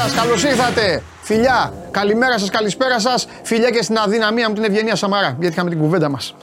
[0.00, 1.02] σας, καλώς ήρθατε.
[1.22, 3.28] Φιλιά, καλημέρα σας, καλησπέρα σας.
[3.42, 6.34] Φιλιά και στην αδυναμία μου την Ευγενία Σαμαρά, γιατί είχαμε την κουβέντα μας.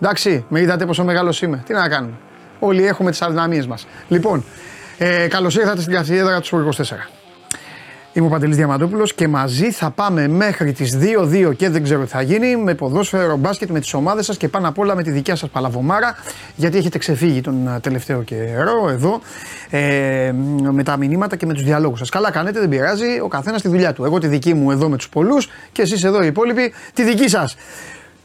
[0.00, 1.62] Εντάξει, με είδατε πόσο μεγάλος είμαι.
[1.66, 2.14] Τι να κάνουμε.
[2.58, 3.86] Όλοι έχουμε τις αδυναμίες μας.
[4.08, 4.44] Λοιπόν,
[4.98, 7.10] ε, καλώς ήρθατε στην καθιέδρα του 24.
[8.14, 12.08] Είμαι ο Παντελής Διαμαντούπουλος και μαζί θα πάμε μέχρι τις 2-2 και δεν ξέρω τι
[12.08, 15.10] θα γίνει με ποδόσφαιρο, μπάσκετ, με τις ομάδες σας και πάνω απ' όλα με τη
[15.10, 16.16] δικιά σας παλαβομάρα
[16.56, 19.20] γιατί έχετε ξεφύγει τον ε, τελευταίο καιρό εδώ
[19.70, 20.32] ε,
[20.72, 22.08] με τα μηνύματα και με τους διαλόγους σας.
[22.08, 24.04] Καλά κάνετε, δεν πειράζει, ο καθένας τη δουλειά του.
[24.04, 27.28] Εγώ τη δική μου εδώ με τους πολλούς και εσείς εδώ οι υπόλοιποι τη δική
[27.28, 27.56] σας.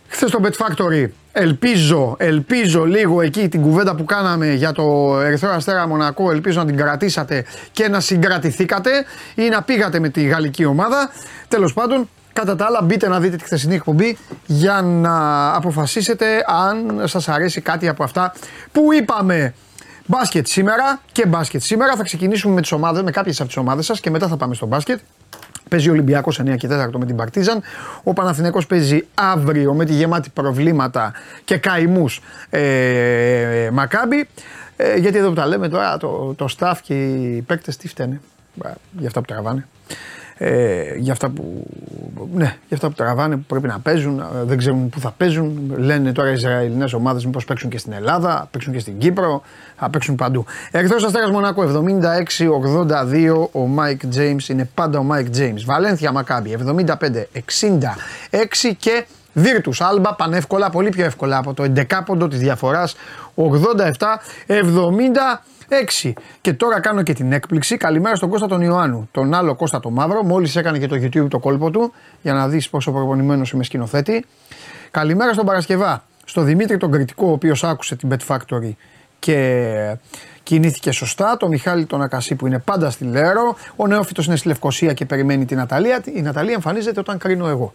[0.08, 5.49] Χθες στο Bet Factory ελπίζω, ελπίζω λίγο εκεί την κουβέντα που κάναμε για το Ερυθρό
[5.49, 8.89] Αστέρα Μονακό, ελπίζω να την κρατήσατε και να συγκρατηθήκατε
[9.36, 11.09] ή να πήγατε με τη γαλλική ομάδα.
[11.47, 17.08] Τέλος πάντων, κατά τα άλλα μπείτε να δείτε τη χθεσινή εκπομπή για να αποφασίσετε αν
[17.08, 18.33] σας αρέσει κάτι από αυτά
[18.71, 19.53] που είπαμε.
[20.05, 21.95] Μπάσκετ σήμερα και μπάσκετ σήμερα.
[21.95, 24.55] Θα ξεκινήσουμε με, τις ομάδες, με κάποιες από τις ομάδες σας και μετά θα πάμε
[24.55, 24.99] στο μπάσκετ.
[25.69, 27.61] Παίζει ο Ολυμπιακός 9 και 4 με την Παρτίζαν.
[28.03, 34.27] Ο Παναθηναϊκός παίζει αύριο με τη γεμάτη προβλήματα και καημούς ε, Μακάμπι.
[34.77, 38.21] Ε, γιατί εδώ που τα λέμε τώρα, το, το staff και οι παίκτες τι φταίνε
[38.97, 39.65] για αυτά που τραβάνε
[40.38, 41.66] ε, για, αυτά που,
[42.33, 45.73] ναι, για αυτά που τραβάνε που πρέπει να παίζουν, ε, δεν ξέρουν πού θα παίζουν.
[45.77, 49.41] Λένε τώρα οι Ισραηλινές ομάδες μήπως παίξουν και στην Ελλάδα, παίξουν και στην Κύπρο,
[49.77, 50.45] θα παίξουν παντού.
[50.71, 55.61] Εκτός Αστέρας Μονακό 76-82 ο Μάικ James είναι πάντα ο Μάικ James.
[55.65, 56.75] Βαλένθια Μακάμπι 75-66
[58.77, 62.95] και Βίρτους Άλμπα πανεύκολα, πολύ πιο εύκολα από το 11ποντο της διαφοράς
[63.36, 63.43] 87-70.
[65.70, 66.14] 6.
[66.42, 67.78] Και τώρα κάνω και την έκπληξη.
[67.78, 69.10] Καλημέρα στον Κώστα τον Ιωάννου.
[69.11, 70.23] Τον άλλο Κώστα τον Μαύρο.
[70.23, 74.26] Μόλις έκανε και το YouTube το κόλπο του για να δεις πόσο προπονημένος είμαι σκηνοθέτη.
[74.92, 76.04] Καλημέρα στον Παρασκευά.
[76.26, 78.72] Στον Δημήτρη τον Κριτικό, ο οποίος άκουσε την Bet Factory
[79.20, 79.98] και
[80.44, 81.38] κινήθηκε σωστά.
[81.38, 83.55] Το Μιχάλη τον Ακασί που είναι πάντα στη Λέρο.
[83.76, 86.04] Ο Νεόφυτος είναι στη Λευκοσία και περιμένει την Ναταλία.
[86.14, 87.73] Η Ναταλία εμφανίζεται όταν κρίνω εγώ.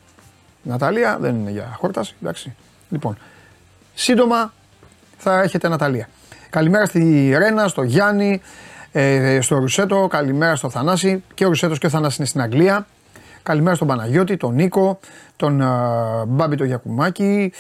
[0.65, 2.55] Η Ναταλία δεν είναι για χόρταση, εντάξει.
[2.89, 3.17] Λοιπόν,
[3.95, 4.53] σύντομα
[5.19, 6.09] θα έχετε Ναταλία.
[6.53, 8.41] Καλημέρα στη Ρένα, στο Γιάννη,
[8.93, 12.87] ε, στο Ρουσέτο, καλημέρα στο Θανάση και ο Ρουσέτος και ο Θανάσης είναι στην Αγγλία.
[13.43, 14.99] Καλημέρα στον Παναγιώτη, τον Νίκο,
[15.37, 17.53] τον uh, Μπάμπη τον Γιακουμάκη.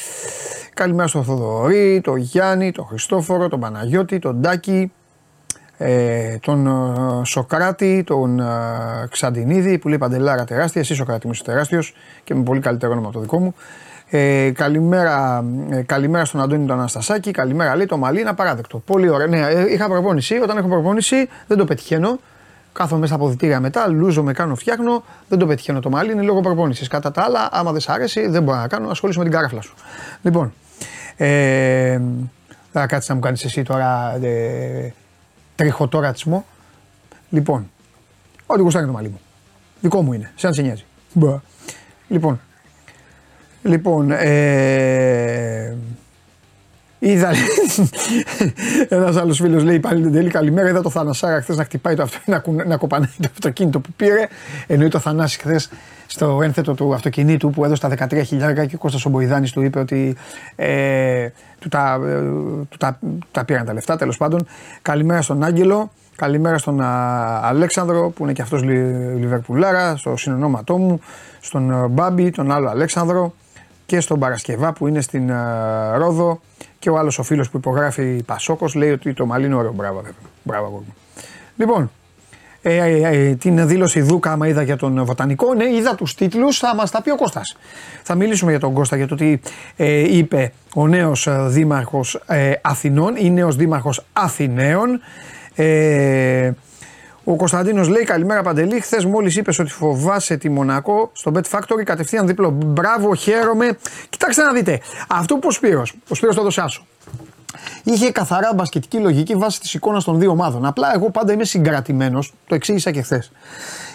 [0.74, 4.92] Καλημέρα στον Θοδωρή, τον Γιάννη, τον Χριστόφορο, τον Παναγιώτη, τον Ντάκη,
[5.76, 10.80] ε, τον uh, Σοκράτη, τον uh, Ξαντινίδη που λέει Παντελάρα τεράστια.
[10.80, 11.94] Εσύ Σοκράτη μου είσαι τεράστιος
[12.24, 13.54] και με πολύ καλύτερο όνομα από το δικό μου.
[14.14, 17.30] Ε, καλημέρα, ε, καλημέρα στον Αντώνη τον Αναστασάκη.
[17.30, 18.78] Καλημέρα, λέει το μαλλί είναι απαράδεκτο.
[18.78, 19.26] Πολύ ωραία.
[19.26, 20.34] Ναι, ε, είχα προπόνηση.
[20.42, 22.18] Όταν έχω προπόνηση δεν το πετυχαίνω.
[22.72, 25.04] Κάθομαι μέσα στα αποδητήρια μετά, λούζω, με κάνω, φτιάχνω.
[25.28, 26.88] Δεν το πετυχαίνω το μαλλί, είναι λόγω προπόνησης.
[26.88, 28.88] Κατά τα άλλα, άμα δεν σ' άρεσει, δεν μπορώ να κάνω.
[28.88, 29.74] Ασχολήσω με την καράφλα σου.
[30.22, 30.52] Λοιπόν,
[31.16, 32.00] ε,
[32.72, 34.92] θα κάτσεις να μου κάνεις εσύ τώρα ε,
[35.54, 36.44] τριχωτό ρατσισμό.
[37.30, 37.70] Λοιπόν,
[38.46, 39.20] ό,τι γουστάει το μαλλί μου.
[39.80, 40.84] Δικό μου είναι, σαν σε νοιάζει.
[42.08, 42.40] Λοιπόν,
[43.62, 45.76] Λοιπόν, ε,
[46.98, 47.30] είδα.
[48.88, 50.68] Ένας άλλος φίλος λέει πάλι την τέλη καλημέρα.
[50.68, 54.28] Είδα το Θανασάρα χθες να χτυπάει το αυτοκίνητο, να, να κοπανάει το αυτοκίνητο που πήρε.
[54.66, 55.70] Εννοεί το Θανάση χθες
[56.06, 59.78] στο ένθετο του αυτοκινήτου που έδωσε τα 13 χιλιάρικα και ο Κώστας Ομποϊδάνης του είπε
[59.78, 60.16] ότι
[60.56, 61.28] ε,
[61.58, 62.18] του, τα, ε,
[62.68, 62.98] του, τα,
[63.30, 64.46] τα πήραν τα λεφτά τέλος πάντων.
[64.82, 71.00] Καλημέρα στον Άγγελο, καλημέρα στον α, Αλέξανδρο που είναι και αυτός Λιβερπουλάρα, στο συνονόματό μου,
[71.40, 73.34] στον Μπάμπη, τον άλλο Αλέξανδρο,
[73.92, 76.40] και στον Παρασκευά που είναι στην uh, Ρόδο
[76.78, 79.72] και ο άλλος ο φίλος που υπογράφει Πασόκος λέει ότι το μαλλί είναι ωραίο.
[79.72, 80.12] Μπράβο, βέβαια.
[80.42, 80.84] Μπράβο,
[81.56, 81.90] Λοιπόν,
[82.62, 86.58] ε, ε, ε, την δήλωση Δούκα, άμα είδα για τον Βοτανικό, ναι, είδα τους τίτλους,
[86.58, 87.56] θα μας τα πει ο Κώστας.
[88.02, 89.38] Θα μιλήσουμε για τον Κώστα για το τι
[89.76, 92.20] ε, είπε ο νέος δήμαρχος
[92.62, 95.00] Αθηνών ή νέος δήμαρχος Αθηναίων.
[95.54, 96.52] Ε,
[97.24, 98.80] ο Κωνσταντίνος λέει: Καλημέρα Παντελή.
[98.80, 102.50] Χθες μόλις είπες ότι φοβάσαι τη Μονακό στο Bet Factory κατευθείαν δίπλο.
[102.50, 103.78] Μπράβο, χαίρομαι.
[104.08, 104.80] Κοιτάξτε να δείτε.
[105.08, 106.86] Αυτό που ο Σπύρος, ο Σπύρος το έδωσε άσο.
[107.84, 110.66] Είχε καθαρά μπασκετική λογική βάσει της εικόνας των δύο ομάδων.
[110.66, 113.32] Απλά εγώ πάντα είμαι συγκρατημένος, το εξήγησα και χθες.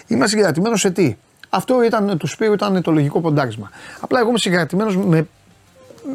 [0.07, 1.17] Είμαι συγκρατημένος σε τι;
[1.49, 3.71] Αυτό ήταν, του Σπύρου ήταν το λογικό ποντάρισμα.
[3.99, 5.27] Απλά εγώ είμαι συγκρατημένος με,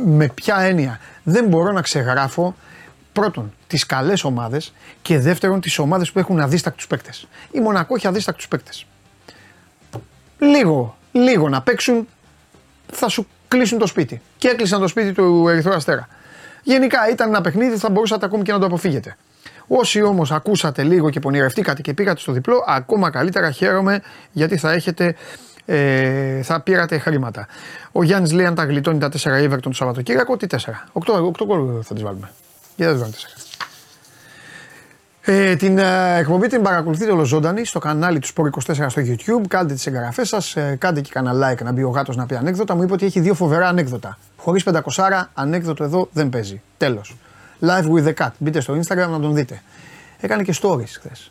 [0.06, 2.54] με ποια έννοια; Δεν μπορώ να ξεγράφω
[3.12, 4.72] πρώτον τις καλές ομάδες
[5.02, 7.26] και δεύτερον τις ομάδες που έχουν αδίστακτους παίκτες.
[7.50, 8.86] Η Μονακό έχει αδίστακτους παίκτες.
[10.38, 12.08] Λίγο, λίγο να παίξουν
[12.92, 14.20] θα σου κλείσουν το σπίτι.
[14.38, 16.08] Και έκλεισαν το σπίτι του Ερυθρού Αστέρα.
[16.62, 19.16] Γενικά ήταν ένα παιχνίδι, θα μπορούσατε ακόμη και να το αποφύγετε.
[19.66, 24.72] Όσοι όμως ακούσατε λίγο και πονηρευτήκατε και πήγατε στο διπλό, ακόμα καλύτερα χαίρομαι γιατί θα
[24.72, 25.14] έχετε.
[25.64, 27.46] Ε, θα πήρατε χρήματα.
[27.92, 30.56] Ο Γιάννης λέει: Αν τα γλιτώνει τα 4 Everton το Σαββατοκύριακο, τι 4.
[30.92, 32.30] 8, 8 θα τις βάλουμε.
[32.76, 33.42] Γιατί δεν 4.
[35.24, 39.46] Ε, την ε, εκπομπή την παρακολουθείτε ολοζώντανη στο κανάλι του Sport 24 στο YouTube.
[39.48, 42.34] Κάντε τις εγγραφές σας, ε, κάντε και κανένα like να μπει ο γάτος να πει
[42.34, 42.74] ανέκδοτα.
[42.74, 44.18] Μου είπε ότι έχει δύο φοβερά ανέκδοτα.
[44.36, 46.62] Χωρίς 500 ανέκδοτο εδώ δεν παίζει.
[46.76, 47.16] Τέλος.
[47.60, 48.30] Live with the cat.
[48.38, 49.62] Μπείτε στο Instagram να τον δείτε.
[50.20, 51.30] Έκανε και stories χθες.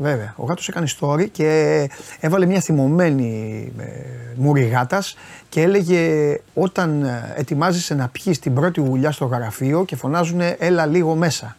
[0.00, 0.34] Βέβαια.
[0.36, 1.90] Ο γάτος έκανε story και
[2.20, 3.84] έβαλε μια θυμωμένη ε,
[4.36, 5.16] μουρή γάτας
[5.48, 10.86] και έλεγε όταν ε, ετοιμάζεσαι να πιει την πρώτη γουλιά στο γραφείο και φωνάζουν έλα
[10.86, 11.56] λίγο μέσα.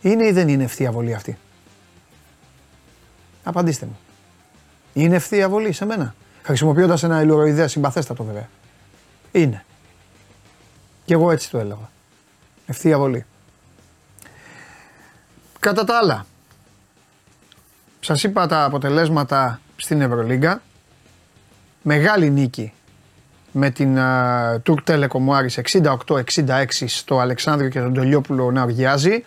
[0.00, 1.38] Είναι ή δεν είναι ευθεία βολή αυτή;
[3.42, 3.98] Απαντήστε μου.
[4.92, 8.48] Είναι ευθεία βολή σε μένα; Χρησιμοποιώντας ένα ηλουροειδέα συμπαθέστατο βέβαια.
[9.32, 9.64] Είναι.
[11.04, 11.90] Και εγώ έτσι το έλεγα.
[12.66, 13.24] Ευθεία βολή.
[15.66, 16.26] Κατά τα άλλα,
[18.00, 20.62] σας είπα τα αποτελέσματα στην Ευρωλίγκα.
[21.82, 22.72] Μεγάλη νίκη
[23.52, 29.24] με την uh, Τουρκ Telecom Άρης 68-66 στο Αλεξάνδριο και τον Τολιόπουλο να οργιάζει.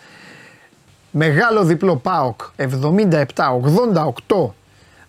[1.11, 4.49] Μεγάλο διπλό ΠΑΟΚ 77-88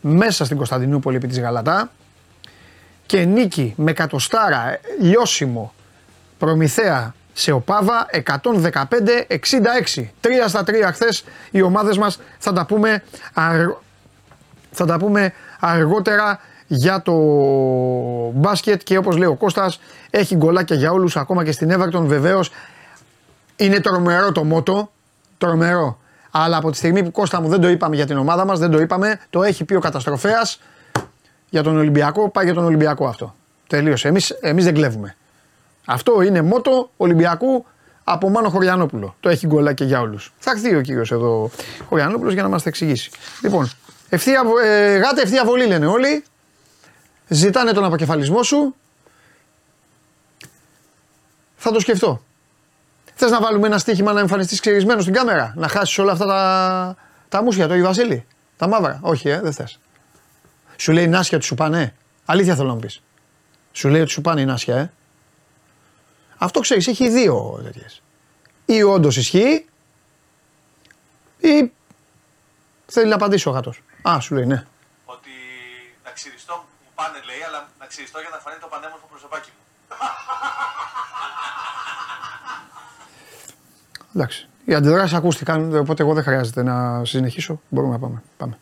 [0.00, 1.90] μέσα στην Κωνσταντινούπολη επί της Γαλατά
[3.06, 5.72] και νίκη με κατοστάρα λιώσιμο
[6.38, 10.04] Προμηθέα σε Οπάβα 115-66.
[10.20, 13.02] Τρία στα τρία χθες οι ομάδες μας θα τα πούμε,
[14.70, 17.14] θα τα πούμε αργότερα για το
[18.34, 22.50] μπάσκετ και όπως λέει ο Κώστας έχει γκολάκια για όλους ακόμα και στην Everton βεβαίως.
[23.56, 24.90] Είναι τρομερό το μότο
[25.38, 25.98] τρομερό.
[26.30, 28.70] Αλλά από τη στιγμή που Κώστα μου δεν το είπαμε για την ομάδα μας δεν
[28.70, 30.60] το είπαμε το έχει πει ο καταστροφέας
[31.48, 33.34] για τον Ολυμπιακό πάει για τον Ολυμπιακό αυτό.
[33.66, 34.08] Τελείωσε.
[34.08, 35.14] Εμείς, εμείς δεν κλέβουμε
[35.92, 37.66] αυτό είναι μότο Ολυμπιακού
[38.04, 39.16] από Μάνο Χωριανόπουλο.
[39.20, 40.32] Το έχει γκολάκι για όλους.
[40.38, 41.50] Θα έρθει ο κύριος εδώ
[41.88, 43.10] Χωριανόπουλος για να μας τα εξηγήσει.
[43.42, 43.70] Λοιπόν,
[44.08, 46.24] ευθεία, ε, γάτε ευθεία βολή λένε όλοι.
[47.28, 48.74] Ζητάνε τον αποκεφαλισμό σου.
[51.56, 52.22] Θα το σκεφτώ.
[53.14, 56.96] Θες να βάλουμε ένα στοίχημα να εμφανιστείς ξυρισμένο στην κάμερα, να χάσεις όλα αυτά τα,
[57.28, 58.26] τα μουσια, το Ιβασίλη.
[58.56, 59.78] Τα μαύρα; Όχι, ε, δεν θες.
[60.76, 61.94] Σου λέει νάσια του σου πάνε;
[62.24, 63.02] Αλήθεια θέλω να μου πεις.
[63.72, 64.90] Σου λέει ότι σου πάνε η νάσια, ε.
[66.42, 68.02] Αυτό ξέρεις, έχει δύο τέτοιες.
[68.64, 69.66] Ή όντως ισχύει,
[71.38, 71.72] ή
[72.86, 73.82] θέλει να απαντήσει ο γάτος.
[74.02, 74.66] Α, σου λέει ναι.
[75.04, 75.30] Ότι
[76.04, 79.64] να ξυριστώ, μου πάνε λέει, αλλά να ξυριστώ για να φανεί το πανέμορφο προσωπάκι μου.
[84.14, 84.48] Εντάξει.
[84.64, 87.60] Οι αντιδράσεις ακούστηκαν, οπότε εγώ δεν χρειάζεται να συνεχίσω.
[87.68, 88.22] Μπορούμε να πάμε.
[88.36, 88.58] πάμε.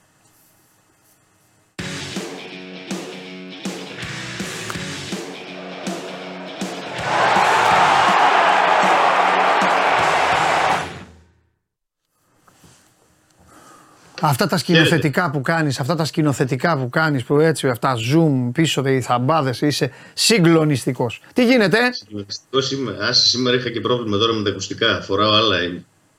[14.21, 18.83] Αυτά τα σκηνοθετικά που κάνεις, αυτά τα σκηνοθετικά που κάνεις, που έτσι, αυτά zoom πίσω,
[18.87, 21.21] οι θαμπάδες, είσαι συγκλονιστικός.
[21.33, 22.97] Τι γίνεται, Συγκλονιστικός είμαι.
[23.01, 25.01] Άσε, σήμερα είχα και πρόβλημα τώρα με τα ακουστικά.
[25.03, 25.57] Φοράω άλλα.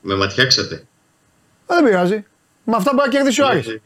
[0.00, 0.84] Με ματιάξατε.
[1.66, 2.24] δεν πειράζει.
[2.64, 3.78] Με αυτά μπορεί να κερδίσει ο Άρης.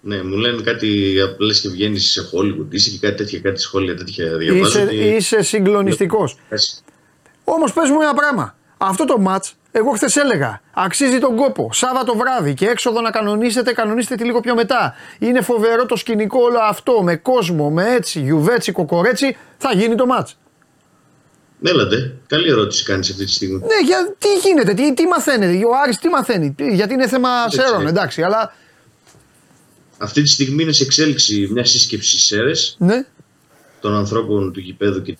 [0.00, 2.66] Ναι, μου λένε κάτι λε και βγαίνεις σε Hollywood.
[2.70, 4.80] Είσαι και κάτι τέτοια, κάτι σχόλια τέτοια διαβάζω.
[4.80, 6.36] Είσαι, είσαι συγκλονιστικός.
[7.44, 8.56] Όμως πες μου ένα πράγμα.
[8.78, 11.70] Αυτό το match εγώ χθες έλεγα, αξίζει τον κόπο.
[11.72, 14.94] Σάββατο βράδυ και έξοδο να κανονίσετε, κανονίστε τη λίγο πιο μετά.
[15.18, 19.36] Είναι φοβερό το σκηνικό όλο αυτό με κόσμο, με έτσι, γιουβέτσι, κοκορέτσι.
[19.58, 20.36] Θα γίνει το μάτς.
[21.62, 22.16] Έλατε.
[22.26, 23.58] Καλή ερώτηση κάνεις αυτή τη στιγμή.
[23.58, 27.86] Ναι, για, τι γίνεται, τι, τι μαθαίνετε, ο Άρης τι μαθαίνει, γιατί είναι θέμα σέρων,
[27.86, 28.54] εντάξει, αλλά.
[29.98, 33.06] Αυτή τη στιγμή είναι σε εξέλιξη μια σύσκεψη ΣΕΡΕ ναι.
[33.80, 35.16] των ανθρώπων του γηπέδου και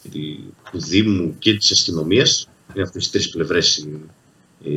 [0.70, 2.48] του Δήμου και της αστυνομίας.
[2.74, 3.88] Είναι αυτές τι τρεις πλευρές ε,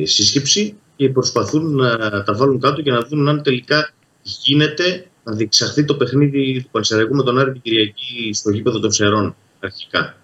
[0.02, 5.84] σύσκεψη και προσπαθούν να τα βάλουν κάτω και να δουν αν τελικά γίνεται να διεξαχθεί
[5.84, 10.16] το παιχνίδι του Πανσεραϊκού με τον Άρη την Κυριακή στο γήπεδο των Ψερών αρχικά.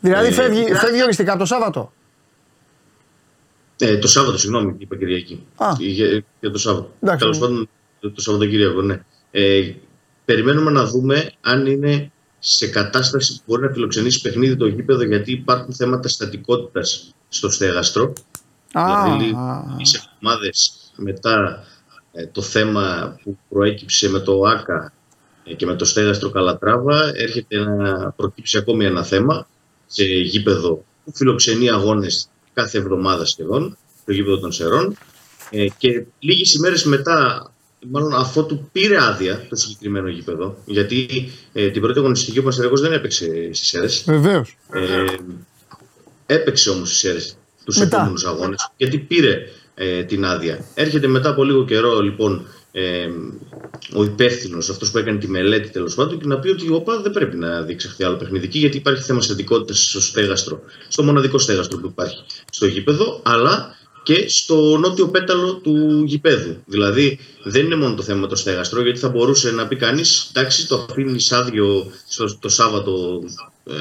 [0.00, 1.92] Δηλαδή ε, φεύγει, ε, φεύγει οριστικά το Σάββατο;
[3.78, 5.46] Ε, το Σάββατο, συγγνώμη, είπα Κυριακή.
[5.56, 5.66] Α.
[5.78, 6.90] Για, για το Σάββατο.
[7.18, 7.68] Τέλος πάντων,
[8.00, 9.02] το, το Σαββατοκύριακο, ναι.
[9.30, 9.72] Ε,
[10.24, 15.32] περιμένουμε να δούμε αν είναι σε κατάσταση που μπορεί να φιλοξενήσει παιχνίδι το γήπεδο γιατί
[15.32, 18.12] υπάρχουν θέματα στατικότητας στο στέγαστρο
[18.72, 19.36] Δηλαδή,
[19.82, 20.50] σε εβδομάδε
[20.96, 21.64] μετά
[22.12, 24.92] ε, το θέμα που προέκυψε με το ΆΚΑ
[25.44, 29.46] ε, και με το στέγαστρο Καλατράβα έρχεται να προκύψει ακόμη ένα θέμα
[29.86, 34.96] σε γήπεδο που φιλοξενεί αγώνες κάθε εβδομάδα σχεδόν, το γήπεδο των Σερών
[35.50, 37.50] ε, και λίγες ημέρες μετά
[37.90, 42.80] μάλλον αφού του πήρε άδεια το συγκεκριμένο γήπεδο, γιατί ε, την πρώτη αγωνιστική ο Πασαριακός
[42.80, 44.04] δεν έπαιξε στις Σέρες.
[44.06, 44.56] Βεβαίως.
[44.72, 45.04] Ε,
[46.26, 47.36] έπαιξε όμως στις Σέρες
[47.68, 48.70] τους επόμενους αγώνες.
[48.76, 49.42] Γιατί πήρε
[49.74, 50.64] ε, την άδεια.
[50.74, 53.08] Έρχεται μετά από λίγο καιρό λοιπόν ε,
[53.94, 57.00] ο υπεύθυνος, αυτός που έκανε τη μελέτη τέλος πάντων, και να πει ότι η ΟΠΑ
[57.00, 61.78] δεν πρέπει να διεξαχθεί άλλο παιχνιδική, γιατί υπάρχει θέμα στατικότητας στο στέγαστρο, στο μοναδικό στέγαστρο
[61.78, 66.56] που υπάρχει στο γήπεδο, αλλά και στο νότιο πέταλο του γηπέδου.
[66.66, 70.30] Δηλαδή δεν είναι μόνο το θέμα με το στέγαστρο, γιατί θα μπορούσε να πει κανείς,
[70.34, 73.22] εντάξει, το αφήνει άδειο στο, το Σάββατο
[73.64, 73.74] ε,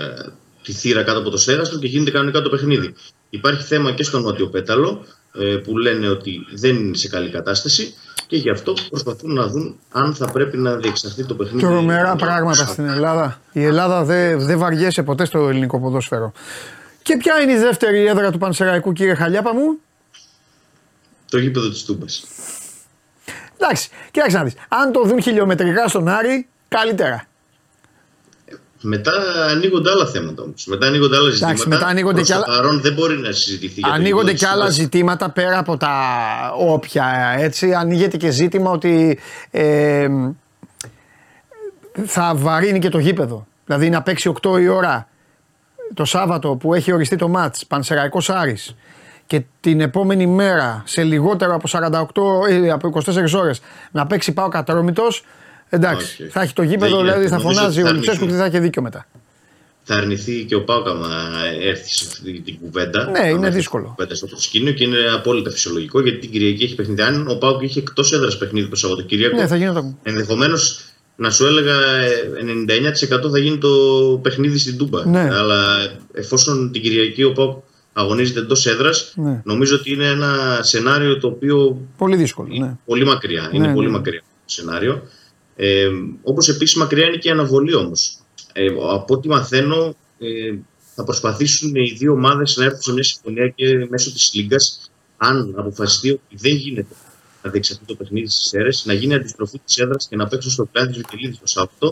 [0.64, 2.94] τη θύρα κάτω από το στέγαστρο και γίνεται κανονικά το παιχνίδι.
[3.30, 5.06] Υπάρχει θέμα και στο νότιο πέταλο,
[5.40, 7.94] ε, που λένε ότι δεν είναι σε καλή κατάσταση
[8.28, 11.66] και γι' αυτό προσπαθούν να δουν αν θα πρέπει να διεξαχθεί το παιχνίδι.
[11.66, 13.42] Τρομερά πράγματα στην Ελλάδα.
[13.52, 16.32] Η Ελλάδα δεν δε βαριέσαι ποτέ στο ελληνικό ποδόσφαιρο.
[17.02, 19.80] Και ποια είναι η δεύτερη έδρα του Πανσεραϊκού, κύριε Χαλιάπα μου;
[21.30, 22.24] Το γήπεδο της Τούμπας.
[23.60, 24.54] Εντάξει, κοίταξε να δεις.
[24.68, 27.27] Αν το δουν χιλιομετρικά στον Άρη, καλύτερα.
[28.82, 29.12] Μετά
[29.50, 30.66] ανοίγονται άλλα θέματα όμως.
[30.66, 31.52] Μετά ανοίγονται άλλα ζητήματα.
[31.52, 32.46] Εντάξει, μετά ανοίγονται και άλλα...
[32.46, 33.82] παρόν δεν μπορεί να συζητηθεί.
[33.94, 35.94] Ανοίγονται και άλλα ζητήματα πέρα από τα
[36.58, 37.36] όποια.
[37.38, 37.74] Έτσι.
[37.74, 39.20] Ανοίγεται και ζήτημα ότι
[39.52, 40.08] ε,
[42.06, 43.48] θα βαρύνει και το γήπεδο.
[43.66, 45.08] Δηλαδή να παίξει 8 η ώρα
[45.94, 48.76] το Σάββατο που έχει οριστεί το μάτς Πανσεραϊκός Άρης
[49.28, 51.70] και την επόμενη μέρα σε λιγότερο από
[52.48, 55.24] 48 ή από 24 ώρες να παίξει πάω κατρόμητος
[55.70, 56.30] Εντάξει, okay.
[56.30, 59.08] θα έχει το γήπεδο, δηλαδή θα φωνάζει ο Λουτσέσκου και θα έχει δίκιο μετά.
[59.90, 61.10] Θα αρνηθεί και ο Πάουκ άμα
[61.62, 63.10] έρθει σε αυτή την κουβέντα.
[63.10, 63.94] Ναι, είναι δύσκολο.
[63.96, 67.02] Κουβέντα στο προσκήνιο και είναι απόλυτα φυσιολογικό γιατί την Κυριακή έχει παιχνίδι.
[67.02, 70.82] Αν ο Πάουκ είχε εκτός έδρας παιχνίδι το Σαββατοκύριακο, ναι, θα γίνει ενδεχομένως
[71.16, 71.76] να σου έλεγα
[73.28, 73.70] 99% θα γίνει το
[74.22, 75.06] παιχνίδι στην Τούμπα.
[75.06, 75.30] Ναι.
[75.34, 79.42] Αλλά εφόσον την Κυριακή ο Πάουκ αγωνίζεται εντός έδρας, ναι.
[79.46, 81.82] νομίζω ότι είναι ένα σενάριο το οποίο.
[81.98, 82.48] Πολύ δύσκολο.
[82.58, 82.78] Ναι.
[82.86, 83.50] Πολύ μακριά.
[83.52, 83.94] είναι ναι, πολύ ναι.
[83.94, 85.04] μακριά το σενάριο.
[85.60, 85.90] Ε,
[86.24, 88.18] όπως επίσης μακριά είναι και η αναβολή όμως.
[88.54, 90.56] Ε, από ό,τι μαθαίνω ε,
[90.96, 95.54] θα προσπαθήσουν οι δύο ομάδες να έρθουν σε μια συμφωνία και μέσω της Λίγκας αν
[95.58, 96.96] αποφασιστεί ότι δεν γίνεται
[97.44, 100.66] να διεξαχθεί το παιχνίδι στις αίρες, να γίνει αντιστροφή της έδρας και να παίξουν στο
[100.66, 101.92] πλάι της Βικελίδης το Σάββατο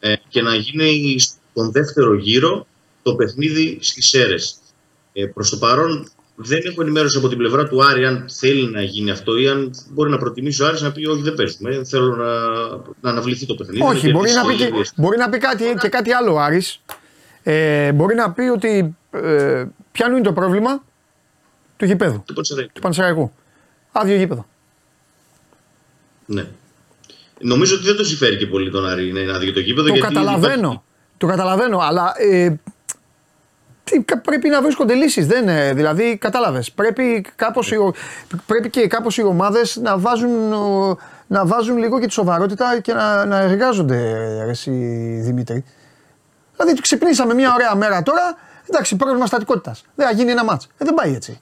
[0.00, 2.66] ε, και να γίνει στον δεύτερο γύρο
[3.02, 4.56] το παιχνίδι στις αίρες.
[5.12, 6.08] Ε, προς το παρόν
[6.40, 9.70] δεν έχω ενημέρωση από την πλευρά του Άρη αν θέλει να γίνει αυτό ή αν
[9.90, 12.26] μπορεί να προτιμήσει ο Άρης να πει όχι δεν παίζουμε, θέλω να,
[13.00, 13.82] να αναβληθεί το παιχνίδι.
[13.82, 16.80] Όχι, μπορεί να, πει και, μπορεί να πει κάτι, και κάτι άλλο ο Άρης.
[17.42, 20.84] Ε, μπορεί να πει ότι ε, ποιο είναι το πρόβλημα
[21.76, 22.72] του γηπέδου, του Πανσεραϊκού.
[22.72, 23.32] Του Πανσεραϊκού.
[23.92, 24.46] Άδειο γήπεδο.
[26.26, 26.46] Ναι.
[27.40, 29.88] Νομίζω ότι δεν το συμφέρει και πολύ τον Άρη να είναι άδειο το γήπεδο.
[29.88, 30.82] Το καταλαβαίνω.
[31.16, 32.54] Το καταλαβαίνω, αλλά ε,
[34.22, 35.26] πρέπει να βρίσκονται λύσεις.
[35.74, 36.72] Δηλαδή, κατάλαβες.
[36.72, 37.72] Πρέπει, κάπως,
[38.46, 40.30] πρέπει και κάπως οι ομάδες να βάζουν,
[41.26, 44.00] να βάζουν λίγο και τη σοβαρότητα και να, να εργάζονται,
[44.48, 44.70] εσύ
[45.22, 45.64] Δημήτρη.
[46.56, 48.36] Δηλαδή, ξυπνήσαμε μια ωραία μέρα τώρα.
[48.70, 49.84] Εντάξει, πρόβλημα στατικότητας.
[49.94, 50.64] Δεν θα γίνει ένα μάτς.
[50.78, 51.40] Ε, δεν πάει έτσι.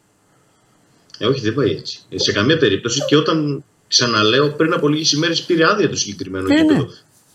[1.18, 2.00] Ε, όχι, δεν πάει έτσι.
[2.08, 6.46] Ε, σε καμία περίπτωση και όταν ξαναλέω πριν από λίγες ημέρες πήρε άδεια το συγκεκριμένο
[6.54, 6.86] ε, ναι.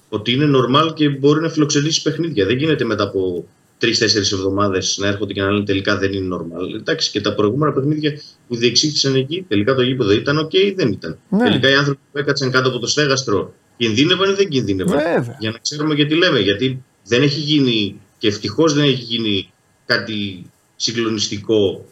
[0.10, 2.46] Ότι είναι normal και μπορεί να φιλοξενήσει παιχνίδια.
[2.46, 3.46] Δεν γίνεται μετά από
[3.82, 6.80] τρει-τέσσερι εβδομάδες να έρχονται και να λένε τελικά δεν είναι normal.
[6.80, 10.92] Εντάξει, και τα προηγούμενα παιχνίδια που διεξήχθησαν εκεί, τελικά το γήπεδο ήταν OK ή δεν
[10.92, 11.18] ήταν.
[11.30, 11.44] Ναι.
[11.44, 15.38] Τελικά οι άνθρωποι που έκατσαν κάτω από το στέγαστρο κινδύνευαν ή δεν κινδύνευαν; Βέβαια.
[15.40, 16.40] Για να ξέρουμε γιατί λέμε.
[16.40, 19.52] Γιατί δεν έχει γίνει και ευτυχώς δεν έχει γίνει
[19.86, 20.46] κάτι
[20.76, 21.86] συγκλονιστικό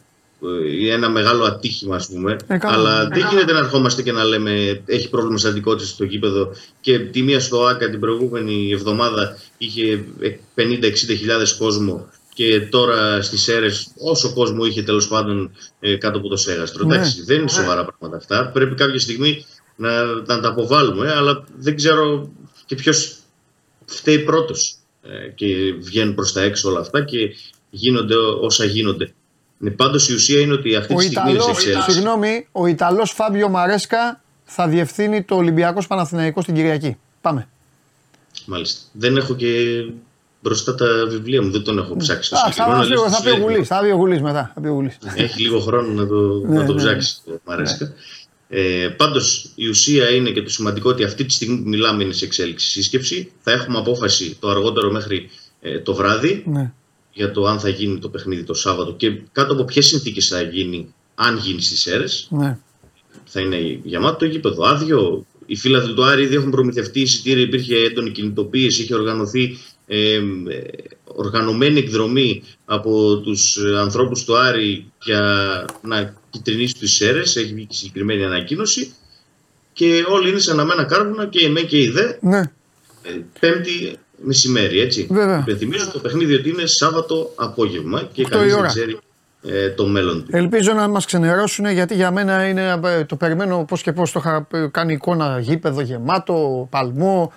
[0.78, 2.36] ή ε, ένα μεγάλο ατύχημα, ας πούμε.
[2.46, 6.98] Ε, αλλά δεν γίνεται να ερχόμαστε και να λέμε έχει πρόβλημα στατικότητα στο γήπεδο και
[6.98, 10.04] τη μία στο ΑΚΑ την προηγούμενη εβδομάδα είχε
[10.56, 16.28] 50-60 χιλιάδες κόσμο και τώρα στις αίρες όσο κόσμο είχε τέλος πάντων ε, κάτω από
[16.28, 16.86] το στέγαστρο.
[16.86, 16.94] Ναι.
[16.94, 18.50] Εντάξει, δεν είναι σοβαρά πράγματα αυτά.
[18.52, 22.30] Πρέπει κάποια στιγμή να, να τα αποβάλουμε, αλλά δεν ξέρω
[22.66, 23.16] και ποιος
[23.84, 24.74] φταίει πρώτος.
[25.34, 27.34] Και βγαίνουν προς τα έξω όλα αυτά και
[27.70, 29.14] γίνονται όσα γίνονται.
[29.62, 33.48] Ναι, Πάντως η ουσία είναι ότι αυτή τη στιγμή είναι σε Συγγνώμη, ο Ιταλός Φάμπιο
[33.48, 36.96] Μαρέσκα θα διευθύνει το Ολυμπιακός Παναθηναϊκός στην Κυριακή.
[37.20, 37.48] Πάμε.
[38.46, 38.80] Μάλιστα.
[38.92, 39.48] Δεν έχω και
[40.40, 42.34] μπροστά τα βιβλία μου, δεν τον έχω ψάξει.
[42.34, 44.50] Α, θα, θα, πει ο Γουλής, θα πει ο Γουλής μετά.
[44.54, 44.98] Θα πει ο Γουλής.
[45.14, 47.84] Έχει λίγο χρόνο να το, ναι, να το ναι, ψάξει το Μαρέσκα.
[47.84, 47.92] Ναι.
[48.60, 52.12] Ε, Πάντως η ουσία είναι και το σημαντικό ότι αυτή τη στιγμή που μιλάμε είναι
[52.12, 53.32] σε εξέλιξη σύσκεψη.
[53.42, 56.42] Θα έχουμε απόφαση το αργότερο μέχρι ε, το βράδυ.
[56.46, 56.72] Ναι
[57.12, 60.42] για το αν θα γίνει το παιχνίδι το Σάββατο και κάτω από ποιες συνθήκες θα
[60.42, 62.28] γίνει, αν γίνει στις αίρες.
[62.30, 62.58] Ναι.
[63.24, 65.26] Θα είναι γεμάτο το γήπεδο, άδειο.
[65.46, 70.20] Οι φίλοι του Άρη ήδη έχουν προμηθευτεί εισιτήρια, υπήρχε έντονη κινητοποίηση, είχε οργανωθεί ε,
[71.04, 77.74] οργανωμένη εκδρομή από τους ανθρώπους του Άρη για να κυτρινίσει τις αίρες, έχει βγει και
[77.74, 78.94] συγκεκριμένη ανακοίνωση
[79.72, 82.18] και όλοι είναι σε αναμένα κάρβουνα και η ΜΕ και η ΔΕ.
[82.20, 82.38] Ναι.
[83.02, 85.06] Ε, πέμπτη μεσημέρι, έτσι.
[85.10, 85.38] Βέβαια.
[85.38, 88.98] Υπενθυμίζω το παιχνίδι ότι είναι Σάββατο απόγευμα και κανείς δεν ξέρει
[89.42, 90.36] ε, το μέλλον του.
[90.36, 94.20] Ελπίζω να μας ξενερώσουν γιατί για μένα είναι, ε, το περιμένω πώς και πώς το
[94.24, 97.32] είχα ε, κάνει εικόνα γήπεδο γεμάτο, παλμό,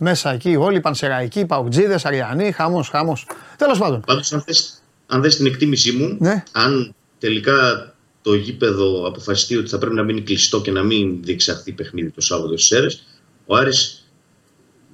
[0.00, 3.26] μέσα εκεί όλοι, πανσεραϊκοί, παοκτζήδες, αρειανοί, χαμός, χαμός.
[3.56, 4.02] Τέλος πάντων.
[4.06, 6.42] Πάντως, αν θες, αν δες την εκτίμησή μου, Ναι.
[6.52, 7.92] αν τελικά
[8.22, 12.20] το γήπεδο αποφασιστεί ότι θα πρέπει να μείνει κλειστό και να μην διεξαχθεί παιχνίδι το
[12.20, 13.02] Σάββατο στις Σέρρες,
[13.46, 13.97] ο Άρης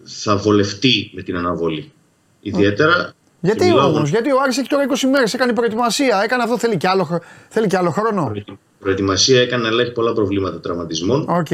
[0.04, 1.92] θα βολευτεί με την αναβολή.
[2.40, 3.12] Ιδιαίτερα.
[3.40, 6.58] Γιατί και μιλάω όμως, γιατί ο Άρης έχει τώρα 20 μέρες, έκανε προετοιμασία, έκανε αυτό,
[6.58, 8.25] θέλει κι άλλο, χρο- θέλει κι άλλο χρόνο.
[8.25, 11.46] προετοι- Προετοιμασία έκανε, αλλά έχει πολλά προβλήματα τραυματισμών Οκ.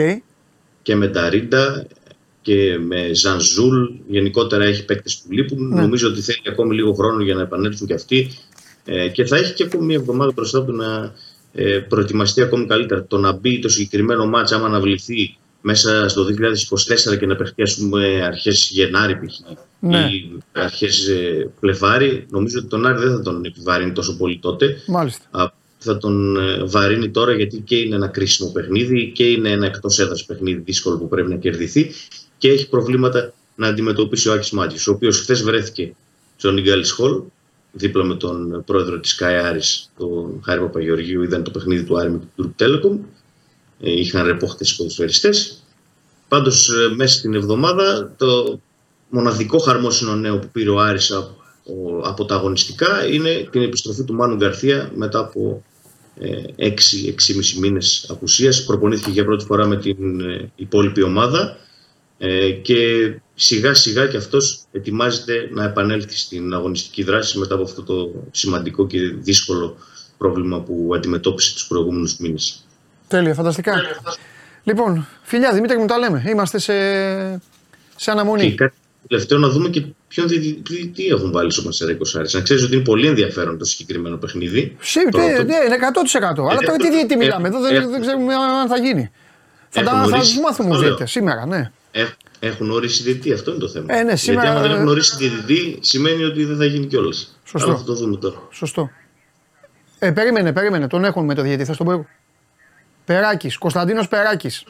[0.83, 1.87] και με τα Ρίντα
[2.43, 3.85] και με Ζανζούλ.
[4.09, 5.69] Γενικότερα έχει παίκτες που λείπουν.
[5.69, 5.81] Ναι.
[5.81, 8.31] Νομίζω ότι θέλει ακόμη λίγο χρόνο για να επανέλθουν και αυτοί.
[8.85, 11.13] Ε, και θα έχει και ακόμη μια εβδομάδα μπροστά του να
[11.53, 13.05] ε, προετοιμαστεί ακόμη καλύτερα.
[13.05, 16.27] Το να μπει το συγκεκριμένο μάτς άμα αναβληθεί μέσα στο
[17.13, 19.39] 2024 και να παιχτεί ας πούμε αρχές Γενάρη π.χ.
[19.81, 19.99] Ναι.
[19.99, 24.77] ή αρχές ε, Φλεβάρη, νομίζω ότι τον Άρη δεν θα τον επιβαρύνει τόσο πολύ τότε.
[24.87, 25.25] Μάλιστα.
[25.31, 29.67] Α, θα τον ε, βαρύνει τώρα γιατί και είναι ένα κρίσιμο παιχνίδι και είναι ένα
[29.67, 31.91] εκτός έδρας παιχνίδι δύσκολο που πρέπει να κερδιθεί
[32.39, 35.95] και έχει προβλήματα να αντιμετωπίσει ο Άκης Μάτζης, ο οποίος χθες βρέθηκε
[36.37, 37.23] στον Ιγκάλης Χολ
[37.73, 42.11] δίπλα με τον πρόεδρο της Sky Άρης, τον Χάρη Παπαγεωργίου, είδαν το παιχνίδι του Άρη
[42.11, 42.99] με τον Group Telecom.
[43.81, 45.63] Ε, είχαν ρεπό χθες οι ποδοσφαιριστές.
[46.29, 48.61] Πάντως ε, μέσα στην εβδομάδα το
[49.09, 54.05] μοναδικό χαρμόσυνο νέο που πήρε ο Άρης από, ο- από τα αγωνιστικά είναι την επιστροφή
[54.05, 55.65] του Μάνου Γκαρθία μετά από
[56.21, 56.73] ε, 6-6,5
[57.61, 58.65] μήνες απουσίας.
[58.65, 61.57] Προπονήθηκε για πρώτη φορά με την ε, υπόλοιπη ομάδα
[62.19, 62.77] ε, και
[63.35, 68.87] σιγά σιγά και αυτός ετοιμάζεται να επανέλθει στην αγωνιστική δράση μετά από αυτό το σημαντικό
[68.87, 69.77] και δύσκολο
[70.19, 72.65] πρόβλημα που αντιμετώπισε τους προηγούμενους μήνες.
[73.11, 73.73] Τέλεια, φανταστικά.
[74.63, 76.25] Λοιπόν, φιλιά Δημήτρη μου τα λέμε.
[76.27, 76.73] Είμαστε σε,
[77.97, 78.49] σε αναμονή.
[78.49, 78.75] Και κάτι
[79.09, 82.85] τελευταίο να δούμε και ποιον διαιτητή έχουν βάλει στο Μασέρα 20 Να ξέρεις ότι είναι
[82.85, 84.77] πολύ ενδιαφέρον το συγκεκριμένο παιχνίδι.
[84.81, 86.21] Σύ, Το- ναι, το- ναι, είναι 100%.
[86.23, 89.11] Αλλά τώρα τι έχω- διαιτή μιλάμε, εδώ δεν, έχω- δεν ξέρουμε αν θα γίνει.
[89.69, 90.33] Θα, τα, Έχουν θα ορίσει.
[90.33, 90.81] τους μάθουμε Αυτό τους λέω.
[90.89, 91.71] διαιτητές σήμερα, ναι.
[91.93, 92.05] Ε,
[92.41, 93.87] έχουν ορίσει διαιτητή, αυτό είναι το θέμα.
[93.99, 97.39] Ε, ναι, σήμερα- Γιατί άμα δεν έχουν ορίσει διαιτητή, σημαίνει ότι δεν θα γίνει κιόλας.
[97.45, 97.69] Σωστό.
[97.69, 98.37] Αλλά θα το δούμε τώρα.
[98.51, 98.91] Σωστό.
[99.99, 100.87] Ε, περίμενε, περίμενε.
[100.87, 102.07] Τον έχουν με το διαιτητή, θα στον πω
[103.13, 103.21] εγώ.
[103.21, 104.65] Περάκης, Κωνσταντίνος Περάκης.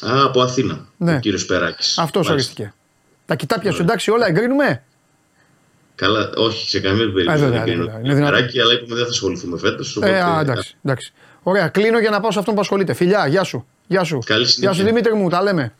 [0.00, 0.86] Α, από Αθήνα.
[0.96, 1.14] Ναι.
[1.14, 1.98] Ο κύριος Περάκης.
[1.98, 2.74] Αυτός ορίστηκε.
[3.26, 4.82] Τα κοιτάπια σου εντάξει όλα εγκρίνουμε;
[5.94, 7.38] Καλά, όχι σε καμία περίπτωση.
[7.38, 8.34] βέβαια, δεν κρίνω βέβαια, είναι τον δυνατόν.
[8.38, 9.98] Περάκη, αλλά είπαμε δεν θα ασχοληθούμε φέτος.
[10.02, 11.12] Ε, α, εντάξει, εντάξει.
[11.42, 12.92] Ωραία, κλείνω για να πάω σε αυτόν που ασχολείται.
[12.94, 13.66] Φιλιά, γεια σου.
[13.86, 14.18] Γεια σου.
[14.26, 14.70] Καλή συνέχεια.
[14.70, 15.72] Γεια σου Δημήτρη μου, τα λέμε.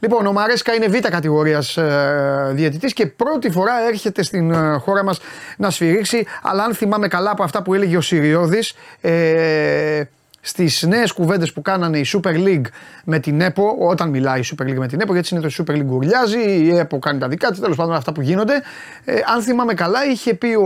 [0.00, 5.04] Λοιπόν, ο Μαρέσκα είναι β' κατηγορίας ε, διαιτητής και πρώτη φορά έρχεται στην ε, χώρα
[5.04, 5.18] μας
[5.56, 6.26] να σφυρίξει.
[6.42, 10.02] Αλλά αν θυμάμαι καλά από αυτά που έλεγε ο Συριώδης, ε,
[10.40, 12.64] στις νέες κουβέντες που κάνανε η Super League
[13.04, 15.72] με την ΕΠΟ, όταν μιλάει η Super League με την ΕΠΟ, γιατί συνήθως η Super
[15.72, 18.62] League ουρλιάζει, η ΕΠΟ κάνει τα δικά της, τέλος πάντων αυτά που γίνονται.
[19.04, 20.64] Ε, αν θυμάμαι καλά, είχε πει ο,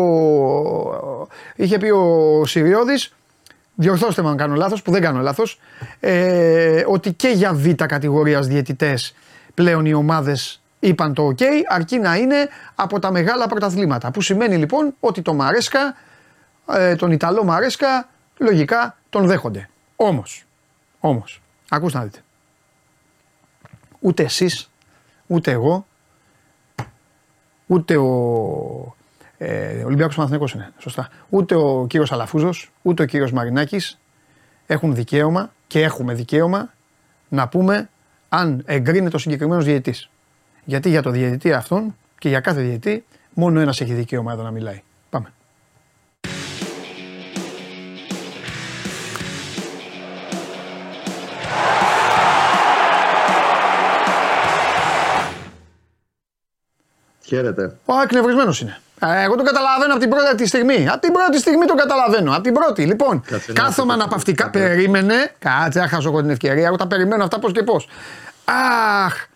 [1.57, 3.15] είχε πει ο Συριώδης,
[3.75, 5.61] διορθώστε με αν κάνω λάθος, που δεν κάνω λάθος,
[6.01, 9.15] ε, ότι και για β' κατηγορίας διαιτητές
[9.55, 14.11] πλέον οι ομάδες είπαν το ok, αρκεί να είναι από τα μεγάλα πρωταθλήματα.
[14.11, 15.97] Που σημαίνει λοιπόν ότι το Μαρέσκα,
[16.73, 19.68] ε, τον Ιταλό Μαρέσκα, λογικά τον δέχονται.
[19.97, 20.45] Όμως,
[21.01, 22.23] όμως, ακούστε να δείτε.
[24.01, 24.71] Ούτε εσείς,
[25.27, 25.87] ούτε εγώ,
[27.66, 28.97] ούτε ο
[29.38, 31.09] ε, Ολυμπιακός Παναθηναϊκός είναι, σωστά.
[31.29, 33.99] Ούτε ο κύριος Αλαφούζος, ούτε ο κύριος Μαρινάκης
[34.66, 36.73] έχουν δικαίωμα και έχουμε δικαίωμα
[37.29, 37.90] να πούμε
[38.29, 40.11] αν εγκρίνεται ο συγκεκριμένος διαιτητής.
[40.64, 44.51] Γιατί για το διαιτητή αυτόν και για κάθε διαιτητή μόνο ένας έχει δικαίωμα εδώ να
[44.51, 44.83] μιλάει.
[57.35, 57.77] Χαίρετε.
[57.85, 58.79] Ο εκνευρισμένο είναι.
[59.01, 60.88] Ε, Εγώ τον καταλαβαίνω από την πρώτη στιγμή.
[60.88, 62.33] Από την πρώτη στιγμή τον καταλαβαίνω.
[62.33, 62.85] Από την πρώτη.
[62.87, 64.03] Λοιπόν, Κάτσε να κάθομαι το πω.
[64.03, 64.45] αναπαυτικά.
[64.45, 64.59] Κάτσε.
[64.61, 65.14] Περίμενε.
[65.38, 66.66] Κάτσε, να χάσω εγώ την ευκαιρία.
[66.66, 67.88] Εγώ τα περιμένω αυτά πώς και πώς.
[69.05, 69.27] Αχ.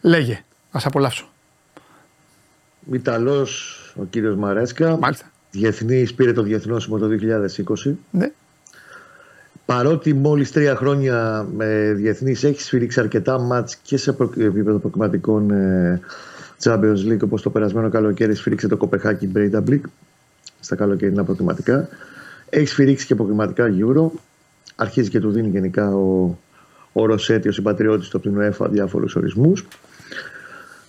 [0.00, 0.32] Λέγε.
[0.70, 1.28] Α απολαύσω.
[2.92, 4.96] Ιταλός ο κύριος Μαρέσκα.
[4.96, 5.24] Μάλιστα.
[5.50, 7.06] Διεθνής πήρε το διεθνώσιμο το
[7.86, 7.92] 2020.
[8.10, 8.30] Ναι.
[9.66, 15.50] Παρότι μόλις τρία χρόνια με διεθνής έχει σφυρίξει αρκετά μάτς και σε προ- επίπεδο προκριματικών
[15.50, 16.00] ε,
[16.62, 19.80] Champions League όπως το περασμένο καλοκαίρι σφυρίξε το Κοπεχάκι Breidablik
[20.60, 21.88] στα καλοκαιρινά προκριματικά.
[22.50, 24.10] Έχει σφυρίξει και προκριματικά Euro.
[24.76, 26.38] Αρχίζει και του δίνει γενικά ο,
[26.92, 29.66] ο Ρωσέτη, ο συμπατριώτης του από την UEFA διάφορους ορισμούς.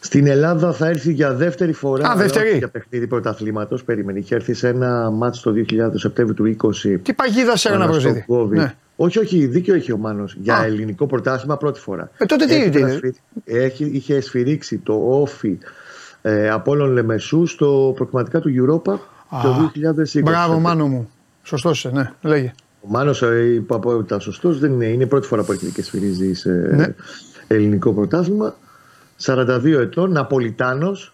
[0.07, 2.07] Στην Ελλάδα θα έρθει για δεύτερη φορά.
[2.07, 2.47] Α, αλλά δεύτερη.
[2.49, 3.83] όχι Για παιχνίδι πρωταθλήματος.
[3.83, 4.19] Περίμενε.
[4.19, 6.99] Είχε έρθει σε ένα μάτσο το 2000 το Σεπτέμβριο του 20.
[7.03, 8.21] Τι παγίδα σε ένα προσδίδει.
[8.21, 8.49] στο COVID.
[8.49, 8.73] Ναι.
[8.95, 10.37] Όχι, όχι, δίκιο έχει ο Μάνος.
[10.41, 10.65] Για Α.
[10.65, 12.11] ελληνικό πρωτάθλημα πρώτη φορά.
[12.17, 13.15] Ε, τότε τι Έχει είναι; μετασφυ-
[13.45, 15.57] Έχει, είχε σφυρίξει το ΟΦΗ
[16.21, 18.93] ε, Απόλλων Λεμεσού στο προκριματικά του Europa
[19.43, 19.71] το
[20.15, 20.21] 2020.
[20.23, 21.09] Μπράβο, Μάνο μου.
[21.43, 22.53] Σωστός είσαι, ναι, λέγε.
[22.81, 23.23] Ο Μάνος
[23.55, 24.85] είπα από τα σωστός δεν είναι.
[24.85, 26.95] Είναι η πρώτη φορά που έρχεται και σφυρίζει σε ναι.
[27.47, 28.55] ελληνικό πρωτάθλημα.
[29.19, 31.13] 42 ετών, Ναπολιτάνος.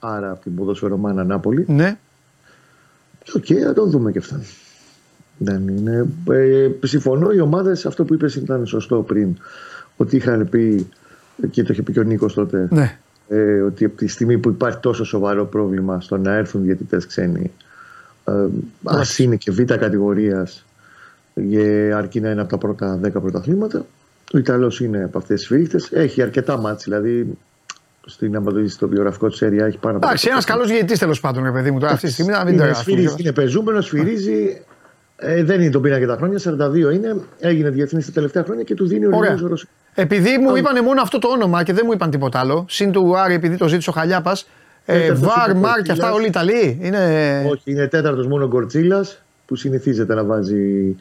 [0.00, 1.64] Άρα από την ποδοσφαιρομάνα Νάπολη.
[1.68, 1.98] Ναι.
[3.34, 4.40] Οκ, okay, θα το δούμε και αυτά.
[5.36, 6.06] Δεν είναι.
[6.30, 9.36] Ε, συμφωνώ, οι ομάδες, αυτό που είπες ήταν σωστό πριν.
[9.96, 10.88] Ότι είχαν πει,
[11.50, 12.98] και το είχε πει και ο Νίκος τότε, ναι.
[13.28, 17.52] ε, ότι από τη στιγμή που υπάρχει τόσο σοβαρό πρόβλημα στο να έρθουν διαιτητές ξένοι,
[18.24, 18.46] ε,
[18.84, 20.64] ας είναι και β' κατηγορίας,
[21.94, 23.86] αρκεί να είναι από τα πρώτα 10 πρωταθλήματα.
[24.34, 25.78] Ο Ιταλός είναι από αυτές τις φύχτε.
[25.90, 27.38] Έχει αρκετά μάτς, δηλαδή
[28.06, 30.06] στην αμπατοή στο βιογραφικό του Σέρια έχει πάνω από.
[30.06, 31.78] Εντάξει, ένας καλός διαιτητή τέλος πάντων, ρε παιδί μου.
[31.78, 34.62] Τώρα αυτή τη στιγμή να μην είναι, σφυρίζει, είναι πεζούμενος, σφυρίζει.
[35.16, 37.16] Ε, δεν είναι τον πήρα και τα χρόνια, 42 είναι.
[37.38, 39.58] Έγινε διεθνής τα τελευταία χρόνια και του δίνει ο Ρίγο
[39.94, 43.18] Επειδή μου είπαν μόνο αυτό το όνομα και δεν μου είπαν τίποτα άλλο, συν του
[43.18, 44.48] Άρη επειδή το ζήτησε ο Χαλιάπας,
[44.84, 46.78] ε, Βαρ, Μαρ και αυτά όλοι οι Ιταλοί.
[46.82, 46.98] Είναι...
[47.50, 49.06] Όχι, είναι τέταρτος μόνο Γκορτσίλα
[49.46, 50.96] που συνηθίζεται να βάζει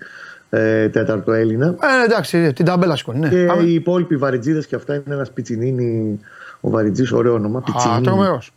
[0.50, 1.66] ε, τέταρτο Έλληνα.
[1.66, 3.20] Ε, εντάξει, την ταμπέλα σηκώνει.
[3.20, 3.30] Ναι.
[3.30, 3.64] Και Πάμε.
[3.64, 6.20] οι υπόλοιποι βαριτζίδε και αυτά είναι ένας πιτσινίνι.
[6.62, 7.60] Ο Βαριτζή, ωραίο όνομα.
[7.60, 8.52] Α, τρομερός.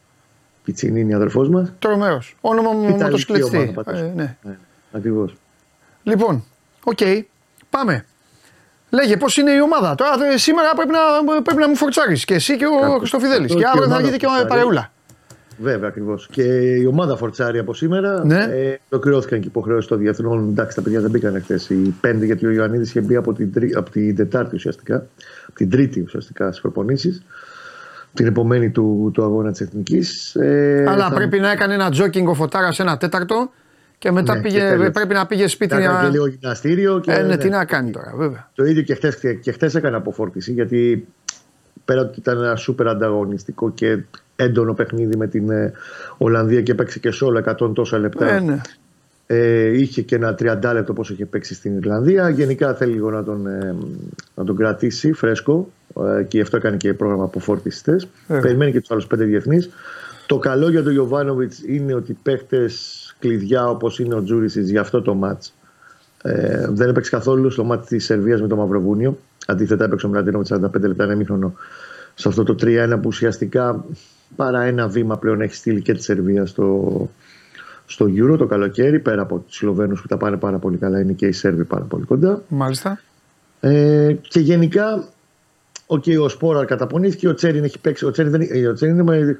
[0.64, 1.72] Πιτσινίνι, αδερφός μας.
[1.78, 2.37] Τρομερός.
[2.40, 3.74] Όνομα μοτοσυκλετιστή.
[3.87, 4.37] Ε, ναι.
[4.42, 4.57] ναι.
[4.92, 5.35] Ακριβώς.
[6.02, 6.44] Λοιπόν,
[6.85, 6.98] οκ.
[7.00, 7.20] Okay.
[7.70, 8.05] Πάμε.
[8.90, 12.35] Λέγε πώς είναι η ομάδα; Τώρα ε, σήμερα πρέπει να, πρέπει να μου φορτσάρεις και
[12.35, 13.46] εσύ και ο Χριστοφιδέλη.
[13.46, 14.92] Και αύριο θα γίνει και ο παρεούλα.
[15.62, 16.29] Βέβαια, ακριβώς.
[16.31, 18.25] Και η ομάδα φορτσάρει από σήμερα.
[18.25, 18.42] Ναι.
[18.42, 20.48] Ε, ολοκληρώθηκαν και υποχρεώσεις των διεθνών.
[20.48, 21.70] Εντάξει, τα παιδιά δεν μπήκαν χθες.
[21.70, 25.07] Οι πέντε, γιατί ο Ιωαννίδης είχε μπει από την, από την Τετάρτη ουσιαστικά.
[25.46, 27.22] Από την Τρίτη ουσιαστικά στις προπονήσεις.
[28.14, 30.35] Την επομένη του, του αγώνα της Εθνικής.
[30.35, 31.14] Ε, Αλλά θα...
[31.14, 33.51] πρέπει να έκανε ένα τζόκινγκ ο Φωτάρας ένα τέταρτο
[33.98, 35.75] και μετά ναι, πήγε, και πρέπει να πήγε σπίτι.
[35.75, 37.01] Να κάνει λίγο γυμναστήριο.
[37.01, 38.51] Και, ε, ναι, τι να κάνει τώρα, βέβαια.
[38.55, 41.07] Το ίδιο και χθε και χθες έκανε αποφόρτιση γιατί
[41.85, 43.98] πέρα ότι ήταν ένα σούπερ ανταγωνιστικό και
[44.42, 45.72] έντονο παιχνίδι με την ε,
[46.18, 48.28] Ολλανδία και παίξει και σε όλα 100 τόσα λεπτά.
[48.28, 48.61] Ε, ναι.
[49.26, 52.28] Ε, είχε και ένα 30 λεπτό πόσο είχε παίξει στην Ιρλανδία.
[52.28, 53.74] Γενικά θέλει λίγο να τον, ε,
[54.35, 55.68] να τον κρατήσει φρέσκο
[56.18, 58.00] ε, και γι' αυτό έκανε και πρόγραμμα αποφόρτιση χθε.
[58.28, 58.38] Ε.
[58.38, 59.70] Περιμένει και τους άλλους πέντε διεθνείς.
[60.26, 65.02] Το καλό για τον Ιωβάνοβιτς είναι ότι παίχτες κλειδιά όπως είναι ο Τζούρισι για αυτό
[65.02, 65.55] το μάτς.
[66.22, 69.18] Ε, δεν έπαιξε καθόλου στο μάτι της Σερβίας με το Μαυροβούνιο.
[69.46, 71.55] Αντίθετα, έπαιξε ο Μραντίνο με 45 λεπτά ένα μήχρονο
[72.14, 73.85] σε αυτό το 3-1 που ουσιαστικά
[74.37, 77.11] παρά ένα βήμα πλέον έχει στείλει και τη Σερβία στο,
[77.87, 79.01] στο Euro το καλοκαίρι.
[79.01, 81.85] Πέρα από τους Σλοβαίνους που τα πάνε πάρα πολύ καλά, είναι και οι Σέρβοι πάρα
[81.85, 82.42] πολύ κοντά.
[82.49, 83.01] Μάλιστα.
[83.61, 85.09] Ε, και γενικά
[85.95, 88.05] Okay, ο Σπόραρ καταπονήθηκε, ο Τσέριν έχει παίξει.
[88.05, 89.38] Ο Τσέριν, δεν, ο Τσέριν είναι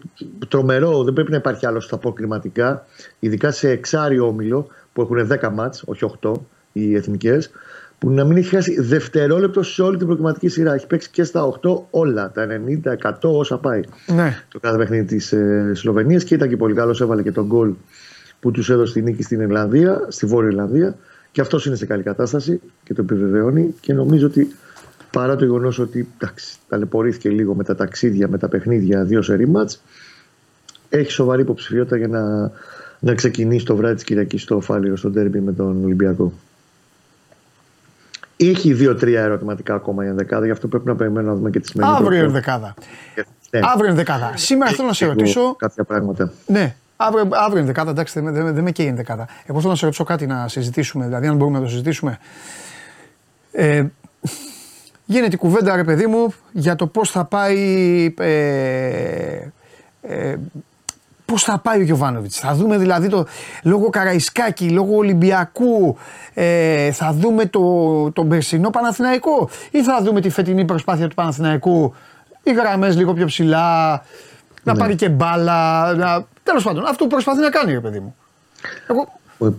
[0.49, 2.87] τρομερό, δεν πρέπει να υπάρχει άλλος στα κρηματικά.
[3.19, 6.33] Ειδικά σε εξάριο όμιλο που έχουν 10 μάτς, όχι 8
[6.73, 7.51] οι εθνικές,
[8.03, 10.75] που να μην έχει χάσει δευτερόλεπτο σε όλη την προκριματική σειρά.
[10.75, 12.47] Έχει παίξει και στα 8 όλα, τα
[12.83, 13.81] 90, 100 όσα πάει.
[14.07, 14.43] Ναι.
[14.49, 17.01] Το κάθε παιχνίδι της ε, Σλοβενίας και ήταν και πολύ καλός.
[17.01, 17.73] Έβαλε και τον γκολ
[18.41, 20.97] που τους έδωσε τη νίκη στην Ιρλανδία, στη Βόρεια Ιρλανδία.
[21.33, 23.75] Και αυτός είναι σε καλή κατάσταση και το επιβεβαιώνει.
[23.81, 24.55] Και νομίζω ότι
[25.11, 29.49] παρά το γεγονός ότι εντάξει, ταλαιπωρήθηκε λίγο με τα ταξίδια, με τα παιχνίδια, δύο σερή
[29.49, 29.83] μάτς,
[30.89, 32.51] έχει σοβαρή υποψηφιότητα για να,
[33.01, 36.33] να ξεκινήσει το βράδυ της Κυριακής στο Φάληρο, στο τέρμπι με τον Ολυμπιακό.
[38.51, 41.69] Έχει δύο-τρία ερωτηματικά ακόμα η ενδεκάδα, γι' αυτό πρέπει να περιμένουμε να δούμε και τη
[41.69, 41.97] σημερινή.
[41.97, 42.75] Αύριο ενδεκάδα.
[43.51, 43.61] Ναι.
[43.75, 44.33] Αύριο ενδεκάδα.
[44.35, 45.57] Σήμερα θέλω να σε ρωτήσω.
[45.57, 46.33] Κάποια πράγματα.
[46.47, 49.29] Ναι, αύριο, αύριο ενδεκάδα, εντάξει, δεν, δεν, δεν με καίει ενδεκάδα.
[49.47, 52.19] Εγώ θέλω να σε ρωτήσω κάτι να συζητήσουμε, δηλαδή αν μπορούμε να το συζητήσουμε.
[53.53, 53.85] Ε,
[55.05, 58.15] γίνεται η κουβέντα, ρε παιδί μου, για το πώς θα πάει.
[58.19, 59.39] Ε,
[60.03, 60.37] ε,
[61.33, 62.39] Πώς θα πάει ο Γιωβάνοβιτς.
[62.39, 63.27] Θα δούμε δηλαδή το
[63.63, 65.97] λόγω Καραϊσκάκη, λόγω Ολυμπιακού,
[66.35, 67.61] ε, θα δούμε το,
[68.11, 71.95] τον περσινό Παναθηναϊκό ή θα δούμε τη φετινή προσπάθεια του Παναθηναϊκού,
[72.43, 73.91] οι γραμμές λίγο πιο ψηλά,
[74.63, 74.79] να ναι.
[74.79, 75.93] πάρει και μπάλα.
[75.95, 76.27] Να...
[76.43, 78.15] Τέλος πάντων, αυτό που προσπαθεί να κάνει, ρε παιδί μου.
[78.87, 79.09] Εγώ...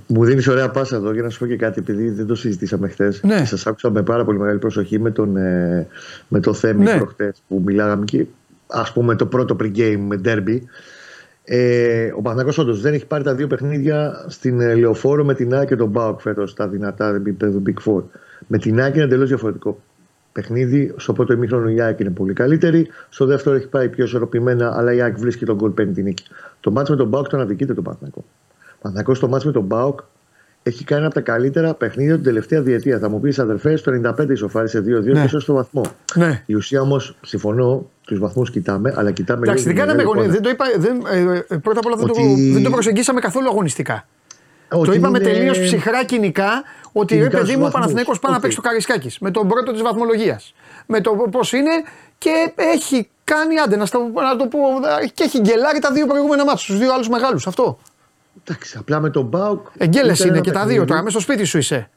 [0.08, 2.88] Μου δίνεις ωραία πάσα εδώ για να σου πω και κάτι, επειδή δεν το συζητήσαμε
[2.88, 3.20] χθες.
[3.24, 3.46] Ναι.
[3.46, 5.88] Σας άκουσα με πάρα πολύ μεγάλη προσοχή με, τον, ε,
[6.28, 6.98] με το Θέμη ναι.
[6.98, 8.26] προχτές που μιλάγαμε και
[8.68, 10.62] ας πούμε το πρώτο pre-game με derby.
[11.46, 15.54] Ε, ο Παναγιώ όντως δεν έχει πάρει τα δύο παιχνίδια στην ε, Λεωφόρο με την
[15.54, 18.04] ΑΕΚ και τον Μπάουκ φέτος τα δυνατά επίπεδο Big Four.
[18.48, 19.80] Με την ΑΕΚ είναι εντελώς διαφορετικό
[20.32, 20.94] παιχνίδι.
[20.98, 22.88] Στο πρώτο ημίχρονο η ΑΕΚ είναι πολύ καλύτερη.
[23.10, 26.26] Στο δεύτερο έχει πάει πιο ισορροπημένα, αλλά η ΑΕΚ βρίσκει τον γκολ παίρνει την νίκη.
[26.60, 28.24] Το μάτσο με τον Μπάουκ τον αδικείται τον Παναγιώ.
[28.82, 30.00] Παναγιώ στο μάτσο με τον Μπάουκ
[30.64, 33.00] έχει κάνει από τα καλύτερα παιχνίδια την τελευταία διετία.
[33.00, 35.26] Θα μου πεις αδερφέ, το 95 ισοφάρισε 2-2 ναι.
[35.26, 35.82] και στο βαθμό.
[36.16, 36.44] Ναι.
[36.46, 39.42] Η ουσία όμως, συμφωνώ, τους βαθμούς κοιτάμε, αλλά κοιτάμε.
[39.44, 42.14] Εντάξει, δεν κάναμε Δεν το είπα, δεν, ε, ε, πρώτα απ' όλα δεν, το,
[42.54, 44.08] δεν το προσεγγίσαμε καθόλου αγωνιστικά.
[44.72, 45.28] Ότι το είπαμε είναι...
[45.28, 48.36] τελείως ψυχρά κοινικά ότι ρε παιδί μου ο Παναθηναίκος πάει okay.
[48.36, 50.54] να παίξει το Καρισκάκης με τον πρώτο της βαθμολογίας.
[50.86, 51.72] Με το πώς είναι
[52.18, 53.86] και έχει κάνει άντε να,
[54.22, 54.60] να το πω
[55.14, 57.48] και έχει γκελάρει τα δύο προηγούμενα μάτια, τους δύο άλλους μεγάλους.
[57.48, 57.78] Αυτό.
[58.42, 59.68] Εντάξει, απλά με τον Μπάουκ.
[59.78, 61.90] Εγκέλες είναι και τα δύο τώρα, μέσα στο σπίτι σου είσαι.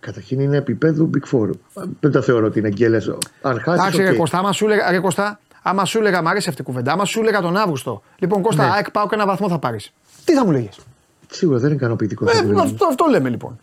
[0.00, 1.50] Καταρχήν είναι επίπεδο Big Four.
[2.00, 3.08] Δεν τα θεωρώ ότι είναι εγκέλες.
[3.42, 3.80] Αν χάσεις.
[3.80, 6.64] Εντάξει, ρε Κωστά, άμα σου έλεγα, ρε Κωστά, άμα σου έλεγα, μ' αρέσει αυτή η
[6.64, 8.02] κουβέντα, άμα σου έλεγα τον Αύγουστο.
[8.18, 8.70] Λοιπόν, Κώστα, Ναι.
[8.72, 9.92] ΑΕΚ πάω και ένα βαθμό θα πάρεις.
[10.24, 10.78] Τι θα μου λέγες;
[11.30, 12.24] Σίγουρα δεν είναι ικανοποιητικό.
[12.24, 12.60] Ε, αυτό που λέμε.
[12.62, 13.58] αυτό, αυτό λέμε λοιπόν.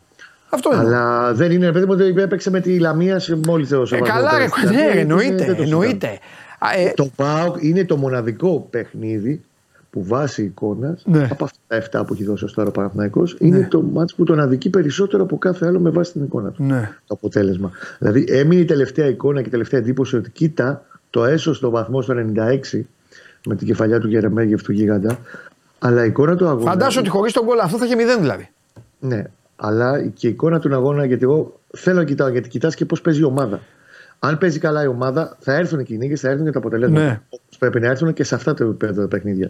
[0.50, 0.82] Αυτό είναι.
[0.82, 3.88] Αλλά δεν είναι, παιδί μου, ότι έπαιξε με τη Λαμία σε μόλις θεό.
[3.92, 5.56] Ε, καλά, ρε, ναι, εννοείται.
[5.60, 6.20] εννοείται.
[6.60, 9.44] Α, ε, Το ΠΑΟΚ είναι το μοναδικό παιχνίδι
[9.90, 11.28] που βάσει εικόνας Ναι.
[11.32, 14.24] από αυτά τα 7 που έχει δώσει ως τώρα ο Παναθηναϊκός είναι το μάτς που
[14.24, 16.64] τον αδικεί περισσότερο από κάθε άλλο με βάση την εικόνα του.
[16.64, 16.92] ναι.
[17.08, 17.72] Το αποτέλεσμα.
[18.00, 22.02] Δηλαδή έμεινε η τελευταία εικόνα και η τελευταία εντύπωση ότι κοίτα το έσω στο βαθμό
[22.02, 22.14] στο
[22.72, 22.82] 96
[23.48, 25.18] με την κεφαλιά του Γερεμέγεφ του Γίγαντα.
[25.80, 26.70] Αλλά η εικόνα του αγώνα.
[26.72, 28.50] Φαντάσου ότι χωρίς τον κόλλο αυτό θα είχε μηδέν δηλαδή.
[29.00, 29.24] Ναι,
[29.56, 33.02] αλλά και η εικόνα του αγώνα, γιατί εγώ θέλω να κοιτάω, γιατί κοιτάς και πώς
[33.02, 33.60] παίζει η ομάδα.
[34.22, 37.06] Αν παίζει καλά η ομάδα, θα έρθουν και οι νίκε, θα έρθουν και τα αποτελέσματα.
[37.06, 37.22] Ναι.
[37.30, 39.50] Όπως πρέπει να έρθουν και σε αυτά τα επίπεδα τα παιχνίδια.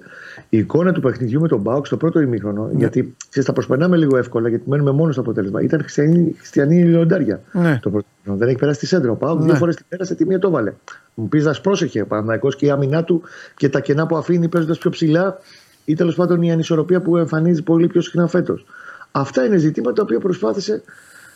[0.50, 2.78] Η εικόνα του παιχνιδιού με τον Μπάουκ στο πρώτο ημίχρονο, Ναι.
[2.78, 5.62] γιατί ξέρεις, τα προσπερνάμε λίγο εύκολα, γιατί μένουμε μόνο στο αποτέλεσμα.
[5.62, 7.42] Ήταν χριστιανή, χριστιανή λιοντάρια.
[7.52, 7.80] Ναι.
[7.82, 8.40] Το πρώτο ημίχρονο.
[8.40, 9.12] Δεν έχει περάσει τη σέντρα.
[9.12, 9.46] Ο Μπάουκ Ναι.
[9.46, 10.74] δύο φορές την πέρασε, τη μία το βάλε.
[11.14, 13.22] Μου πεις να πρόσεχε ο Παναθηναϊκός και η άμυνά του
[13.56, 15.38] και τα κενά που αφήνει παίζοντας πιο ψηλά
[15.86, 18.66] ή τέλος πάντων η ανισορροπία που εμφανίζει πολύ πιο συχνά φέτος.
[19.12, 20.82] Αυτά είναι ζητήματα τα οποία προσπάθησε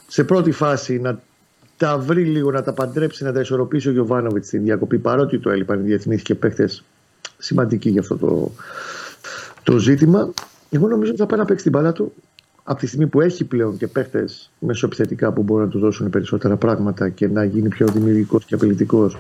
[0.08, 1.20] σε πρώτη φάση να
[1.78, 4.98] τα βρει λίγο, να τα παντρέψει, να τα ισορροπήσει ο Γιωβάνοβιτς στην διακοπή.
[4.98, 6.70] Παρότι το έλειπαν οι διεθνείς και παίχτε
[7.38, 8.52] σημαντικοί για αυτό το,
[9.64, 10.34] το ζήτημα.
[10.70, 12.14] Εγώ νομίζω ότι θα πάει να παίξει την μπάλα του
[12.64, 14.26] από τη στιγμή που έχει πλέον και παίχτε
[14.60, 19.12] μεσοεπιθετικά που μπορούν να του δώσουν περισσότερα πράγματα και να γίνει πιο δημιουργικός και απειλητικό.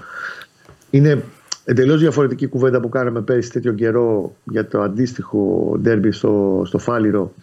[0.89, 1.23] Είναι
[1.65, 7.33] εντελώς διαφορετική κουβέντα που κάναμε πέρυσι τέτοιο καιρό για το αντίστοιχο ντέρμπι στο, στο Φάληρο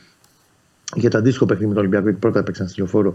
[0.94, 3.14] για το αντίστοιχο παιχνίδι με τον Ολυμπιακό, γιατί πρώτα έπαιξαν στη λεωφόρο.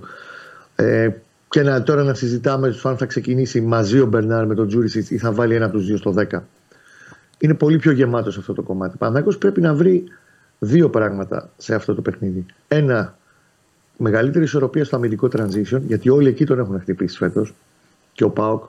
[0.76, 1.10] Ε,
[1.50, 5.12] και να, τώρα να συζητάμε στο αν θα ξεκινήσει μαζί ο Μπερνάρ με τον Τζούρισιτς
[5.12, 6.40] ή θα βάλει ένα από τους δύο στο 10.
[7.38, 8.98] Είναι πολύ πιο γεμάτο σε αυτό το κομμάτι.
[8.98, 10.04] Παναγιώ πρέπει να βρει
[10.60, 12.46] δύο πράγματα σε αυτό το παιχνίδι.
[12.68, 13.18] Ένα,
[13.98, 17.54] μεγαλύτερη ισορροπία στο αμυντικό transition, γιατί όλοι εκεί τον έχουν χτυπήσει φέτος.
[18.14, 18.64] Και ο Πάοκ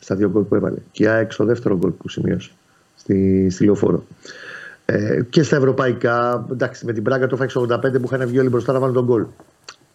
[0.00, 0.78] στα δύο γκολ που έβαλε.
[0.90, 2.50] Και η ΑΕΚ στο δεύτερο γκολ που σημείωσε
[2.96, 4.04] στη, στη λεωφόρο.
[4.84, 8.48] Ε, και στα ευρωπαϊκά, εντάξει, με την πράγκα το φάγει 85 που είχαν βγει όλοι
[8.48, 9.24] μπροστά να βάλουν τον γκολ.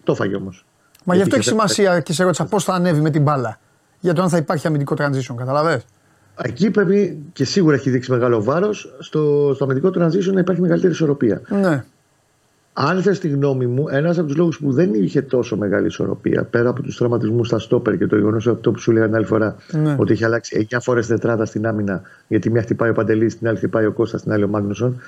[0.03, 0.65] Το φάγει όμως.
[1.03, 3.59] Μα γι' αυτό έχει σημασία και σε ρώτησα πώς θα ανέβει με την μπάλα.
[3.99, 5.85] Για το αν θα υπάρχει αμυντικό transition, καταλαβες;
[6.43, 10.93] Εκεί πρέπει και σίγουρα έχει δείξει μεγάλο βάρος στο, στο αμυντικό transition να υπάρχει μεγαλύτερη
[10.93, 11.41] ισορροπία.
[11.49, 11.83] Ναι.
[12.73, 16.43] Αν θες τη γνώμη μου, ένας από τους λόγους που δεν είχε τόσο μεγάλη ισορροπία,
[16.43, 19.25] πέρα από τους τραυματισμούς στα στόπερ και το γεγονός αυτό που σου έλεγα την άλλη
[19.25, 19.95] φορά, Ναι.
[19.99, 23.57] ότι έχει αλλάξει 9 φορές τετράδα στην άμυνα, γιατί μια χτυπάει ο Παντελής, την άλλη
[23.57, 25.01] χτυπάει ο Κώστας, την άλλη ο Μάγνουσον,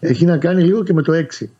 [0.00, 1.50] έχει να κάνει λίγο και με το 6.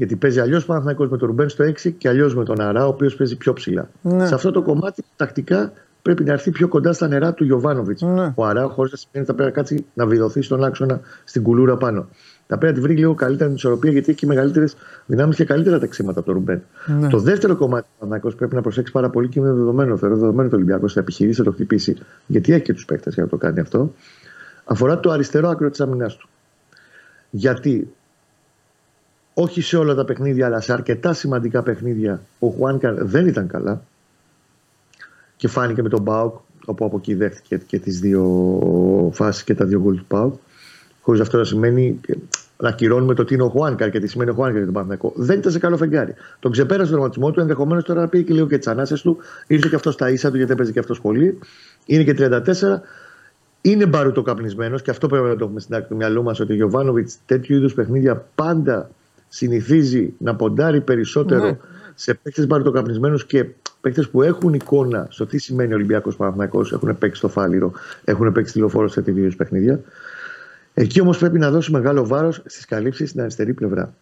[0.00, 2.88] Γιατί παίζει αλλιώς Παναθηναϊκός με τον Ρουμπέν στο 6 και αλλιώς με τον Αρά, ο
[2.88, 3.88] οποίος παίζει πιο ψηλά.
[4.02, 4.26] Ναι.
[4.26, 8.02] Σε αυτό το κομμάτι, τακτικά πρέπει να έρθει πιο κοντά στα νερά του Γιωβάνοβιτς.
[8.02, 8.32] Ναι.
[8.34, 11.42] Ο Αρά, χωρί να σημαίνει ότι θα πρέπει να κάτσει να βιδωθεί στον άξονα στην
[11.42, 12.08] κουλούρα πάνω.
[12.46, 15.78] Θα πρέπει να τη βρει λίγο καλύτερα την ισορροπία γιατί έχει μεγαλύτερες δυνάμεις και καλύτερα
[15.78, 16.62] ταξίματα από τον Ρουμπέν.
[16.86, 17.08] Ναι.
[17.08, 19.96] Το δεύτερο κομμάτι του Παναθηναϊκός πρέπει να προσέξει πάρα πολύ και είναι δεδομένο.
[19.96, 23.22] Θεωρώ δεδομένο το Ολυμπιακός θα επιχειρήσει να το χτυπήσει, γιατί έχει και τους παίκτες για
[23.22, 23.92] να το κάνει αυτό.
[24.64, 26.28] Αφορά το αριστερό άκρο της άμυνά του.
[27.30, 27.92] Γιατί
[29.34, 33.82] όχι σε όλα τα παιχνίδια, αλλά σε αρκετά σημαντικά παιχνίδια, ο Χουάνκαρ δεν ήταν καλά.
[35.36, 38.24] Και φάνηκε με τον Μπάουκ, όπου από εκεί δέχτηκε και τις δύο
[39.12, 40.34] φάσεις και τα δύο γκολ του Μπάουκ.
[41.00, 42.00] Χωρίς αυτό να σημαίνει
[42.56, 45.12] να ακυρώνουμε το τι είναι ο Χουάνκαρ και τι σημαίνει ο Χουάνκαρ για τον Παναθηναϊκό.
[45.16, 46.14] Δεν ήταν σε καλό φεγγάρι.
[46.40, 49.16] Τον ξεπέρασε τον τραυματισμό του, ενδεχομένως τώρα πήγε και λίγο και τις ανάσες του.
[49.46, 51.38] Ήρθε και αυτός στα ίσα του γιατί έπαιζε και αυτός πολύ.
[51.86, 52.40] Είναι και 34.
[53.60, 56.54] Είναι μπαρουτοκαπνισμένο και αυτό πρέπει να το έχουμε στην άκρη του μυαλού μας ότι ο
[56.54, 58.90] Γιωβάνοβιτς τέτοιου είδους παιχνίδια πάντα
[59.32, 61.56] συνηθίζει να ποντάρει περισσότερο Ναι.
[61.94, 63.46] σε παίκτες μπαρουτοκαπνισμένου και
[63.80, 67.72] παίκτες που έχουν εικόνα στο τι σημαίνει Ολυμπιακός Παναθυνακό, έχουν παίξει στο φάληρο,
[68.04, 69.80] έχουν παίξει τηλεφόρο σε τέτοιου είδους παιχνίδια.
[70.74, 73.94] Εκεί όμως πρέπει να δώσει μεγάλο βάρος στις καλύψεις στην αριστερή πλευρά.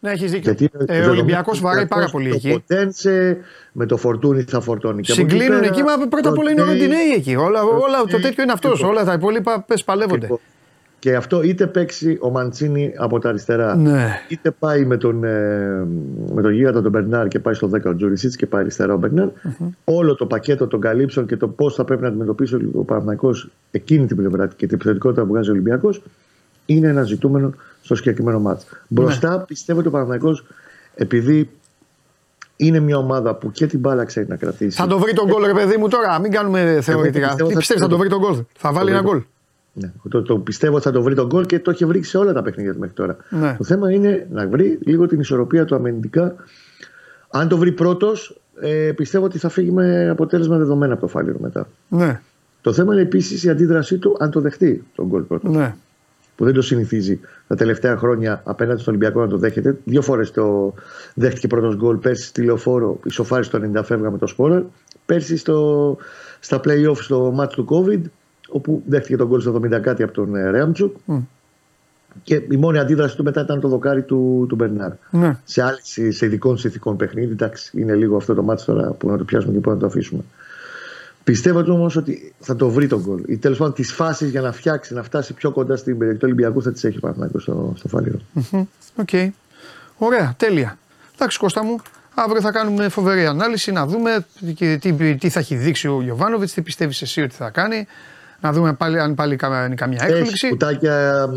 [0.00, 0.52] Ναι, έχεις δίκιο.
[0.52, 2.50] Γιατί Ε, ο Ολυμπιακός βαράει πάρα πολύ το εκεί.
[2.50, 3.38] Ποτένσε,
[3.72, 5.02] με το φορτούνι θα φορτώνει.
[5.02, 7.36] Και από εκεί Συγκλίνουν πέρα, εκεί, μα πρώτα απ' όλα είναι ο Ροντέι, Ροντινέη εκεί.
[7.36, 8.76] Όλα, όλα, το Ροντέι, τέτοιο είναι αυτός.
[8.78, 8.90] λοιπόν.
[8.90, 10.28] Όλα τα υπόλοιπα πες παλεύονται.
[11.04, 14.08] Λοιπόν, Και αυτό είτε παίξει ο Μαντσίνη από τα αριστερά, Ναι.
[14.28, 15.86] είτε πάει με τον, ε,
[16.34, 18.96] με τον γίγαντα τον Μπερνάρ και πάει στο 10 ο Τζουρισίτ και πάει αριστερά ο
[18.96, 19.28] μπερναρ
[19.84, 23.30] Όλο το πακέτο των καλύψεων και το πώς θα πρέπει να αντιμετωπίσει ο Παναθυνακό
[23.70, 26.02] εκείνη την πλευρά και την επιθετικότητα που βγάζει ο Ολυμπιακός
[26.66, 28.66] είναι ένα ζητούμενο στο συγκεκριμένο μάτς.
[28.88, 30.38] Μπροστά πιστεύω ότι ο Παναθυνακό
[30.94, 31.50] επειδή
[32.56, 34.76] είναι μια ομάδα που και την μπάλα ξέρει να κρατήσει.
[34.76, 36.18] Θα το βρει τον γκολ, ρε παιδί μου τώρα.
[36.20, 37.26] Μην κάνουμε θεωρητικά.
[37.26, 38.42] πιστεύω Τι θα- πιστεύεις, θα το βρει τον γκολ.
[38.56, 39.22] Θα βάλει βρει ένα τον- γκολ.
[39.72, 42.18] Ναι, το, το πιστεύω ότι θα το βρει τον γκολ και το έχει βρει σε
[42.18, 43.16] όλα τα παιχνίδια του μέχρι τώρα.
[43.30, 43.54] Ναι.
[43.58, 46.34] Το θέμα είναι να βρει λίγο την ισορροπία του αμυντικά.
[47.30, 51.38] Αν το βρει πρώτος, ε, πιστεύω ότι θα φύγει με αποτέλεσμα δεδομένα από το φάληρο
[51.40, 51.68] μετά.
[51.88, 52.20] Ναι,
[52.60, 55.54] Το θέμα είναι επίσης η αντίδρασή του αν το δεχτεί τον γκολ πρώτος.
[55.54, 55.74] ναι.
[56.36, 59.78] που δεν το συνηθίζει τα τελευταία χρόνια απέναντι στον Ολυμπιακό να το δέχεται.
[59.84, 60.74] Δύο φορές το
[61.14, 61.96] δέχτηκε πρώτος γκολ.
[61.96, 64.62] Πέρσι στη λεωφόρο, ισοφάρι στο 90 φεύγα με το Σπόρερ.
[65.06, 65.96] Πέρσι στο,
[66.40, 68.00] στα playoff στο match του COVID,
[68.52, 70.96] όπου δέχτηκε τον γκολ στο 70 κάτι από τον ε, Ρέαμτσουκ.
[71.06, 71.20] Mm.
[72.22, 74.92] Και η μόνη αντίδραση του μετά ήταν το δοκάρι του, του Μπερνάρ.
[75.10, 75.38] Ναι.
[75.44, 79.18] Σε, άλλη, σε ειδικών συνθηκών παιχνίδι, εντάξει, είναι λίγο αυτό το μάτι τώρα που να
[79.18, 80.22] το πιάσουμε και που να το αφήσουμε.
[81.24, 83.22] Πιστεύω όμως ότι θα το βρει το γκολ.
[83.26, 86.26] Ή τέλος πάντων τις φάσεις για να φτιάξει, να φτάσει πιο κοντά στην περιοχή του
[86.26, 88.18] Ολυμπιακού θα τις έχει πάνω στο, στο Φάληρο.
[88.96, 89.08] Οκ.
[89.12, 89.28] Okay.
[89.98, 90.78] Ωραία, τέλεια.
[91.14, 91.76] Εντάξει, Κώστα μου,
[92.14, 96.52] αύριο θα κάνουμε φοβερή ανάλυση να δούμε τι, τι, τι θα έχει δείξει ο Γιοβάνοβιτς,
[96.52, 97.86] τι πιστεύεις εσύ ότι θα κάνει.
[98.42, 100.46] Να δούμε πάλι, αν πάλι κάνει καμιά έκπληξη.
[100.46, 101.28] Έχει κουτάκια,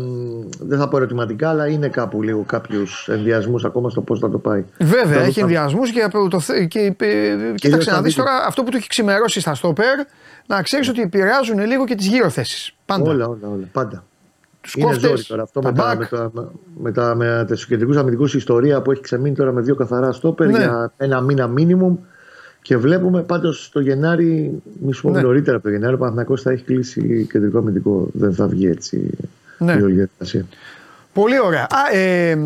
[0.58, 4.38] δεν θα πω ερωτηματικά, αλλά είναι κάπου λίγο κάποιους ενδοιασμούς ακόμα στο πώς θα το
[4.38, 4.64] πάει.
[4.78, 6.94] Βέβαια, έχει ενδιασμούς και, το, και,
[7.54, 9.94] κοίταξε να δεις τώρα αυτό που του έχει ξημερώσει στα στόπερ,
[10.46, 12.74] να ξέρεις ότι επηρεάζουν λίγο και τις γύρω θέσει.
[12.86, 13.10] Πάντα.
[13.10, 13.64] Όλα, όλα, όλα.
[13.72, 14.04] Πάντα.
[14.60, 16.30] Τους είναι ζόρι τώρα αυτό με τα, με, τα,
[16.76, 20.46] με, τα, με τα κεντρικού αμυντικούς ιστορία που έχει ξεμείνει τώρα με δύο καθαρά στόπερ
[20.46, 20.58] ναι.
[20.58, 21.96] για ένα μήνα μίνιμουμ.
[22.66, 25.20] Και βλέπουμε πάντως το Γενάρη, μισό ναι.
[25.20, 28.08] νωρίτερα από το Γενάρη, ο Παναθυνακό θα έχει κλείσει κεντρικό αμυντικό.
[28.12, 29.10] Δεν θα βγει έτσι
[29.58, 29.72] ναι.
[29.72, 30.46] η όλη διαδικασία.
[31.12, 31.62] Πολύ ωραία.
[31.62, 32.36] Α, ε, ε,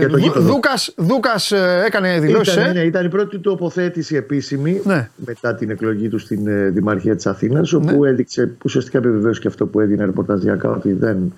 [0.00, 0.06] ε,
[0.36, 2.54] Δούκας, Δούκας ε, έκανε δηλώσεις.
[2.54, 5.08] Ήταν, ε; ναι, ήταν η πρώτη του τοποθέτηση επίσημη ναι.
[5.16, 8.08] μετά την εκλογή του στην ε, Δημαρχία της Αθήνας όπου ναι.
[8.08, 11.32] έδειξε ουσιαστικά επιβεβαίωσε και αυτό που έδινε ρεπορταζιακά ότι δεν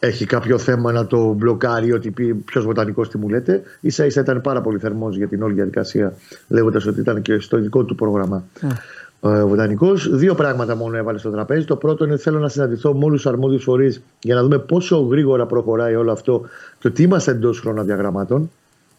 [0.00, 3.62] έχει κάποιο θέμα να το μπλοκάρει, ότι πει ποιος βοτανικός τι μου λέτε.
[3.86, 6.14] σα ίσα ήταν πάρα πολύ θερμός για την όλη διαδικασία,
[6.48, 8.66] λέγοντας ότι ήταν και στο δικό του πρόγραμμα mm.
[9.20, 10.16] ο βοτανικός.
[10.16, 11.64] Δύο πράγματα μόνο έβαλε στο τραπέζι.
[11.64, 15.00] Το πρώτο είναι θέλω να συναντηθώ με όλους τους αρμόδιους φορείς για να δούμε πόσο
[15.00, 16.42] γρήγορα προχωράει όλο αυτό
[16.78, 18.50] και ότι είμαστε εντός χρονοδιαγραμμάτων.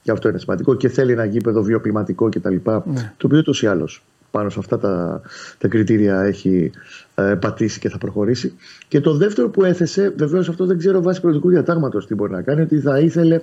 [0.03, 0.75] Και αυτό είναι σημαντικό.
[0.75, 2.55] Και θέλει ένα γήπεδο βιοπληματικό κτλ.
[2.63, 2.81] Mm.
[3.17, 5.21] Το οποίο ούτως ή άλλως πάνω σε αυτά τα,
[5.57, 6.71] τα κριτήρια έχει
[7.15, 8.53] ε, πατήσει και θα προχωρήσει.
[8.87, 12.41] Και το δεύτερο που έθεσε, βεβαίως αυτό δεν ξέρω βάσει πολιτικού διατάγματος τι μπορεί να
[12.41, 13.41] κάνει, ότι θα ήθελε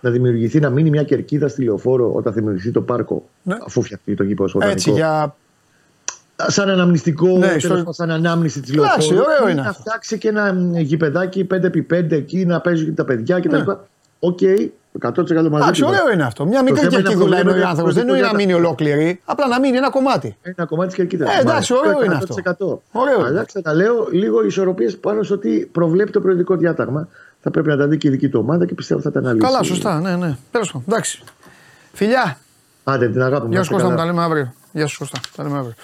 [0.00, 3.56] να δημιουργηθεί, να μείνει μια κερκίδα στη λεωφόρο όταν θα δημιουργηθεί το πάρκο, ναι.
[3.66, 5.36] αφού φτιαχτεί το γήπεδο στο Έτσι, για
[6.46, 7.84] σαν αναμνηστικό, ναι, στο...
[7.88, 9.54] σαν ανάμνηση της λεωφόρου.
[9.54, 13.56] Να φτιάξει και ένα γηπεδάκι 5x5 εκεί, να παίζουν τα παιδιά κτλ.
[13.56, 13.76] Ναι.
[14.18, 14.38] Οκ,
[15.02, 15.62] 100% μαζί.
[15.62, 16.46] Εντάξει, ωραίο είναι αυτό.
[16.46, 17.94] Μια μικρή κερκίδουλα είναι ο άνθρωπος.
[17.94, 20.36] Δεν είναι να μείνει ολόκληρη, απλά να μείνει ένα κομμάτι.
[20.42, 21.32] Ένα κομμάτι της κερκίδας.
[21.32, 22.82] Ε, εντάξει, ωραίο είναι αυτό.
[22.92, 23.24] Ωραίο.
[23.24, 27.08] Αλλά ξαναλέω λίγο ισορροπίες πάνω στο ότι προβλέπει το προεδρικό διάταγμα.
[27.40, 29.46] Θα πρέπει να τα δει και η δική του ομάδα και πιστεύω θα τα αναλύσει.
[29.46, 30.36] Καλά, σωστά, ναι, ναι.
[30.50, 30.86] Τέλος πάντων.
[30.88, 31.22] Εντάξει.
[31.92, 32.38] Φιλιά.
[32.84, 33.52] Άντε την αγάπη μου.
[33.52, 34.52] Γεια σου Κώστα μου, τα λέμε αύριο.
[34.72, 35.74] Γεια σου Κώστα, τα λέμε αύριο.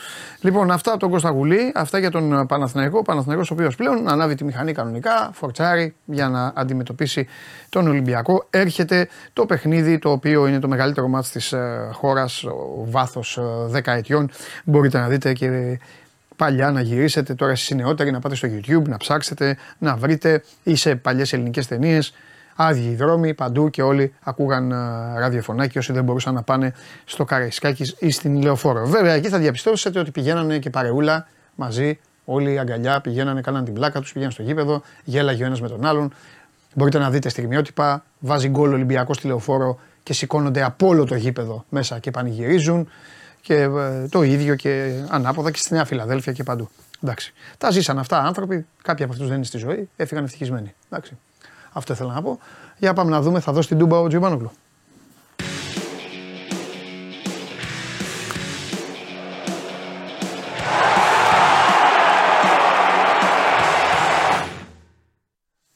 [0.41, 2.99] Λοιπόν, αυτά από τον Κώστα Γουλή, αυτά για τον Παναθηναϊκό.
[2.99, 7.27] Ο Παναθηναϊκός ο οποίος πλέον ανάβει τη μηχανή κανονικά, φορτσάρει για να αντιμετωπίσει
[7.69, 8.47] τον Ολυμπιακό.
[8.51, 12.45] Έρχεται το παιχνίδι το οποίο είναι το μεγαλύτερο μάτι της ε, χώρας,
[12.85, 13.39] βάθος
[13.73, 14.31] 10 ε, ετιών.
[14.65, 15.79] Μπορείτε να δείτε και
[16.37, 20.75] παλιά να γυρίσετε, τώρα εσείς νεότεροι να πάτε στο YouTube, να ψάξετε, να βρείτε ή
[20.75, 22.15] σε παλιές ελληνικές ταινίες
[22.55, 26.73] άδειοι οι δρόμοι παντού και όλοι ακούγαν uh, ραδιοφωνάκι όσοι δεν μπορούσαν να πάνε
[27.05, 28.87] στο Καραϊσκάκης ή στην Λεωφόρο.
[28.87, 34.01] Βέβαια εκεί θα διαπιστώσετε ότι πηγαίνανε και παρεούλα μαζί, όλοι αγκαλιά, πηγαίνανε, κάναν την πλάκα
[34.01, 36.13] τους, πηγαίναν στο γήπεδο, γέλαγε ο ένας με τον άλλον.
[36.75, 41.15] Μπορείτε να δείτε στιγμιότυπα, βάζει γκολ ο Ολυμπιακός στη Λεωφόρο και σηκώνονται από όλο το
[41.15, 42.89] γήπεδο μέσα και πανηγυρίζουν
[43.41, 46.69] και ε, το ίδιο και ανάποδα και στη Νέα Φιλαδέλφια και παντού.
[47.03, 47.33] Εντάξει.
[47.59, 50.75] Τα ζήσαν αυτά άνθρωποι, κάποιοι από αυτούς δεν είναι στη ζωή, έφυγαν ευτυχισμένοι.
[50.91, 51.17] Εντάξει.
[51.77, 52.39] Αυτό ήθελα να πω.
[52.77, 54.51] Για πάμε να δούμε, θα δώσει την τούμπα ο Τζιμπάνογλου.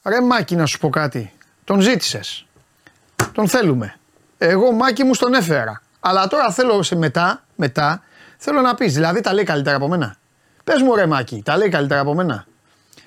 [0.03, 1.33] Ρε Μάκη να σου πω κάτι.
[1.65, 2.47] Τον ζήτησες.
[3.33, 3.95] Τον θέλουμε.
[4.39, 5.83] Εγώ Μάκη μου στον έφερα.
[6.01, 8.03] Αλλά τώρα θέλω σε μετά, μετά,
[8.37, 10.17] θέλω να πεις, δηλαδή τα λέει καλύτερα από μένα.
[10.65, 12.47] Πες μου ρε Μάκη, τα λέει καλύτερα από μένα.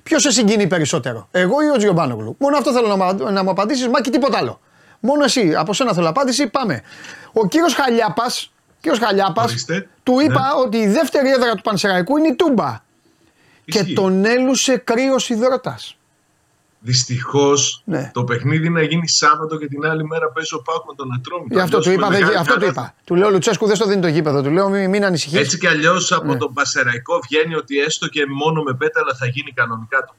[0.03, 3.87] Ποιος σε συγκινεί περισσότερο, εγώ ή ο Τζιομπάνογλου; Μόνο αυτό θέλω να, να μου απαντήσεις,
[3.87, 4.59] μα και τίποτα άλλο.
[4.99, 6.81] Μόνο εσύ, από σένα θέλω απάντηση, πάμε.
[7.33, 8.51] Ο κύριος Χαλιάπας,
[8.81, 9.65] κύριος Χαλιάπας,
[10.03, 10.61] του είπα ναι.
[10.65, 12.81] ότι η δεύτερη έδρα του Πανσεραϊκού είναι η Τούμπα.
[13.65, 15.95] Και τον έλουσε κρύος υδρότας.
[16.83, 18.11] Δυστυχώς ναι.
[18.13, 21.59] το παιχνίδι να γίνει Σάββατο και την άλλη μέρα παίζει ο Πάκο με τον Ατρόμητο.
[21.61, 22.09] αυτό του είπα.
[22.09, 22.93] Δεν, αυτό του είπα.
[23.03, 24.41] Του λέω Λουτσέσκου δεν στο δίνει το γήπεδο.
[24.41, 25.39] Του λέω μην, μην ανησυχείς.
[25.39, 26.37] Έτσι κι αλλιώς από ναι.
[26.37, 30.13] τον Πασεραϊκό βγαίνει ότι έστω και μόνο με πέταλα θα γίνει κανονικά το.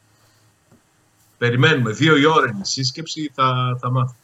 [1.38, 1.90] Περιμένουμε.
[1.90, 4.16] Δύο η ώρα είναι η σύσκεψη, θα, θα μάθουμε.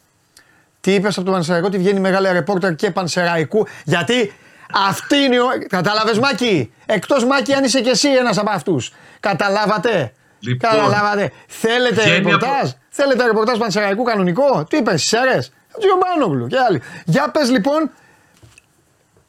[0.81, 3.67] Τι είπες από τον Πανσεραϊκό, ότι βγαίνει μεγάλη ρεπόρτερ και Πανσεραϊκού.
[3.83, 4.33] Γιατί
[4.73, 5.37] αυτή είναι.
[5.69, 8.91] Κατάλαβες Μάκη; Εκτός Μάκη, αν είσαι και εσύ ένας από αυτούς.
[9.19, 11.31] Καταλάβατε; Λοιπόν, Καταλάβατε.
[11.47, 12.77] Θέλετε ρεπορτάζ; Από...
[12.89, 16.81] Θέλετε ρεπορτάζ πανσεραϊκού κανονικό; Τι είπες, Σέρες; Τζιομπάνογλου και άλλοι.
[17.05, 17.91] Για πες λοιπόν.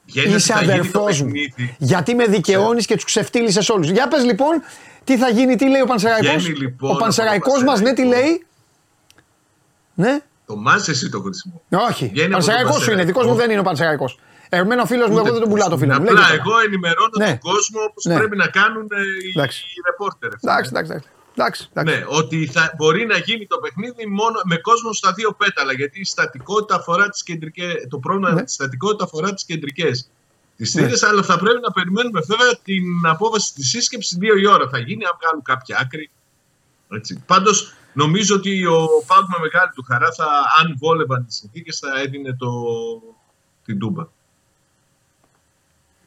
[0.06, 1.30] Βγαίνει Είσαι ότι θα γίνει το αδερφός μου.
[1.32, 1.74] παιχνίδι.
[1.78, 3.90] Γιατί με δικαιώνεις και τους ξεφτύλισες όλους.
[3.90, 4.62] Για πες λοιπόν,
[5.04, 7.92] τι θα γίνει, τι λέει ο Πανσεραϊκός; Βγαίνει, λοιπόν, ο από Πανσεραϊκός το μας, ναι,
[7.92, 8.26] τι Πανσεραϊκό.
[8.26, 8.46] λέει;
[9.94, 11.78] Ναι, Το μάτς εσύ το χρησιμοποιείς.
[11.90, 12.06] όχι.
[12.06, 13.40] Βγαίνει από Πανσεραϊκός τον σου είναι, δικός μου Πανσεραϊκό.
[13.42, 14.18] δεν είναι ο Πανσεραϊκός.
[14.52, 16.02] Εμένα ο φίλος μου, εγώ δεν τον πουλάω το φίλο μου.
[16.08, 17.26] Απλά Λέγε εγώ ενημερώνω Ναι.
[17.26, 18.16] τον κόσμο όπως Ναι.
[18.16, 19.64] πρέπει να κάνουν ε, οι, Εντάξει.
[19.64, 20.30] οι ρεπόρτερ.
[20.42, 21.08] Εντάξει, εντάξει, εντάξει.
[21.34, 21.94] εντάξει, εντάξει.
[21.98, 25.72] Ναι, ότι θα, μπορεί να γίνει το παιχνίδι μόνο με κόσμο στα δύο πέταλα.
[25.72, 28.34] Γιατί η στατικότητα αφορά τις κεντρικές, το πρόβλημα Ναι.
[28.34, 30.10] με τη στατικότητα αφορά τις κεντρικές
[30.56, 30.94] τις θύρε.
[31.08, 34.68] Αλλά θα πρέπει να περιμένουμε βέβαια την απόβαση της σύσκεψης δύο η ώρα.
[34.68, 36.10] Θα γίνει, αν βγάλουν κάποια άκρη.
[36.92, 37.22] Έτσι.
[37.26, 40.26] Πάντως νομίζω ότι ο Πάουκ με μεγάλη του χαρά θα,
[40.60, 42.50] αν βόλευαν τις συνθήκες θα έδινε το,
[43.64, 44.04] την Τούμπα.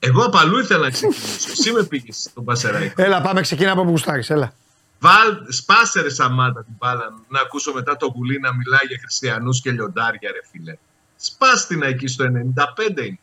[0.06, 1.52] Εγώ από αλλού ήθελα να ξεκινήσω.
[1.52, 3.02] Εσύ με πήγες στον Πασεραϊκό.
[3.02, 4.54] Έλα, πάμε, ξεκινά από που γουστάρεις, έλα.
[5.00, 9.62] Βάλ, σπάσε ρε Σαμάτα την μπάλα να ακούσω μετά το γουλί να μιλάει για χριστιανούς
[9.62, 10.78] και λιοντάρια ρε φίλε.
[11.16, 13.20] Σπάστηνα εκεί στο 95 είναι.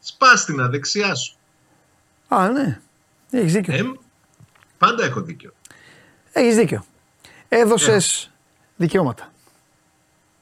[0.00, 1.36] Σπάστηνα δεξιά σου.
[2.28, 2.80] Α, ναι.
[3.30, 3.74] Έχεις δίκιο.
[3.74, 3.92] Ε,
[4.78, 5.52] πάντα έχω δίκιο.
[6.32, 6.84] Έχεις δίκιο.
[7.48, 8.28] Έδωσες Ε.
[8.76, 9.32] δικαιώματα.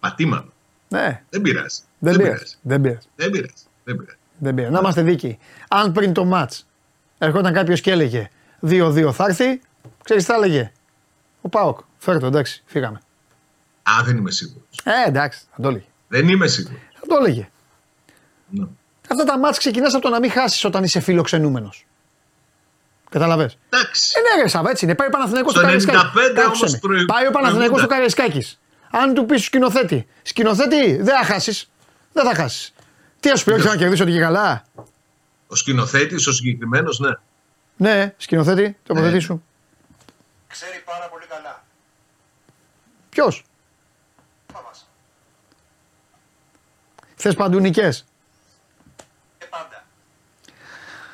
[0.00, 0.52] Πατήματα.
[0.88, 1.80] Ναι, Δεν πειράζει.
[1.98, 2.32] δεν πειράζει.
[2.34, 2.56] πειράζει.
[2.62, 3.06] Δεν πειράζει.
[3.16, 3.52] Δεν πειράζει.
[3.84, 4.17] Δεν πειράζει.
[4.38, 4.72] Δεν πειράζει.
[4.72, 5.38] Να είμαστε δίκαιοι.
[5.68, 6.52] Αν πριν το ματ
[7.18, 8.30] ερχόταν κάποιος και έλεγε
[8.66, 9.60] 2-2 θα έρθει,
[10.04, 10.72] ξέρεις τι θα έλεγε;
[11.40, 11.78] Ο Πάοκ.
[11.98, 13.00] Φέρ το, εντάξει, φύγαμε.
[13.82, 14.80] Α, δεν είμαι σίγουρος.
[14.84, 15.84] Ε, εντάξει, θα το έλεγε.
[16.08, 16.78] Δεν είμαι σίγουρος.
[16.94, 17.48] Θα το έλεγε.
[18.48, 18.64] Ναι.
[19.10, 21.86] Αυτά τα μάτς ξεκινάς από το να μην χάσεις όταν είσαι φιλοξενούμενος.
[23.10, 24.12] Καταλαβες; Εντάξει.
[24.16, 24.94] Ε, ναι, ρε, Σαββα, έτσι είναι.
[24.94, 25.98] Πάει ο Παναθηναϊκός Στο στο Καραϊσκάκη.
[25.98, 26.78] 95 Άκουσε όμως με.
[26.78, 28.14] προηγ- Πάει ο Παναθηναϊκός στο προηγούνται.
[28.16, 28.60] Καραϊσκάκης.
[28.90, 31.70] Αν του πεις στο σκηνοθέτη, σκηνοθέτη, δεν θα χάσεις.
[32.12, 32.72] Δεν θα χάσεις.
[33.20, 34.64] Τι ας σου πει, όχι θα κερδίσω ότι και καλά;
[35.46, 37.10] Ο σκηνοθέτης, ο συγκεκριμένος, ναι.
[37.76, 39.42] Ναι, σκηνοθέτη, τοποθετή σου.
[40.46, 41.64] Ξέρει πάρα πολύ καλά.
[43.08, 43.44] Ποιος;
[44.52, 44.88] Παπάς.
[47.14, 48.04] Θες παντουνικές;
[49.38, 49.84] Και πάντα.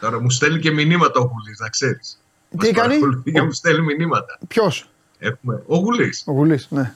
[0.00, 2.18] Τώρα μου στέλνει και μηνύματα ο Γουλής, να ξέρεις.
[2.58, 2.98] Τι κάνει;
[3.32, 4.38] Και μου στέλνει μηνύματα.
[4.48, 4.88] Ποιος;
[5.18, 5.62] Έχουμε.
[5.66, 6.22] Ο Γουλής.
[6.26, 6.94] Ο Γουλής, ναι.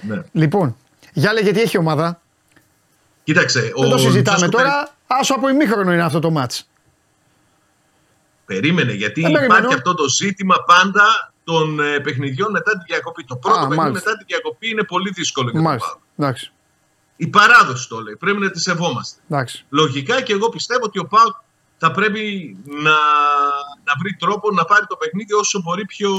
[0.00, 0.22] Ναι.
[0.32, 0.76] Λοιπόν,
[1.12, 2.20] για λέγε τι έχει η ομάδα.
[3.28, 3.60] Κοίταξε.
[3.60, 4.94] Δεν ο το συζητάμε Λουτσέσκου τώρα.
[5.06, 6.68] Άσο από ημίχρονο είναι αυτό το μάτς.
[8.44, 9.74] Περίμενε, γιατί Δεν υπάρχει περιμένω.
[9.74, 13.24] αυτό το ζήτημα πάντα των ε, παιχνιδιών μετά τη διακοπή.
[13.24, 14.08] Το πρώτο Α, παιχνίδι μάλιστα.
[14.10, 15.88] μετά τη διακοπή είναι πολύ δύσκολο για τον Μάλιστα.
[15.88, 16.00] Πάοκ.
[16.18, 16.52] Εντάξει.
[17.16, 18.16] Η παράδοση το λέει.
[18.16, 19.20] Πρέπει να τη σεβόμαστε.
[19.30, 19.64] Εντάξει.
[19.68, 21.34] Λογικά και εγώ πιστεύω ότι ο Πάοκ
[21.78, 22.96] θα πρέπει να,
[23.84, 26.10] να βρει τρόπο να πάρει το παιχνίδι όσο μπορεί πιο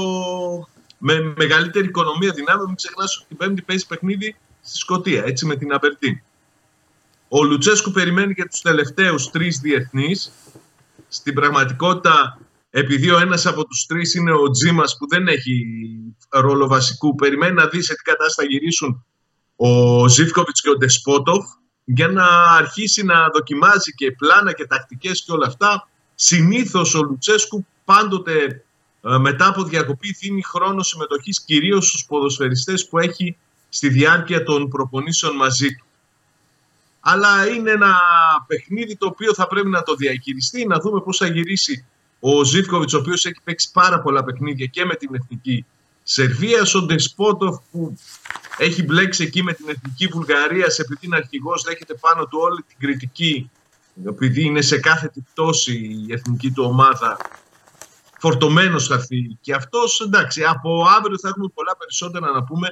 [0.98, 2.66] με μεγαλύτερη οικονομία δυνάμεων.
[2.66, 6.20] Μην ξεχνάς ότι την Πέμπτη παίζει παιχνίδι στη Σκωτία, έτσι με την Αμπερτίν.
[7.32, 10.32] Ο Λουτσέσκου περιμένει και τους τελευταίους τρεις διεθνείς.
[11.08, 12.38] Στην πραγματικότητα,
[12.70, 15.64] επειδή ο ένας από τους τρεις είναι ο Τζίμας που δεν έχει
[16.28, 19.04] ρόλο βασικού, περιμένει να δει σε τι κατάσταση θα γυρίσουν
[19.56, 21.46] ο Ζίβκοβιτς και ο Ντεσπότοφ
[21.84, 25.88] για να αρχίσει να δοκιμάζει και πλάνα και τακτικές και όλα αυτά.
[26.14, 28.64] Συνήθως ο Λουτσέσκου πάντοτε
[29.02, 33.36] ε, μετά από διακοπή δίνει χρόνο συμμετοχής κυρίως στους ποδοσφαιριστές που έχει
[33.68, 35.84] στη διάρκεια των προπονήσεων μαζί του.
[37.00, 37.96] Αλλά είναι ένα
[38.46, 41.84] παιχνίδι το οποίο θα πρέπει να το διαχειριστεί, να δούμε πώς θα γυρίσει
[42.20, 45.64] ο Ζίβκοβιτς, ο οποίος έχει παίξει πάρα πολλά παιχνίδια και με την εθνική
[46.02, 47.96] Σερβία, ο Ντεσπότοφ που
[48.58, 52.76] έχει μπλέξει εκεί με την εθνική Βουλγαρία, επειδή είναι αρχηγός, δέχεται πάνω του όλη την
[52.78, 53.50] κριτική,
[54.06, 57.16] επειδή είναι σε κάθε τη πτώση η εθνική του ομάδα,
[58.18, 62.68] φορτωμένος θα έρθει και αυτός, εντάξει, από αύριο θα έχουμε πολλά περισσότερα να πούμε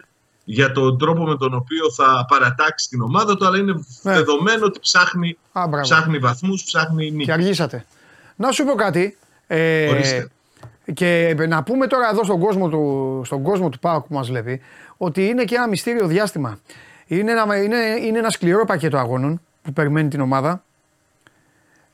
[0.50, 3.72] για τον τρόπο με τον οποίο θα παρατάξει την ομάδα του, αλλά είναι
[4.02, 4.12] Ναι.
[4.12, 5.82] δεδομένο ότι ψάχνει, Α, μπράβο.
[5.82, 7.24] ψάχνει βαθμούς, ψάχνει νίκη.
[7.24, 7.84] Και αργήσατε.
[8.36, 9.16] Να σου πω κάτι.
[9.46, 10.28] Ε, Ορίστε.
[10.94, 14.60] και να πούμε τώρα εδώ στον κόσμο του, στον κόσμο του ΠΑΟΚ που μας βλέπει
[14.96, 16.58] ότι είναι και ένα μυστήριο διάστημα.
[17.06, 17.76] Είναι ένα, είναι,
[18.06, 20.62] είναι ένα σκληρό πακέτο αγώνων που περιμένει την ομάδα.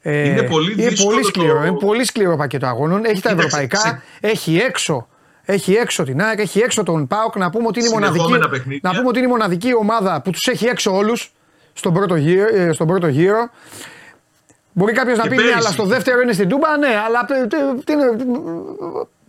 [0.02, 3.04] Ε, Είναι πολύ είναι δύσκολο πολύ σκληρό, το- είναι πολύ σκληρό πακέτο αγώνων.
[3.04, 5.08] Έχει τα Κοίταξε, ευρωπαϊκά, σε- έχει έξω,
[5.44, 7.36] έχει έξω την ΑΕΚ, έχει έξω τον ΠΑΟΚ.
[7.36, 8.80] Να πούμε ότι είναι η μοναδική, Συνεχόμενα παιχνίδια.
[8.90, 11.32] να πούμε ότι είναι η μοναδική ομάδα που τους έχει έξω όλους
[11.72, 12.46] στον πρώτο γύρο.
[12.56, 13.50] ε, Στον πρώτο γύρο.
[14.72, 15.58] Μπορεί κάποιος να Και πει ναι, πέρυσι.
[15.58, 16.76] αλλά στο δεύτερο είναι στην Τούμπα.
[16.78, 18.04] Ναι, αλλά τι- τι- τι είναι,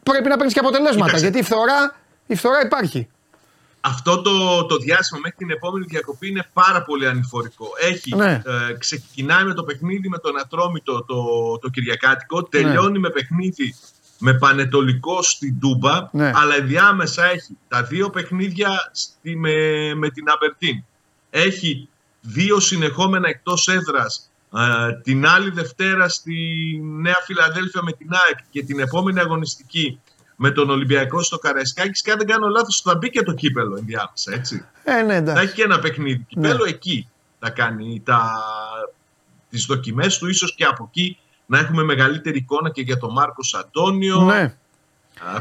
[0.03, 1.05] πρέπει να παίρνεις και αποτελέσματα.
[1.05, 1.23] Κοίταξε.
[1.23, 1.95] Γιατί η φθορά,
[2.27, 3.07] η φθορά υπάρχει.
[3.81, 7.67] Αυτό το, το διάστημα μέχρι την επόμενη διακοπή είναι πάρα πολύ ανηφορικό.
[7.91, 8.31] Έχει, Ναι.
[8.31, 11.23] ε, ξεκινάει με το παιχνίδι με τον Ατρόμητο το,
[11.61, 13.75] το Κυριακάτικο, τελειώνει με παιχνίδι
[14.17, 16.31] με Πανετολικό στην Τούμπα, Ναι.
[16.35, 19.51] αλλά ενδιάμεσα έχει τα δύο παιχνίδια στη, με,
[19.95, 20.83] με την Αμπερτίν.
[21.29, 21.89] Έχει
[22.21, 26.35] δύο συνεχόμενα εκτός έδρας ε, την άλλη Δευτέρα στη
[27.01, 29.99] Νέα Φιλαδέλφια με την ΑΕΚ και την επόμενη αγωνιστική
[30.35, 33.77] με τον Ολυμπιακό στο Καραϊσκάκης και αν δεν κάνω λάθος θα μπει και το κύπελο
[33.77, 34.65] ενδιάμεσα, έτσι.
[34.83, 35.43] Ε, ναι, Θα εντάξει.
[35.43, 37.09] έχει και ένα παιχνίδι κυπέλο εκεί
[37.39, 38.43] θα κάνει τα,
[39.49, 43.53] τις δοκιμές του, ίσως και από εκεί να έχουμε μεγαλύτερη εικόνα και για τον Μάρκος
[43.53, 44.21] Αντώνιο.
[44.21, 44.55] Ναι.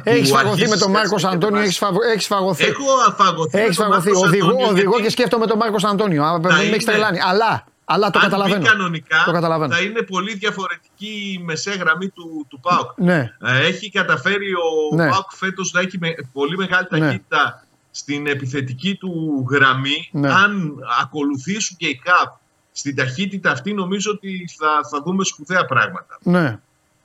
[0.03, 2.65] Έχεις φαγωθεί με τον Μάρκος Αντώνιο, έχεις φαγωθεί.
[2.65, 2.85] Έχω
[3.17, 3.59] φαγωθεί.
[3.59, 4.11] Έχεις φαγωθεί.
[4.11, 6.39] Οδηγώ, οδηγώ και σκέφτομαι τον Μάρκος Αντώνιο.
[6.43, 7.19] Δεν με έχεις τρελάνει.
[7.21, 8.65] Αλλά, αλλά το αν καταλαβαίνω.
[8.65, 9.75] κανονικά το καταλαβαίνω.
[9.75, 12.91] θα είναι πολύ διαφορετική η μεσαία γραμμή του, του ΠΑΟΚ.
[12.97, 13.31] Ναι.
[13.41, 15.09] Έχει καταφέρει ο ναι.
[15.09, 16.99] ΠΑΟΚ φέτος να έχει με, πολύ μεγάλη ναι.
[16.99, 17.69] ταχύτητα ναι.
[17.91, 20.09] στην επιθετική του γραμμή.
[20.13, 20.33] Ναι.
[20.33, 22.33] Αν ακολουθήσουν και οι ΚΑΠ
[22.77, 26.18] στην ταχύτητα αυτή, νομίζω ότι θα, θα δούμε σπουδαία πράγματα.
[26.22, 26.59] Ναι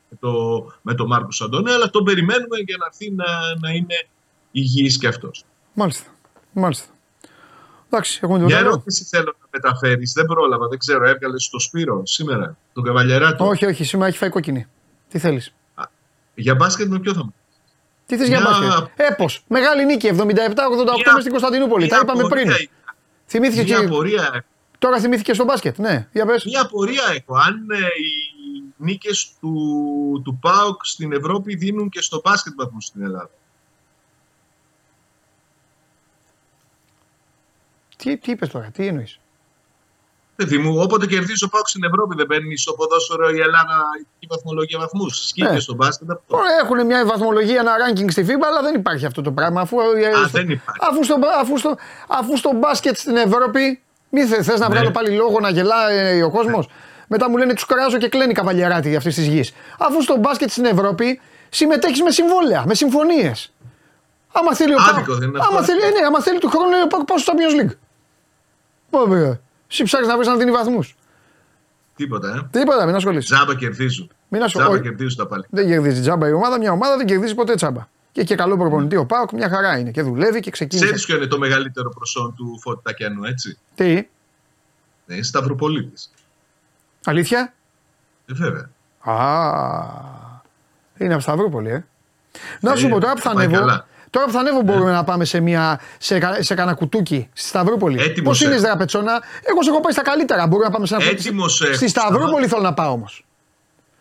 [0.10, 3.26] με το, με το Μάρκος Αντώνη, αλλά τον περιμένουμε για να έρθει να,
[3.60, 4.08] να είναι
[4.52, 5.44] υγιής και αυτός.
[5.74, 6.10] Μάλιστα.
[6.52, 6.86] Μάλιστα.
[7.90, 10.14] Εντάξει, έχουμε Μια ερώτηση θέλω να μεταφέρεις.
[10.14, 11.08] Δεν πρόλαβα, δεν ξέρω.
[11.08, 13.48] Έβγαλες στο Σπύρο σήμερα, τον Καβαλιεράτο.
[13.48, 14.68] Όχι, όχι, σήμερα έχει φάει κόκκινη.
[15.10, 15.54] Τι θέλεις;
[16.36, 17.34] Για μπάσκετ με ποιο θα μου.
[18.06, 19.26] Τι θες για μπάσκετ; Έπω.
[19.48, 21.88] Μεγάλη νίκη 77-88 μες στην Κωνσταντινούπολη.
[21.88, 22.52] Τα είπαμε πριν.
[23.26, 23.76] Θυμήθηκε και.
[23.76, 24.46] Απορία.
[24.80, 25.78] Τώρα θυμήθηκε στο μπάσκετ.
[25.78, 26.46] Ναι, για πες.
[26.46, 27.36] Μια απορία έχω.
[27.36, 33.04] Αν ε, οι νίκες του, του ΠΑΟΚ στην Ευρώπη δίνουν και στο μπάσκετ βαθμούς στην
[33.04, 33.30] Ελλάδα.
[37.98, 39.20] Τι, τι είπες τώρα, τι εννοείς;
[40.40, 43.84] Παιδί μου, όποτε κερδίζει ο Πάουκ στην Ευρώπη, δεν παίρνει στο ποδόσφαιρο η Ελλάδα
[44.20, 45.28] η βαθμολογία βαθμούς.
[45.28, 45.60] Σκύβει ναι.
[45.60, 46.40] στο μπάσκετ αυτό.
[46.62, 49.62] Έχουν μια βαθμολογία, ένα ranking στη FIBA, αλλά δεν υπάρχει αυτό το πράγμα.
[49.62, 50.80] Αφού, ε, Α, στο, δεν υπάρχει.
[50.90, 51.78] Αφού στο, αφού, στο,
[52.08, 53.82] αφού στο μπάσκετ στην Ευρώπη.
[54.10, 54.76] Μη θε να ναι.
[54.76, 56.74] βγάλω πάλι λόγο να γελάει ο κόσμος; Ναι.
[57.08, 59.54] Μετά μου λένε τους κράζω και κλαίνει καβαλιαράτη αυτής της γης.
[59.80, 63.54] Αφού στο μπάσκετ στην Ευρώπη συμμετέχεις με συμβόλαια, με συμφωνίες.
[64.32, 66.88] Άμα θέλει ο Άδικο, δεν είναι άμα θέλει, ναι, άμα θέλει του χρόνου λέει ο
[66.88, 67.76] Πάκου στο Champions League.
[68.90, 69.40] Ωραία.
[69.70, 70.96] Εσύ ψάχνει να βρεις να δίνει βαθμούς.
[71.96, 72.48] Τίποτα, ε.
[72.60, 73.34] Τίποτα, μην ασχολείσαι.
[73.34, 74.10] Τζάμπα κερδίζουν.
[74.28, 74.72] Μην ασχολείσαι.
[74.72, 75.46] Τζάμπα κερδίζουν τα πάλι.
[75.50, 77.88] Δεν κερδίζει τζάμπα η ομάδα, μια ομάδα δεν κερδίζει ποτέ τζάμπα.
[78.12, 80.86] Και έχει και καλό προπονητή ο Πάοκ, μια χαρά είναι και δουλεύει και ξεκίνησε.
[80.94, 83.58] Ξέρει ποιο είναι το μεγαλύτερο προσόν του Φώτη Τακιανού, έτσι.
[83.76, 84.08] Τι;
[85.06, 85.94] Ναι, Σταυροπολίτη.
[87.06, 87.54] Αλήθεια;
[88.26, 88.70] Ε, βέβαια.
[89.00, 89.14] Α,
[90.98, 91.86] είναι από Σταυρούπολη, ε.
[92.60, 93.84] Να σου πω τώρα που θα ανέβω.
[94.10, 98.22] Τώρα που θα ανέβω μπορούμε να πάμε σε, μια, σε, σε κανένα κουτούκι στη Σταυρούπολη.
[98.24, 100.48] Πώς είναι, Δραπετσόνα, εγώ σε έχω πάει στα καλύτερα.
[100.48, 103.26] Μπορούμε να πάμε σε ένα Έτοιμος, Στη Σταυρούπολη θέλω να πάω όμως.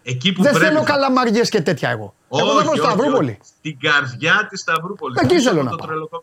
[0.08, 2.14] Εκεί που Δεν πρέπει θέλω καλαμαριές και τέτοια εγώ.
[2.28, 3.38] Όχι, εγώ δεν πάω Σταυρούπολη.
[3.42, 5.20] Στην καρδιά της Σταυρούπολης.
[5.22, 6.22] Εκεί θέλω να πάω.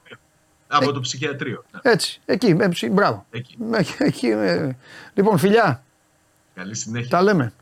[0.68, 1.64] Από το ψυχιατρίο.
[1.72, 1.92] Ναι.
[1.92, 3.26] Έτσι, εκεί, έτσι, μπράβο.
[3.32, 3.58] Εκεί.
[3.98, 4.76] εκεί ε.
[5.14, 5.84] Λοιπόν, φιλιά.
[6.56, 7.10] Καλή συνέχεια.
[7.10, 7.54] Τα λέμε.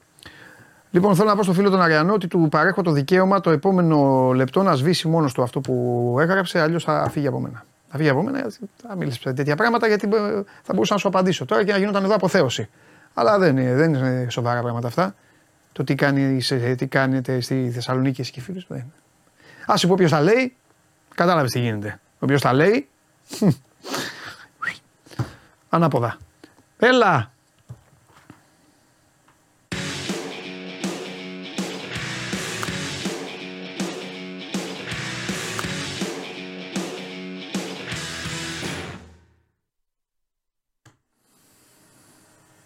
[0.92, 4.32] Λοιπόν, θέλω να πω στο φίλο τον Αριανό ότι του παρέχω το δικαίωμα το επόμενο
[4.36, 7.66] λεπτό να σβήσει μόνος του αυτό που έγραψε, αλλιώς θα φύγει από μένα.
[7.90, 8.52] Θα φύγει από μένα,
[8.88, 12.04] θα μιλήσει τέτοια πράγματα γιατί ε, θα μπορούσα να σου απαντήσω τώρα και να γινόταν
[12.04, 12.70] εδώ αποθέωση.
[13.14, 15.16] Αλλά δεν είναι, δεν είναι σοβαρά πράγματα αυτά.
[15.74, 16.42] Το τι, κάνει,
[16.78, 18.68] τι κάνετε στη Θεσσαλονίκη εσύ και φίλους.
[19.72, 20.56] Α σου πω ποιος τα λέει,
[21.16, 22.00] κατάλαβες τι γίνεται.
[22.20, 22.88] Όποιο τα λέει.
[25.70, 26.18] Ανάποδα.
[26.78, 27.32] Έλα!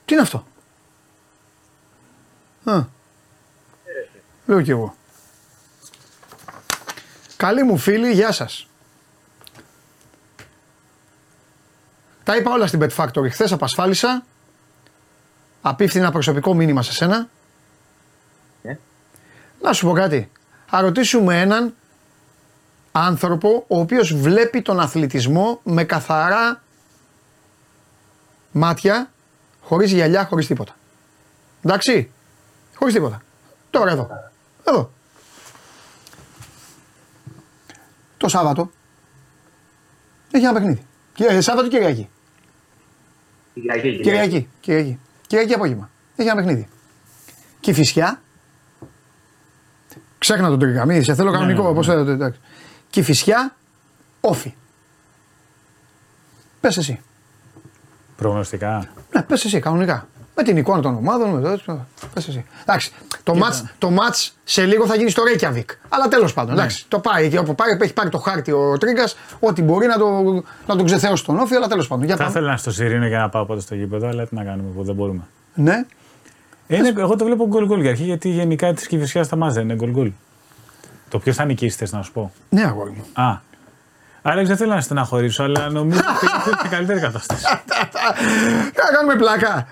[0.06, 0.46] Τι είναι αυτό;
[2.64, 2.96] Α.
[4.48, 4.96] Λέω κι εγώ.
[7.38, 8.68] Καλή μου φίλη, γεια σας.
[12.24, 13.30] Τα είπα όλα στην Pet Factory.
[13.30, 14.26] Χθες απασφάλισα.
[15.62, 17.30] Απίφθηνα προσωπικό μήνυμα σε σένα.
[18.64, 18.70] Yeah.
[18.70, 18.76] Ε.
[19.62, 20.32] Να σου πω κάτι.
[20.68, 21.74] Θα ρωτήσουμε έναν
[22.92, 26.62] άνθρωπο ο οποίος βλέπει τον αθλητισμό με καθαρά
[28.52, 29.12] μάτια
[29.62, 30.76] Χωρίς γυαλιά, χωρίς τίποτα.
[31.64, 32.12] Εντάξει;
[32.76, 33.22] Χωρίς τίποτα.
[33.70, 34.10] Τώρα εδώ.
[34.68, 34.92] Εδώ.
[38.18, 38.72] Το Σάββατο
[40.32, 40.86] έχει ένα παιχνίδι.
[41.14, 42.10] Και, Σάββατο Κυριακή.
[43.54, 44.00] Κυριακή.
[44.02, 44.50] Κυριακή.
[44.60, 45.00] Κυριακή.
[45.28, 45.90] Κυριακή απόγευμα.
[46.16, 46.68] Έχει ένα παιχνίδι.
[47.60, 48.22] Και η φυσιά.
[50.18, 52.26] Ξέχνα τον τριγαμί, σε θέλω κανονικό ναι, ναι, ναι.
[52.26, 52.36] όπω
[52.90, 53.56] Και η φυσιά,
[54.22, 54.56] όφη.
[56.60, 57.00] Πες εσύ.
[58.16, 58.90] Προγνωστικά.
[59.14, 60.08] Ναι, πες εσύ, κανονικά.
[60.36, 61.86] Με την εικόνα των ομάδων, με το.
[62.14, 62.46] Πες εσύ.
[62.62, 62.92] Εντάξει,
[63.28, 65.66] το μάτς, το μάτς σε λίγο θα γίνει στο Reykjavik.
[65.90, 66.62] Αλλά τέλος πάντων, ναι.
[66.62, 69.98] εντάξει, το πάει και όπου πάει, έχει πάρει το χάρτη ο Τρίγκας, ό,τι μπορεί να,
[69.98, 70.22] το,
[70.68, 72.06] να τον ξεθέωσει τον όφη, αλλά τέλος πάντων.
[72.06, 74.44] Για θα ήθελα να στο Σιρήνο για να πάω πρώτα στο γήπεδο, αλλά τι να
[74.44, 75.22] κάνουμε που δεν μπορούμε.
[75.54, 75.86] Ναι.
[76.68, 79.76] Είναι, εγώ το βλέπω γκολ γκολ για αρχή γιατί γενικά τη κυβερνησιά στα μάζα είναι
[79.76, 80.12] γκολ γκολ.
[81.10, 83.24] Το ποιος θα νικήσει, θες να σου πω; Ναι, αγόρι μου.
[83.24, 83.40] Α,
[84.22, 87.44] Άλεξ, δεν θέλω να στεναχωρήσω, αλλά νομίζω ότι είναι σε καλύτερη κατάσταση.
[88.80, 89.68] Να κάνουμε πλάκα.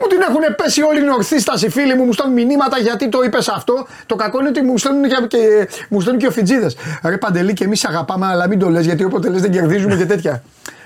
[0.00, 3.48] Μου την έχουν πέσει όλοι οι ορθίσταση φίλοι μου, μου στέλνουν μηνύματα γιατί το είπες
[3.48, 3.86] αυτό.
[4.06, 6.76] Το κακό είναι ότι μου στέλνουν και, και, μου στέλνουν και ο Φιτζίδες.
[7.04, 10.06] Ρε Παντελή, και εμείς αγαπάμε, αλλά μην το λες γιατί όποτε λες δεν κερδίζουμε και
[10.06, 10.42] τέτοια.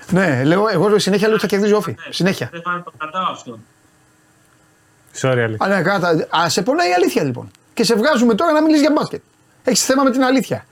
[0.09, 1.95] ναι, λέω, εγώ συνέχεια λέω ότι θα κερδίζει όφη.
[2.09, 2.49] Συνέχεια.
[2.51, 3.59] Δεν πάνε το κατά αυτό.
[5.21, 5.65] Sorry, αλήθεια.
[5.65, 6.27] Α, ναι, κράτα.
[6.37, 7.51] Α, σε πονάει η αλήθεια λοιπόν.
[7.73, 9.21] Και σε βγάζουμε τώρα να μιλήσεις για μπάσκετ.
[9.63, 10.65] Έχεις θέμα με την αλήθεια.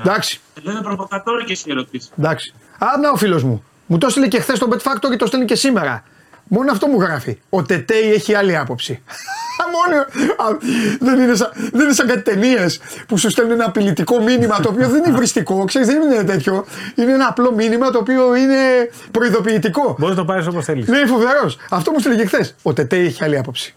[0.00, 0.40] Εντάξει.
[0.62, 2.10] Δεν είναι προβοκατόρικες οι ερωτήσεις.
[2.18, 2.54] Εντάξει.
[2.78, 3.64] Α, να ο φίλος μου.
[3.86, 6.04] Μου το έστειλε και χθες στο Bet Factory, το στέλνει και σήμερα.
[6.48, 7.38] Μόνο αυτό μου γράφει.
[7.50, 9.02] Ο Τετέι έχει άλλη άποψη.
[9.74, 10.56] Μόνο, α,
[11.00, 14.68] δεν, είναι σαν, δεν είναι σαν κάτι ταινίες που σου στέλνουν ένα απειλητικό μήνυμα το
[14.68, 16.64] οποίο δεν είναι βριστικό, ξέρεις, δεν είναι τέτοιο.
[16.94, 19.96] Είναι ένα απλό μήνυμα το οποίο είναι προειδοποιητικό.
[19.98, 20.88] Μπορείς να το πάρεις όπως θέλεις.
[20.88, 21.58] Ναι, φοβερός.
[21.70, 22.54] Αυτό μου στείλε και χθες.
[22.62, 23.74] Ο Τετέι έχει άλλη άποψη.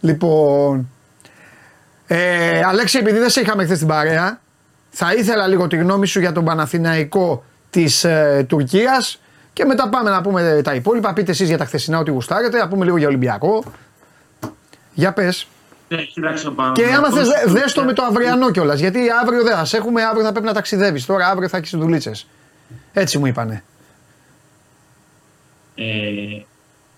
[0.00, 0.88] Λοιπόν.
[2.06, 4.40] Ε, Αλέξη, επειδή δεν σε είχαμε χθες στην παρέα,
[4.90, 9.20] θα ήθελα λίγο τη γνώμη σου για τον Παναθηναϊκό της ε, Τουρκίας
[9.58, 11.12] και μετά πάμε να πούμε τα υπόλοιπα.
[11.12, 13.64] Πείτε εσείς για τα χθεσινά ό,τι γουστάρετε, να πούμε λίγο για Ολυμπιακό.
[14.94, 15.46] Για πες.
[15.88, 18.80] Ναι, κοίταξε ο Και άμα θες, Παναθηναϊκός- δες το με το αυριανό κιόλας.
[18.80, 21.06] Γιατί αύριο δεν θα έχουμε, αύριο θα πρέπει να ταξιδεύεις.
[21.06, 22.26] Τώρα αύριο θα έχεις δουλίτσες.
[22.92, 23.64] Έτσι μου είπανε.
[25.74, 25.84] Ε,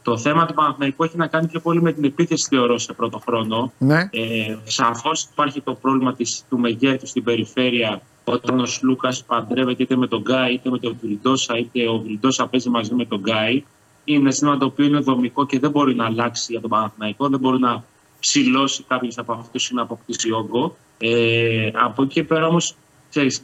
[0.03, 3.19] το θέμα του Παναθηναϊκού έχει να κάνει πιο πολύ με την επίθεση, θεωρώ, σε πρώτο
[3.27, 3.73] χρόνο.
[3.79, 3.99] Ναι.
[3.99, 8.01] Ε, Σαφώς υπάρχει το πρόβλημα της, του μεγέθους στην περιφέρεια
[8.33, 12.47] όταν ο Σλούκα παντρεύεται είτε με τον Γκάι είτε με τον Βιλντόσα, είτε ο Βιλντόσα
[12.47, 13.65] παίζει μαζί με τον Γκάι.
[14.05, 17.29] Είναι ένα σύστημα το οποίο είναι δομικό και δεν μπορεί να αλλάξει για τον Παναθηναϊκό,
[17.29, 17.85] δεν μπορεί να
[18.21, 20.77] ψηλώσει κάποιος από αυτούς ή να αποκτήσει όγκο.
[20.99, 22.75] Ε, από εκεί και πέρα όμως,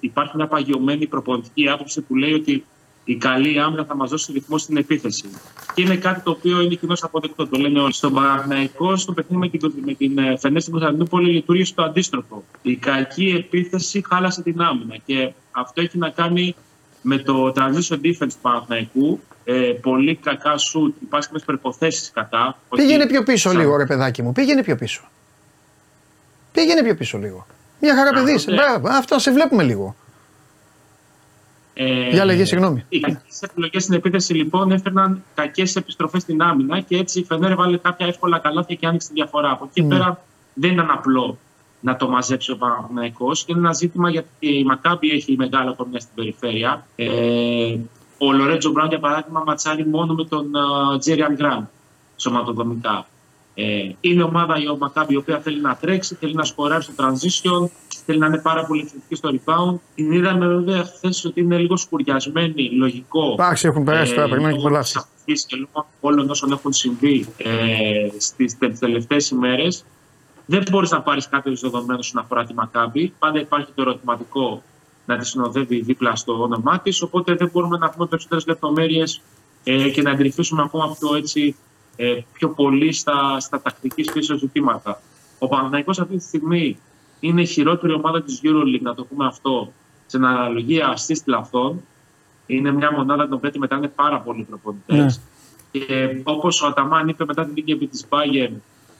[0.00, 2.64] υπάρχει μια παγιωμένη προπονητική άποψη που λέει ότι
[3.08, 5.24] η καλή άμυνα θα μας δώσει ρυθμό στην επίθεση.
[5.74, 7.46] Και είναι κάτι το οποίο είναι κοινώς αποδεκτό.
[7.48, 7.92] Το λένε όλοι.
[7.92, 12.44] Στον Παναθηναϊκό, στο παιχνίδι με την, με την ε, Φενέ στην Κωνσταντινούπολη, λειτουργήσε το αντίστροφο.
[12.62, 14.96] Η κακή επίθεση χάλασε την άμυνα.
[15.06, 16.54] Και αυτό έχει να κάνει
[17.02, 19.20] με το transition defense του Παναθηναϊκού.
[19.44, 22.58] Ε, πολύ κακά σουτ, υπάρχουν κάποιε προποθέσει κατά.
[22.76, 24.32] Πήγαινε Ότι- πιο πίσω σαν- λίγο, ρε παιδάκι μου.
[24.32, 25.02] Πήγαινε πιο πίσω.
[26.52, 27.46] Πήγαινε πιο πίσω λίγο.
[27.80, 28.32] Μια χαρά παιδί.
[28.34, 28.50] είσαι.
[28.50, 28.56] ναι.
[28.56, 29.96] Μπράβο, αυτό να σε βλέπουμε λίγο.
[31.78, 32.84] Ε, Για λέγε, συγγνώμη.
[32.88, 37.54] Οι κακές επιλογές στην επίθεση λοιπόν έφερναν κακές επιστροφές στην άμυνα και έτσι η Φενέρ
[37.54, 39.50] βάλε κάποια εύκολα καλάθια και άνοιξε τη διαφορά.
[39.50, 39.88] Από εκεί Ναι.
[39.88, 40.20] πέρα
[40.54, 41.38] δεν ήταν απλό
[41.80, 43.30] να το μαζέψει ο Παναθυναϊκό.
[43.46, 46.86] Είναι ένα ζήτημα γιατί η Μακάμπη έχει μεγάλο κορμιά στην περιφέρεια.
[46.96, 47.76] Ε,
[48.18, 50.50] ο Λορέτζο Μπράουν, για παράδειγμα, ματσάρει μόνο με τον
[50.98, 51.64] Τζέριαν Γκραντ
[52.16, 53.06] σωματοδομικά.
[53.54, 57.68] Ε, είναι ομάδα η Μακάμπη η οποία θέλει να τρέξει, θέλει να σκοράρει στο transition,
[58.06, 59.78] θέλει να είναι πάρα πολύ επιθετική στο rebound.
[59.94, 63.32] Την είδαμε βέβαια χθες ότι είναι λίγο σκουριασμένη, λογικό.
[63.32, 64.82] Εντάξει, έχουν περάσει τώρα, περιμένουν και λόγω πολλά.
[64.82, 69.84] της αυτής και λόγω όλων όσων έχουν συμβεί ε, στις τελευταίες ημέρες.
[70.46, 73.12] Δεν μπορείς να πάρεις κάποιο δεδομένο όσον αφορά τη Μακάμπη.
[73.18, 74.62] Πάντα υπάρχει το ερωτηματικό
[75.06, 77.02] να τη συνοδεύει δίπλα στο όνομά της.
[77.02, 79.20] Οπότε δεν μπορούμε να πούμε περισσότερες λεπτομέρειες
[79.64, 81.56] ε, και να εντρυφήσουμε ακόμα πιο, έτσι,
[81.96, 85.00] ε, πιο πολύ στα, στα τακτική φύσεω ζητήματα.
[85.38, 86.78] Ο Παναθηναϊκός αυτή τη στιγμή
[87.26, 89.72] είναι η χειρότερη ομάδα της EuroLeague, να το πούμε αυτό,
[90.06, 91.82] σε αναλογία assist λαθών.
[92.46, 95.20] Είναι μια μονάδα την οποία τη μετράνε πάρα πολλοί προπονητές.
[95.72, 95.80] Ναι.
[95.80, 98.54] Και όπως ο Αταμάν είπε μετά την νίκη επί της Bayern,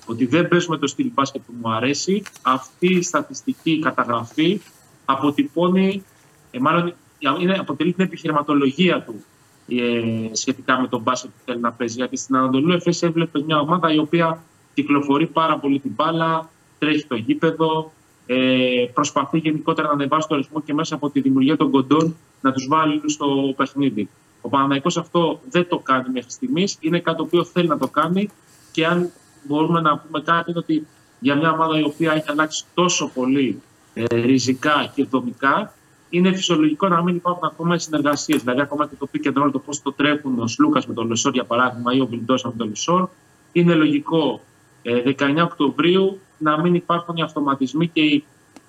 [0.06, 4.60] ότι δεν παίζουμε το στυλ μπάσκετ που μου αρέσει, αυτή η στατιστική καταγραφή
[5.04, 6.04] αποτυπώνει,
[6.50, 6.94] ε, μάλλον
[7.40, 9.24] είναι, αποτελεί την επιχειρηματολογία του
[9.68, 11.94] ε, σχετικά με τον μπάσκετ που θέλει να παίζει.
[11.96, 14.42] Γιατί στην Ανατολού Εφές έβλεπε μια ομάδα η οποία
[14.74, 17.92] κυκλοφορεί πάρα πολύ την μπάλα, τρέχει το γήπεδο,
[18.26, 22.52] ε, προσπαθεί γενικότερα να ανεβάσει το ρυθμό και μέσα από τη δημιουργία των κοντών να
[22.52, 24.08] τους βάλει στο παιχνίδι.
[24.40, 26.76] Ο Παναθηναϊκός αυτό δεν το κάνει μέχρι στιγμής.
[26.80, 28.30] Είναι κάτι το οποίο θέλει να το κάνει
[28.72, 29.10] και αν
[29.46, 30.86] μπορούμε να πούμε κάτι είναι ότι
[31.20, 33.62] για μια ομάδα η οποία έχει αλλάξει τόσο πολύ
[33.94, 35.72] ε, ριζικά και δομικά,
[36.10, 38.40] είναι φυσιολογικό να μην υπάρχουν ακόμα συνεργασίες.
[38.40, 41.08] Δηλαδή, ακόμα και το pick and roll, το πώς το τρέχουν ο Σλούκας με τον
[41.08, 43.08] Λεσόρ, για παράδειγμα, ή ο Βιλντόσα με τον Λεσόρ,
[43.52, 44.40] είναι λογικό
[44.82, 48.24] ε, 19 Οκτωβρίου να μην υπάρχουν οι αυτοματισμοί και η,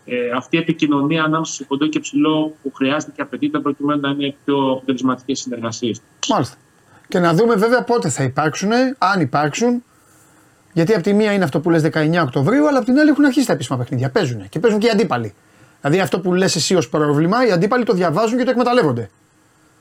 [0.06, 4.10] ε, αυτή η επικοινωνία ανάμεσα σε κοντό και ψηλό που χρειάζεται και απαιτείται προκειμένου να
[4.10, 6.02] είναι πιο αποτελεσματικές συνεργασίες.
[6.30, 6.56] Μάλιστα.
[7.08, 9.84] Και να δούμε βέβαια πότε θα υπάρξουν, αν υπάρξουν.
[10.74, 13.26] Γιατί από τη μία είναι αυτό που λες 19 Οκτωβρίου, αλλά από την άλλη έχουν
[13.26, 14.10] αρχίσει τα επίσημα παιχνίδια.
[14.10, 15.34] Παίζουν και παίζουν και οι αντίπαλοι.
[15.82, 19.10] Δηλαδή αυτό που λες εσύ ως πρόβλημα, οι αντίπαλοι το διαβάζουν και το εκμεταλλεύονται.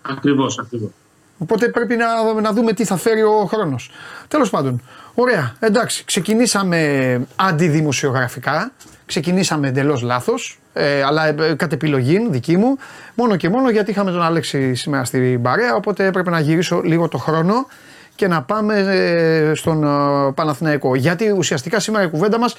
[0.03, 0.91] Ακριβώς, ακριβώς.
[1.39, 3.91] Οπότε πρέπει να, να δούμε τι θα φέρει ο χρόνος.
[4.28, 4.82] Τέλος πάντων,
[5.17, 8.73] ωραία, εντάξει, ξεκινήσαμε αντιδημοσιογραφικά.
[9.07, 12.77] Ξεκινήσαμε εντελώς λάθος, ε, αλλά ε, κατ' επιλογή δική μου.
[13.14, 15.75] Μόνο και μόνο γιατί είχαμε τον Αλέξη σήμερα στην παρέα.
[15.75, 17.67] Οπότε έπρεπε να γυρίσω λίγο το χρόνο
[18.14, 20.95] και να πάμε ε, στον ε, Παναθηναϊκό.
[20.95, 22.57] Γιατί ουσιαστικά σήμερα η κουβέντα μας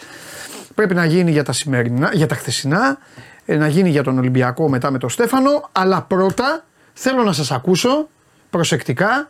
[0.76, 2.98] πρέπει να γίνει για τα, σημερινά, για τα χθεσινά,
[3.46, 5.70] ε, να γίνει για τον Ολυμπιακό μετά με τον Στέφανο.
[5.72, 8.08] Αλλά πρώτα θέλω να σας ακούσω
[8.50, 9.30] προσεκτικά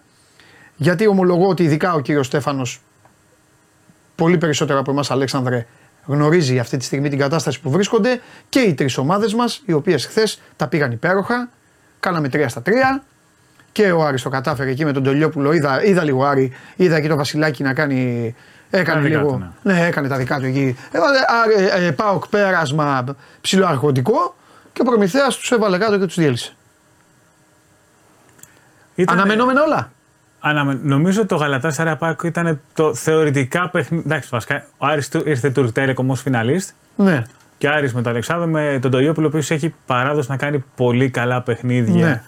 [0.76, 2.82] γιατί ομολογώ ότι ειδικά ο κύριος Στέφανος
[4.18, 5.66] πολύ περισσότερο από εμάς Αλέξανδρε
[6.06, 10.06] γνωρίζει αυτή τη στιγμή την κατάσταση που βρίσκονται και οι τρεις ομάδες μας οι οποίες
[10.06, 11.50] χθες τα πήγαν υπέροχα
[12.00, 12.72] κάναμε 3 στα 3
[13.72, 17.08] και ο Άρης το κατάφερε εκεί με τον Τελειόπουλο είδα, είδα λίγο Άρη, είδα και
[17.08, 18.36] το Βασιλάκι να κάνει
[18.70, 19.32] Έκανε Τα δικά λίγο.
[19.32, 19.86] του, ναι.
[19.86, 20.78] έκανε τα δικά του εκεί.
[20.92, 23.04] Έβαλε α, ε, ε, πάοκ πέρασμα
[23.42, 24.36] ψηλοαρχοντικό
[24.74, 26.56] και ο Προμηθέας τους έβαλε κάτω και τους διέλυσε.
[28.96, 29.92] Ήταν- Αναμενόμενα όλα.
[30.40, 30.80] Αναμε...
[30.84, 34.04] Νομίζω το Γαλατάς Σαραπάκο ήταν το θεωρητικά παιχνίδι.
[34.06, 37.24] Εντάξει, βασικά ο Άρης του ήρθε του Telecom ως φιναλίστ Ναι.
[37.58, 40.64] και ο Άρης με τον Αλεξάνδρο με τον Τογιόπουλο, ο οποίος έχει παράδοση να κάνει
[40.76, 42.06] πολύ καλά παιχνίδια.
[42.06, 42.22] Ναι.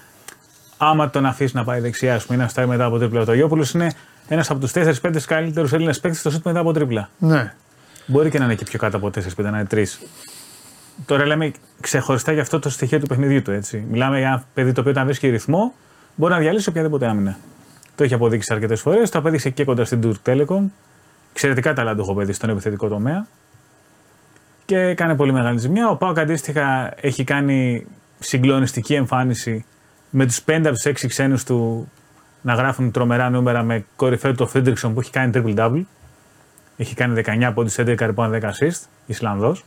[0.78, 3.22] Άμα τον αφήσει να πάει δεξιά, ας πούμε, ή να στάει μετά από τρίπλα.
[3.22, 3.92] Ο Τογιόπουλος είναι
[4.28, 7.10] ένας από τους 4-5 καλύτερους Έλληνες παίκτες στο σουτ μετά από τρίπλα.
[7.18, 7.54] Ναι.
[8.06, 9.84] Μπορεί και να είναι και πιο κάτω από 4-5, να είναι 3.
[11.06, 13.52] Τώρα λέμε ξεχωριστά για αυτό το στοιχείο του παιχνιδιού του.
[13.52, 13.84] Έτσι.
[13.90, 15.74] Μιλάμε για ένα παιδί το οποίο όταν βρίσκει ρυθμό
[16.16, 17.38] μπορεί να διαλύσει οποιαδήποτε άμυνα.
[18.00, 19.10] Το έχει αποδείξει αρκετές φορές.
[19.10, 20.64] Το απέδειξε και κοντά στην Turk Telecom.
[21.32, 23.28] Εξαιρετικά ταλαντούχο παιδί στον επιθετικό τομέα.
[24.66, 25.90] Και έκανε πολύ μεγάλη ζημιά.
[25.90, 27.86] Ο Πάοκ αντίστοιχα έχει κάνει
[28.20, 29.66] συγκλονιστική εμφάνιση
[30.10, 31.90] με τους 5 από τους 6 ξένους του
[32.42, 35.82] να γράφουν τρομερά νούμερα με κορυφαίο το Φίντριξον που έχει κάνει triple-double.
[36.78, 39.66] Έχει κάνει 19 πόντους, 11 ριμπάουντ, 10 assist, Ισλανδός.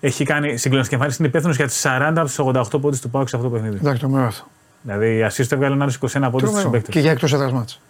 [0.00, 1.16] Έχει κάνει συγκλονιστική εμφάνιση.
[1.20, 2.38] Είναι υπεύθυνος για τους 40 από τους
[2.76, 3.76] 88 πόντους του ΠΑΟΚ σε αυτό το παιχνίδι.
[3.76, 4.46] Εντάξει, τρομερό αυτό.
[4.82, 6.60] Δηλαδή, η assist έβγαλε ένα 21 πόντους στους Τρομερό.
[6.60, 6.94] συμπαίκτες.
[6.94, 7.80] Και για εκτός έδρας ματς.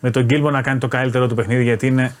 [0.00, 2.14] Με τον Γκίλμπορ να κάνει το καλύτερο του παιχνίδι, γιατί είναι.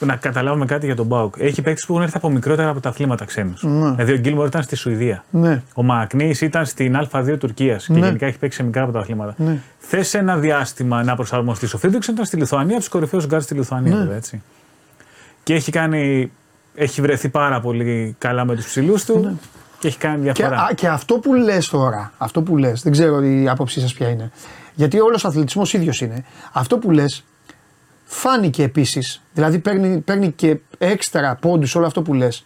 [0.00, 1.34] Να καταλάβουμε κάτι για τον ΠΑΟΚ.
[1.38, 3.62] Έχει παίκτες που έχουν έρθει από μικρότερα πρωταθλήματα ξένους.
[3.62, 3.90] Ναι.
[3.90, 5.24] Δηλαδή, ο Γκίλμπορ ήταν στη Σουηδία.
[5.30, 5.62] Ναι.
[5.74, 7.98] Ο Μακνί ήταν στην Α2 Τουρκίας και Ναι.
[8.06, 9.34] γενικά έχει παίξει σε μικρά πρωταθλήματα.
[9.36, 9.58] Ναι.
[9.78, 11.74] Θες ένα διάστημα να προσαρμοστείς.
[11.74, 13.98] Ο Φρίντρικσον ήταν στη Λιθουανία, από τους κορυφαίους γκαρντ στη Λιθουανία, Ναι.
[14.00, 14.42] βέβαια, έτσι.
[15.42, 16.30] Και έχει κάνει.
[16.74, 19.40] Έχει βρεθεί πάρα πολύ καλά με τους ψηλούς του
[19.78, 20.60] και έχει κάνει Και, διαφορά.
[20.62, 24.08] α, και αυτό που λες τώρα, αυτό που λες, δεν ξέρω η άποψή σας ποια
[24.08, 24.30] είναι.
[24.74, 26.24] Γιατί όλος ο αθλητισμός ίδιος είναι.
[26.52, 27.24] Αυτό που λες
[28.04, 32.44] φάνηκε επίσης, δηλαδή παίρνει, παίρνει και έξτρα πόντους όλο αυτό που λες.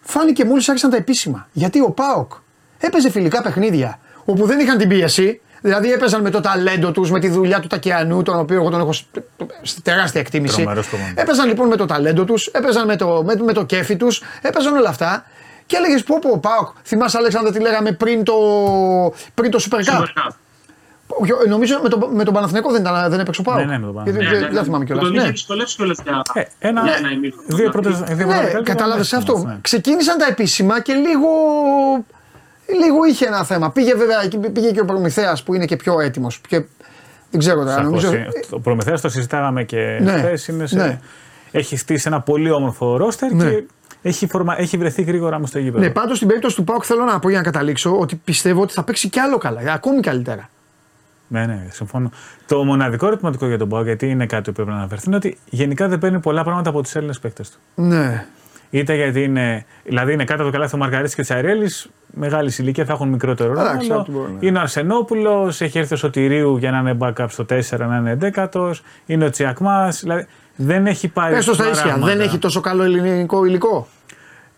[0.00, 1.48] Φάνηκε μόλις άρχισαν τα επίσημα.
[1.52, 2.32] Γιατί ο Πάοκ
[2.78, 5.40] έπαιζε φιλικά παιχνίδια όπου δεν είχαν την πίεση.
[5.64, 8.80] Δηλαδή έπαιζαν με το ταλέντο τους, με τη δουλειά του Τακιανού, τον οποίο εγώ τον
[8.80, 9.04] έχω σ-
[9.62, 10.54] στη τεράστια εκτίμηση.
[10.56, 11.22] Τρομερός προπονητής.
[11.22, 14.74] Έπαιζαν λοιπόν με το ταλέντο τους, έπαιζαν με το, με, με το κέφι τους, έπαιζαν
[14.76, 15.24] όλα αυτά.
[15.72, 18.34] Και έλεγες πω πω ο Πάοκ, θυμάσαι Αλέξανδρα τι λέγαμε πριν το,
[19.34, 20.30] πριν το Super Cup; Super Cup.
[21.22, 23.58] Ποιο- Νομίζω με, το, με τον Παναθηναϊκό δεν, ήταν, δεν έπαιξε ο Πάοκ.
[23.58, 24.44] Ναι, ναι, με τον Γιατί Παναθηναϊκό.
[24.46, 25.04] δεν- Δεν θυμάμαι κιόλας.
[25.04, 25.20] Τον Ναι.
[25.22, 27.46] είχε δυσκολεύσει κιόλας για Ε, ένα, Ναι, ναι, ημίχρονο.
[27.56, 29.32] δύο πρώτες, δύο πρώτα Ναι, δεκάλεπτα κατάλαβες ήταν αυτό.
[29.32, 29.58] εύκολο, ναι.
[29.60, 31.28] Ξεκίνησαν τα επίσημα και λίγο,
[32.84, 33.70] λίγο είχε ένα θέμα.
[33.70, 36.40] Πήγε βέβαια εκεί πήγε και ο Προμηθέας που είναι και πιο έτοιμος.
[36.50, 37.70] Δεν ξέρω τώρα.
[37.70, 41.00] Σαφώς, Νομίζω, ε, Το Προμηθέας το συζητάγαμε και Ναι, χθες, είναι σε- ναι.
[41.50, 43.50] Έχει στήσει ένα πολύ όμορφο ρόστερ Ναι.
[43.50, 43.62] και
[44.02, 44.60] έχει, φορμα...
[44.60, 45.84] έχει βρεθεί γρήγορα με στο γήπεδο.
[45.84, 48.72] ναι, πάντως στην περίπτωση του Πάοκ θέλω να πω για να καταλήξω ότι πιστεύω ότι
[48.72, 49.72] θα παίξει κι άλλο καλά.
[49.72, 50.48] Ακόμη καλύτερα.
[51.28, 52.10] Ναι, ναι, συμφωνώ.
[52.46, 55.38] Το μοναδικό ερωτηματικό για τον Πάο, γιατί είναι κάτι που πρέπει να αναφερθεί, είναι ότι
[55.50, 57.58] γενικά δεν παίρνει πολλά πράγματα από τους Έλληνες παίκτες του.
[57.74, 58.26] Ναι.
[58.70, 61.70] Είτε γιατί είναι, δηλαδή είναι κάτω από το καλάθι ο Μαργαρίτης και ο Τσαρέλη,
[62.06, 64.00] μεγάλη ηλικία θα έχουν μικρότερο Εντάξει, ρόλο.
[64.00, 64.46] ό,τι μπορεί, ναι.
[64.46, 68.18] Είναι ο Αρσενόπουλος, έχει έρθει ο Σωτηρίου για να είναι backup στο 4, να είναι
[68.52, 68.72] 11ο.
[69.06, 70.00] Είναι ο Τσιακμάς.
[70.00, 70.26] Δηλαδή
[70.56, 71.34] δεν έχει πάρει.
[71.34, 71.82] Πες το στα ίσια.
[71.82, 72.06] πράγματα.
[72.12, 73.88] Δεν έχει τόσο καλό ελληνικό υλικό.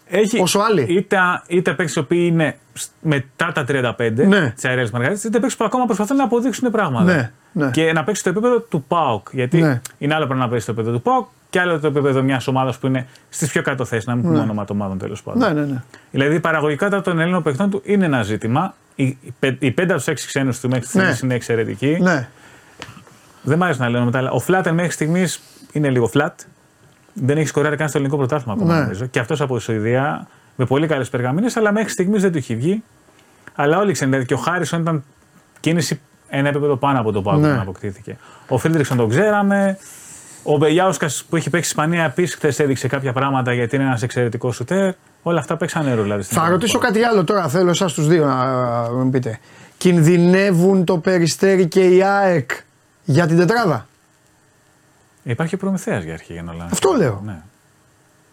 [0.09, 0.87] Έχει, όσο άλλοι.
[0.89, 4.51] Είτε, είτε παίξεις οι οποίοι είναι σ- μετά τα 35, Ναι.
[4.57, 7.13] Τσαρέλη Μαργαρίτης, είτε παίξεις που ακόμα προσπαθούν να αποδείξουν πράγματα.
[7.15, 7.71] Ναι, ναι.
[7.71, 9.27] Και να παίξεις στο επίπεδο του ΠΑΟΚ.
[9.33, 9.81] Γιατί Ναι.
[9.99, 12.79] είναι άλλο πρέπει να παίξεις στο επίπεδο του ΠΑΟΚ και άλλο το επίπεδο μιας ομάδας
[12.79, 15.55] που είναι στις πιο κάτω θέσεις, να μην πούμε όνομα των ομάδων τέλος πάντων.
[15.55, 15.83] Ναι, ναι, ναι.
[16.11, 18.75] Δηλαδή η παραγωγικότητα των Ελλήνων παιχτών του είναι ένα ζήτημα.
[18.95, 21.19] Οι, οι, πε- οι πέντε από τους έξι ξένους του μέχρι στιγμής Ναι.
[21.23, 21.99] είναι εξαιρετικοί.
[22.01, 22.29] ναι.
[23.43, 25.41] Δεν μ' αρέσει να λέω μετά, αλλά ο Φλάτερ μέχρι στιγμής
[25.75, 26.31] είναι λίγο flat.
[27.13, 28.81] Δεν έχει σκοράρει καν στο ελληνικό πρωτάθλημα ακόμα, Ναι.
[28.81, 29.07] νομίζω.
[29.07, 32.57] Και αυτός από τη Σουηδία με πολύ καλές περγαμίνε, αλλά μέχρι στιγμής δεν του έχει
[32.57, 32.83] βγει.
[33.55, 35.05] Αλλά όλοι ξέρουν, δηλαδή και ο Χάρισον ήταν
[35.61, 37.55] κίνηση ένα επίπεδο πάνω από το Πάο Ναι.
[37.55, 38.17] που αποκτήθηκε.
[38.49, 39.79] Ο Φίλτριξον τον ξέραμε.
[40.43, 44.55] Ο Μπεγιάουσκας που έχει παίξει Ισπανία επίσης χθες έδειξε κάποια πράγματα γιατί είναι ένας εξαιρετικός
[44.57, 44.93] σουτέρ.
[45.23, 46.03] Όλα αυτά παίξαν ρόλο.
[46.03, 46.91] Δηλαδή, στην Θα ομάδα του ρωτήσω Πάου.
[46.93, 47.49] κάτι άλλο τώρα.
[47.49, 49.39] Θέλω εσάς τους δύο να μου πείτε.
[49.79, 52.51] Κινδυνεύουν το περιστέρι και η ΑΕΚ
[53.05, 53.87] για την τετράδα;
[55.25, 56.69] Υπάρχει προμηθέας για αρχή για να λέμε.
[56.73, 57.23] Αυτό λέω.
[57.25, 57.43] Ναι.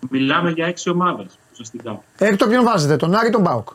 [0.09, 2.01] Μιλάμε για έξι ομάδες ουσιαστικά.
[2.17, 3.67] Έκτο ποιον βάζετε, τον Άρη ή τον Μπάουκ.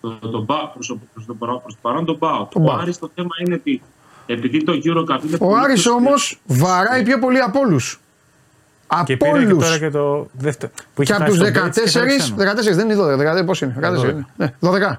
[0.00, 2.44] Το, το, Μπα- προς, το, προς, το, παρά- προς το παρόν τον Πάο.
[2.50, 2.76] Τον Ο Πάο.
[2.78, 3.82] Άρης το θέμα είναι ότι
[4.26, 7.98] επειδή το Eurocup είναι Ο πολύ Άρης πιο όμως σκληρό, βαράει πιο πολύ από όλους.
[9.04, 9.64] Και Από πήρε και όλους.
[9.64, 10.72] τώρα και το δεύτερο.
[10.94, 12.36] Που Και είχε από χάσει τους τον Bates και φέρει 14, ξένο.
[12.36, 13.74] 14 δεν είναι 12, 14 πώς είναι.
[13.80, 14.10] 14 12.
[14.10, 14.26] είναι.
[14.36, 14.96] Ναι, 12.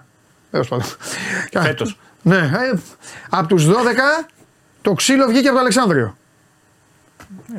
[0.52, 0.86] Τέλος πάντων.
[1.52, 1.98] Φέτος.
[2.22, 2.80] Ναι, ε,
[3.30, 3.74] από τους 12
[4.86, 6.16] το ξύλο βγήκε από το Αλεξάνδριο.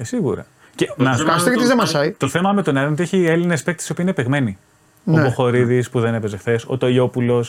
[0.00, 0.46] Ε, σίγουρα.
[0.74, 2.10] Και, να, θέμα- Το Καστρίτη δεν μασάει.
[2.12, 4.58] το θέμα με τον Άρη είναι ότι έχει Έλληνες παίκτες που είναι παιγμένοι.
[5.04, 5.20] Ναι.
[5.20, 7.44] Ο Μποχορίδης που δεν έπαιζε χθες, ο Τοιόπουλο.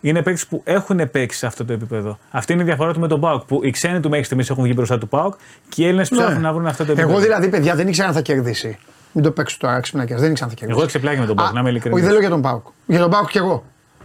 [0.00, 2.18] Είναι παίκτες που έχουν παίξει σε αυτό το επίπεδο.
[2.30, 3.42] Αυτή είναι η διαφορά του με τον Πάοκ.
[3.44, 5.34] Που οι ξένοι του μέχρι στιγμής έχουν βγει μπροστά του Πάοκ
[5.68, 7.08] και οι Έλληνες ψάχνουν να βρουν αυτό το επίπεδο.
[7.12, 7.14] Ναι.
[7.16, 8.78] Εγώ δηλαδή, παιδιά, δεν ήξερα αν θα κερδίσει.
[9.12, 10.16] Μην το παίξω τώρα ξυπνάκια.
[10.16, 10.78] Δεν ήξερα αν θα κερδίσει.
[10.78, 11.96] Εγώ εξεπλάγει με τον Πάοκ, Α, να είμαι ειλικρινής.
[11.96, 12.66] Όχι, δεν λέω για τον Πάοκ.
[12.86, 13.64] Για τον Πάοκ κι εγώ.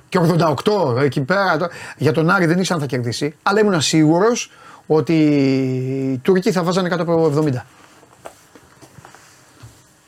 [0.09, 1.57] Και 88 εκεί πέρα.
[1.57, 3.35] το- Για τον Άρη δεν ήξερα αν θα κερδίσει.
[3.43, 4.51] Αλλά ήμουν σίγουρος
[4.87, 7.53] ότι οι Τούρκοι θα βάζανε κάτω από 70.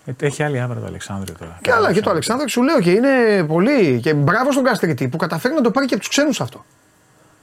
[0.06, 1.58] Ε, Έχει άλλη άβρα το Αλεξάνδριο τώρα.
[1.62, 4.00] Και άλλα και το Αλεξάνδρου σου λέω και είναι πολύ.
[4.00, 6.66] Και μπράβο στον Καστρίτη που καταφέρει να το πάρει και από τους ξένους αυτό.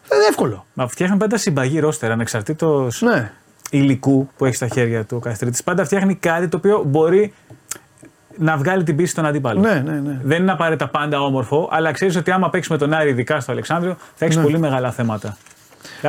[0.09, 0.66] Δεν είναι εύκολο.
[0.74, 3.33] Μα φτιάχνει πάντα συμπαγή ρόστερ ανεξαρτήτως Ναι.
[3.70, 5.62] υλικού που έχει στα χέρια του ο Καστρίτη.
[5.64, 7.35] Πάντα φτιάχνει κάτι το οποίο μπορεί
[8.39, 9.61] να βγάλει την πίστη στον αντίπαλο.
[9.61, 10.18] Ναι, ναι, ναι.
[10.22, 13.53] Δεν είναι απαραίτητα πάντα όμορφο, αλλά ξέρεις ότι άμα παίξεις με τον Άρη, ειδικά στο
[13.53, 14.43] Αλεξάνδριο, θα έχεις Ναι.
[14.43, 15.37] πολύ μεγάλα θέματα.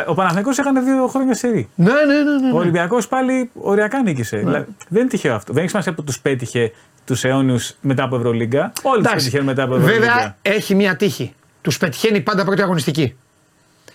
[0.07, 1.69] Ο Παναθηναϊκός έκανε δύο χρόνια σερή.
[1.75, 2.39] Ναι, ναι, ναι.
[2.39, 2.59] ναι, Ο ναι.
[2.59, 4.37] Ολυμπιακός πάλι οριακά νίκησε.
[4.37, 5.53] Δηλαδή, δεν είναι τυχαίο αυτό.
[5.53, 6.71] Δεν έχει σημασία που τους πέτυχε
[7.05, 8.71] τους αιώνιους μετά από Ευρωλίγκα.
[8.81, 9.99] Όλοι του Εντάξει, πετυχαίνουν μετά από Ευρωλίγκα.
[9.99, 11.33] Βέβαια έχει μία τύχη.
[11.61, 13.15] Τους πετυχαίνει πάντα πρώτη αγωνιστική.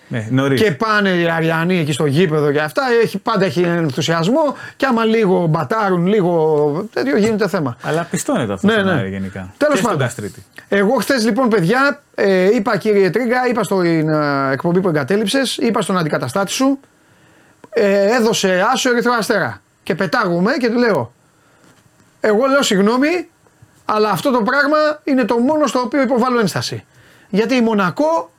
[0.07, 0.61] Ναι, νωρίς.
[0.61, 2.83] Και πάνε οι Αριανοί εκεί στο γήπεδο και αυτά.
[3.03, 4.55] Έχει, πάντα έχει ενθουσιασμό.
[4.75, 7.77] Και άμα λίγο μπατάρουν, λίγο τέτοιο γίνεται θέμα.
[7.81, 8.91] Αλλά πιστώνεται αυτό Ναι, στον ναι.
[8.91, 9.53] Άρη γενικά.
[9.57, 10.07] Τέλος και στον πάντων.
[10.07, 10.45] Καστρίτη.
[10.67, 15.81] Εγώ χθες λοιπόν, παιδιά, ε, είπα κύριε Τρίγκα, είπα στην ε, εκπομπή που εγκατέλειψες, είπα
[15.81, 16.79] στον αντικαταστάτη σου,
[17.69, 19.61] ε, έδωσε άσο ερυθρό αστέρα.
[19.83, 21.13] Και πετάγουμε και του λέω,
[22.19, 23.29] εγώ λέω συγγνώμη,
[23.85, 26.85] αλλά αυτό το πράγμα είναι το μόνο στο οποίο υποβάλλω ένσταση.
[27.29, 28.31] Γιατί η Μονακό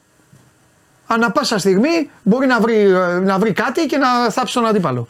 [1.08, 5.06] ανά πάσα στιγμή μπορεί να βρει, ε, να βρει κάτι και να θάψει τον αντίπαλο.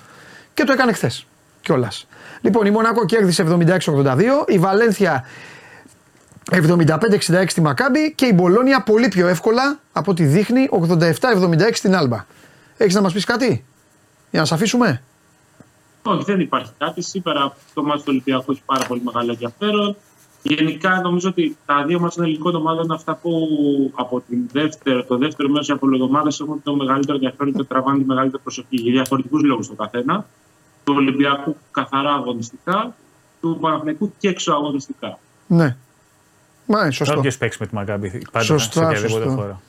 [0.55, 1.27] Και το έκανε χθες
[1.61, 2.07] κιόλας.
[2.41, 5.25] Λοιπόν, η Μονακό κέρδισε 76-82, η Βαλένθια
[6.51, 12.25] 75-66 στη Μακάμπη και η Μπολόνια πολύ πιο εύκολα από ό,τι δείχνει 87-76 στην Άλμπα.
[12.77, 13.65] Έχεις να μας πεις κάτι
[14.31, 15.03] για να σε αφήσουμε;
[16.03, 17.03] Όχι, δεν υπάρχει κάτι.
[17.03, 19.97] Σήμερα το μάτι του Ολυμπιακού έχει πάρα πολύ μεγάλο ενδιαφέρον.
[20.49, 23.31] Γενικά νομίζω ότι τα δύο μάτια των ελληνικών ομάδων είναι αυτά που
[23.95, 28.05] από την δεύτερη, το δεύτερο μέρος της απολυδομάδα έχουν το μεγαλύτερο ενδιαφέρον και τραβάνε τη
[28.05, 30.27] μεγαλύτερη προσοχή για διαφορετικούς λόγους το καθένα.
[30.85, 32.95] Του Ολυμπιακού καθαρά αγωνιστικά,
[33.41, 35.19] του Παναθηναϊκού και εξωαγωνιστικά.
[35.47, 35.77] Ναι.
[36.67, 37.19] Μα είναι σωστό.
[37.19, 39.41] Όποιο παίξει με τη Μακάμπη, πάντα Σωστά, σε οποιαδήποτε σωστό.
[39.41, 39.61] χώρα.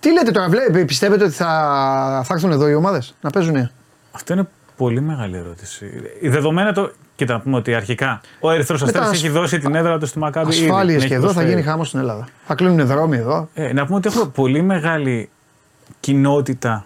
[0.00, 1.46] Τι λέτε τώρα, βλέ- πιστεύετε ότι θα,
[2.24, 3.70] θα έρθουν εδώ οι ομάδες να παίζουν.
[4.12, 5.90] Αυτό είναι πολύ μεγάλη ερώτηση.
[6.20, 6.90] Η δεδομένα το.
[7.20, 10.06] Κοίτα, να πούμε ότι αρχικά ο Ερυθρός τα Αστέρας ασ- έχει δώσει την έδρα του
[10.06, 10.54] στη Μακάμπη.
[10.56, 10.64] ήδη.
[10.64, 11.54] Ασφάλειες Την και έχει εδώ θα προσφέρει.
[11.56, 12.28] γίνει χάμος στην Ελλάδα.
[12.46, 13.48] Θα κλείνουν δρόμοι εδώ.
[13.54, 15.28] Ε, να πούμε ότι έχουμε πολύ μεγάλη
[16.00, 16.84] κοινότητα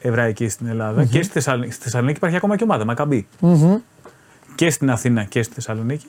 [0.00, 1.72] εβραϊκή στην ελλαδα και στη Θεσσαλονίκη.
[1.72, 3.26] Στη Θεσσαλονίκη υπάρχει ακόμα και ομάδα, Μακαμπή.
[4.54, 6.06] Και στην Αθήνα και στη Θεσσαλονίκη.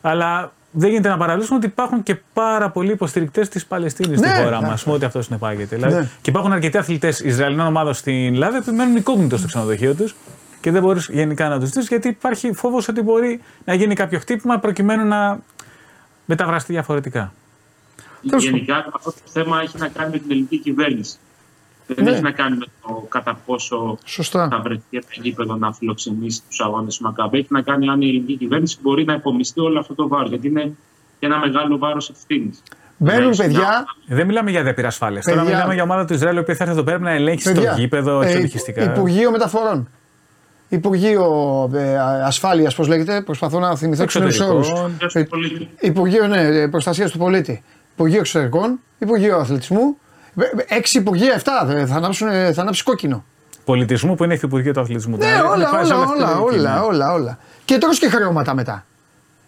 [0.00, 4.42] Αλλά δεν γίνεται να παραλύσουμε ότι υπάρχουν και πάρα πολλοί υποστηρικτές της Παλαιστίνης Ναι, στη
[4.42, 4.66] χώρα ναι.
[4.66, 5.76] μας, με ό,τι αυτό συνεπάγεται.
[5.76, 6.08] Δηλαδή, Ναι.
[6.20, 10.14] Και υπάρχουν αρκετοί αθλητές Ισραηλινών ομάδων στην Ελλάδα που μένουν οικόγνητο στο ξενοδοχείο τους
[10.68, 14.18] και δεν μπορείς γενικά να τους δεις γιατί υπάρχει φόβος ότι μπορεί να γίνει κάποιο
[14.18, 15.40] χτύπημα προκειμένου να
[16.24, 17.32] μεταφραστεί διαφορετικά.
[18.28, 21.18] Τέλος Γενικά αυτό το θέμα έχει να κάνει με την ελληνική κυβέρνηση.
[21.86, 22.10] Δεν Ναι.
[22.10, 24.48] έχει να κάνει με το κατά πόσο Σωστά.
[24.48, 27.38] θα βρεθεί ένα γήπεδο να φιλοξενήσει τους αγώνες του Μακάμπη.
[27.38, 30.28] Έχει να κάνει αν η ελληνική κυβέρνηση μπορεί να υπομειστεί όλο αυτό το βάρος.
[30.28, 30.76] Γιατί είναι
[31.18, 32.62] και ένα μεγάλο βάρος ευθύνης.
[32.96, 33.84] Μπαίνουν παιδιά.
[34.06, 35.20] Δεν μιλάμε για διαπηρασφάλεια.
[35.20, 35.54] Τώρα Παιδιά.
[35.54, 38.20] μιλάμε για ομάδα του Ισραήλ που θα έρθει εδώ πέρα να ελέγχει παιδιά στο γήπεδο
[38.22, 38.82] ε, εξοπλιστικά.
[38.84, 39.88] Υπουργείο Μεταφορών.
[40.68, 41.24] Υπουργείο
[41.74, 44.82] ε, Ασφάλειας, πώς λέγεται, προσπαθώ να θυμηθώ τους νέους Εξωτερικών.
[44.82, 45.14] όρους.
[45.80, 47.62] Υπουργείο ναι, Προστασίας του Πολίτη.
[47.94, 48.80] Υπουργείο Εξωτερικών.
[48.98, 49.96] Υπουργείο Αθλητισμού.
[50.40, 51.68] Ε, ε, Έξι υπουργεία, εφτά.
[51.76, 53.24] ε, Θα, ανάψουν, ε, θα ανάψει κόκκινο.
[53.64, 55.16] Πολιτισμού που είναι υφυπουργείο του αθλητισμού.
[55.16, 56.80] Ναι, Δηλαδή, όλα, πάει σε όλα, αυτή τη όλα, λογική, όλα, ναι.
[56.80, 57.38] όλα, όλα.
[57.64, 58.86] Και τρως και χρεώματα μετά.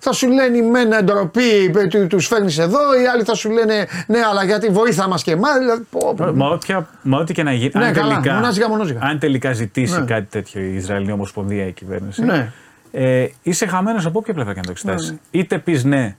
[0.03, 3.87] Θα σου λένε η μένα ντροπή, του τους φέρνεις εδώ, οι άλλοι θα σου λένε
[4.07, 5.59] ναι, αλλά γιατί βοήθα μας και εμάς.
[5.59, 6.33] Δηλαδή, πω, πω.
[6.35, 7.71] Μα, όποια, μα ό,τι και να γίνει.
[7.75, 9.01] Ναι, αν, καλά, τελικά, μονάζιγα, μονάζιγα.
[9.03, 10.05] αν τελικά ζητήσει Ναι.
[10.05, 12.25] κάτι τέτοιο η Ισραηλινή Ομοσπονδία ή η κυβέρνηση.
[12.25, 12.53] Ναι.
[12.93, 15.15] Ε, είσαι χαμένος από όποια πλευρά και να το εξετάσεις.
[15.31, 16.17] Είτε πεις ναι,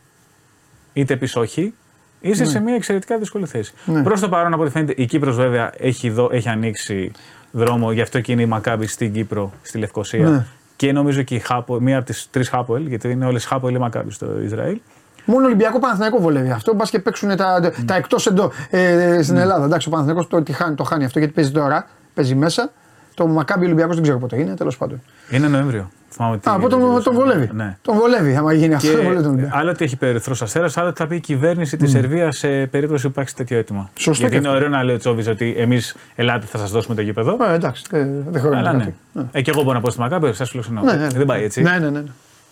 [0.94, 1.74] είτε πεις όχι,
[2.22, 3.74] είσαι σε μια εξαιρετικά δύσκολη θέση.
[3.86, 4.04] Ναι.
[4.04, 7.12] Προς το παρόν, από ό,τι φαίνεται, η Κύπρος βέβαια έχει, δω, έχει ανοίξει
[7.52, 10.48] δρόμο, γι' αυτό και είναι η Μακάμπη στην Κύπρο, στη Λευκοσία.
[10.82, 10.88] Ναι.
[10.88, 13.78] Και νομίζω και η Χάπο, μία από τις τρεις Χάποελ, γιατί είναι όλες Χάποελ ή
[13.78, 14.82] Μακάμπης στο Ισραήλ.
[15.26, 16.74] Μόνο Ολυμπιακό Παναθηναϊκό βολεύει αυτό.
[16.74, 19.66] Μπας και παίξουν τα, τα εκτός εντό ε, στην Ελλάδα.
[19.66, 22.72] Εντάξει, ο Παναθηναϊκός το, τι χάνει, το χάνει αυτό γιατί παίζει τώρα, παίζει μέσα.
[23.14, 25.02] Το Μακάμπι Ολυμπιακός δεν ξέρω πότε είναι, τέλος πάντων.
[25.32, 25.90] Είναι Νοέμβριο.
[26.14, 27.50] Θυμάμαι ότι Α, από τον, τον βολεύει.
[27.54, 27.78] Ναι.
[27.82, 28.88] Τον βολεύει, άμα γίνει αυτό.
[28.88, 29.58] Και τον βολεύει τον Ολυμπιακό.
[29.58, 33.04] άλλο ότι έχει περιθρό αστέρας, άλλο ότι θα πει η κυβέρνηση της Σερβίας σε περίπτωση
[33.04, 33.90] που υπάρξει τέτοιο αίτημα.
[33.98, 34.60] Σωστό Γιατί και είναι αυτό.
[34.66, 37.38] ωραίο να λέει ο Τσόβι ότι εμείς ελάτε, θα σας δώσουμε το γήπεδο.
[37.50, 38.00] Ε, εντάξει, ε,
[38.30, 38.96] δεν χρειάζεται Αλλά κάτι.
[39.14, 39.24] ναι.
[39.32, 40.82] Ε, και εγώ μπορώ να πω στη Μακάμπη, σας φιλοξενώ.
[40.82, 41.08] Ναι, ναι, ναι.
[41.08, 41.62] Δεν πάει έτσι.
[41.62, 41.90] Ναι, ναι, ναι.
[41.90, 42.04] ναι.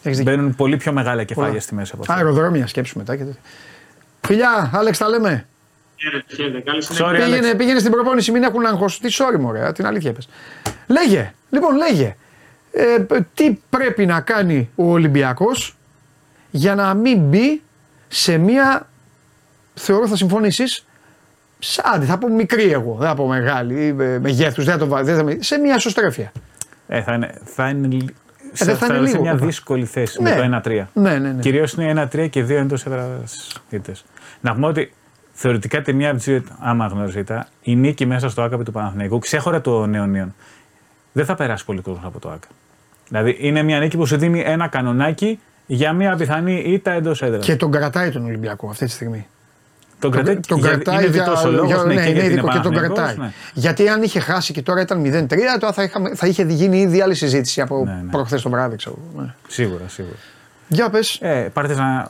[0.04, 0.34] Έχεις δίκιο.
[0.36, 1.62] Μπαίνουν πολύ πιο μεγάλα κεφάλια Πολλά.
[1.62, 2.14] στη μέση από αυτό.
[2.14, 3.40] Αεροδρόμια σκέψου μετά και τέτοια.
[4.28, 5.46] Φιλιά, Άλεξ, τα λέμε.
[5.96, 6.60] Χαίρετε, χαίρετε.
[6.60, 7.06] Καλή συνέχεια.
[7.08, 7.56] Sorry, Πήγαινε, Άλεξ.
[7.56, 9.00] πήγαινε στην προπόνηση, μην έχουν άγχος.
[9.00, 10.30] Τι sorry, μωρέ, την αλήθεια είπες.
[10.88, 12.16] Λέγε, λοιπόν, λέγε.
[12.72, 15.76] Ε, τι πρέπει να κάνει ο Ολυμπιακός
[16.52, 17.62] για να μην μπει
[18.08, 18.88] σε μία,
[19.74, 20.86] θεωρώ θα συμφωνήσεις,
[21.60, 24.80] σε- άντε θα πω μικρή εγώ, δεν θα πω μεγάλη, ή με- μεγέθους, δεν θα
[24.80, 26.32] το βάλω, δεν θα με- σε μία ισοστρέφεια.
[26.88, 28.10] Ε, θα είναι, θα είναι, λι-
[28.58, 29.46] Ε, δεν θα είναι είναι σε λίγο, μια παπά.
[29.46, 30.30] δύσκολη θέση Ναι.
[30.30, 30.90] με το 1-3.
[30.94, 31.42] Ναι, ναι, ναι.
[31.42, 33.92] Κυρίως είναι 1-3 και δύο εντός έδρας ήττε.
[34.42, 34.94] Να πούμε ότι
[35.34, 39.20] θεωρητικά τη μία από τις δύο, άμα γνωρίζετε, η νίκη μέσα στο άκαπη του Παναθηναϊκού,
[39.20, 40.36] ξέχωρα το Νεωνίων,
[41.12, 42.48] δεν θα περάσει πολύ κόσμο από το ΑΚΑ.
[43.08, 47.46] Δηλαδή είναι μια νίκη που σου δίνει ένα κανονάκι για μια πιθανή ήττα εντός έδρας.
[47.46, 49.28] Και τον κρατάει τον Ολυμπιακό αυτή τη στιγμή.
[50.00, 52.12] Τον κρατάει, τον για- κρατάει είναι για, διτός ο λόγος, για- ναι, ναι, και είναι
[52.20, 53.18] γιατί ειδικό και τον Παναθηναϊκός, κρατάει.
[53.18, 53.32] ναι.
[53.54, 57.02] Γιατί αν είχε χάσει και τώρα ήταν 0-3, τώρα θα, είχαμε, θα είχε γίνει ήδη
[57.02, 58.12] άλλη συζήτηση από Ναι, ναι.
[58.12, 58.76] προχθές το βράδυ.
[58.76, 58.98] Ξέρω.
[59.14, 59.24] εγώ.
[59.24, 59.34] Ναι.
[59.48, 60.16] Σίγουρα, σίγουρα.
[60.68, 61.18] Για πες.
[61.22, 62.10] Ε, Παρτίζαν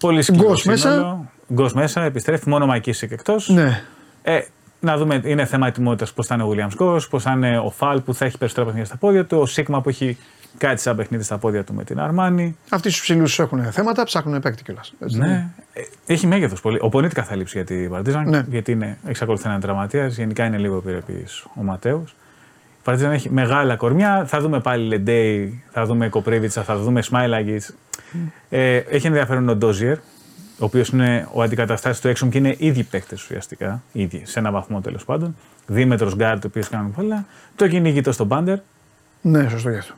[0.00, 0.90] πολύ σκληρό Γκος μέσα.
[0.90, 1.30] σύνολο.
[1.52, 3.48] Γκος μέσα, επιστρέφει μόνο Μακίσικ εκτός.
[3.48, 3.82] Ναι.
[4.22, 4.40] Ε,
[4.86, 7.70] να δούμε, είναι θέμα ετοιμότητας πώς θα είναι ο Williams Γκος, πώς θα είναι ο
[7.70, 10.16] Φαλ που θα έχει περισσότερα παιχνίδια στα πόδια του, ο Σίγμα που έχει
[10.58, 12.56] κάτι σαν παιχνίδι στα πόδια του με την Αρμάνη.
[12.70, 14.92] Αυτοί στους ψηλούς έχουν θέματα, ψάχνουν παίκτη κιόλας.
[14.98, 15.48] Ναι.
[15.72, 15.80] Ε,
[16.12, 16.78] Έχει μέγεθος πολύ.
[16.82, 18.44] Ο Πονίτκα θα λείψει για την Παρτίζαν, Ναι.
[18.48, 20.16] γιατί είναι, εξακολουθεί να είναι τραυματίας.
[20.16, 22.10] Γενικά είναι λίγο επιρρεπής ο Ματέους.
[22.10, 24.24] Η Παρτίζαν έχει μεγάλα κορμιά.
[24.26, 27.62] Θα δούμε πάλι Λεντέι, θα δούμε Κοπρίβιτσα, θα δούμε Σμαΐλαγκιτς.
[28.48, 29.96] Ε, έχει ενδιαφέρον ο Ντόζιερ,
[30.58, 33.82] ο οποίος είναι ο αντικαταστάτης του Έξουμ και είναι ίδιοι παίκτες ουσιαστικά.
[33.92, 35.36] Ίδιοι, σε ένα βαθμό τέλος πάντων.
[35.66, 37.26] Δίμετρο γκαρντ, ο οποίος κάνουν πολλά.
[37.56, 38.58] Το κυνηγητό στον Πάντερ.
[39.20, 39.94] Ναι, σωστό γι' αυτό.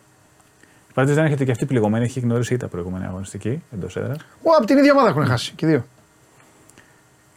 [0.88, 4.16] Η Παρτίζαν έρχεται και αυτή πληγωμένη, έχει γνωρίσει τα προηγούμενη αγωνιστική εντός έδρας.
[4.42, 5.84] Ω, από την ίδια ομάδα έχουν χάσει και οι δύο.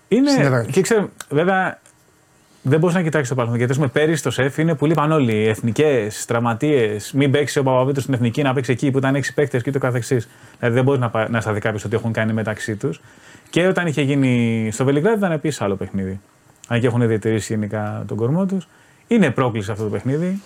[0.08, 0.64] Στην έδρα Είναι.
[0.64, 0.74] τους.
[0.74, 1.80] Και ξέρω, βέβαια,
[2.64, 3.60] δεν μπορεί να κοιτάξει το παρελθόν.
[3.60, 5.48] Γιατί πούμε, πέρυσι το σεφ είναι που λείπαν όλοι.
[5.48, 7.12] Εθνικές, τραυματίες.
[7.14, 9.80] Μην παίξει ο Παπαβίτρου στην εθνική, να παίξει εκεί που ήταν έξι παίκτες και το
[9.80, 10.30] καθεξής.
[10.60, 13.02] Δηλαδή δεν μπορείς να, πα- να σταθεί κάποιος ότι έχουν κάνει μεταξύ τους.
[13.50, 16.20] Και όταν είχε γίνει στο Βελιγράδι ήταν επίσης άλλο παιχνίδι.
[16.68, 18.68] Αν και έχουν διατηρήσει γενικά τον κορμό τους.
[19.08, 20.42] Είναι πρόκληση αυτό το παιχνίδι.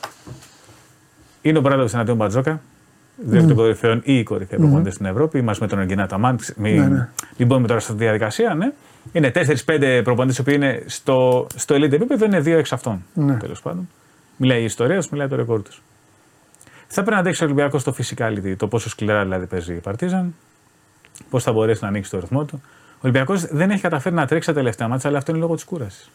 [1.41, 2.61] Είναι ο Μπράντοβιτ εναντίον Μπατζόκα.
[3.18, 6.39] Δύο εκ των κορυφαίων ή οι κορυφαίοι προπονητέ στην Ευρώπη, μαζί με τον Οργινά Ταμάν.
[6.55, 7.07] Μην, Ναι, ναι.
[7.38, 8.72] μην μπούμε τώρα στη διαδικασία, ναι.
[9.12, 9.32] Είναι
[9.66, 13.06] 4-5 προπονητές που είναι στο, στο elite επίπεδο, είναι δύο εξ αυτών.
[13.14, 13.38] Ναι.
[13.38, 13.89] Τέλος πάντων.
[14.38, 15.82] Μιλάει η ιστορία τους, μιλάει το ρεκόρ τους.
[16.88, 20.36] Θα πρέπει να αντέξει ο Ολυμπιακός το physicality, το πόσο σκληρά δηλαδή παίζει η Παρτίζαν,
[21.30, 22.62] πώς θα μπορέσει να ανοίξει το ρυθμό του.
[22.95, 25.64] Ο Ολυμπιακός δεν έχει καταφέρει να τρέξει τα τελευταία μάτια, αλλά αυτό είναι λόγω της
[25.64, 26.10] κούρασης.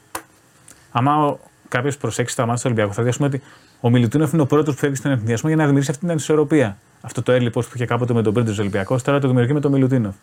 [0.92, 1.38] Άμα
[1.68, 3.42] κάποιος προσέξει τα μάτια του Ολυμπιακού, θα δει ας πούμε, ότι
[3.80, 6.76] ο Μιλουτίνοφ είναι ο πρώτος που φεύγει στον ευθυνδιασμό για να δημιουργήσει αυτή την ανισορροπία.
[7.00, 9.60] Αυτό το early post που είχε κάποτε με τον Πρίντο Ολυμπιακός, τώρα το δημιουργεί με
[9.60, 10.14] τον Μιλουτίνοφ.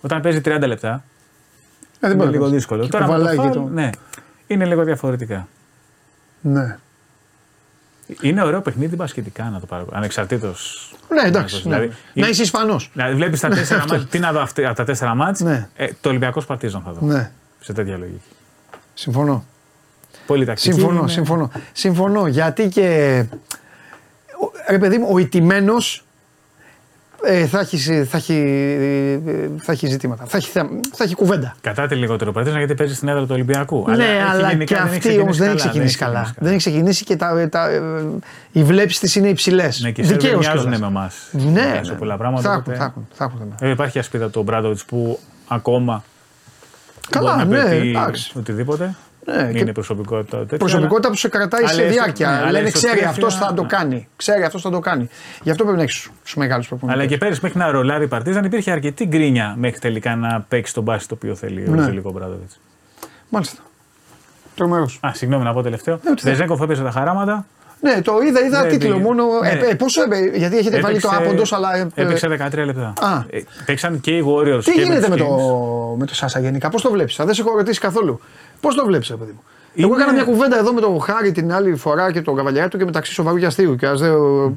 [0.00, 1.04] Όταν παίζει 30 λεπτά,
[2.00, 2.82] Ε, δεν είναι μπορεί να λίγο το- δύσκολο.
[2.82, 3.90] και Τώρα με το κουβαλάει και φάουλ, το- ναι,
[4.46, 5.48] είναι λίγο διαφορετικά.
[6.40, 6.76] Ναι.
[8.20, 9.86] Είναι ωραίο παιχνίδι μπασκετικά να το πάρω.
[9.92, 10.90] Ανεξαρτήτως.
[11.08, 11.60] Ναι, εντάξει.
[11.62, 12.22] Δηλαδή, ναι.
[12.22, 12.90] Να είσαι Ισπανός.
[12.92, 13.94] Δηλαδή, βλέπεις τα τέσσερα Αυτό.
[13.96, 15.68] μάτς, τι να δω αυτή- από τα τέσσερα μάτς, Ναι.
[15.76, 17.06] ε, το Ολυμπιακός Παρτίζαν θα δω.
[17.06, 17.30] Ναι.
[17.60, 18.20] Σε τέτοια λογική.
[18.94, 19.44] Συμφωνώ.
[20.26, 20.72] Πολύ τακτική.
[20.72, 21.08] Συμφωνώ, είναι.
[21.08, 21.50] συμφωνώ.
[21.72, 22.26] Συμφωνώ.
[22.26, 23.24] Γιατί και.
[24.40, 26.04] ο- Ρε παιδί μου, ο ηττημένος
[27.26, 28.32] ε, θα, έχεις, θα, έχει,
[29.26, 30.24] ε, θα έχει ζητήματα.
[30.26, 31.56] Θα έχει, θα, θα έχει κουβέντα.
[31.60, 33.84] Κατά τη λιγότερο Παρτίζαν γιατί παίζεις στην έδρα του Ολυμπιακού.
[33.88, 36.34] ναι, έχει αλλά γενικά και δεν έχει αυτή όμως δεν έχει ξεκινήσει δεν καλά.
[36.38, 37.80] Δεν έχει ξεκινήσει και τα, τα, ε,
[38.52, 39.80] οι βλέψεις της είναι υψηλές.
[39.80, 41.14] Ναι, και οι Σέρβοι μοιάζουν με εμάς.
[41.30, 41.98] Ναι, σε ναι.
[41.98, 42.42] πολλά πράγματα.
[42.42, 43.54] Θα οπότε- έχουν, θα έχουν, θα έχουν θέμα.
[43.60, 45.18] Ε, υπάρχει ασπίδα του Μπράντοβιτς που
[45.48, 46.04] ακόμα
[47.10, 48.32] Καλά, μπορεί να ναι, πετύχει εντάξει.
[48.36, 48.94] οτιδήποτε.
[49.28, 50.56] Ναι, είναι και προσωπικότητα τέτοια.
[50.58, 52.30] Προσωπικότητα που σε κρατάει αλλά σε έστω- διάρκεια.
[52.30, 53.68] ναι, αλλά Λένε έστω ξέρει στρέφει αυτός θα ένα- το ναι.
[53.68, 54.08] κάνει.
[54.16, 55.08] Ξέρει αυτός θα το κάνει.
[55.42, 57.00] Γι' αυτό πρέπει να έχεις τους μεγάλους προπονητές.
[57.00, 60.74] Αλλά και πέρυσι μέχρι να ρολάρει η Παρτίζαν υπήρχε αρκετή γκρίνια μέχρι τελικά να παίξει
[60.74, 61.82] τον μπάση το οποίο θέλει ο Ναι.
[61.82, 62.50] Ζελικό Μπράντοβιτ.
[63.28, 63.62] Μάλιστα.
[64.54, 64.98] Τρομερός.
[65.06, 65.94] Α, συγγνώμη να πω τελευταίο.
[65.94, 66.22] Ε, τι θες.
[66.22, 67.46] Δεζέκοφ έπαιζε τα χαράματα.
[67.80, 69.02] Ναι, το είδα, είδα Δεν τίτλο πήγε.
[69.04, 69.24] μόνο.
[69.42, 69.48] Ναι.
[69.48, 71.76] Ε, ε, πόσο έπαι, γιατί έχετε βάλει το Έπαιξε- άποντος, αλλά.
[71.76, 72.92] ε, Έπαιξε 13 λεπτά.
[73.00, 73.24] Α.
[73.30, 75.36] Ε, παίξαν και οι Warriors Τι και γίνεται με τους το,
[75.94, 75.98] Kings.
[75.98, 77.16] με το Σάσα γενικά, πώς το βλέπεις.
[77.16, 78.20] Δεν σε έχω ρωτήσει καθόλου.
[78.66, 79.42] Πώς το βλέπεις, παιδί μου;
[79.76, 82.68] Εγώ Είναι- έκανα μια κουβέντα εδώ με τον Χάρη την άλλη φορά και τον Καβαλιά
[82.68, 83.76] του και μεταξύ σοβαρού και αστείου.
[83.76, 84.56] Και ας δεν- ο,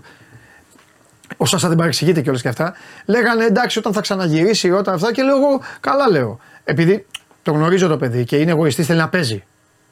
[1.37, 2.73] ο Σάσα δεν παρεξηγείται κιόλας και αυτά.
[3.05, 5.11] Λέγανε εντάξει, όταν θα ξαναγυρίσει, όταν αυτά.
[5.13, 6.39] Και λέω εγώ, καλά λέω.
[6.63, 7.05] Επειδή
[7.43, 9.43] το γνωρίζω το παιδί και είναι εγωιστής, θέλει να παίζει.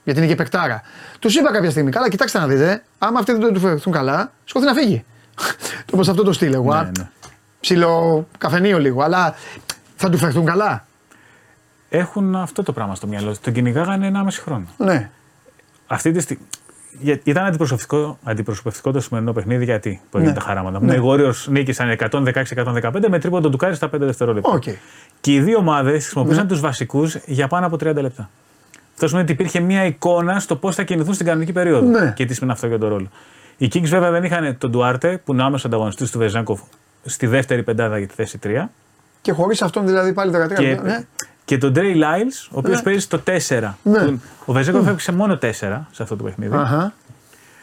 [0.03, 0.82] Γιατί είναι και παικτάρα.
[1.20, 4.65] Τους είπα κάποια στιγμή, καλά, κοιτάξτε να δείτε, άμα αυτοί δεν του φερθούν καλά, σκοθεί
[4.65, 5.05] να φύγει.
[5.86, 6.72] το πως αυτό το στυλ εγώ.
[6.74, 7.09] Ναι, α, ναι.
[7.59, 9.36] Ψιλο καφενείο λίγο, αλλά
[9.95, 10.86] θα του φερθούν καλά.
[11.90, 13.38] Έχουν αυτό το πράγμα στο μυαλό τους.
[13.42, 14.66] Τον κυνηγάγανε 1,5 χρόνο.
[14.78, 15.10] Ναι.
[15.88, 16.44] Αυτή τη στιγμή.
[17.00, 20.40] Για- Ήταν αντιπροσωπευτικό, αντιπροσωπευτικό το σημερινό παιχνίδι γιατί που έγινε Ναι.
[20.40, 20.80] τα χαράματα.
[20.82, 20.96] Ναι.
[20.96, 24.50] Οι Warriors νίκησαν 116-115 με τρίποντο του Κάρι στα 5 δευτερόλεπτα.
[24.50, 24.64] Οκ.
[25.22, 26.50] Και οι δύο ομάδες χρησιμοποίησαν Ναι.
[26.50, 28.30] τους βασικούς για πάνω από 30 λεπτά.
[28.94, 31.88] Αυτό σημαίνει ότι υπήρχε μια εικόνα στο πώς θα κινηθούν στην κανονική περίοδο.
[32.00, 32.14] Ναι.
[32.16, 33.08] Και τι σημαίνει αυτό για τον ρόλο.
[33.58, 36.60] Οι Kings βέβαια δεν είχαν τον Ντουάρτε που είναι ο άμεσος ανταγωνιστής του Βεζέγκοφ
[37.06, 38.70] στη δεύτερη πεντάδα για τη θέση 3.
[39.22, 40.84] Και χωρίς αυτόν δηλαδή πάλι 13 Και, λεπτά.
[40.84, 41.06] Ναι.
[41.48, 42.82] Και τον Τρέι Λάιλς, ο οποίος Ναι.
[42.84, 43.78] παίζει στο 4.
[43.84, 44.06] Ναι.
[44.06, 46.56] Που- Ο Βεζέγκοφ έπαιξε μόνο 4 σε αυτό το παιχνίδι.
[46.56, 46.93] Αχα.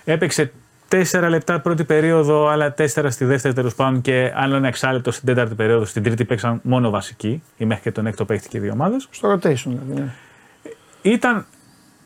[0.05, 0.53] Έπαιξε
[0.89, 5.27] 4 λεπτά πρώτη περίοδο, άλλα 4 στη δεύτερη τέλος πάντων και άλλο ένα εξάλεπτο στην
[5.27, 5.85] τέταρτη περίοδο.
[5.85, 9.07] Στην τρίτη παίξαν μόνο βασικοί, ή μέχρι και τον έκτο παίχτηκε οι δύο ομάδες.
[9.11, 9.93] Στο rotation δηλαδή.
[10.01, 10.13] Ναι.
[11.03, 11.47] Ήταν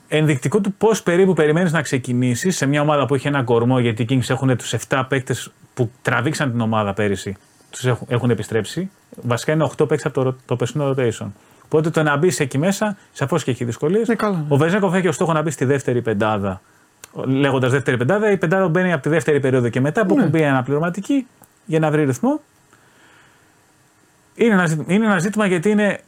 [0.09, 4.03] ενδεικτικό του πώς περίπου περιμένεις να ξεκινήσεις σε μια ομάδα που έχει ένα κορμό, γιατί
[4.03, 7.37] οι Kings έχουν τους 7 παίκτες που τραβήξαν την ομάδα πέρυσι.
[7.71, 8.91] Τους έχουν, έχουν επιστρέψει.
[9.23, 11.27] Βασικά είναι 8 παίκτες από το, το περσινό rotation.
[11.71, 14.09] Οπότε το να μπεις εκεί μέσα, σαφώς και έχει δυσκολίες.
[14.09, 14.45] Ναι, καλά, ναι.
[14.49, 16.61] Ο Βεζέκοφ έχει ως στόχο να μπει στη δεύτερη πεντάδα
[17.27, 20.21] λέγοντας δεύτερη πεντάδα, η πεντάδα μπαίνει από τη δεύτερη περίοδο και μετά που Ναι.
[20.21, 21.27] έχουν μπει αναπληρωματική
[21.65, 22.41] για να βρει ρυθμό.
[24.35, 26.01] Είναι ένα, ζήτημα, είναι ένα ζήτημα γιατί είναι.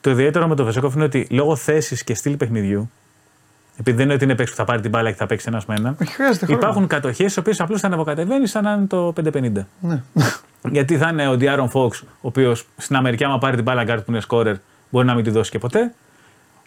[0.00, 2.90] Το ιδιαίτερο με τον Βεζένκοφ είναι ότι λόγω θέσης και στυλ παιχνιδιού,
[3.76, 5.66] επειδή δεν είναι ότι είναι παίκτης που θα πάρει την μπάλα και θα παίξει ένας
[5.66, 6.60] με έναν, Όχι, χρειάζεται χρόνο.
[6.60, 9.66] υπάρχουν κατοχές οι οποίες απλώς θα ανεβοκατεβαίνει σαν να είναι το 550.
[9.80, 10.02] Ναι.
[10.70, 14.04] Γιατί θα είναι ο Ντιάρον Φοξ, ο οποίος στην Αμερική, άμα πάρει την μπάλα γκαρντ
[14.04, 14.54] που είναι σκόρερ,
[14.90, 15.94] μπορεί να μην τη δώσει και ποτέ.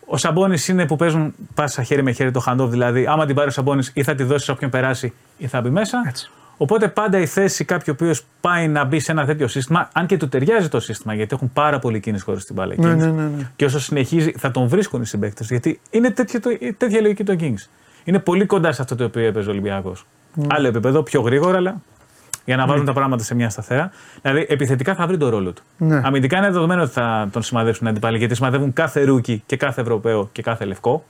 [0.06, 3.48] Ο Σαμπόνις είναι που παίζουν πάσα χέρι με χέρι το handoff, δηλαδή άμα την πάρει
[3.48, 6.04] ο Σαμπόνις ή θα τη δώσει σε όποιον περάσει ή θα μπει μέσα.
[6.08, 6.32] Έτσι.
[6.58, 10.06] Οπότε πάντα η θέση κάποιου ο οποίος πάει να μπει σε ένα τέτοιο σύστημα, αν
[10.06, 12.74] και του ταιριάζει το σύστημα, γιατί έχουν πάρα πολύ κίνηση χωρίς την μπάλα.
[12.74, 12.98] οι Ναι, Kings.
[12.98, 13.50] ναι, ναι, ναι.
[13.56, 15.48] Και όσο συνεχίζει, θα τον βρίσκουν οι συμπαίκτες.
[15.48, 17.68] Γιατί είναι τέτοια, το- τέτοια λογική το Kings.
[18.04, 20.06] Είναι πολύ κοντά σε αυτό το οποίο έπαιζε ο Ολυμπιακός.
[20.34, 20.46] Ναι.
[20.50, 21.82] Άλλο επίπεδο, πιο γρήγορα, αλλά
[22.46, 23.92] για να βάλουν τα πράγματα σε μια σταθερά.
[24.22, 25.64] Δηλαδή, επιθετικά θα βρει τον ρόλο του.
[25.78, 26.02] Ναι.
[26.04, 29.82] Αμυντικά είναι δεδομένο ότι θα τον σημαδέψουν οι αντιπάλοι, γιατί σημαδεύουν κάθε rookie και κάθε
[29.82, 31.04] Ευρωπαίο και κάθε λευκό.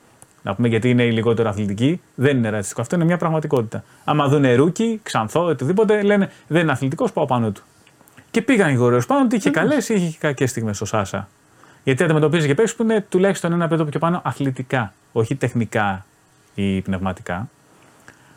[0.43, 2.01] Να πούμε γιατί είναι οι λιγότερο αθλητικοί.
[2.15, 2.81] Δεν είναι ρατσιστικό.
[2.81, 3.83] Αυτό είναι μια πραγματικότητα.
[4.03, 7.61] Άμα δουν rookie, ξανθό, οτιδήποτε, λένε δεν είναι αθλητικός, πάω πάνω του.
[8.31, 11.27] Και πήγαν οι γορέου πάνω ότι είχε καλές ή είχε κακές στιγμές ο Σάσα.
[11.83, 16.05] Γιατί αντιμετωπίζει και παίξει που είναι τουλάχιστον ένα πέτο πιο πάνω αθλητικά, όχι τεχνικά
[16.55, 17.49] ή πνευματικά.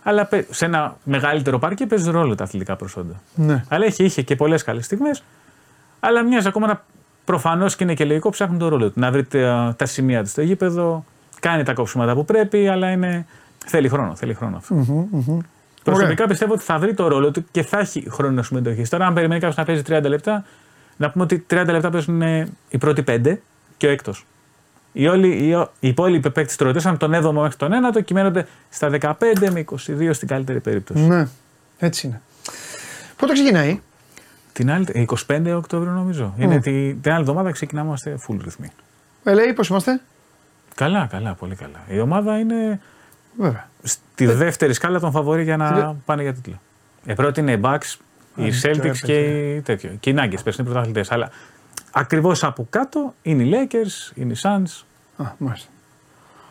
[0.07, 3.21] Αλλά παι- σε ένα μεγαλύτερο πάρκι παίζουν ρόλο τα αθλητικά προσόντα.
[3.35, 3.65] Ναι.
[3.69, 5.23] Αλλά είχε, είχε και πολλές καλές στιγμές.
[6.01, 6.85] Αλλά μοιάζει ακόμα να
[7.25, 9.01] προφανώς και είναι και λογικό ψάχνουν τον ρόλο του.
[9.01, 11.05] Να βρει τα, τα σημεία του στο γήπεδο,
[11.41, 13.27] κάνει τα κόψιματα που πρέπει, αλλά είναι,
[13.67, 14.15] θέλει χρόνο.
[14.15, 14.75] Θέλει χρόνο αυτό.
[15.83, 18.83] Προσωπικά πιστεύω ότι θα βρει το ρόλο του και θα έχει χρόνο συμμετοχή.
[18.89, 20.45] Τώρα, αν περιμένει κάποιος να παίζει 30 λεπτά,
[20.97, 23.37] να πούμε ότι 30 λεπτά παίζουν ε, οι πρώτοι 5
[23.77, 24.25] και ο έκτος.
[24.97, 28.47] Οι, όλοι, οι, οι υπόλοιποι παίκτες του ρωτήσαν από τον 7ο μέχρι τον 9ο κυμαίνονται
[28.70, 29.14] στα 15
[29.53, 31.01] με 22 στην καλύτερη περίπτωση.
[31.07, 31.28] Ναι,
[31.78, 32.20] έτσι είναι.
[33.16, 33.80] Πότε ξεκινάει;
[34.53, 36.34] Την άλλη, ε, 25 Οκτώβριο νομίζω.
[36.38, 38.72] Είναι τη, την άλλη εβδομάδα ξεκινάμε είμαστε full ρυθμοί.
[39.24, 40.01] Ε, λέει, πώς είμαστε;
[40.74, 41.84] Καλά, καλά, πολύ καλά.
[41.88, 42.80] Η ομάδα είναι
[43.38, 43.68] Βέβαια.
[43.82, 46.61] στη δεύτερη σκάλα των φαβορή για να πάνε για τίτλο.
[47.07, 47.97] Ε, πρώτη είναι οι Bucks,
[48.34, 51.11] οι Celtics τώρα, και οι, τέτοιο, και οι Nuggets, πες είναι πρωταθλητές.
[51.11, 51.30] Αλλά
[51.95, 54.82] ακριβώς από κάτω είναι οι Lakers, είναι οι Suns.
[55.16, 55.68] Α, μάλιστα.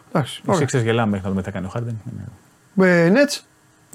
[0.10, 0.42] Εντάξει.
[0.46, 0.68] Οι ωραία.
[0.68, 2.84] Sixers γελάμε μέχρι να δούμε τι θα κάνει ο Harden.
[2.84, 3.46] Ε, Νέτς,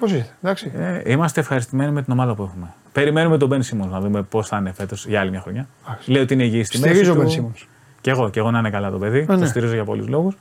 [0.01, 0.73] πώς είστε, εντάξει.
[0.75, 2.75] Ε, είμαστε ευχαριστημένοι με την ομάδα που έχουμε.
[2.93, 5.67] Περιμένουμε τον Ben Simmons να δούμε πώς θα είναι φέτος για άλλη μια χρονιά.
[5.87, 6.11] Εντάξει.
[6.11, 6.95] Λέει ότι είναι υγιής στη μέση.
[6.95, 7.23] Στηρίζω του.
[7.23, 7.67] Ben Simmons.
[8.01, 9.19] Και εγώ, και εγώ να είναι καλά το παιδί.
[9.19, 9.47] Ε, Το ναι.
[9.47, 10.37] στηρίζω για πολλούς λόγους.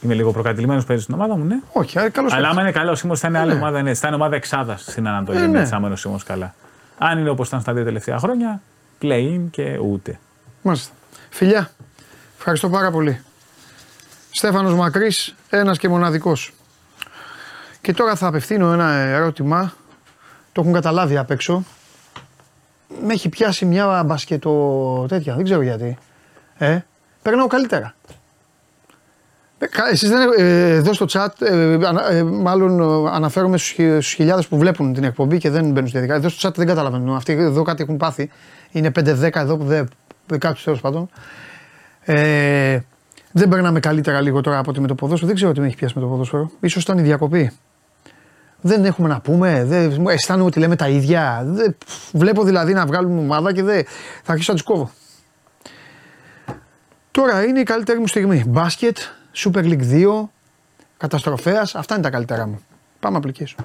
[0.00, 1.56] Είμαι λίγο προκατηλημένος παίζει στην ομάδα μου, ναι.
[1.72, 3.56] Όχι, καλός Αλλά άμα είναι καλό, ο Σίμω θα είναι άλλη ναι.
[3.58, 3.82] ομάδα.
[3.82, 5.38] Ναι, θα είναι ομάδα εξάδας στην Ανατολή.
[5.38, 5.60] Ε, Ε, ναι.
[5.60, 5.68] ναι.
[5.72, 6.54] άμα είναι ο Σίμω καλά.
[6.98, 8.60] Αν είναι όπως ήταν στα δύο τελευταία χρόνια,
[9.02, 10.18] play-in και ούτε.
[10.62, 10.92] Μάλιστα.
[11.30, 11.70] Φιλιά,
[12.36, 13.20] ευχαριστώ πάρα πολύ.
[14.30, 16.52] Στέφανος Μακρύς, ένας και μοναδικός.
[17.80, 19.72] Και τώρα θα απευθύνω ένα ερώτημα,
[20.52, 21.64] το έχουν καταλάβει απ' έξω.
[23.06, 25.98] Με έχει πιάσει μια μπασκετο τέτοια, δεν ξέρω γιατί.
[26.58, 26.78] Ε,
[27.22, 27.94] περνάω καλύτερα.
[29.58, 33.70] Ε, κα- Εσείς δεν, ε, εδώ στο chat, ε, ανα- ε, μάλλον ε, αναφέρομαι στους,
[33.70, 36.14] χι- στους χιλιάδες που βλέπουν την εκπομπή και δεν μπαίνουν στη διαδικασία.
[36.24, 37.14] Εδώ στο chat δεν καταλαβαίνουν.
[37.16, 38.30] Αυτοί εδώ κάτι έχουν πάθει.
[38.70, 39.88] Είναι 5-10 εδώ που δεν.
[40.38, 41.08] Κάποιου τέλος πάντων.
[42.00, 42.78] Ε,
[43.32, 45.26] δεν περνάμε καλύτερα λίγο τώρα από ότι με το ποδόσφαιρο.
[45.26, 46.50] Δεν ξέρω τι με έχει πιάσει με το ποδόσφαιρο.
[46.60, 47.52] Ίσως ήταν η διακοπή.
[48.60, 49.64] Δεν έχουμε να πούμε.
[49.64, 51.42] Δεν, μου αισθάνομαι ότι λέμε τα ίδια.
[51.46, 51.76] Δεν,
[52.12, 53.84] βλέπω δηλαδή να βγάλουμε ομάδα και δεν,
[54.22, 54.90] θα αρχίσω να τους κόβω.
[57.10, 58.44] Τώρα είναι η καλύτερη μου στιγμή.
[58.46, 58.98] Μπάσκετ,
[59.34, 60.28] Super League 2,
[60.96, 61.74] καταστροφέας.
[61.74, 62.60] Αυτά είναι τα καλύτερά μου.
[63.00, 63.64] Πάμε application.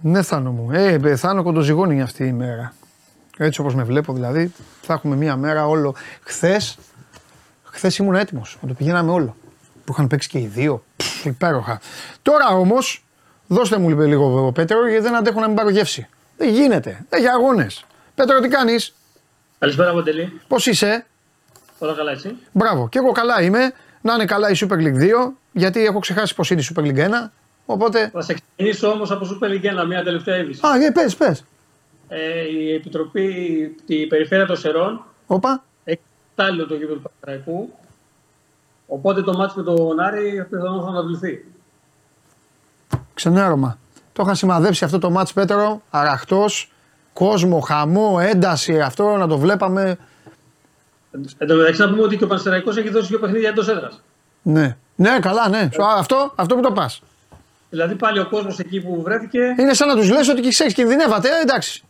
[0.00, 0.70] ναι Θάνο μου.
[0.70, 2.72] Ε, ε, Θάνο κοντοζυγώνει αυτή η μέρα.
[3.38, 4.52] Έτσι όπως με βλέπω δηλαδή,
[4.82, 5.94] θα έχουμε μία μέρα όλο.
[6.22, 6.78] Χθες,
[7.62, 9.36] χθες ήμουν έτοιμος, να το πηγαίναμε όλο.
[9.84, 10.84] Που είχαν παίξει και οι δύο.
[10.96, 11.80] Πφ, υπέροχα.
[12.22, 13.04] Τώρα όμως,
[13.46, 16.08] δώστε μου λίγο Πέτρο, γιατί δεν αντέχω να μην πάρω γεύση.
[16.36, 17.84] Δεν γίνεται, δεν έχει αγώνες.
[18.14, 18.94] Πέτρο, τι κάνεις,
[19.58, 20.40] Καλησπέρα, Μοντελή.
[20.48, 21.06] πώς είσαι;
[21.78, 23.72] Όλα καλά, εσύ; Μπράβο, και εγώ καλά είμαι.
[24.00, 25.08] Να είναι καλά η Super League 2,
[25.52, 27.08] γιατί έχω ξεχάσει πώς είναι η Super League 1.
[27.66, 28.10] Οπότε.
[28.12, 30.60] Θα σε ξεκινήσω όμως από Super League 1, μια τελευταία είδηση.
[30.66, 31.44] Α, ε, πες, πες.
[32.08, 33.30] Ε, η Επιτροπή,
[33.86, 35.64] η Περιφέρεια των Σερών, Όπα.
[35.84, 36.00] έχει
[36.34, 37.72] κατάλληλο το γήπεδο του Παναγιακού.
[38.86, 41.44] Οπότε το μάτι με τον Άρη πιθανόν θα αναβληθεί.
[43.14, 43.78] Ξενέρωμα.
[44.12, 46.72] Το είχα σημαδέψει αυτό το μάτς Πέτρο, αραχτός,
[47.12, 49.98] κόσμο, χαμό, ένταση, αυτό να το βλέπαμε.
[51.38, 54.00] Εν τω μεταξύ, να πούμε ότι και ο Πανσεραϊκός έχει δώσει δύο παιχνίδια εντός έδρας.
[54.42, 54.76] Ναι.
[54.96, 55.68] Ναι, καλά, ναι.
[55.72, 57.02] Σου- α, Αυτό, αυτό που το πας.
[57.70, 59.54] Δηλαδή πάλι ο κόσμος εκεί που βρέθηκε.
[59.58, 61.82] Είναι σαν να τους λες ότι ξέρεις, κινδυνεύατε, ε, εντάξει.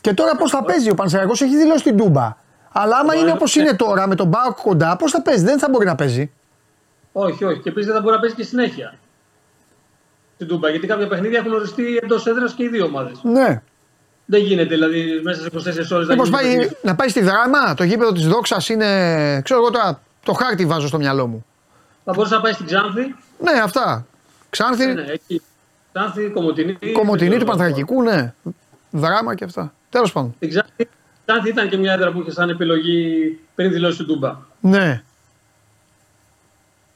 [0.00, 2.36] Και τώρα πώς θα παίζει ο Πανσεραϊκός έχει δηλώσει την Τούμπα.
[2.72, 5.68] Αλλά άμα είναι όπως είναι τώρα με τον Μπάουκ κοντά, πώς θα παίζει, δεν θα
[5.68, 6.30] μπορεί να παίζει.
[7.12, 7.60] Όχι, όχι.
[7.60, 8.94] Και επίσης δεν θα μπορεί να παίζει και συνέχεια.
[10.34, 10.70] Στην Τούμπα.
[10.70, 13.20] Γιατί κάποια παιχνίδια έχουν οριστεί εντός έδρας και οι δύο ομάδες.
[13.22, 13.62] Ναι.
[14.26, 15.58] Δεν γίνεται δηλαδή μέσα σε 24
[15.92, 16.30] ώρες να Μήπως γίνει.
[16.40, 16.76] πάει, παιχνίδι.
[16.82, 18.86] να πάει στη δράμα, το γήπεδο της Δόξας είναι.
[19.44, 21.44] ξέρω εγώ τώρα, το χάρτη βάζω στο μυαλό μου.
[22.04, 23.14] Θα μπορούσε να πάει στην Ξάνθη.
[23.38, 24.06] Ναι, αυτά.
[24.50, 25.42] Ξάνθη, Ναι, ναι, εκεί.
[25.92, 26.78] Ξάνθη, Κομωτινή.
[26.92, 27.58] Κομωτινή δεν του ξέρω.
[27.58, 28.34] Πανθρακικού, ναι.
[28.90, 29.72] Δράμα και αυτά.
[29.90, 30.32] Τέλος πάντων.
[30.36, 30.88] Στην Ξάνθη,
[31.26, 34.36] Ξάνθη ήταν και μια έδρα που είχε σαν επιλογή πριν δηλώσει την Τούμπα.
[34.60, 35.02] Ναι.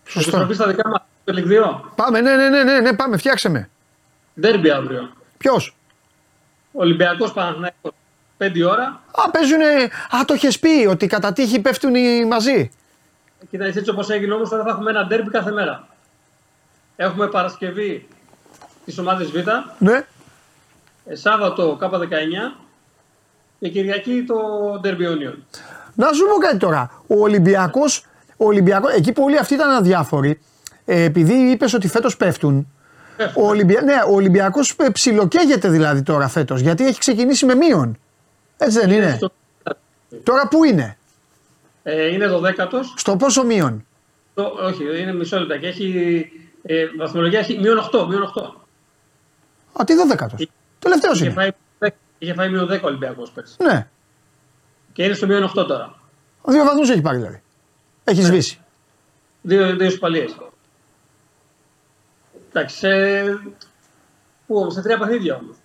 [0.04, 0.46] Θα Σωστά.
[0.46, 1.80] πει στα δικά μας το League 2.
[1.94, 3.68] Πάμε, ναι, ναι, ναι, ναι, ναι, πάμε, φτιάξε με.
[4.40, 5.10] Ντέρμπι αύριο.
[5.38, 5.76] Ποιος;
[6.72, 7.92] Ολυμπιακός Παναθηναϊκός.
[8.38, 9.00] 5 ώρα.
[9.10, 9.66] Α, παίζουνε.
[10.16, 12.70] Α, το είχες πει ότι κατά τύχη πέφτουν οι μαζί.
[13.50, 15.88] Κοίτα, έτσι όπως έγινε όμως, τώρα θα έχουμε ένα ντέρμπι κάθε μέρα.
[17.00, 18.06] Έχουμε Παρασκευή
[18.84, 19.34] τι ομάδε Β,
[19.78, 20.04] Ναι.
[21.04, 22.56] ε, Σάββατο K19
[23.58, 24.34] και Κυριακή το
[24.80, 25.34] ντέρμπι Union.
[25.94, 27.02] Να σου πω κάτι τώρα.
[27.06, 28.04] Ο Ολυμπιακός,
[28.36, 30.40] ο Ολυμπιακός, εκεί που όλοι αυτοί ήταν αδιάφοροι,
[30.84, 32.72] ε, επειδή είπες ότι φέτος πέφτουν.
[33.16, 33.42] Πέφτουν.
[33.42, 33.80] Ο, Ολυμπια...
[33.80, 37.98] ναι, ο Ολυμπιακός ψιλοκαίγεται δηλαδή τώρα φέτος γιατί έχει ξεκινήσει με μείον.
[38.58, 39.14] Έτσι δεν είναι.
[39.16, 39.32] Στο-
[40.22, 40.96] Τώρα πού είναι,
[41.82, 42.80] ε, είναι 12ο.
[42.96, 43.86] στο πόσο μείον;
[44.64, 45.58] Όχι, είναι μισό λεπτό.
[45.58, 46.30] Και έχει
[46.70, 48.06] ε, βαθμολογία έχει μείον 8.
[48.08, 48.42] Μείον 8.
[49.80, 50.46] Α, τι 12ο.
[50.78, 51.32] Τελευταίος Είχε είναι.
[51.34, 51.50] φάει,
[52.18, 53.54] είχε φάει μείον 10 ο Ολυμπιακός πέρσι.
[53.62, 53.86] Ναι.
[54.92, 55.94] Και είναι στο μείον 8 τώρα.
[56.44, 57.42] Δύο βαθμούς έχει πάρει δηλαδή.
[58.04, 58.58] Έχει σβήσει.
[59.42, 60.24] Δύο, δύο ισοπαλίε.
[62.48, 62.88] Εντάξει, σε,
[64.46, 65.56] πού, σε τρία παιχνίδια όμως.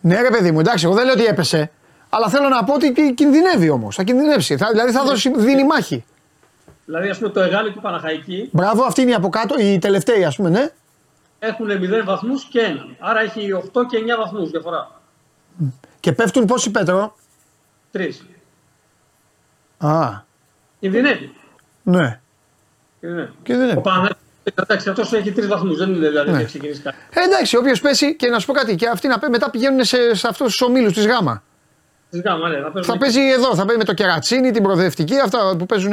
[0.00, 1.70] Ναι, ρε παιδί μου, εντάξει, εγώ δεν λέω ότι έπεσε.
[2.08, 3.94] Αλλά θέλω να πω ότι κι- κινδυνεύει όμως.
[3.96, 4.56] Θα κινδυνεύσει.
[4.56, 6.04] Θα, δηλαδή θα δώσει, δίνει μάχη.
[6.92, 9.78] Δηλαδή, ας πούμε, το Εγάλο και η Παναχαϊκή Μπράβο, αυτή είναι η από κάτω, η
[9.78, 10.70] τελευταία, ας πούμε, ναι.
[11.38, 12.60] έχουν 0 βαθμούς και
[12.90, 12.96] 1.
[12.98, 15.00] Άρα έχει 8 και 9 βαθμούς διαφορά.
[16.00, 17.16] Και πέφτουν πόσοι πέτρο;
[17.92, 18.08] 3.
[19.78, 20.22] Α,
[20.80, 21.32] Κινδυνεύει.
[21.82, 22.20] ναι.
[23.00, 23.32] Κινδυνεύει.
[23.42, 23.76] Κινδυνεύει.
[23.76, 24.16] Ο Παναχαϊκή,
[24.54, 25.78] εντάξει, αυτός έχει 3 βαθμούς.
[25.78, 26.34] Δεν είναι δηλαδή Ναι.
[26.36, 26.96] ότι έχει ξεκινήσει κάτι.
[27.14, 29.84] Ε, εντάξει, όποιος πέσει και να σου πω κάτι, και αυτοί να, πέ- μετά πηγαίνουν
[29.84, 31.42] σε, σε αυτούς τους ομίλους της ΓΑΜΑ.
[32.10, 32.98] Της γάμα, ναι, θα παίζουν Θα εκεί.
[32.98, 35.92] παίζει εδώ, θα παίζει με το κερατσίνι, την προοδευτική, αυτά που παίζουν.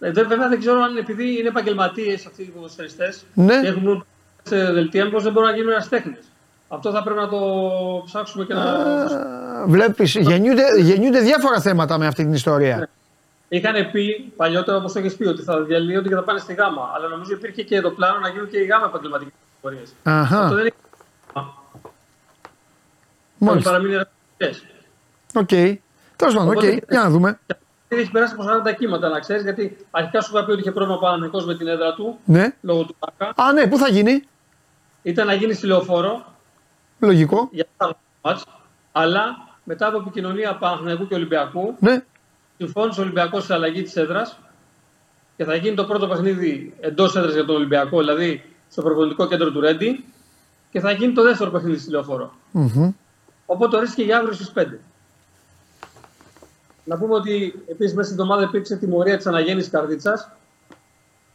[0.00, 3.60] Ε, δε- βέβαια δεν ξέρω αν επειδή είναι επαγγελματίες αυτοί οι ποδοσφαιριστές Ναι.
[3.60, 4.06] και έχουν
[4.42, 6.18] σε δελτία, μήπως δεν μπορούν να γίνουν ερασιτέχνε.
[6.68, 7.38] Αυτό θα πρέπει να το
[8.04, 8.64] ψάξουμε και να.
[9.66, 12.88] Βλέπεις, γεννιούνται, γεννιούνται διάφορα θέματα με αυτή την ιστορία.
[13.48, 16.90] Είχαν πει παλιότερα, όπως το έχεις πει, ότι θα διαλύονται και θα πάνε στη γάμα.
[16.94, 19.80] Αλλά νομίζω υπήρχε και το πλάνο να γίνουν και οι γάμα επαγγελματικές πορείε.
[20.02, 20.72] Αυτό Αχα, δεν είναι.
[21.32, 21.54] Θα
[23.38, 23.70] μάλιστα.
[23.70, 23.94] παραμείνει
[24.36, 24.68] ερασιτέχνε.
[25.34, 25.48] Οκ.
[26.16, 27.38] Τέλος πάντων, οκ, Οπότε- για να δούμε.
[27.88, 30.98] Έχει περάσει από 40 κύματα, να ξέρεις, γιατί αρχικά σου είχα πει ότι είχε πρόβλημα
[30.98, 32.54] Παναθηναϊκός με την έδρα του Ναι.
[32.60, 33.42] λόγω του Πάκα.
[33.42, 34.22] Α, ναι, πού θα γίνει;
[35.02, 36.24] Ήταν να γίνει στη λεωφόρο
[36.98, 37.48] Λογικό.
[37.52, 38.44] για τα ματς,
[38.92, 42.02] αλλά μετά από επικοινωνία Παναθηναϊκού και Ολυμπιακού, Ναι.
[42.58, 44.38] συμφώνησε ο Ολυμπιακός σε αλλαγή της έδρας
[45.36, 49.50] και θα γίνει το πρώτο παιχνίδι εντός έδρας για τον Ολυμπιακό, δηλαδή στο προπονητικό κέντρο
[49.50, 50.04] του Ρέντι,
[50.70, 52.32] και θα γίνει το δεύτερο παιχνίδι στη λεωφόρο.
[52.50, 52.90] Μμμ.
[53.46, 54.78] Οπότε ορίστηκε για αύριο στις 5.
[56.88, 60.30] Να πούμε ότι επίσης μέσα στην εβδομάδα υπήρξε τιμωρία της αναγέννησης Καρδίτσας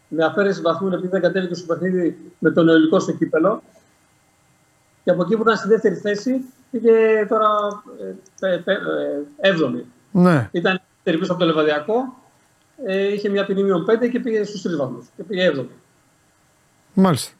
[0.07, 3.63] με αφαίρεση βαθμού επειδή δεν κατέβηκε στο παιχνίδι με τον Νεολικό στο κύπελο.
[5.03, 7.49] Και από εκεί που ήταν στη δεύτερη θέση πήγε τώρα
[8.39, 8.79] ε, ε, ε, ε,
[9.49, 9.85] έβδομη.
[10.11, 10.49] Ναι.
[10.51, 12.21] Ήταν δεύτερη πίσω από το Λεβαδιακό,
[12.85, 15.05] ε, είχε μια ποινή μείον 5 και πήγε στους τρεις βαθμούς.
[15.15, 15.69] Και πήγε έβδομη.
[16.93, 17.31] Μάλιστα.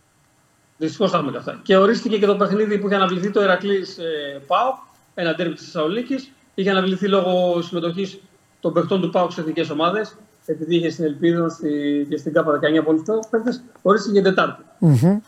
[0.77, 1.59] Δυστυχώς θα έχουμε και αυτά.
[1.63, 4.75] Και ορίστηκε και το παιχνίδι που είχε αναβληθεί το Ερακλής ε, ΠΑΟΚ,
[5.13, 6.31] ένα τέρμι της Θεσσαλονίκης.
[6.55, 8.19] Είχε αναβληθεί λόγω συμμετοχής
[8.59, 10.15] των παιχτών του ΠΑΟΚ σε εθνικές ομάδες.
[10.45, 14.63] Επειδή είχε στην Ελπίδα στη, και στην ΚΑΠΑ 19 πολλού παίκτες, ορίστηκε για Τετάρτη.
[14.77, 15.19] Μμμ.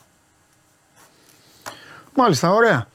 [2.15, 2.87] Μάλιστα, ωραία.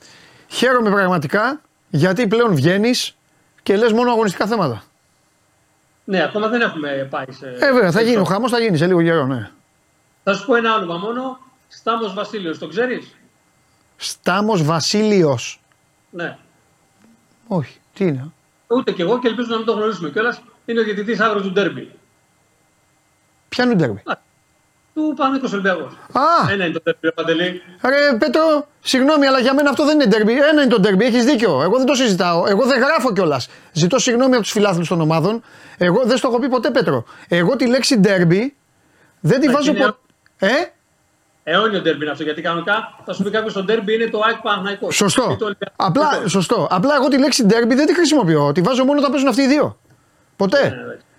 [0.48, 3.16] Χαίρομαι πραγματικά γιατί πλέον βγαίνεις
[3.62, 4.82] και λες μόνο αγωνιστικά θέματα.
[6.04, 7.48] Ναι, ακόμα δεν έχουμε πάει σε.
[7.48, 9.50] Ε, βέβαια, θα γίνει ο χαμός, θα γίνει σε λίγο καιρό, ναι.
[10.24, 11.38] Θα σου πω ένα όνομα μόνο.
[11.68, 13.16] Στάμος Βασίλειος, το ξέρεις;
[13.96, 15.60] Στάμος Βασίλειος.
[16.10, 16.38] Ναι.
[17.48, 18.32] Όχι, τι είναι;
[18.66, 20.42] Ούτε κι εγώ και ελπίζω να μην το γνωρίσουμε κιόλας.
[20.66, 21.90] Είναι ο διαιτητής αύριο του Ντέρμπι.
[23.48, 24.02] Πιάνουν τέρμι.
[24.94, 25.92] Του Πανίκο Ολυμπιακός.
[26.12, 27.62] Α, Ένα είναι το Ντέρμπι, Παντελή.
[27.82, 30.32] ρε Πέτρο, συγγνώμη, αλλά για μένα αυτό δεν είναι ντέρμπι.
[30.32, 31.62] Ένα είναι το ντέρμπι, έχεις δίκιο.
[31.62, 32.46] Εγώ δεν το συζητάω.
[32.46, 33.48] Εγώ δεν γράφω κιόλας.
[33.72, 35.42] Ζητώ συγγνώμη από τους φιλάθλους των ομάδων.
[35.78, 37.04] Εγώ δεν στο έχω πει ποτέ, Πέτρο.
[37.28, 38.54] Εγώ τη λέξη ντέρμπι
[39.20, 39.96] δεν τη Α, βάζω είναι- ποτέ.
[40.38, 40.50] Ε,
[41.42, 42.22] Αιώνιο ντέρμπι είναι αυτό.
[42.22, 44.96] Γιατί κανονικά θα σου πει κάποιος το ντέρμπι είναι το ΑΕΚ Παναγικός.
[44.96, 45.36] Σωστό.
[45.76, 46.66] Απλά, σωστό.
[46.70, 48.52] Απλά εγώ τη λέξη ντέρμπι δεν τη χρησιμοποιώ.
[48.52, 49.78] Τη βάζω μόνο όταν παίζουν αυτοί οι δύο.
[50.36, 50.68] Ποτέ.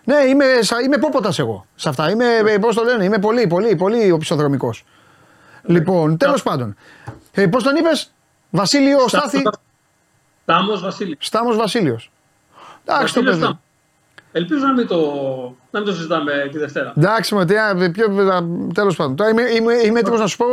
[0.03, 2.09] Ναι, Ναι, είμαι, σα- είμαι πόποτας εγώ σε αυτά.
[2.09, 2.25] Είμαι,
[2.61, 4.83] πώς το λένε, είμαι πολύ, πολύ, πολύ οπισθοδρομικός.
[5.63, 6.75] Λοιπόν, τέλος πάντων.
[7.31, 8.13] Ε, πώς τον είπες,
[8.49, 9.41] Βασίλειο Στάθη.
[10.45, 11.17] Τάμο Βασίλη.
[11.19, 12.11] Στάμος Βασίλειος.
[12.85, 13.59] Εντάξει το Βασίλειος παιδί.
[14.31, 14.49] Τάμος.
[14.49, 14.97] Ελπίζω να μην το,
[15.71, 16.93] να μην το συζητάμε τη Δευτέρα.
[16.97, 17.45] Εντάξει, με
[18.73, 19.15] τέλος πάντων.
[19.15, 20.45] Τώρα είμαι, είμαι, είμαι έτοιμος να σου πω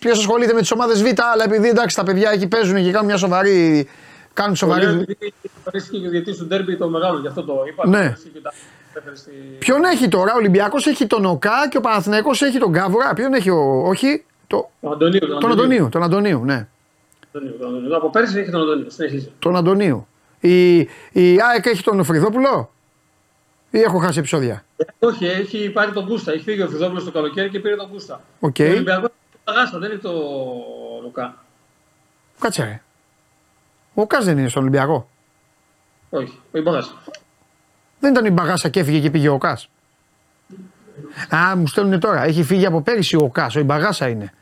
[0.00, 3.06] ποιο ασχολείται με τις ομάδες Β, αλλά επειδή εντάξει τα παιδιά εκεί παίζουν και κάνουν
[3.06, 3.88] μια σοβαρή.
[4.32, 5.00] Κάνουν Το λέω σοβαρή.
[5.00, 5.32] επειδή
[5.64, 7.88] ορίστηκε και ο διαιτητής του ντέρμπι το μεγάλο, γι' αυτό το είπα.
[7.88, 7.98] Ναι.
[8.04, 8.52] Εσύ και τα-
[8.94, 12.72] έφερε στη- Ποιον έχει τώρα, ο Ολυμπιακός έχει τον Οκά και ο Παναθηναϊκός έχει τον
[12.72, 13.12] Κάβουρα.
[13.14, 13.82] Ποιον έχει ο.
[13.86, 15.18] Όχι, το, Τον Αντωνίου.
[15.20, 15.88] Τον τον Αντωνίου.
[15.88, 16.66] Τον Αντωνίου, ναι.
[17.34, 17.96] Αντωνίου, τον Αντωνίου.
[17.96, 18.90] Από πέρσι έχει τον Αντωνίου.
[18.90, 19.32] Συνεχίζει.
[19.38, 20.06] Τον Αντωνίου.
[20.40, 20.78] Η,
[21.12, 22.72] η ΑΕΚ έχει τον Φρυδόπουλο;
[23.74, 24.64] Ή έχω χάσει επεισόδια;
[24.98, 26.32] Όχι, έχει πάρει τον Κούστα.
[26.32, 28.20] Έχει φύγει ο Φιδόπουλο το καλοκαίρι και πήρε τον Κούστα.
[28.40, 28.56] Οκ.
[28.60, 29.10] Ο Ολυμπιακός
[29.44, 30.12] τα γάστα, δεν είναι το
[31.02, 31.44] Λουκά.
[32.40, 32.80] Κάτσε ρε.
[33.94, 35.08] Ο Κάς δεν είναι στον Ολυμπιακό.
[36.10, 36.94] Όχι, ο Ιμπαγάς.
[38.00, 39.68] Δεν ήταν η Μπαγάσα και έφυγε και πήγε ο Κάς.
[41.34, 42.22] Α, μου στέλνουν τώρα.
[42.22, 43.56] Έχει φύγει από πέρυσι ο Κάς.
[43.56, 44.32] Ο Ιμπαγάσα είναι.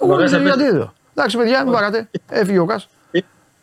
[0.00, 0.60] Εγώ Μπαγάσα δεν πέρυσι.
[0.62, 0.92] γιατί εδώ.
[1.14, 2.08] Εντάξει, παιδιά, μην παράτε.
[2.28, 2.88] Έφυγε ο Κάς.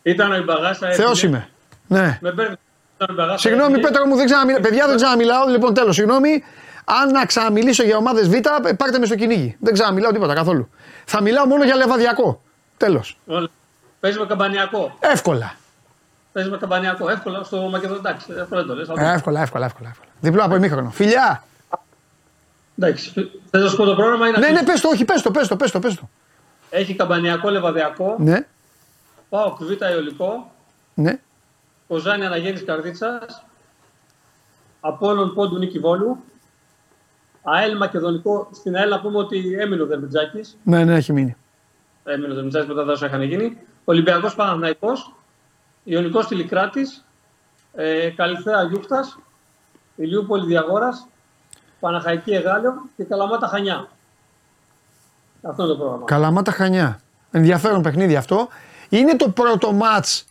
[0.02, 0.92] Ήταν ο Ιμπαγάσα.
[0.92, 1.26] Θεός έφυγε.
[1.26, 1.48] είμαι.
[1.86, 2.18] Ναι.
[2.22, 2.56] Με παίρνει.
[2.96, 3.86] Ήταν ο Ιμπαγάσα, Συγγνώμη, έφυγε.
[3.86, 4.60] Πέτρο μου, δεν ξαναμιλάω.
[4.60, 5.48] Παιδιά, δεν ξαναμιλάω.
[5.48, 6.44] Λοιπόν, τέλος, συγγνώμη.
[6.84, 8.40] Αν να ξαναμιλήσω για ομάδες Β, ε,
[8.76, 9.56] πάρτε με στο κυνήγι.
[9.60, 10.70] Δεν ξαναμιλάω τίποτα καθόλου.
[11.04, 12.42] Θα μιλάω μόνο για λεβαδιακό.
[12.76, 13.18] Τέλος.
[13.26, 13.48] Όλα.
[14.00, 14.96] Παίζει με καμπανιακό.
[15.00, 15.54] Εύκολα.
[16.32, 17.08] Παίζει με καμπανιακό.
[17.10, 17.98] Εύκολα στο Μακεδονό.
[17.98, 18.88] Εντάξει, εύκολα δεν το λες.
[18.88, 19.88] Ε, εύκολα, εύκολα, εύκολα.
[19.88, 20.10] εύκολα.
[20.20, 20.90] Διπλό από ημίχρονο.
[20.90, 21.44] Φιλιά!
[22.78, 23.12] Εντάξει.
[23.50, 25.22] Θες να σου πω το πρόγραμμα ή να Ναι, πεις; ναι, πες το, όχι, πες
[25.22, 26.08] το, πες το, πες το, πες το.
[26.70, 28.16] Έχει καμπανιακό λεβαδιακό.
[28.18, 28.46] Ναι,
[29.28, 30.52] Πάω Β Ιωλικό.
[30.94, 31.18] ναι.
[31.88, 33.44] Κοζάνη Αναγέννης Καρδίτσας.
[34.80, 36.24] Απόλλων Πόντου Νίκη Βόλου.
[37.42, 38.48] ΑΕΛ Μακεδονικό.
[38.52, 40.56] Στην ΑΕΛ να πούμε ότι έμεινε ο Δερμιτζάκης.
[40.62, 41.36] Ναι, ναι, έχει μείνει.
[42.04, 43.58] Έμεινε ο Δερμιτζάκης μετά τα όσα είχαν γίνει.
[43.84, 45.14] Ολυμπιακός Παναθηναϊκός.
[45.84, 47.04] Ιωνικός Τηλικράτης.
[47.74, 49.18] Ε, Καλυθέα Γιούχτας.
[49.96, 51.06] Ηλιούπολη Διαγόρας.
[51.80, 53.88] Παναχαϊκή Εγάλιο και Καλαμάτα Χανιά.
[55.42, 56.04] Αυτό είναι το πρόγραμμα.
[56.04, 57.00] Καλαμάτα Χανιά.
[57.30, 58.48] Ενδιαφέρον παιχνίδι αυτό.
[58.88, 60.24] Είναι το πρώτο μάτς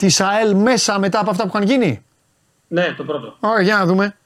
[0.00, 2.02] της ΑΕΛ μέσα μετά από αυτά που είχαν γίνει;
[2.68, 3.36] Ναι, το πρώτο.
[3.40, 4.16] Ωραία, για να δούμε.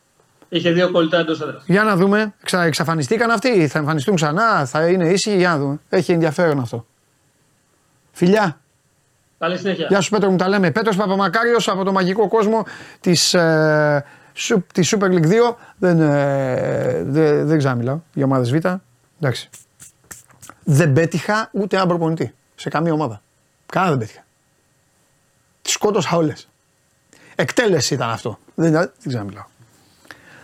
[0.49, 1.63] Είχε δύο κολλητά εντός έδρας.
[1.67, 2.35] Για να δούμε.
[2.43, 5.37] Ξα, εξαφανιστήκαν αυτοί, θα εμφανιστούν ξανά, θα είναι ήσυχοι.
[5.37, 5.79] Για να δούμε.
[5.89, 6.87] Έχει ενδιαφέρον αυτό.
[8.13, 8.61] Φιλιά.
[9.39, 9.87] Καλή συνέχεια.
[9.89, 10.71] Γεια σου Πέτρο μου τα λέμε.
[10.71, 12.65] Πέτρος Παπαμακάριος από το μαγικό κόσμο
[13.01, 15.57] της, ε, σου, της Super League 2.
[15.79, 18.55] Δεν, ε, δεν, δεν ξαναμιλάω για ομάδες Β.
[19.21, 19.49] Εντάξει.
[20.65, 23.23] Δεν πέτυχα ούτε έναν προπονητή σε καμία ομάδα.
[23.67, 24.25] Κανένα δεν πέτυχα.
[25.65, 26.49] Τις σκότωσα όλες.
[27.35, 28.39] Εκτέλεση ήταν αυτό.
[28.55, 29.45] Δεν, δεν ξαναμιλάω.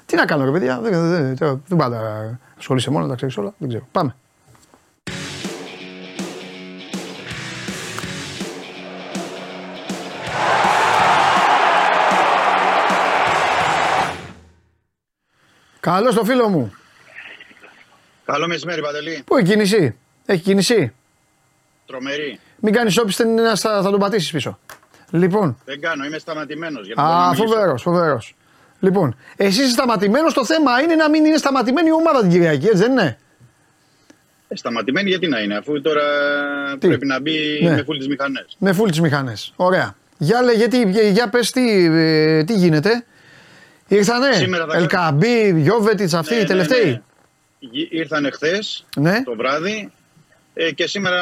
[0.07, 3.55] Τι να κάνω ρε παιδιά, δεν, δεν, δεν, δεν πάντα ασχολείσαι μόνος, τα ξέρεις όλα,
[3.59, 3.87] δεν ξέρω.
[3.93, 4.15] Πάμε.
[15.81, 16.73] Καλώς το φίλο μου.
[18.25, 19.23] Καλό μεσημέρι, Παντελή.
[19.27, 20.93] Πού η κίνηση, έχει κίνηση;
[21.87, 22.41] Τρομερή.
[22.57, 24.59] Μην κάνεις όπισθεν είναι να στα- θα τον πατήσεις πίσω.
[25.11, 26.87] Λοιπόν, Δεν κάνω, είμαι σταματημένος.
[26.87, 27.45] Για να μπορώ να α, μιλήσω.
[27.47, 28.35] φοβερός, φοβερός.
[28.81, 32.66] Λοιπόν, εσύ είσαι σταματημένος, το θέμα είναι να μην είναι σταματημένη η ομάδα την Κυριακή,
[32.66, 33.19] έτσι δεν είναι;
[34.49, 36.03] Ε, σταματημένη γιατί να είναι, αφού τώρα
[36.78, 37.70] Τι; πρέπει να μπει Ναι.
[37.70, 38.57] με φούλ τις μηχανές.
[38.59, 39.53] Με φούλ τις μηχανές.
[39.57, 39.95] Ωραία.
[40.19, 43.05] Για λέγε, τι, για, για πες τι, ε, τι γίνεται.
[43.89, 47.03] Ήρθανε, Σήμερα θα Ελκαμπή, Γιώβετιτς αυτοί οι τελευταίοι;
[47.91, 48.59] Ήρθαν εχθέ
[48.97, 49.23] Ναι.
[49.23, 49.93] το βράδυ
[50.62, 51.20] ε, και σήμερα,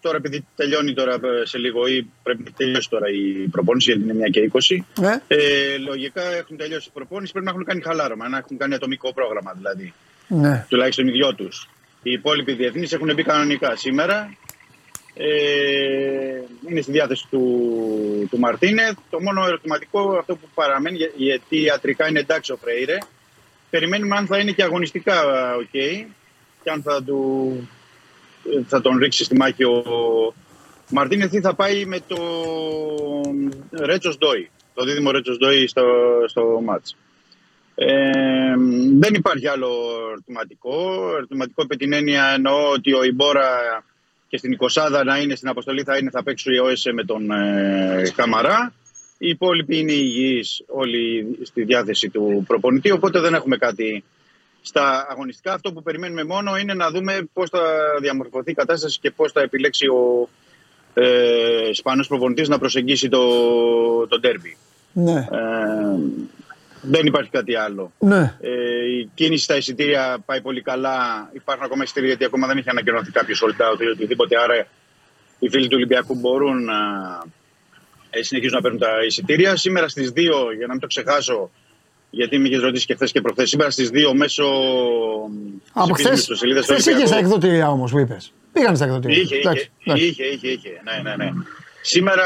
[0.00, 4.08] τώρα επειδή τελειώνει τώρα ε, σε λίγο ή πρέπει να τελειώσει τώρα η προπόνηση γιατί
[4.10, 4.76] είναι 1 και 20.
[5.00, 5.20] Ναι.
[5.28, 9.12] Ε, λογικά έχουν τελειώσει η προπόνηση, πρέπει να έχουν κάνει χαλάρωμα, να έχουν κάνει ατομικό
[9.12, 9.92] πρόγραμμα δηλαδή.
[10.28, 10.66] Ναι.
[10.68, 11.68] τουλάχιστον οι δυο τους.
[12.02, 14.36] Οι υπόλοιποι διεθνείς έχουν μπει κανονικά σήμερα.
[15.14, 16.40] Ε,
[16.70, 17.42] είναι στη διάθεση του,
[18.30, 18.96] του Μαρτίνεθ.
[19.10, 22.98] Το μόνο ερωτηματικό αυτό που παραμένει, για- γιατί ιατρικά είναι εντάξει ο Φρέιρε,
[23.70, 25.22] περιμένουμε αν θα είναι και αγωνιστικά
[25.56, 25.70] οκ
[26.62, 27.68] και αν θα, του,
[28.66, 29.82] θα τον ρίξει στη μάχη ο
[30.90, 32.16] Μαρτίνεθ ή θα πάει με το
[33.70, 35.84] Ρέτσος Ντόι, το δίδυμο Ρέτσος Ντόι στο,
[36.26, 36.96] στο ματς.
[37.74, 38.54] Ε,
[38.98, 39.70] δεν υπάρχει άλλο
[40.10, 41.00] ερωτηματικό.
[41.16, 43.48] Ερωτηματικό επί την έννοια εννοώ ότι ο Ιμπόρα
[44.28, 47.30] και στην 20 να είναι στην αποστολή θα είναι θα παίξει ο ΕΣΕ με τον
[47.30, 48.72] ε, Καμαρά.
[49.18, 54.04] Οι υπόλοιποι είναι υγιείς όλοι στη διάθεση του προπονητή, οπότε δεν έχουμε κάτι
[54.68, 55.52] στα αγωνιστικά.
[55.52, 57.60] Αυτό που περιμένουμε μόνο είναι να δούμε πώς θα
[58.00, 60.28] διαμορφωθεί η κατάσταση και πώς θα επιλέξει ο
[60.94, 63.26] ε, Ισπανός προπονητής να προσεγγίσει το,
[64.06, 64.56] το ντέρμπι.
[64.92, 65.18] Ναι.
[65.18, 65.98] Ε,
[66.82, 67.92] δεν υπάρχει κάτι άλλο.
[67.98, 68.36] Ναι.
[68.40, 68.50] Ε,
[68.98, 71.30] η κίνηση στα εισιτήρια πάει πολύ καλά.
[71.32, 74.36] Υπάρχουν ακόμα εισιτήρια γιατί ακόμα δεν έχει ανακοινωθεί κάποιος sold out ή οτιδήποτε.
[74.42, 74.66] Άρα
[75.38, 76.78] οι φίλοι του Ολυμπιακού μπορούν να
[78.10, 79.56] ε, συνεχίζουν να παίρνουν τα εισιτήρια.
[79.56, 80.20] Σήμερα στις 2,
[80.56, 81.50] για να μην το ξεχάσω,
[82.10, 83.48] Γιατί με είχες ρωτήσει και χθες και προχθές.
[83.48, 84.44] Σήμερα στις 2 μέσω.
[85.72, 86.16] Από χθε.
[86.62, 88.32] Χθες είχες στα εκδοτήρια όμως που είπες.
[88.52, 89.16] Πήγαν στα εκδοτήρια.
[89.16, 89.70] Είχε, είχε,
[90.06, 90.80] είχε, είχε, είχε.
[90.84, 91.30] Ναι, ναι, ναι.
[91.82, 92.24] Σήμερα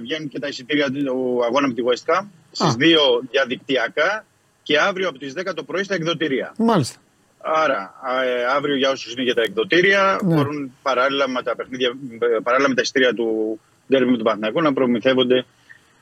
[0.00, 2.86] βγαίνουν και τα εισιτήρια του αγώνα με τη West Ham στις 2
[3.30, 4.24] διαδικτυακά
[4.62, 6.54] και αύριο από τις 10 το πρωί στα εκδοτήρια.
[6.58, 6.98] Μάλιστα.
[7.38, 7.94] Άρα,
[8.24, 10.34] ε, αύριο για όσους είναι για τα εκδοτήρια, ναι.
[10.34, 11.96] μπορούν παράλληλα με τα, παιχνίδια,
[12.42, 15.44] παράλληλα με τα εισιτήρια του Ντέρμπι του Παναθηναϊκού να προμηθεύονται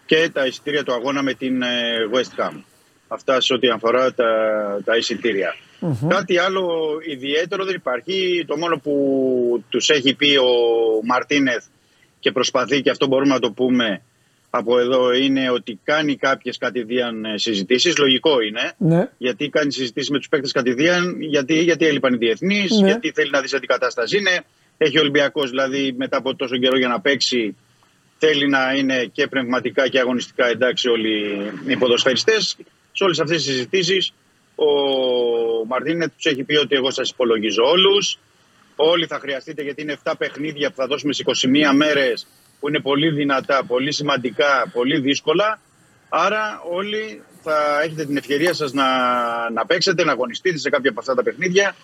[0.06, 1.68] και τα εισιτήρια του αγώνα με την ε,
[2.12, 2.52] West Ham.
[3.08, 4.24] Αυτά σε ό,τι αφορά τα,
[4.84, 5.54] τα εισιτηρια
[6.08, 8.44] Κάτι άλλο ιδιαίτερο δεν υπάρχει.
[8.46, 10.50] Το μόνο που τους έχει πει ο
[11.04, 11.64] Μαρτίνεθ
[12.18, 14.02] και προσπαθεί και αυτό μπορούμε να το πούμε
[14.50, 17.96] από εδώ είναι ότι κάνει κάποιες κατηδίαν ε, συζητήσεις.
[17.96, 18.72] Λογικό είναι.
[18.78, 19.08] Ναι.
[19.18, 22.86] Γιατί κάνει συζητήσεις με τους παίκτες κατηδίαν, γιατί, γιατί έλειπαν οι διεθνείς, ναι.
[22.86, 24.44] γιατί θέλει να δεις σε τι κατάσταση είναι.
[24.76, 27.56] Έχει ο Ολυμπιακός δηλαδή μετά από τόσο καιρό για να παίξει.
[28.18, 31.36] Θέλει να είναι και πνευματικά και αγωνιστικά εντάξει όλοι
[31.66, 32.56] οι ποδοσφαιριστές.
[32.96, 34.12] Σε όλες αυτές τις συζητήσεις
[34.54, 34.66] ο
[35.66, 38.18] Μαρτίνετ τους έχει πει ότι εγώ σας υπολογίζω όλους.
[38.76, 42.26] Όλοι θα χρειαστείτε γιατί είναι 7 παιχνίδια που θα δώσουμε σε 21 μέρες
[42.60, 45.60] που είναι πολύ δυνατά, πολύ σημαντικά, πολύ δύσκολα.
[46.08, 48.86] Άρα όλοι θα έχετε την ευκαιρία σας να,
[49.50, 51.74] να παίξετε, να αγωνιστείτε σε κάποια από αυτά τα παιχνίδια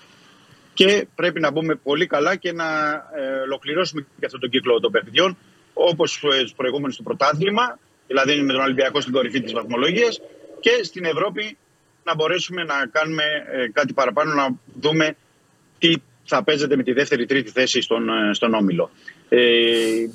[0.75, 4.91] και πρέπει να μπούμε πολύ καλά και να ε, ολοκληρώσουμε και αυτόν τον κύκλο των
[4.91, 5.37] παιχνιδιών
[5.73, 10.21] όπως ε, στους προηγούμενους του πρωτάθλημα, δηλαδή με τον Ολυμπιακό στην κορυφή της βαθμολογίας
[10.61, 11.57] και στην Ευρώπη
[12.05, 13.23] να μπορέσουμε να κάνουμε
[13.53, 14.49] ε, κάτι παραπάνω, να
[14.81, 15.17] δούμε
[15.79, 18.91] τι θα παίζεται με τη δεύτερη τρίτη θέση στον, ε, στον Όμιλο.
[19.29, 19.39] Ε,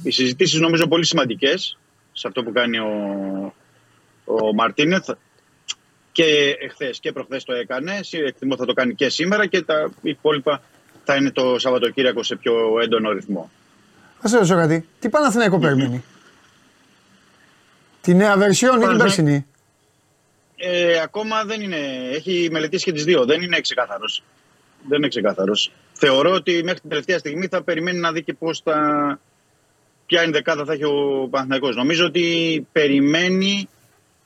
[0.04, 1.78] οι συζητήσεις νομίζω πολύ σημαντικές
[2.12, 3.54] σε αυτό που κάνει ο,
[4.26, 5.10] ο Μαρτίνεθ
[6.12, 8.00] και εχθές και προχθές το έκανε.
[8.12, 10.62] Εκτιμώ θα το κάνει και σήμερα και τα υπόλοιπα
[11.04, 13.52] θα είναι το Σαββατοκύριακο σε πιο έντονο ρυθμό.
[14.22, 14.88] Θα σε ρωτήσω κάτι.
[15.00, 16.04] Τι Παναθηναϊκό περιμένει;
[18.02, 19.46] Τη νέα βερσιόν ή την περσινή;
[20.56, 21.78] Ε, ακόμα δεν είναι.
[22.12, 23.26] Έχει μελετήσει και τις δύο.
[23.26, 24.24] Δεν είναι ξεκάθαρος.
[24.88, 28.60] Δεν είναι ξεκάθαρος θεωρώ ότι μέχρι την τελευταία στιγμή θα περιμένει να δει και πώς
[28.60, 29.20] θα...
[30.06, 31.76] ποια είναι δεκάδα θα έχει ο Παναθηναϊκός.
[31.76, 33.70] Νομίζω ότι περιμένει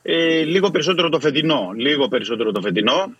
[0.02, 1.70] ε, λίγο περισσότερο το φετινό.
[1.76, 3.12] Λίγο περισσότερο το φετινό.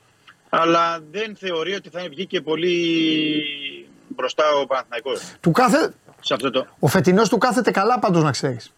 [0.49, 3.43] Αλλά δεν θεωρεί ότι θα βγει και πολύ
[4.09, 5.35] μπροστά ο Παναθηναϊκός.
[5.41, 5.95] Του κάθε...
[6.21, 6.67] Σε αυτό το...
[6.79, 8.73] Ο φετινός του κάθεται καλά πάντως να ξέρεις.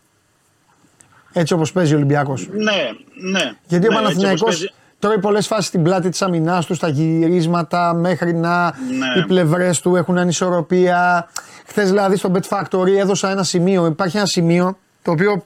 [1.33, 2.49] Έτσι όπως παίζει ο Ολυμπιακός.
[2.53, 2.91] Ναι,
[3.31, 3.53] ναι.
[3.67, 8.35] Γιατί ναι, ο Παναθηναϊκός τρώει πολλές φάσεις στην πλάτη της αμυνάς του, στα γυρίσματα, μέχρι
[8.35, 9.21] να ναι.
[9.21, 11.29] οι πλευρές του έχουν ανισορροπία.
[11.67, 13.87] Χθες δηλαδή στο Bet Factory έδωσα ένα σημείο.
[13.87, 15.45] Υπάρχει ένα σημείο το οποίο.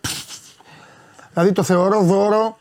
[1.32, 2.58] Δηλαδή το θεωρώ δώρο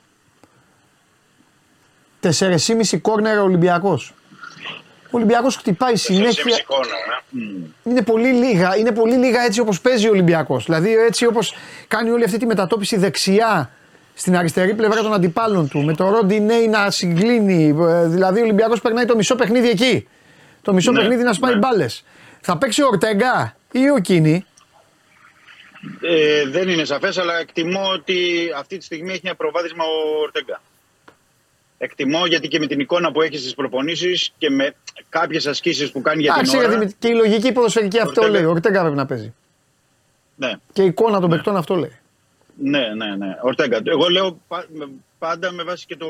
[2.21, 4.13] 4,5 κόρνερ Ολυμπιακός.
[5.05, 6.55] Ο Ολυμπιακός χτυπάει συνέχεια.
[6.55, 7.89] Ε.
[7.89, 10.65] Είναι πολύ λίγα, είναι πολύ λίγα έτσι όπως παίζει ο Ολυμπιακός.
[10.65, 11.55] Δηλαδή έτσι όπως
[11.87, 13.69] κάνει όλη αυτή τη μετατόπιση δεξιά
[14.13, 17.75] στην αριστερή πλευρά των αντιπάλων του, με το Ρόντι να συγκλίνει.
[17.79, 20.07] Ε, δηλαδή ο Ολυμπιακός περνάει το μισό παιχνίδι εκεί.
[20.61, 21.59] Το μισό ναι, παιχνίδι να σπάει ναι.
[21.59, 22.03] μπάλες.
[22.41, 24.45] Θα παίξει ο Ορτέγκα ή ο Κίνη;
[26.01, 28.17] Ε, δεν είναι σαφές, αλλά εκτιμώ ότι
[28.57, 30.61] αυτή τη στιγμή έχει ένα προβάδισμα ο Ορτέγκα.
[31.77, 34.75] Εκτιμώ γιατί και με την εικόνα που έχεις στις προπονήσεις και με
[35.09, 36.67] κάποιες ασκήσεις που κάνει για την ώρα.
[36.67, 38.43] Γιατί και η λογική ποδοσφαιρική αυτό λέει.
[38.43, 39.33] Ο Ορτέγκα πρέπει να παίζει.
[40.35, 40.53] Ναι.
[40.73, 41.35] Και η εικόνα των ναι.
[41.35, 41.99] παιχτών αυτό λέει.
[42.57, 43.37] Ναι, ναι, ναι.
[43.41, 43.81] Ορτέγκα.
[43.83, 44.39] Εγώ λέω
[45.17, 46.07] πάντα με βάση και το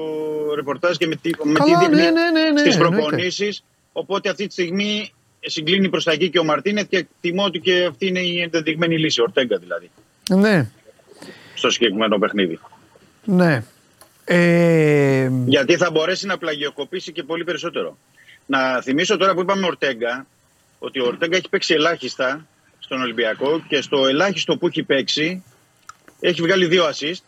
[0.55, 3.63] ρεπορτάζ και με τι, με τι δείχνει ναι, ναι, ναι, ναι στις προπονήσεις.
[3.91, 7.85] Οπότε αυτή τη στιγμή συγκλίνει προς τα εκεί και ο Μαρτίνετ και εκτιμώ ότι και
[7.89, 9.21] αυτή είναι η ενδεδειγμένη λύση.
[9.21, 9.89] Ορτέγκα δηλαδή.
[10.29, 10.69] Ναι.
[11.53, 12.59] Στο συγκεκριμένο παιχνίδι.
[13.23, 13.63] Ναι.
[14.25, 15.29] Ε...
[15.45, 17.97] Γιατί θα μπορέσει να πλαγιοκοπήσει και πολύ περισσότερο.
[18.45, 20.27] Να θυμίσω τώρα που είπαμε Ορτέγκα,
[20.79, 22.47] ότι ο Ορτέγκα έχει παίξει ελάχιστα
[22.79, 25.43] στον Ολυμπιακό και στο ελάχιστο που έχει παίξει
[26.19, 27.23] έχει βγάλει δύο assist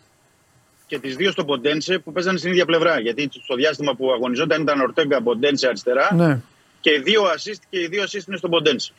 [0.88, 2.99] και τις δύο στο Ποντένσε που παίζανε στην ίδια πλευρά.
[2.99, 6.14] Γιατί στο διάστημα που αγωνιζόταν ήταν Ορτέγκα Ποντένσε αριστερά.
[6.14, 6.40] Ναι.
[6.80, 8.94] Και οι δύο assist και οι δύο assist είναι στο Ποντένσε.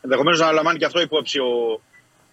[0.00, 1.80] Ενδεχομένως να λαμβάνει και αυτό υπόψη ο,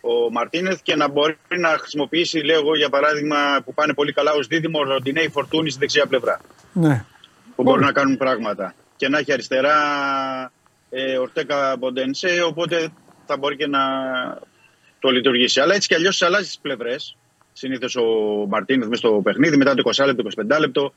[0.02, 4.32] ο Μαρτίνεθ και να μπορεί να χρησιμοποιήσει, λέω εγώ για παράδειγμα, που πάνε πολύ καλά
[4.34, 6.42] ως δίδυμο Ροντινέη Φορτούνη στη δεξιά πλευρά.
[6.74, 7.06] Ναι.
[7.56, 8.74] Που μπορούν να κάνουν πράγματα.
[8.96, 9.76] Και να έχει αριστερά
[10.90, 12.90] ε, Ορτέκα Ποντένσε, οπότε
[13.26, 13.80] θα μπορεί και να
[15.00, 15.60] το λειτουργήσει.
[15.60, 17.18] Αλλά έτσι κι αλλιώς αλλάζεις τις πλευρές.
[17.54, 18.04] Συνήθως ο
[18.48, 20.24] Μαρτίνεθ μέσα στο παιχνίδι, μετά το 20 λεπτό,
[20.56, 20.94] 25 λεπτό,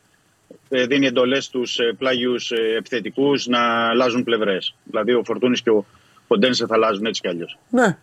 [0.68, 4.74] ε, δίνει εντολές στου ε, πλάγιους ε, επιθετικούς να αλλάζουν πλευρές.
[4.85, 5.85] Δηλαδή ο Φορτούνης και ο
[6.26, 7.59] Ποντένσε θα αλλάζουν έτσι κι αλλιώς.
[7.70, 7.98] Ναι.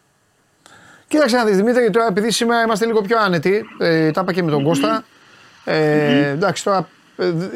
[1.12, 4.44] Κοίταξε να δεις Δημήτρη, τώρα επειδή σήμερα είμαστε λίγο πιο άνετοι, ε, τα είπα και
[4.44, 5.04] με τον Κώστα.
[5.64, 6.88] Ε, Εντάξει, τώρα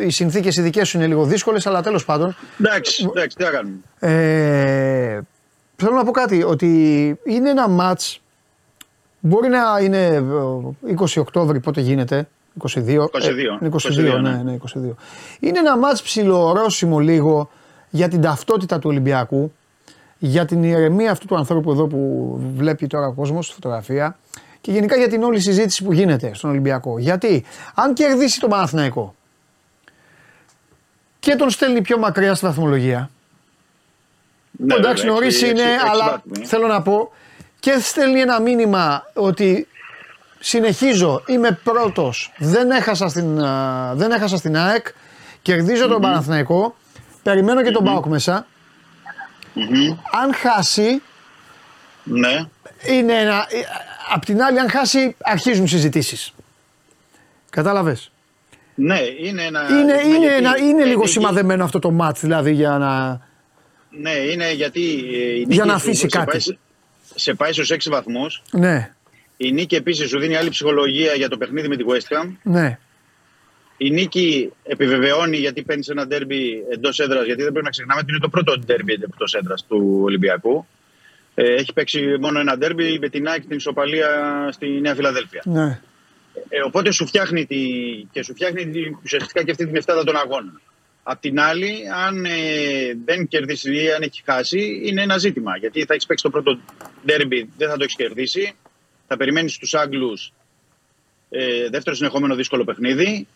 [0.05, 2.35] οι συνθήκες οι δικές σου είναι λίγο δύσκολες, αλλά τέλος πάντων.
[2.59, 3.75] Εντάξει, εντάξει, τι θα κάνουμε.
[3.99, 5.19] Ε,
[5.75, 6.69] θέλω να πω κάτι, ότι
[7.23, 8.17] είναι ένα match
[9.27, 10.23] Μπορεί να είναι
[10.99, 12.27] 20 ε, Οκτώβρη πότε γίνεται,
[12.59, 12.67] 22.
[12.67, 12.97] 22,
[13.59, 14.41] Ε, 22, 22, ναι, ναι.
[14.43, 14.93] ναι, 22.
[15.39, 17.49] Είναι ένα μάτς ψιλορώσιμο λίγο
[17.89, 19.53] για την ταυτότητα του Ολυμπιακού,
[20.17, 24.17] για την ηρεμία αυτού του ανθρώπου εδώ που βλέπει τώρα ο κόσμος στη φωτογραφία
[24.61, 26.99] και γενικά για την όλη συζήτηση που γίνεται στον Ολυμπιακό.
[26.99, 27.43] Γιατί
[27.75, 29.15] αν κερδίσει το Παναθηναϊκό
[31.19, 33.09] και τον στέλνει πιο μακριά στη βαθμολογία,
[34.51, 36.45] Ναι, εντάξει, βέβαια, νωρίς έξι- είναι, έξι- έξι αλλά βάθμοι.
[36.45, 37.11] θέλω να πω
[37.59, 39.67] και στέλνει ένα μήνυμα ότι
[40.39, 44.87] συνεχίζω, είμαι πρώτος, δεν, έχασα στην, α, δεν έχασα στην ΑΕΚ,
[45.41, 46.75] κερδίζω τον Παναθηναϊκό,
[47.23, 48.45] περιμένω και τον ΠΑΟΚ μέσα.
[50.23, 51.01] Αν χάσει,
[52.03, 52.45] Ναι.
[52.87, 53.35] είναι ένα.
[53.49, 53.59] ε,
[54.13, 56.33] Απ' την άλλη, αν χάσει, αρχίζουν συζητήσεις.
[57.49, 58.11] Κατάλαβες;
[58.75, 59.67] Ναι, είναι ένα.
[59.69, 62.77] Είναι, ναι, είναι, γιατί ένα, είναι ε, λίγο νίκη- σημαδεμένο αυτό το μάτς, δηλαδή για
[62.77, 63.19] να.
[64.01, 64.79] Ναι, είναι γιατί.
[65.13, 66.25] ε, η Για νίκη να σου αφήσει σε κάτι.
[66.31, 66.57] πάει σε-
[67.15, 68.41] Σε πάει στους 6 βαθμούς.
[68.51, 68.93] Ναι,
[69.37, 72.29] Η νίκη επίσης σου δίνει άλλη ψυχολογία για το παιχνίδι με τη West Ham.
[72.43, 72.79] ναι.
[73.77, 77.25] Η νίκη επιβεβαιώνει γιατί παίρνεις ένα ντέρμπι εντός έδρας.
[77.25, 80.67] Γιατί δεν πρέπει να ξεχνάμε ότι είναι το πρώτο ντέρμπι εντός έδρας του Ολυμπιακού.
[81.35, 84.09] Ε, έχει παίξει μόνο ένα ντέρμπι με την ΑΕΚ την ισοπαλία
[84.51, 85.41] στη Νέα Φιλαδέλφια.
[85.45, 85.79] ναι.
[86.49, 87.57] Ε, οπότε σου φτιάχνει τη,
[88.11, 90.61] και σου φτιάχνει τη, ουσιαστικά και αυτή την εφτάδα των αγώνων.
[91.03, 92.31] Απ' την άλλη, αν ε,
[93.05, 95.57] δεν κερδίσει ή αν έχει χάσει, είναι ένα ζήτημα.
[95.57, 96.59] Γιατί θα έχεις παίξει το πρώτο
[97.05, 98.55] ντέρμπι, δεν θα το έχεις κερδίσει.
[99.07, 100.33] Θα περιμένεις τους Άγγλους
[101.29, 103.27] ε, δεύτερο συνεχόμενο δύσκολο παιχνίδι.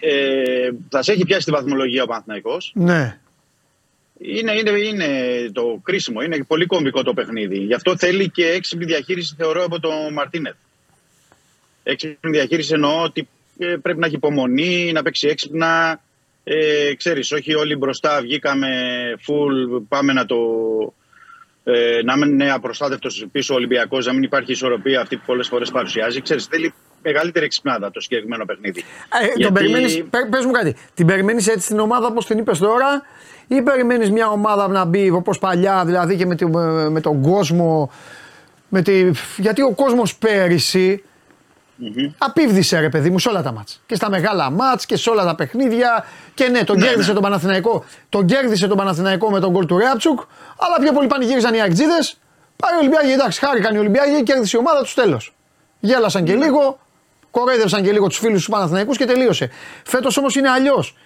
[0.00, 2.72] Ε, θα σε έχει πιάσει τη βαθμολογία ο Παναθηναϊκός.
[2.74, 3.18] ναι.
[4.18, 5.08] Είναι, είναι, είναι
[5.52, 7.58] το κρίσιμο, είναι πολύ κομβικό το παιχνίδι.
[7.58, 10.54] Γι' αυτό θέλει και έξυπνη διαχείριση, θεωρώ, από τον Μαρτίνεθ.
[11.82, 16.00] Έξυπνη διαχείριση εννοώ ότι ε, πρέπει να έχει υπομονή, να παίξει έξυπνα.
[16.44, 18.68] Ε, ξέρεις, όχι όλοι μπροστά βγήκαμε
[19.26, 20.36] full, πάμε να το...
[21.64, 25.48] Ε, να μην είναι απροστάτευτος πίσω ο Ολυμπιακός, να μην υπάρχει ισορροπία αυτή που πολλές
[25.48, 26.20] φορές παρουσιάζει.
[26.20, 26.74] Ξέρεις, θέλει
[27.12, 28.84] μεγαλύτερη εξυπνάδα το συγκεκριμένο παιχνίδι.
[29.20, 32.38] Ε, Γιατί- τον περιμένεις, πε, πες μου κάτι, την περιμένεις έτσι την ομάδα όπως την
[32.38, 33.02] είπες τώρα
[33.46, 36.46] ή περιμένεις μια ομάδα να μπει όπως παλιά δηλαδή και με, τη-
[36.90, 37.90] με τον κόσμο
[38.68, 41.04] με τη, γιατί ο κόσμος πέρυσι
[42.18, 43.82] απίβδησε ρε παιδί μου σε όλα τα μάτς.
[43.86, 46.04] Και στα μεγάλα μάτς και σε όλα τα παιχνίδια.
[46.34, 47.14] Και ναι τον Ναι, κέρδισε ναι.
[47.14, 50.20] τον Παναθηναϊκό τον κέρδισε τον Παναθηναϊκό με τον γκολ του Ρέατσουκ
[50.58, 52.18] αλλά πιο πολύ πανηγύριζαν οι Αγτζίδες
[52.56, 55.34] πάει ο Ολυμπιάγη εντάξει χάρηκαν οι Ολυμπιάγοι κέρδισε η ομάδα τους τέλος.
[55.80, 56.78] Γέλασαν και λίγο
[57.40, 59.50] κορέδευσαν και λίγο τους φίλους τους Παναθηναϊκούς και τελείωσε.
[59.84, 60.96] Φέτος όμως είναι αλλιώς.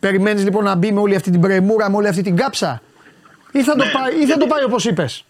[0.00, 2.82] Περιμένεις λοιπόν να μπει με όλη αυτή την πρεμούρα, με όλη αυτή την κάψα,
[3.52, 5.24] ή θα το Ναι, πάει, ή θα γιατί- το πάει όπως είπες;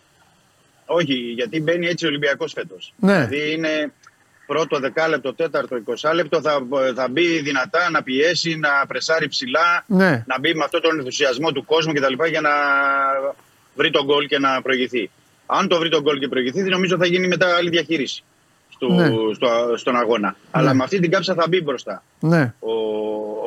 [0.87, 2.95] Όχι, γιατί μπαίνει έτσι ο Ολυμπιακός φέτος.
[2.97, 3.13] Ναι.
[3.27, 3.93] Δηλαδή είναι
[4.47, 6.63] πρώτο δεκάλεπτο, τέταρτο, εικοσάλεπτο, θα,
[6.95, 10.25] θα μπει δυνατά, να πιέσει, να πρεσάρει ψηλά, Ναι.
[10.27, 12.25] να μπει με αυτόν τον ενθουσιασμό του κόσμου κτλ.
[12.31, 12.51] για να
[13.75, 15.11] βρει τον γκολ και να προηγηθεί.
[15.47, 18.25] Αν το βρει τον γκολ και προηγηθεί, νομίζω θα γίνει μετά άλλη διαχείριση
[18.83, 19.35] στο, Ναι.
[19.35, 20.37] στο, στον αγώνα.
[20.51, 22.55] Αλλά με αυτή την κάψα θα μπει μπροστά Ναι.
[22.59, 22.71] ο,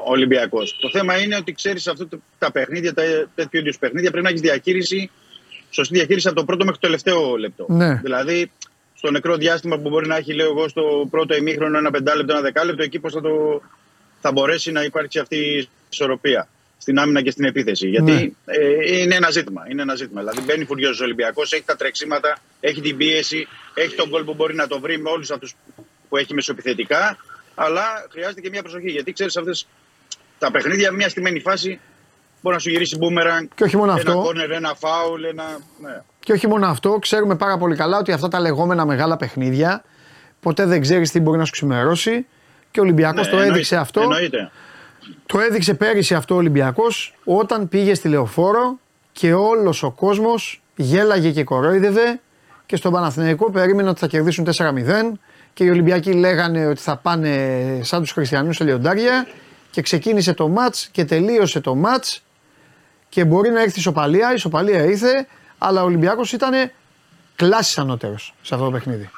[0.05, 0.77] ο Ολυμπιακός.
[0.81, 2.07] Το θέμα είναι ότι ξέρεις αυτά
[2.37, 3.03] τα παιχνίδια, τα,
[3.35, 5.09] τέτοιου είδους παιχνίδια, πρέπει να έχεις διαχείριση,
[5.69, 7.65] σωστή διαχείριση από το πρώτο μέχρι το τελευταίο λεπτό.
[7.69, 7.99] Ναι.
[8.03, 8.51] Δηλαδή,
[8.93, 12.41] στο νεκρό διάστημα που μπορεί να έχει, λέω εγώ, στο πρώτο ημίχρονο ένα πεντάλεπτο, ένα
[12.41, 13.61] δεκάλεπτο, εκεί πώς θα, το,
[14.21, 16.47] θα μπορέσει να υπάρξει αυτή η ισορροπία
[16.85, 17.87] στην άμυνα και στην επίθεση.
[17.87, 18.19] Γιατί Ναι.
[18.45, 19.61] ε, είναι ένα ζήτημα.
[19.71, 20.19] Είναι ένα ζήτημα.
[20.21, 24.33] Δηλαδή, μπαίνει φουριόζο ο Ολυμπιακός, έχει τα τρεξίματα, έχει την πίεση, έχει τον γκολ που
[24.33, 25.55] μπορεί να το βρει με όλους αυτούς
[26.09, 27.17] που έχει μεσοπιθετικά.
[27.55, 28.89] Αλλά χρειάζεται και μια προσοχή.
[28.91, 29.67] Γιατί ξέρεις, αυτές
[30.39, 31.79] τα παιχνίδια, μια στημένη φάση
[32.41, 33.49] μπορεί να σου γυρίσει μπούμεραν.
[33.55, 34.21] Και όχι μόνο ένα αυτό.
[34.21, 35.43] κόρνερ, ένα φάουλ, ένα.
[35.81, 36.01] Ναι.
[36.19, 39.83] Και όχι μόνο αυτό, ξέρουμε πάρα πολύ καλά ότι αυτά τα λεγόμενα μεγάλα παιχνίδια
[40.39, 42.25] ποτέ δεν ξέρεις τι μπορεί να σου ξημερώσει.
[42.71, 44.01] Και ο Ολυμπιακός Ναι, το εννοείται, έδειξε αυτό.
[44.01, 44.51] Εννοείται.
[45.25, 48.79] Το έδειξε πέρυσι αυτό ο Ολυμπιακός όταν πήγε στη λεωφόρο
[49.11, 52.19] και όλος ο κόσμος γέλαγε και κορόιδευε
[52.65, 55.11] και στον Παναθηναϊκό περίμενε ότι θα κερδίσουν 4-0
[55.53, 59.27] και οι Ολυμπιακοί λέγανε ότι θα πάνε σαν τους χριστιανούς σε λιοντάρια
[59.71, 62.23] και ξεκίνησε το μάτς και τελείωσε το μάτς
[63.09, 65.27] και μπορεί να έρθει η ισοπαλία, η ισοπαλία ήρθε
[65.57, 66.71] αλλά ο Ολυμπιακός ήταν
[67.35, 69.09] κλάσης ανώτερος σε αυτό το παιχνίδι.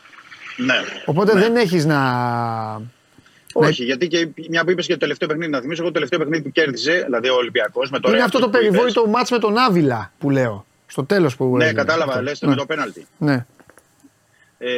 [0.57, 0.75] Ναι.
[1.05, 1.39] Οπότε Ναι.
[1.39, 2.01] δεν έχεις να...
[3.65, 6.19] Όχι, γιατί και μια που είπες και το τελευταίο παιχνίδι, να θυμίσω εγώ το τελευταίο
[6.19, 8.67] παιχνίδι που κέρδισε, δηλαδή ο Ολυμπιακός με το Είναι Real αυτό το που είπες.
[8.69, 10.65] περιβόητο μάτς με τον Άβυλα που λέω.
[10.87, 11.79] Στο τέλος που Ναι, έγινε.
[11.79, 12.23] κατάλαβα, Αυτό.
[12.23, 12.47] λες Ναι.
[12.49, 13.07] με το πέναλτι.
[13.17, 13.45] Ναι.
[14.57, 14.69] Ε,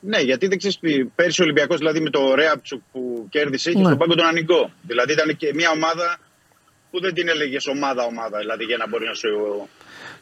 [0.00, 0.78] ναι, γιατί δεν ξέρεις,
[1.14, 3.84] πέρσι ο Ολυμπιακός δηλαδή με το Ρέαπτσουκ που κέρδισε είχε Ναι.
[3.86, 4.70] στον πάγκο τον Ανιγκό.
[4.82, 6.18] Δηλαδή ήταν και μια ομάδα
[6.90, 9.28] που δεν την έλεγες ομάδα-ομάδα, δηλαδή για να μπορεί να σου.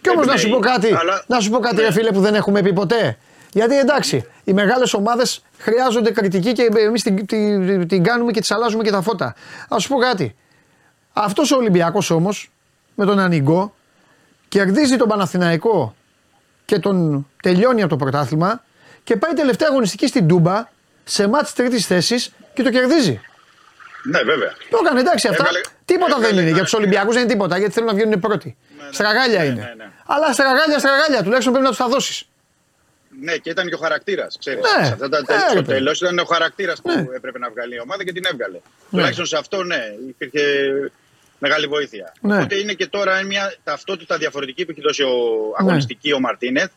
[0.00, 0.72] Και όμως να σου πω εμπνέει.
[0.72, 1.82] κάτι, Αλλά- να σου πω κάτι, ναι.
[1.82, 3.18] ρε φίλε, που δεν έχουμε πει ποτέ.
[3.52, 8.50] Γιατί εντάξει, οι μεγάλες ομάδες χρειάζονται κριτική και εμείς την, την, την κάνουμε και τις
[8.50, 9.34] αλλάζουμε και τα φώτα.
[9.68, 10.36] Α σου πω κάτι.
[11.12, 12.50] Αυτός ο Ολυμπιακός όμως
[12.94, 13.74] με τον Ανιγκό
[14.48, 15.94] κερδίζει τον Παναθηναϊκό
[16.64, 18.62] και τον τελειώνει από το πρωτάθλημα
[19.04, 20.68] και πάει τελευταία αγωνιστική στην Τούμπα
[21.04, 23.20] σε μάτς τρίτης θέσης και το κερδίζει.
[24.02, 24.52] Ναι, βέβαια.
[24.70, 25.42] Το έκανε εντάξει αυτά.
[25.42, 26.42] Έβαλε- τίποτα έβαλε δεν είναι.
[26.46, 28.56] ένα- Για τους Ολυμπιακούς δεν είναι τίποτα γιατί θέλουν να βγαίνουν πρώτοι.
[28.90, 29.54] Στραγάλια είναι.
[29.54, 29.90] ναι, ναι.
[30.06, 32.28] Αλλά στραγάλια, στραγάλια τουλάχιστον πρέπει να τους τα δώσεις.
[33.20, 34.36] Ναι, και ήταν και ο χαρακτήρας.
[34.38, 34.60] Ξέρεις.
[34.78, 34.84] Ναι.
[34.86, 35.66] Σε αυτά τα Ε, ρε στο παιδί.
[35.72, 37.02] τέλος ήταν ο χαρακτήρας Ναι.
[37.04, 38.58] που έπρεπε να βγάλει η ομάδα και την έβγαλε.
[38.90, 40.42] Τουλάχιστον σε αυτό, ναι, υπήρχε
[41.38, 42.12] μεγάλη βοήθεια.
[42.20, 42.34] Ναι.
[42.36, 45.14] Οπότε είναι και τώρα μια ταυτότητα διαφορετική που έχει δώσει ο
[45.58, 46.70] αγωνιστική ο Μαρτίνεθ.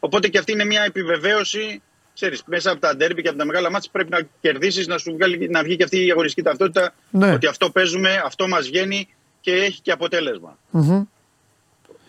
[0.00, 1.82] Οπότε και αυτή είναι μια επιβεβαίωση.
[2.14, 5.12] Ξέρεις, μέσα από τα ντέρμπι και από τα μεγάλα μάτια πρέπει να κερδίσεις, να, σου
[5.12, 6.94] βγάλει, να βγει και αυτή η αγωνιστική ταυτότητα.
[7.10, 7.32] Ναι.
[7.32, 9.08] Ότι αυτό παίζουμε, αυτό μας βγαίνει
[9.40, 10.58] και έχει και αποτέλεσμα.
[10.70, 11.02] Μμμ.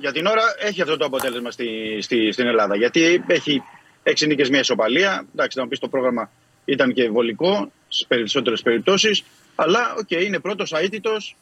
[0.01, 2.75] Για την ώρα έχει αυτό το αποτέλεσμα στη, στη, στην Ελλάδα.
[2.75, 3.63] Γιατί έχει
[4.03, 5.25] έξι νίκες, μια ισοπαλία.
[5.33, 6.29] Εντάξει, να μου πεις το πρόγραμμα
[6.65, 9.23] ήταν και βολικό στις περισσότερες περιπτώσεις.
[9.55, 11.35] Αλλά οκ, είναι πρώτος αήττητος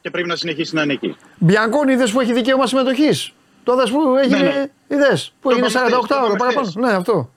[0.00, 1.16] και πρέπει να συνεχίσει να είναι εκεί.
[1.38, 3.32] Μπιανκόν είδες που έχει δικαίωμα συμμετοχής;
[3.64, 4.38] Το είδες που έγινε.
[4.38, 4.66] Ναι, ναι.
[4.88, 6.74] Είδες, που Το έγινε είπαμε 48 χθες, το ώρο είπαμε παραπάνω; χθες.
[6.74, 7.32] Ναι, αυτό.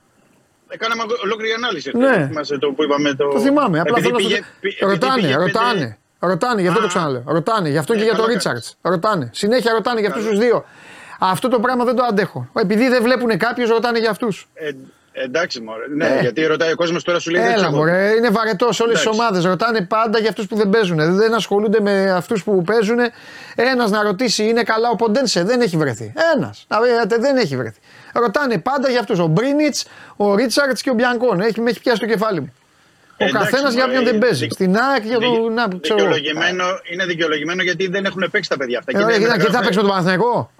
[0.70, 1.92] Έκαναμε ολόκληρη ανάλυση.
[1.98, 2.28] Ναι.
[2.28, 3.14] Θυμάσαι το που είπαμε.
[3.16, 3.80] Το, Το θυμάμαι.
[3.80, 5.98] Απλά Επειδή θέλω να πήγε- σου- πη- επειδή Ρωτάνε, πήγε πέντε- ρωτάνε.
[6.20, 6.90] Ρωτάνε, γι' αυτό το Α.
[6.90, 7.24] ξαναλέω.
[7.26, 8.64] Ρωτάνε, γι' αυτό Ναι, και για τον καλά Ρίτσαρτ.
[8.82, 9.30] Ρωτάνε.
[9.34, 10.66] Συνέχεια ρωτάνε για αυτούς τους δύο.
[11.20, 12.50] Αυτό το πράγμα δεν το αντέχω.
[12.60, 14.48] Επειδή δεν βλέπουν κάποιους, ρωτάνε για αυτούς.
[14.54, 14.70] Ε,
[15.24, 15.84] εντάξει, μωρέ.
[15.96, 16.20] Ναι, Ε.
[16.22, 17.78] γιατί ρωτάει ο κόσμος τώρα σου λέει δεν Έλα, ξέρω.
[17.78, 19.22] μωρέ, είναι βαρετός σε όλες τις Εντάξει.
[19.22, 19.46] ομάδες.
[19.46, 21.16] Ρωτάνε πάντα για αυτούς που δεν παίζουν.
[21.16, 22.98] Δεν ασχολούνται με αυτούς που παίζουν.
[23.56, 25.44] Ένας να ρωτήσει, είναι καλά ο Ποντένσε.
[25.44, 26.14] Δεν έχει βρεθεί.
[26.36, 26.66] Ένας.
[27.20, 27.80] Δεν έχει βρεθεί.
[28.14, 29.20] Ρωτάνε πάντα για αυτούς.
[29.20, 29.86] Ο Μπρίνιτς,
[30.16, 31.40] ο Ρίτσαρτς και ο Μπιανκόν.
[31.42, 32.54] Έχει, με έχει πιάσει το κεφάλι μου.
[33.20, 34.40] Ο Εντάξει, καθένας για μωρέ, όποιον δεν παίζει.
[34.44, 35.54] δικ- Στην ΑΕΚ για Δικαι- τον.
[35.54, 36.00] Να, ξέρω.
[36.00, 36.14] εγώ.
[36.14, 38.92] δικαιολογημένο, είναι δικαιολογημένο γιατί δεν έχουν παίξει τα παιδιά αυτά.
[39.00, 40.52] Ε, ωραία, δεν και θα- και θα μεταγράφει- παίξει με τον Παναθηναϊκό.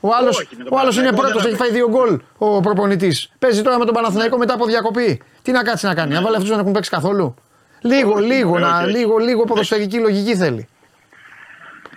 [0.00, 1.88] Ο άλλο Όχι, με τον ο άλλος είναι Παναθηναϊκό πρώτος, δεν έχει θα φάει δύο
[1.88, 3.16] γκολ ο προπονητής.
[3.38, 5.22] Παίζει τώρα με τον Παναθηναϊκό μετά από διακοπή.
[5.42, 7.34] Τι να κάτσει να κάνει, να βάλει αυτούς να έχουν παίξει καθόλου.
[7.80, 8.90] Λίγο, λίγο, όχι, να, όχι.
[8.90, 10.68] λίγο, λίγο ποδοσφαιρική λογική θέλει.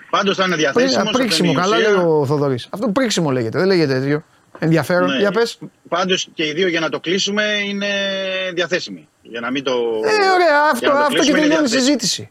[0.09, 1.11] Πάντως θα είναι Πρί- διαθέσιμος.
[1.11, 2.67] Πρίξιμο, καλά λέει ο Θοδωρής.
[2.69, 4.23] Αυτό πρίξιμο λέγεται, δεν λέγεται τέτοιο.
[4.59, 5.17] Ενδιαφέρον, Ναι.
[5.17, 5.57] για πες.
[5.89, 7.87] Πάντως και οι δύο για να το κλείσουμε είναι
[8.53, 9.07] διαθέσιμοι.
[9.21, 9.71] Για να μην το.
[9.71, 11.81] Ε, ωραία, αυτό, για να το αυτό και κλείσουμε είναι τελειώνει η διαθέσιμοι.
[11.81, 12.29] συζήτηση.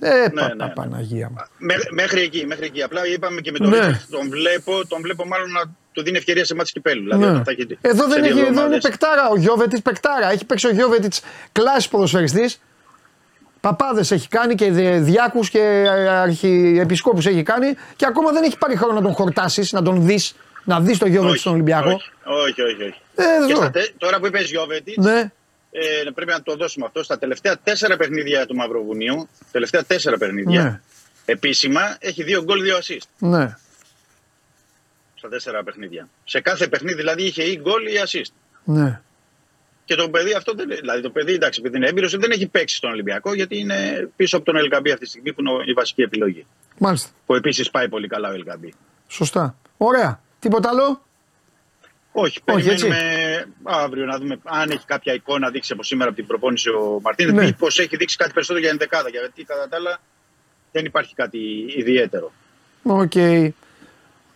[0.00, 0.72] Ε, πα, ναι, πα- ναι.
[0.72, 1.36] Παναγία μου.
[1.58, 2.82] Μέ- Μέχρι εκεί, μέχρι εκεί.
[2.82, 3.74] Απλά είπαμε και με τον Ναι.
[3.76, 5.60] Ρίτσαρτ, τον βλέπω, τον βλέπω μάλλον να
[5.92, 7.02] του δίνει ευκαιρία σε μάτς κυπέλου.
[7.02, 7.30] Δηλαδή, Ναι.
[7.30, 8.82] όταν θα έχει Εδώ σε δεν δύο έχει, εδώ είναι εβδομάδες.
[8.82, 9.28] παικτάρα.
[9.28, 10.30] Ο Γιώβετιτς παικτάρα.
[10.30, 11.20] Έχει παίξει ο Γιώβετιτς
[11.52, 12.60] κλάση ποδοσφαιριστής.
[13.60, 18.94] Παπάδες έχει κάνει και διάκους και αρχιεπισκόπους έχει κάνει και ακόμα δεν έχει πάρει χρόνο
[18.94, 21.90] να τον χορτάσεις, να τον δεις, να δεις τον Γιώβετιτ Όχι, στον Ολυμπιακό.
[22.24, 22.82] Όχι, όχι, όχι.
[22.82, 23.00] όχι.
[23.16, 23.56] Ε, Και εδώ.
[23.56, 25.20] στα τε- τώρα που είπες Γιώβετιτ, Ναι,
[25.70, 27.02] ε, πρέπει να το δώσουμε αυτό.
[27.02, 30.80] Στα τελευταία τέσσερα παιχνίδια του Μαυροβουνίου, τελευταία τέσσερα παιχνίδια, ναι,
[31.24, 33.56] επίσημα έχει δύο γκολ, δύο assist ναι.
[35.14, 36.08] στα τέσσερα παιχνίδια.
[36.24, 38.32] Σε κάθε παιχνίδι δηλαδή είχε ή γκολ ή assist.
[38.64, 39.00] ναι.
[39.84, 42.76] Και το παιδί αυτό δεν Δηλαδή το παιδί, εντάξει, επειδή είναι έμπειρος, δεν έχει παίξει
[42.76, 46.02] στον Ολυμπιακό γιατί είναι πίσω από τον Ελκαμπή αυτή τη στιγμή που είναι η βασική
[46.02, 46.46] επιλογή.
[46.78, 47.08] Μάλιστα.
[47.26, 48.74] Που επίσης πάει πολύ καλά ο Ελκαμπή.
[49.08, 49.56] Σωστά.
[49.76, 50.21] Ωραία.
[50.42, 51.00] Τίποτα άλλο;
[52.12, 56.26] Όχι, Όχι, περιμένουμε αύριο να δούμε αν έχει κάποια εικόνα δείξει από σήμερα από την
[56.26, 57.32] προπόνηση ο Μαρτίνεθ.
[57.34, 57.44] Ναι.
[57.44, 59.08] Μήπως έχει δείξει κάτι περισσότερο για ενδεκάδα.
[59.08, 60.00] Γιατί κατά τα άλλα
[60.72, 61.38] δεν υπάρχει κάτι
[61.76, 62.32] ιδιαίτερο.
[62.82, 63.14] Οκ.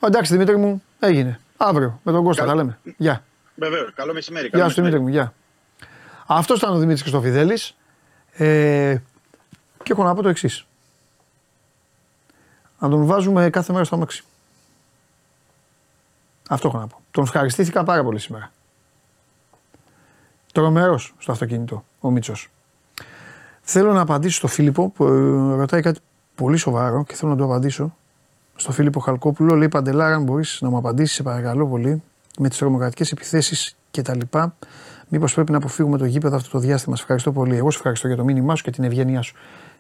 [0.01, 1.41] Εντάξει Δημήτρη μου, έγινε.
[1.57, 2.57] Αύριο με τον Κώστα Καλό.
[2.57, 2.79] τα λέμε.
[2.97, 3.25] Γεια.
[3.55, 3.93] Βεβαίως.
[3.95, 4.51] Καλό μεσημέρι.
[4.51, 5.05] Καλό Γεια σου μεσημέρι.
[5.05, 5.35] Δημήτρη μου, γεια.
[6.27, 7.59] Αυτός ήταν ο Δημήτρης Χριστοφιδέλης.
[8.33, 8.97] Ε,
[9.83, 10.67] και έχω να πω το εξής.
[12.79, 14.25] Να τον βάζουμε κάθε μέρα στο αμάξι.
[16.49, 17.01] Αυτό έχω να πω.
[17.11, 18.51] Τον ευχαριστήθηκα πάρα πολύ σήμερα.
[20.53, 22.51] Τρομερός στο αυτοκίνητο ο Μίτσος.
[23.61, 26.01] Θέλω να απαντήσω στο Φίλιππο που ε, ρωτάει κάτι
[26.35, 27.97] πολύ σοβαρό και θέλω να του απαντήσω.
[28.57, 32.03] Στο Φίλιππο Χαλκόπουλο λέει Παντελάρα, αν μπορείς να μου απαντήσεις, σε παρακαλώ πολύ,
[32.39, 34.21] με τις τρομοκρατικές επιθέσεις κτλ.
[35.09, 36.97] Μήπως πρέπει να αποφύγουμε το γήπεδο αυτό το διάστημα.
[36.97, 37.57] Σε ευχαριστώ πολύ.
[37.57, 39.35] Εγώ σε ευχαριστώ για το μήνυμά σου και την ευγένειά σου.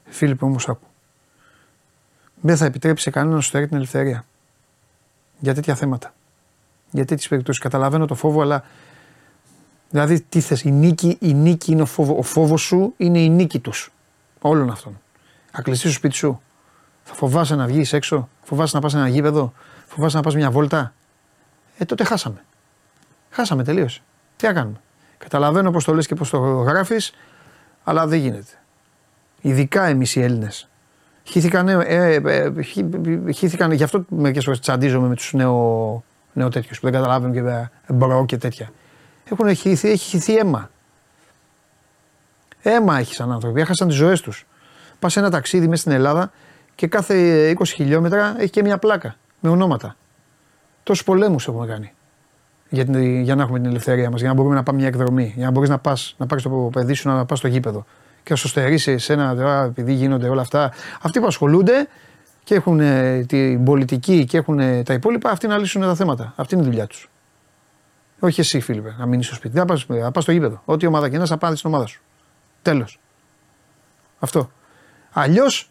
[0.05, 0.86] Φίλιππο, όμως άκου.
[2.40, 4.24] Δεν θα επιτρέψει σε κανέναν να σου φέρει την ελευθερία.
[5.38, 6.14] Για τέτοια θέματα.
[6.97, 7.62] Για τέτοιε περιπτώσεις.
[7.62, 8.64] Καταλαβαίνω το φόβο, αλλά.
[9.90, 12.16] Δηλαδή, τι θες, η νίκη, η νίκη είναι ο φόβο.
[12.16, 13.93] Ο φόβος σου είναι η νίκη τους.
[14.40, 15.01] Όλων αυτών.
[15.51, 16.40] Θα κλειστείς στο σπίτι σου.
[17.05, 18.28] Θα φοβάσαι να βγεις έξω.
[18.43, 19.52] Φοβάσαι να πας σε ένα γήπεδο.
[19.86, 20.94] Φοβάσαι να πας μια βόλτα.
[21.78, 22.44] Ε, τότε χάσαμε.
[23.31, 24.01] Χάσαμε, τελείωσε.
[24.36, 24.81] Τι να κάνουμε.
[25.18, 27.12] Καταλαβαίνω πώς το λες και πώς το γράφεις,
[27.85, 28.52] αλλά δεν γίνεται.
[29.40, 30.68] Ειδικά εμείς οι Έλληνες.
[31.24, 36.05] Χύθηκαν, ε, ε, ε, χύ- χύθηκαν, γι' αυτό μερικές φορές τσαντίζομαι με τους νέους,
[36.36, 38.70] νέους τέτοιους που δεν καταλαβαίνουν και ε, bro και τέτοια.
[39.30, 40.70] Έχουν χυθεί, έχει χυθεί αίμα.
[42.62, 44.46] Αίμα έχει σαν άνθρωποι, έχασαν τις ζωές τους.
[44.98, 46.32] Πας σε ένα ταξίδι μέσα στην Ελλάδα
[46.74, 49.96] και κάθε 20 χιλιόμετρα έχει και μια πλάκα με ονόματα.
[50.82, 51.92] Τόσους πολέμους έχουμε κάνει
[52.68, 55.32] για, την, για να έχουμε την ελευθερία μας, για να μπορούμε να πάμε μια εκδρομή,
[55.36, 57.84] για να μπορείς να πας να πάρεις το παιδί σου να πας στο γήπεδο.
[58.22, 60.72] Και να σου στερήσει εσένα, τώρα, επειδή γίνονται όλα αυτά.
[61.00, 61.88] Αυτοί που ασχολούνται
[62.47, 66.32] και έχουν ε, την πολιτική και έχουν ε, τα υπόλοιπα, αυτοί να λύσουν τα θέματα.
[66.36, 67.10] Αυτή είναι η δουλειά τους.
[68.18, 69.56] Όχι εσύ, Φίλιππε, να μείνεις στο σπίτι.
[69.56, 70.62] Να πας να πας στο γήπεδο.
[70.64, 72.02] Ό,τι ομάδα και να είσαι, απάντησε στην ομάδα σου.
[72.62, 73.01] Τέλος.
[74.18, 74.51] Αυτό.
[75.12, 75.70] Αλλιώς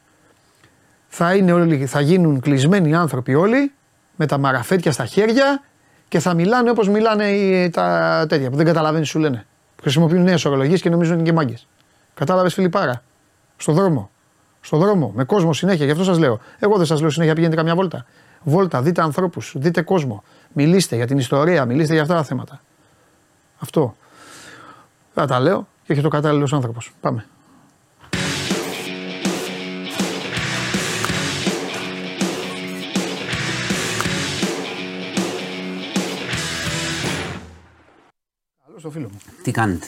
[1.08, 3.72] θα, είναι όλοι, θα γίνουν κλεισμένοι άνθρωποι όλοι
[4.16, 5.64] με τα μαραφέτια στα χέρια
[6.08, 9.46] και θα μιλάνε όπως μιλάνε οι, τα τέτοια που δεν καταλαβαίνεις, σου λένε.
[9.82, 11.68] Χρησιμοποιούν νέες ορολογίες και νομίζουν ότι είναι και μάγκες.
[12.14, 13.04] Κατάλαβες, Φιλιπάρα.
[13.58, 14.10] Στο δρόμο.
[14.66, 15.12] Στο δρόμο.
[15.16, 15.86] Με κόσμο συνέχεια.
[15.86, 16.40] Γι' αυτό σας λέω.
[16.60, 18.06] Εγώ δεν σας λέω συνέχεια πηγαίνετε καμιά βόλτα.
[18.44, 20.24] Βόλτα, δείτε ανθρώπους, δείτε κόσμο.
[20.54, 22.62] Μιλήστε για την ιστορία, μιλήστε για αυτά τα θέματα.
[23.60, 23.96] Αυτό.
[25.14, 26.92] Θα τα λέω και έχει το κατάλληλος άνθρωπος.
[27.02, 27.26] Πάμε.
[38.66, 39.18] Καλό στο φίλο μου.
[39.44, 39.88] Τι κάνετε;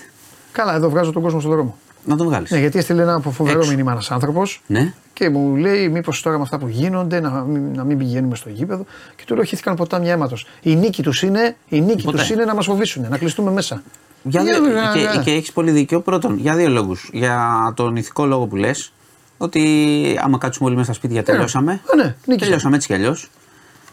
[0.51, 1.77] Καλά, εδώ βγάζω τον κόσμο στον δρόμο.
[2.07, 2.51] Να τον βγάλεις.
[2.51, 3.69] Ναι, γιατί έστειλε ένα φοβερό Έξω.
[3.69, 4.93] μήνυμα ένας άνθρωπος Ναι.
[5.13, 8.49] και μου λέει: Μήπως τώρα με αυτά που γίνονται να μην, να μην πηγαίνουμε στο
[8.49, 8.85] γήπεδο.
[9.15, 10.35] Και του λέω: Χύθηκαν ποτάμια αίματο.
[10.61, 12.17] Η νίκη τους είναι, η νίκη Ποτέ.
[12.17, 13.83] τους είναι να μας φοβήσουν, να κλειστούμε μέσα.
[14.23, 16.01] Για Για δύο, να- και, και έχεις πολύ δίκιο.
[16.01, 17.09] Πρώτον, για δύο λόγους.
[17.13, 18.91] Για τον ηθικό λόγο που λες,
[19.37, 21.71] ότι άμα κάτσουμε όλοι μέσα στα σπίτια τελειώσαμε.
[21.71, 22.45] Α, ναι, νίκησε.
[22.45, 23.29] τελειώσαμε έτσι κι αλλιώς.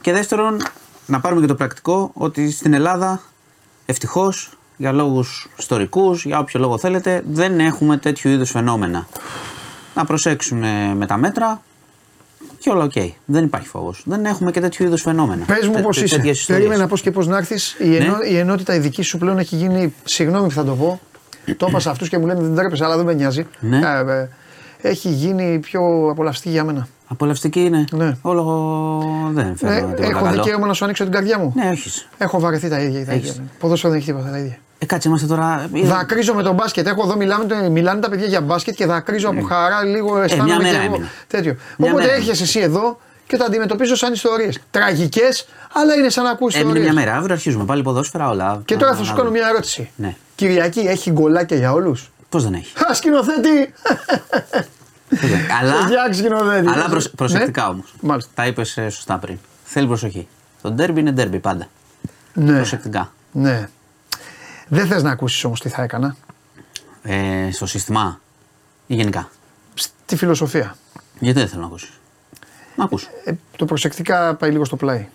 [0.00, 0.60] Και δεύτερον,
[1.06, 3.20] να πάρουμε και το πρακτικό ότι στην Ελλάδα
[3.86, 9.06] ευτυχώς για λόγους ιστορικούς, για όποιο λόγο θέλετε, δεν έχουμε τέτοιου είδους φαινόμενα.
[9.94, 11.62] Να προσέξουν ε, με τα μέτρα
[12.58, 12.92] και όλα οκ.
[13.24, 14.02] Δεν υπάρχει φόβος.
[14.06, 15.44] Δεν έχουμε και τέτοιου είδους φαινόμενα.
[15.44, 16.16] Πες μου Τε- πώς τε- είσαι.
[16.16, 16.64] τέτοιες ιστορίες.
[16.66, 17.76] Περίμενα πώς και πώς να έρθεις.
[17.80, 17.96] Η, Ναι.
[17.96, 19.94] ενό, η ενότητα η δική σου πλέον έχει γίνει.
[20.04, 21.00] Συγγνώμη που θα το πω.
[21.56, 23.46] το είπα σε αυτούς και μου λένε δεν τρέπεσαι, αλλά δεν με νοιάζει.
[23.60, 23.78] Ναι.
[23.78, 24.28] Ε, ε,
[24.88, 26.88] έχει γίνει πιο απολαυστική για μένα.
[27.08, 27.84] Απολαυστική είναι.
[27.90, 28.16] Ναι.
[28.22, 28.42] Όλο
[29.32, 30.42] δεν φαίνεται Ε, τίποτα έχω καλό.
[30.42, 31.52] δικαίωμα να σου ανοίξω την καρδιά μου.
[31.56, 32.08] Ναι, έχεις.
[32.18, 33.04] Έχω βαρεθεί τα ίδια.
[33.04, 33.28] Τα Έχεις.
[33.30, 33.42] ίδια.
[33.58, 34.58] Ποδόσφαιρο δεν έχει τίποτα τα ίδια.
[34.78, 35.68] Ε, κάτσε, είμαστε τώρα.
[35.74, 36.86] ε, Δακρύζω με τον μπάσκετ.
[36.86, 40.18] Έχω εδώ μιλάμε, μιλάνε τα παιδιά για μπάσκετ και δακρύζω από χαρά λίγο.
[40.20, 40.58] Αισθάνομαι Ναι.
[40.58, 41.10] μια μέρα και εγώ έμεινα.
[41.26, 41.56] τέτοιο.
[41.78, 44.58] Μια Οπότε μέρα έρχεσαι εσύ εδώ και τα αντιμετωπίζω σαν ιστορίες.
[44.70, 46.94] Τραγικές, αλλά είναι σαν να ακούσει Έμεινε ιστορίες.
[46.94, 47.18] μια μέρα.
[47.18, 48.62] Αύριο αρχίζουμε πάλι ποδόσφαιρα όλα.
[48.64, 49.90] Και τώρα θα σου κάνω μια ερώτηση.
[49.96, 50.16] Ναι.
[50.34, 53.72] Κυριακή έχει γκολάκια για όλους; Πώς δεν έχει; Α, σκηνοθέτη!
[55.20, 55.52] Πώς δεν έχει.
[55.60, 56.68] αλλά Σε φτιάξει σκηνοθέτη.
[56.68, 57.68] αλλά προσε- προσεκτικά Ναι.
[57.68, 57.94] όμως.
[58.00, 58.30] Μάλιστα.
[58.34, 59.38] Τα είπες σωστά πριν.
[59.64, 60.28] Θέλει προσοχή.
[60.62, 61.66] Το ντέρμπι είναι ντέρμπι πάντα.
[62.32, 62.56] Ναι.
[62.56, 63.12] Προσεκτικά.
[63.32, 63.68] ναι.
[64.68, 66.16] Δεν θες να ακούσεις όμως τι θα έκανα;
[67.02, 68.20] Ε, στο σύστημα
[68.86, 69.28] ή γενικά;
[69.74, 70.76] Στη φιλοσοφία.
[71.20, 71.90] Γιατί δεν θέλω να ακούσεις;
[72.76, 73.08] Να ακούσω.
[73.24, 75.08] Ε, το προσεκτικά πάει λίγο στο πλάι.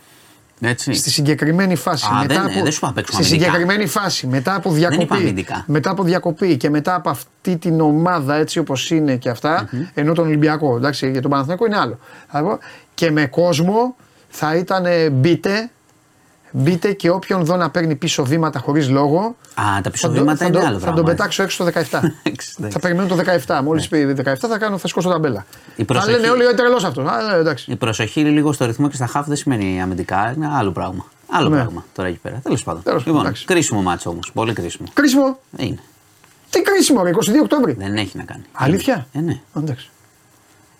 [0.61, 0.93] Έτσι.
[0.93, 2.05] Στη συγκεκριμένη φάση.
[2.13, 3.51] Α, μετά δεν- από, δεν σου είπα να παίξουμε στη αμυντικά.
[3.55, 5.63] συγκεκριμένη φάση, μετά από είπα διακοπή, αμυντικά.
[5.67, 10.13] μετά από διακοπή και μετά από αυτή την ομάδα έτσι όπως είναι και αυτα ενώ
[10.13, 11.99] τον Ολυμπιακό, εντάξει, για τον Παναθηναϊκό είναι άλλο.
[12.27, 12.59] Θα πω,
[12.93, 13.95] Και με κόσμο
[14.29, 15.69] θα ήταν ε, μπείτε,
[16.51, 19.19] μπείτε και όποιον δω να παίρνει πίσω βήματα χωρίς λόγο.
[19.19, 20.95] Α, τα θα πίσω τον- βήματα θα είναι τον- άλλο Θα πράγμα.
[20.95, 21.99] τον πετάξω έξω το 17.
[22.73, 23.15] θα περιμένω το
[23.47, 23.61] 17.
[23.63, 25.45] Μόλις πει 17 θα, κάνω, θα σκόσω ταμπέλα.
[25.75, 27.07] Η Θα προσοχή- λένε όλοι ότι τρελός αυτός.
[27.07, 27.71] Α, ε, εντάξει.
[27.71, 30.33] Η προσοχή λίγο στο ρυθμό και στα χάφ δεν σημαίνει αμυντικά.
[30.35, 31.05] Είναι άλλο πράγμα.
[31.31, 31.55] Άλλο Ναι.
[31.55, 32.39] πράγμα τώρα εκεί πέρα.
[32.43, 32.83] Τέλος πάντων.
[32.83, 33.45] Τέλος πάντων, λοιπόν, εντάξει.
[33.45, 34.31] κρίσιμο μάτσο όμως.
[34.33, 34.87] Πολύ κρίσιμο.
[34.93, 35.39] Κρίσιμο.
[35.57, 35.77] Είναι.
[36.49, 37.73] Τι κρίσιμο, ρε, 22 Οκτώβρη.
[37.73, 38.43] Δεν έχει να κάνει.
[38.51, 39.31] Αλήθεια; Ε, ναι.
[39.31, 39.89] Α, Εντάξει.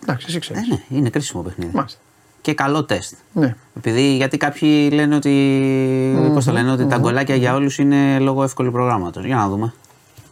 [0.04, 0.64] Εντάξει, εσύ ξέρεις.
[0.64, 0.98] Ε, ναι.
[0.98, 1.72] Είναι κρίσιμο παιχνίδι.
[1.76, 2.00] Μάλιστα.
[2.42, 3.14] Και καλό τεστ.
[3.34, 3.56] Ναι.
[3.78, 6.32] Επειδή γιατί κάποιοι λένε ότι.
[6.34, 9.26] Πώς το λένε, ότι τα γκολάκια για όλους είναι λόγω εύκολου προγράμματος.
[9.26, 9.74] Για να δούμε.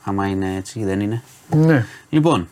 [0.04, 1.22] Άμα είναι έτσι ή δεν είναι.
[1.50, 1.86] Ναι.
[2.10, 2.48] Λοιπόν.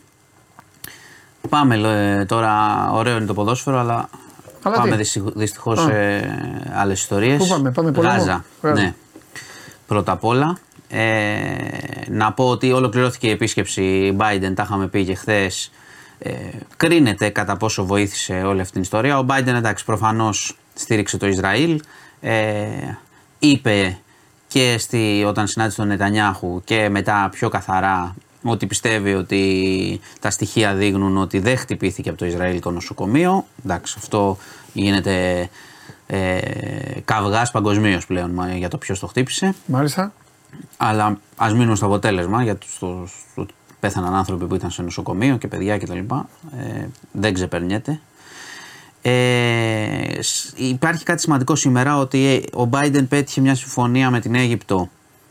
[1.48, 2.52] Πάμε ε, τώρα.
[2.92, 4.08] Ωραίο είναι το ποδόσφαιρο, αλλά.
[4.62, 5.82] Αλλά πάμε τι; δυστυχώς Α.
[5.82, 5.94] σε
[6.74, 7.38] άλλες ιστορίες.
[7.38, 8.44] Πού πάμε, πάμε πόλεμο; Γάζα.
[8.62, 8.82] Γάζα.
[8.82, 8.94] Ναι.
[9.86, 10.58] Πρώτα απ' όλα.
[10.88, 11.56] Ε,
[12.08, 15.70] να πω ότι ολοκληρώθηκε η επίσκεψη Biden, τα είχαμε πει και χθες.
[16.18, 16.32] Ε,
[16.76, 19.18] κρίνεται κατά πόσο βοήθησε όλη αυτή την ιστορία.
[19.18, 21.82] Ο Biden, εντάξει, προφανώς στήριξε το Ισραήλ.
[22.20, 22.66] Ε,
[23.38, 23.98] είπε
[24.48, 30.74] και στη, όταν συνάντησε τον Νετανιάχου και μετά πιο καθαρά ότι πιστεύει ότι τα στοιχεία
[30.74, 33.44] δείχνουν ότι δεν χτυπήθηκε από το Ισραήλ νοσοκομείο.
[33.64, 34.38] Εντάξει, αυτό
[34.72, 35.48] γίνεται
[36.06, 36.38] ε,
[37.04, 39.54] καυγάς παγκοσμίως πλέον μα, για το ποιος το χτύπησε.
[39.66, 40.12] Μάλιστα.
[40.76, 44.82] Αλλά ας μείνουμε στο αποτέλεσμα για το, στο, στο ότι πέθαναν άνθρωποι που ήταν σε
[44.82, 45.98] νοσοκομείο και παιδιά κτλ.
[46.58, 48.00] Ε, δεν ξεπερνιέται.
[49.02, 54.34] Ε, σ- υπάρχει κάτι σημαντικό σήμερα ότι ε, ο Biden πέτυχε μια συμφωνία με την
[54.34, 54.88] Αίγυπτο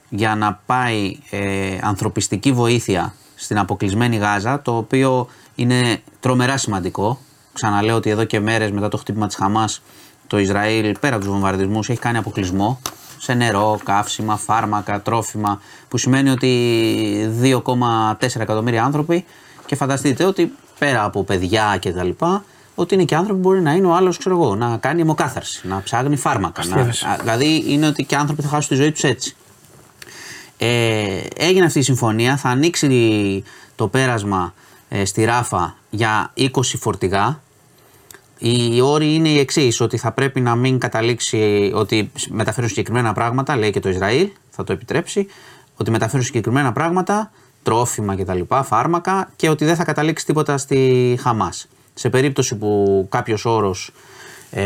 [0.09, 7.19] για να πάει ε, ανθρωπιστική βοήθεια στην αποκλεισμένη Γάζα, το οποίο είναι τρομερά σημαντικό.
[7.53, 9.81] Ξαναλέω ότι εδώ και μέρες μετά το χτύπημα της Χαμάς
[10.27, 12.79] το Ισραήλ πέρα από τους βομβαρδισμούς έχει κάνει αποκλεισμό
[13.17, 16.51] σε νερό, καύσιμα, φάρμακα, τρόφιμα που σημαίνει ότι
[17.41, 19.25] 2,4 εκατομμύρια άνθρωποι
[19.65, 22.43] και φανταστείτε ότι πέρα από παιδιά και τα λοιπά
[22.75, 25.67] ότι είναι και άνθρωποι που μπορεί να είναι ο άλλος, ξέρω εγώ, να κάνει αιμοκάθαρση,
[25.67, 26.65] να ψάχνει φάρμακα.
[26.65, 27.07] Να, Αστείευεσαι.
[27.07, 29.35] α, δηλαδή είναι ότι και άνθρωποι θα χάσουν τη ζωή τους έτσι.
[30.57, 33.43] Ε, έγινε αυτή η συμφωνία, θα ανοίξει
[33.75, 34.53] το πέρασμα
[34.89, 36.47] ε, στη Ράφα για 20
[36.79, 37.39] φορτηγά.
[38.37, 43.55] Οι όροι είναι οι εξής: Ότι θα πρέπει να μην καταλήξει ότι μεταφέρουν συγκεκριμένα πράγματα,
[43.55, 45.27] λέει και το Ισραήλ, θα το επιτρέψει.
[45.75, 47.31] Ότι μεταφέρουν συγκεκριμένα πράγματα
[47.63, 48.39] τρόφιμα κτλ.
[48.63, 51.67] φάρμακα και ότι δεν θα καταλήξει τίποτα στη Χαμάς.
[51.93, 53.91] Σε περίπτωση που κάποιος όρος
[54.51, 54.63] ε,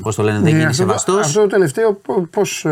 [0.00, 2.00] πώς το λένε, δεν Ναι, γίνει αυτό το- σεβαστός, Αυτό το τελευταίο
[2.30, 2.64] πώς.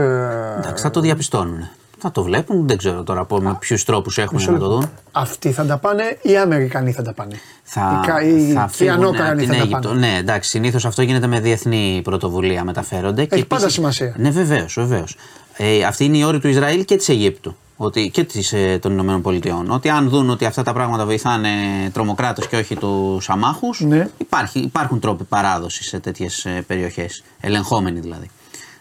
[0.59, 1.69] εντάξει, θα το διαπιστώνουν.
[2.05, 4.81] Θα το βλέπουν, δεν ξέρω τώρα από με ποιους τρόπους έχουν Μισό να το λεπτό.
[4.81, 4.91] δουν.
[5.13, 7.35] Αυτοί θα τα πάνε ή οι Αμερικανοί θα τα πάνε.
[7.63, 9.89] Θα, Οι κα- οι- θα και οι φύγουν από ανώκρανοι την θα τα Αίγυπτο.
[9.89, 10.01] πάνε.
[10.07, 13.23] Ναι, εντάξει, συνήθως αυτό γίνεται με διεθνή πρωτοβουλία, μεταφέρονται.
[13.23, 14.15] Έχει πάντα επίσης- σημασία.
[14.19, 15.17] Ναι, βεβαίως, βεβαίως.
[15.57, 17.57] Ε, αυτή είναι η όρη του Ισραήλ και της Αιγύπτου.
[17.77, 19.71] Ότι, και της, ε, των Ηνωμένων Πολιτειών.
[19.71, 21.49] Ότι αν δουν ότι αυτά τα πράγματα βοηθάνε
[21.93, 24.09] τρομοκράτες και όχι τους αμάχους, Ναι.
[24.19, 27.23] υπάρχει, υπάρχουν τρόποι παράδοσης σε τέτοιες περιοχές.
[27.41, 28.31] Ελεγχόμενοι δηλαδή.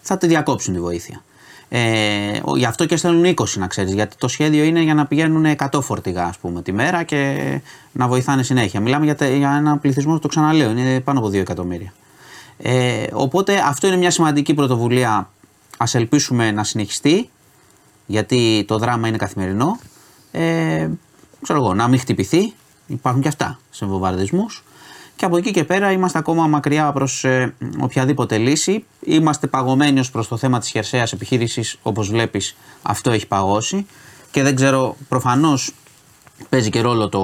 [0.02, 1.22] Θα τη διακόψουν τη βοήθεια.
[1.74, 3.94] Ε, ο- γι' αυτό και στέλνουν 20 να ξέρεις.
[3.94, 7.38] Γιατί το σχέδιο είναι για να πηγαίνουν 100 φορτηγά ας πούμε, τη μέρα και
[7.92, 8.80] να βοηθάνε συνέχεια.
[8.80, 11.94] Μιλάμε για, τε- για ένα πληθυσμό, το ξαναλέω, είναι πάνω από 2 εκατομμύρια.
[12.58, 15.30] Ε, οπότε αυτό είναι μια σημαντική πρωτοβουλία.
[15.78, 17.30] Α ελπίσουμε να συνεχιστεί,
[18.06, 19.80] γιατί το δράμα είναι καθημερινό.
[20.32, 20.88] Ε,
[21.42, 22.54] ξέρω εγώ, να μην χτυπηθεί.
[22.88, 24.64] Υπάρχουν και αυτά σε βομβαρδισμούς.
[25.22, 27.26] Και από εκεί και πέρα είμαστε ακόμα μακριά προς
[27.80, 28.86] οποιαδήποτε λύση.
[29.00, 31.78] Είμαστε παγωμένοι ως προς το θέμα της χερσαίας επιχείρησης.
[31.84, 33.86] Όπως βλέπεις, αυτό έχει παγώσει.
[34.32, 35.74] Και δεν ξέρω, προφανώς
[36.50, 37.20] Παίζει και ρόλο το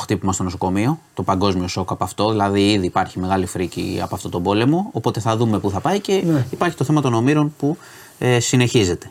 [0.00, 2.30] χτύπημα στο νοσοκομείο, το παγκόσμιο σοκ από αυτό.
[2.30, 4.88] Δηλαδή, ήδη υπάρχει μεγάλη φρίκη από αυτόν τον πόλεμο.
[4.92, 6.46] Οπότε θα δούμε πού θα πάει και Ναι.
[6.50, 7.76] υπάρχει το θέμα των ομήρων που
[8.18, 9.10] ε, συνεχίζεται.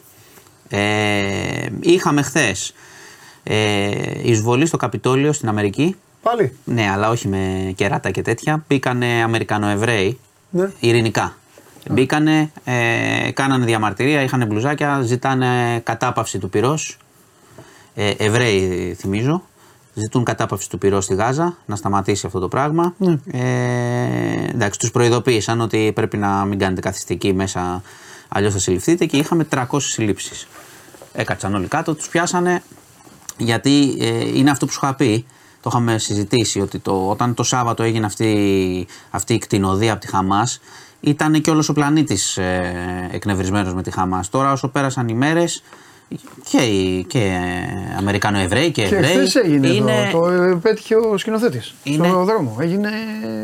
[0.70, 2.74] Ε, είχαμε χθες
[3.44, 5.96] ε, εισβολή στο Καπιτόλιο στην Αμερική.
[6.22, 6.58] Πάλι.
[6.64, 8.64] Ναι, αλλά όχι με κεράτα και τέτοια.
[8.68, 10.20] Μπήκανε Αμερικανοεβραίοι
[10.50, 10.72] Ναι.
[10.80, 11.36] ειρηνικά.
[11.90, 16.98] Μπήκανε, ε, κάνανε διαμαρτυρία, είχαν μπλουζάκια, ζητάνε κατάπαυση του πυρός.
[17.96, 19.44] Ε, Εβραίοι θυμίζω.
[19.94, 22.94] Ζητούν κατάπαυση του πυρός στη Γάζα, να σταματήσει αυτό το πράγμα.
[22.98, 23.18] Ναι.
[23.32, 27.82] Ε, εντάξει, τους προειδοποίησαν ότι πρέπει να μην κάνετε καθιστική μέσα,
[28.28, 30.48] αλλιώς θα συλληφθείτε και είχαμε 300 συλλήψεις.
[31.14, 32.64] Έκατσαν όλοι κάτω, τους πιάσανε
[33.38, 35.26] γιατί ε, είναι αυτό που σου είχα πει,
[35.62, 40.08] το είχαμε συζητήσει, ότι το, όταν το Σάββατο έγινε αυτή, αυτή η κτηνοδία από τη
[40.08, 40.60] Χαμάς,
[41.00, 44.30] ήταν και όλος ο πλανήτης ε, εκνευρισμένος με τη Χαμάς.
[44.30, 45.64] Τώρα όσο πέρασαν οι μέρες,
[46.50, 49.12] και, οι- και ε, Αμερικάνο-Εβραίοι και Και Εβραίοι.
[49.12, 49.92] χθες έγινε είναι...
[50.12, 50.20] εδώ.
[50.26, 51.74] Το ε, πέτυχε ο σκηνοθέτης.
[51.84, 52.58] Είναι- Στο δρόμο.
[52.60, 52.90] Έγινε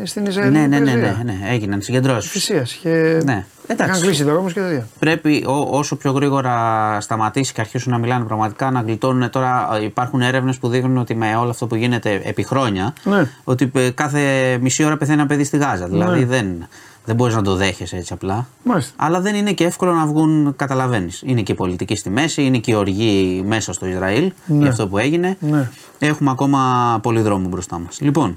[0.04, 0.52] στην Ισραήλ.
[0.52, 2.30] Ναι, ναι, ναι, ναι, ναι, έγιναν συγκεντρώσεις.
[2.30, 2.66] Θυσία.
[2.82, 3.20] Και...
[3.24, 3.44] Ναι.
[3.66, 3.92] Εντάξει.
[3.92, 4.86] Είχαν κλείσει δρόμους και τέτοια.
[4.98, 9.30] Πρέπει ό, όσο πιο γρήγορα σταματήσει και αρχίσουν να μιλάνε πραγματικά να γλιτώνουν.
[9.30, 13.26] Τώρα ε, υπάρχουν έρευνες που δείχνουν ότι με όλο αυτό που γίνεται επί χρόνια, Ναι.
[13.44, 14.22] ότι ε, κάθε
[14.60, 15.86] μισή ώρα πεθαίνει ένα παιδί στη Γάζα.
[15.88, 16.24] Δηλαδή Ναι.
[16.26, 16.68] δεν,
[17.08, 18.46] δεν μπορείς να το δέχεσαι έτσι απλά.
[18.62, 18.92] Μάλιστα.
[18.96, 21.22] Αλλά δεν είναι και εύκολο να βγουν, καταλαβαίνεις.
[21.26, 24.58] Είναι και η πολιτική στη μέση, είναι και η οργή μέσα στο Ισραήλ Ναι.
[24.58, 25.36] για αυτό που έγινε.
[25.40, 25.70] Ναι.
[25.98, 28.00] Έχουμε ακόμα πολύ δρόμο μπροστά μας.
[28.00, 28.36] Λοιπόν,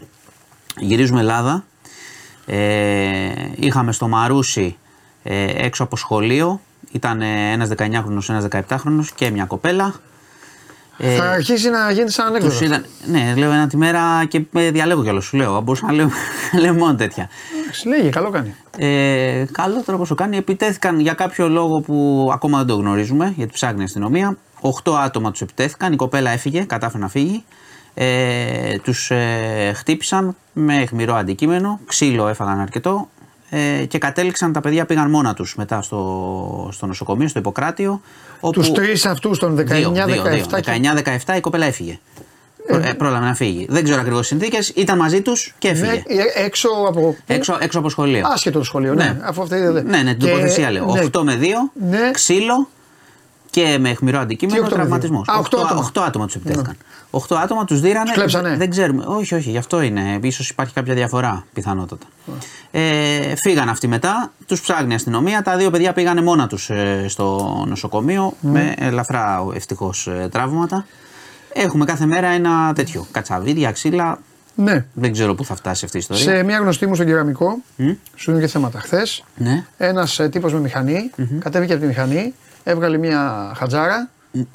[0.79, 1.63] γυρίζουμε Ελλάδα.
[2.45, 4.77] Ε, είχαμε στο Μαρούσι
[5.23, 6.61] ε, έξω από σχολείο.
[6.91, 9.93] Ήταν ένας 19χρονο, ένας 17χρονο και μια κοπέλα.
[10.97, 12.53] Ε, Θα αρχίσει να γίνεται σαν ανέκδοτο.
[12.53, 15.23] τους είδαν, ναι, λέω ένα τη μέρα και ε, διαλέγω κιόλας.
[15.23, 15.61] Σου λέω.
[15.61, 16.09] Μπορούσα να λέω,
[16.61, 17.29] λέω μόνο τέτοια.
[17.63, 18.55] Εντάξει, Λέγε, καλό κάνει.
[18.77, 20.37] Ε, καλό τώρα το κάνει.
[20.37, 24.37] Επιτέθηκαν για κάποιο λόγο που ακόμα δεν το γνωρίζουμε, γιατί ψάχνει η αστυνομία.
[24.61, 25.93] Οχτώ άτομα τους επιτέθηκαν.
[25.93, 27.43] Η κοπέλα έφυγε, κατάφερε να φύγει.
[27.93, 31.79] Ε, τους ε, χτύπησαν με αιχμηρό αντικείμενο.
[31.85, 33.09] Ξύλο έφαγαν αρκετό.
[33.53, 38.01] Ε, και κατέληξαν τα παιδιά πήγαν μόνα τους μετά στο, στο νοσοκομείο, στο Ιπποκράτιο.
[38.39, 40.45] όπου- Τους τρεις αυτούς των 19-17 Δύο, δύο, δύο.
[40.61, 40.71] και
[41.25, 41.99] 19-17 η κοπέλα έφυγε.
[42.67, 43.65] Ε, πρόλαβε να φύγει.
[43.69, 44.69] Δεν ξέρω ακριβώς συνθήκες.
[44.69, 45.91] Ήταν μαζί τους και έφυγε.
[45.91, 47.15] Ναι, ε, έξω από.
[47.27, 48.27] Έξω, έξω από σχολείο.
[48.33, 49.03] Άσχετο το σχολείο, ναι.
[49.03, 49.17] Ναι.
[49.23, 49.85] Αφού αυτή δεν.
[49.85, 50.95] Ναι, ναι, την τοποθεσία λέω.
[51.13, 52.11] 8 με 2, Ναι.
[52.11, 52.67] ξύλο
[53.51, 55.25] και με αιχμηρό Τι αντικείμενο οκτώ με τραυματισμός.
[55.25, 55.81] δύο; Α, οκτώ άτομα.
[55.95, 56.05] Ναι.
[56.07, 56.75] άτομα τους επιτέθηκαν.
[57.11, 58.05] 8 άτομα τους δίρανε.
[58.05, 59.03] Τους κλέψανε; Δεν ξέρουμε.
[59.07, 60.19] Όχι, όχι, γι' αυτό είναι.
[60.31, 62.05] σω υπάρχει κάποια διαφορά πιθανότατα.
[62.71, 65.41] Ε, φύγαν αυτοί μετά, τους ψάχνει η αστυνομία.
[65.41, 66.69] Τα δύο παιδιά πήγανε μόνα τους
[67.07, 70.85] στο νοσοκομείο με ελαφρά ευτυχώς τραύματα.
[71.53, 73.07] Έχουμε κάθε μέρα ένα τέτοιο.
[73.11, 74.19] Κατσαβίδια, ξύλα.
[74.55, 74.85] Ναι.
[74.93, 76.23] Δεν ξέρω πού θα φτάσει αυτή η ιστορία.
[76.23, 77.57] Σε μια γνωστή μου στον κεραμικό,
[78.15, 78.79] σου είναι και θέματα.
[78.79, 79.65] Χθες, Ναι.
[79.77, 81.09] ένας τύπος με μηχανη
[81.39, 84.09] κατέβηκε από τη μηχανή, έβγαλε μια χατζάρα.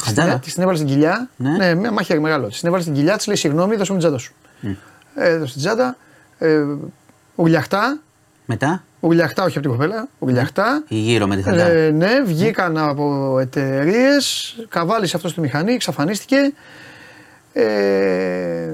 [0.05, 1.29] Χατζάρα; Τη την έβαλε στην κοιλιά.
[1.37, 1.51] Ναι.
[1.51, 2.49] Ναι, μια μαχαίρι μεγάλο.
[2.49, 4.35] Τη την έβαλε στην κοιλιά, της λέει συγγνώμη, δώσε μου την τσάντα σου.
[5.15, 5.97] Έδωσε την τσάντα.
[6.39, 6.65] Ε,
[7.35, 7.99] ουρλιαχτά,
[8.47, 10.83] Μετά, ουρλιαχτά, όχι από την κοπέλα, ουρλιαχτά.
[10.89, 11.73] η γύρω με τη χαντάρα.
[11.73, 16.53] Ε, ναι, βγήκαν από εταιρείες, καβάλισε αυτός στη μηχανή, εξαφανίστηκε.
[17.53, 18.73] Ε,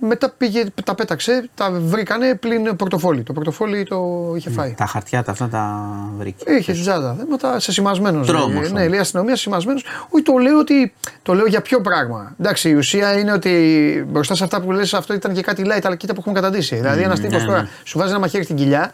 [0.00, 3.22] μετά πήγε, τα πέταξε, τα βρήκανε πλην πορτοφόλι.
[3.22, 4.74] Το πορτοφόλι το είχε φάει.
[4.76, 6.50] Τα χαρτιά τα αυτά τα βρήκε.
[6.50, 7.16] Είχε στην τσάντα.
[7.18, 8.26] Θέματα σε σημασμένος.
[8.26, 9.84] Τρόμος, Ναι, λέει η αστυνομία σημασμένος.
[10.08, 10.92] Όχι, το λέω ότι.
[11.22, 12.34] Το λέω για ποιο πράγμα.
[12.40, 15.80] Εντάξει, η ουσία είναι ότι μπροστά σε αυτά που λες αυτό ήταν και κάτι light,
[15.82, 16.76] αλλά κοίτα που έχουμε καταντήσει.
[16.76, 17.68] Δηλαδή, ένας τύπος ναι, τώρα ναι.
[17.84, 18.92] σου βάζει ένα μαχαίρι στην κοιλιά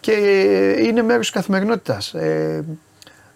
[0.00, 0.12] και
[0.82, 2.14] είναι μέρος της καθημερινότητας.
[2.14, 2.64] Ε,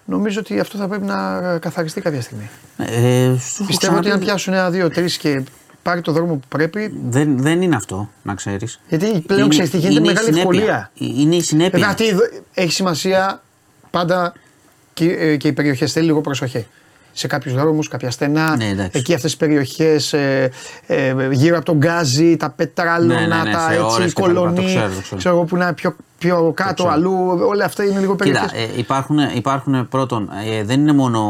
[0.05, 2.51] νομίζω ότι αυτό θα πρέπει να καθαριστεί κάποια στιγμή.
[2.77, 5.43] Ε, σου έχω Πιστεύω ότι αν ξαναπεί, πιάσουν ένα, δύο, τρεις και
[5.82, 6.94] πάρει το δρόμο που πρέπει.
[7.09, 8.81] δεν, δεν είναι αυτό, να ξέρεις.
[8.89, 10.90] Γιατί πλέον ξέρει τι γίνεται μεγάλη ευκολία.
[10.94, 11.70] Είναι η συνέπεια.
[11.78, 13.43] Βέβαια, αυτή εδώ- έχει σημασία
[13.90, 14.32] πάντα
[14.94, 15.93] και, ε, και οι περιοχές.
[15.93, 16.66] Θέλει λίγο προσοχή.
[17.12, 18.57] Σε κάποιους δρόμους, κάποια στενά.
[18.57, 18.98] Ναι, εντάξει.
[18.98, 20.51] εκεί αυτές τις περιοχές ε,
[20.86, 24.20] ε, γύρω από τον γκάζι, τα πετράλωνα, Ναι, ναι, ναι, τα σε έτσι, ώρες και
[24.20, 24.66] τα λοιπά, το κολονί.
[24.66, 25.16] ξέρω, το ξέρω.
[25.16, 26.90] Ξέρω εγώ που είναι πιο, πιο κάτω, ξέρω.
[26.90, 27.40] αλλού.
[27.48, 28.40] Όλα αυτά είναι λίγο περιοχέ.
[28.47, 31.20] Κοίτα, ε, υπάρχουν, υπάρχουν πρώτον, ε, δεν είναι μόνο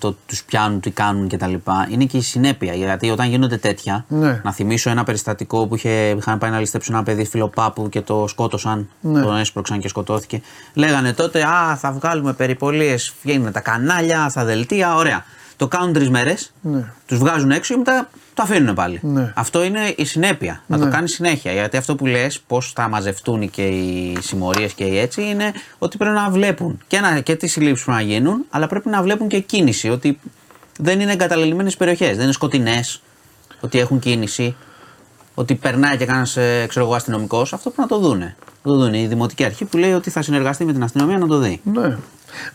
[0.00, 1.54] το τους πιάνουν, τι κάνουν κτλ.
[1.90, 2.74] Είναι και η συνέπεια.
[2.74, 4.40] Γιατί όταν γίνονται τέτοια, Ναι.
[4.44, 8.24] να θυμίσω ένα περιστατικό που είχε, είχαν πάει να ληστέψουν ένα παιδί φιλοπάπου και το
[8.28, 9.22] σκότωσαν, Ναι.
[9.22, 10.40] τον έσπρωξαν και σκοτώθηκε.
[10.74, 15.24] Λέγανε τότε, Α, θα βγάλουμε περιπολίες, βγαίνουν τα κανάλια, στα δελτία, ωραία.
[15.56, 16.84] Το κάνουν τρεις μέρες, Ναι.
[17.06, 18.98] τους βγάζουν έξω και μετά το αφήνουν πάλι.
[19.02, 19.32] Ναι.
[19.36, 20.62] Αυτό είναι η συνέπεια.
[20.66, 20.84] Να Ναι.
[20.84, 21.52] το κάνεις συνέχεια.
[21.52, 25.96] Γιατί αυτό που λες, πώς θα μαζευτούν και οι συμμορίες και οι έτσι, είναι ότι
[25.96, 29.28] πρέπει να βλέπουν και, να, και τις συλλήψεις που να γίνουν, αλλά πρέπει να βλέπουν
[29.28, 29.88] και κίνηση.
[29.88, 30.18] Ότι
[30.78, 33.02] δεν είναι εγκαταλελειμμένες περιοχές, δεν είναι σκοτεινές,
[33.60, 34.56] ότι έχουν κίνηση,
[35.34, 36.38] ότι περνάει και κανένας
[36.94, 37.52] αστυνομικός.
[37.52, 38.36] Αυτό πρέπει να το δούνε.
[38.62, 39.00] Να το δούνε.
[39.00, 41.60] Η δημοτική αρχή που λέει ότι θα συνεργαστεί με την αστυνομία να το δει.
[41.64, 41.96] Ναι.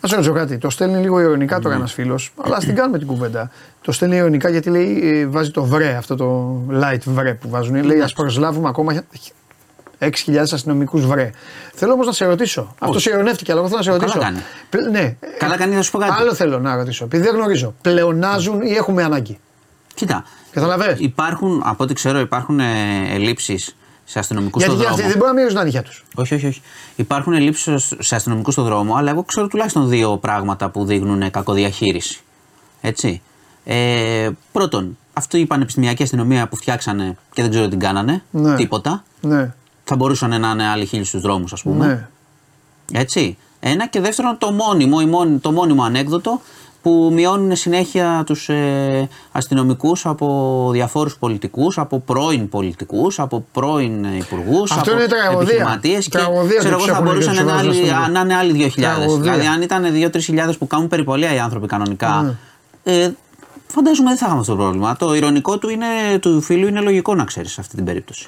[0.01, 0.57] Να σε ρωτήσω κάτι.
[0.57, 3.51] Το στέλνει λίγο ειρωνικά τώρα ένας φίλος, αλλά ας την κάνουμε την κουβέντα.
[3.81, 7.83] Το στέλνει ειρωνικά γιατί λέει, ε, βάζει το βρε, αυτό το light βρε που βάζουν.
[7.83, 9.03] Λέει ας προσλάβουμε ακόμα
[9.99, 11.29] 6.000 αστυνομικούς βρε.
[11.73, 12.75] Θέλω όμως να σε ρωτήσω.
[12.79, 14.19] Αυτός σε ειρωνεύτηκε, αλλά εγώ θέλω να σε Καλά ρωτήσω.
[14.25, 14.43] κάνει.
[14.69, 15.15] Πλε- ναι.
[15.37, 16.11] Καλά κάνει να σου πω κάτι.
[16.21, 17.03] Άλλο θέλω να ρωτήσω.
[17.05, 17.73] Επειδή δεν γνωρίζω.
[17.81, 19.39] Πλεονάζουν ή έχουμε ανάγκη;
[19.93, 20.23] Κοίτα.
[20.51, 22.63] Καταλαβες; Υπάρχουν, από ό,τι ξέρω, υπάρχουν ε,
[23.13, 23.75] ελλείψεις
[24.09, 24.95] σε αστυνομικούς Γιατί στον και δρόμο.
[24.95, 26.05] αυτοί δεν μπορούν να μοιράζουν τα νύχια τους.
[26.15, 26.61] Όχι, όχι, όχι.
[26.95, 32.19] Υπάρχουν ελλείψεις σε αστυνομικούς στον δρόμο, αλλά εγώ ξέρω τουλάχιστον δύο πράγματα που δείχνουν κακοδιαχείριση.
[32.81, 33.21] Έτσι.
[33.63, 38.55] Ε, πρώτον, αυτή η πανεπιστημιακή αστυνομία που φτιάξανε και δεν ξέρω τι κάνανε, Ναι.
[38.55, 39.03] τίποτα.
[39.21, 39.53] Ναι.
[39.83, 41.85] Θα μπορούσαν να είναι άλλοι χίλιοι στους δρόμους, ας πούμε.
[41.87, 42.07] ναι.
[42.99, 43.37] Έτσι.
[43.59, 46.41] Ένα και δεύτερον, το μόνιμο, η μόνη- το μόνιμο ανέκδοτο
[46.81, 54.71] που μειώνουν συνέχεια τους ε, αστυνομικούς από διαφόρους πολιτικούς, από πρώην πολιτικούς, από πρώην υπουργούς,
[54.71, 55.41] Αυτό από είναι τραγωδία.
[55.41, 57.91] επιχειρηματίες και Τραγωδία ξέρω που εγώ θα τους έχουν μπορούσαν και να τους είναι, βάζουν
[57.91, 58.81] άλλοι, στο- να είναι άλλοι 2.000.
[58.81, 59.31] Τραγωδία.
[59.33, 62.35] Δηλαδή αν ήταν 2-3 που κάνουν περιπολία οι άνθρωποι κανονικά,
[62.83, 62.93] Ναι.
[63.03, 63.11] ε,
[63.73, 64.95] φαντάζομαι δεν θα είχαμε αυτό το πρόβλημα.
[64.95, 65.85] Το ηρωνικό του, είναι,
[66.21, 68.27] του φίλου είναι λογικό να ξέρεις σε αυτή την περίπτωση.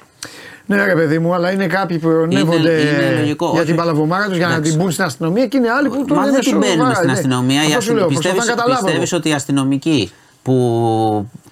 [0.66, 3.66] Ναι, ρε παιδί μου, αλλά είναι κάποιοι που ειρωνεύονται είναι λογικό, για όχι.
[3.66, 4.70] την παλαβομάρα τους για να Εντάξει.
[4.72, 6.94] την μπουν στην αστυνομία και είναι άλλοι που το Μα λένε δεν την σοβαρά, μπαίνουμε
[6.94, 7.12] στην ναι.
[7.12, 7.60] αστυνομία.
[7.60, 8.84] Αυτό σου λέω, Πιστεύει προσπαθώ να καταλάβω.
[8.86, 10.10] πιστεύεις ότι οι αστυνομικοί
[10.42, 10.56] που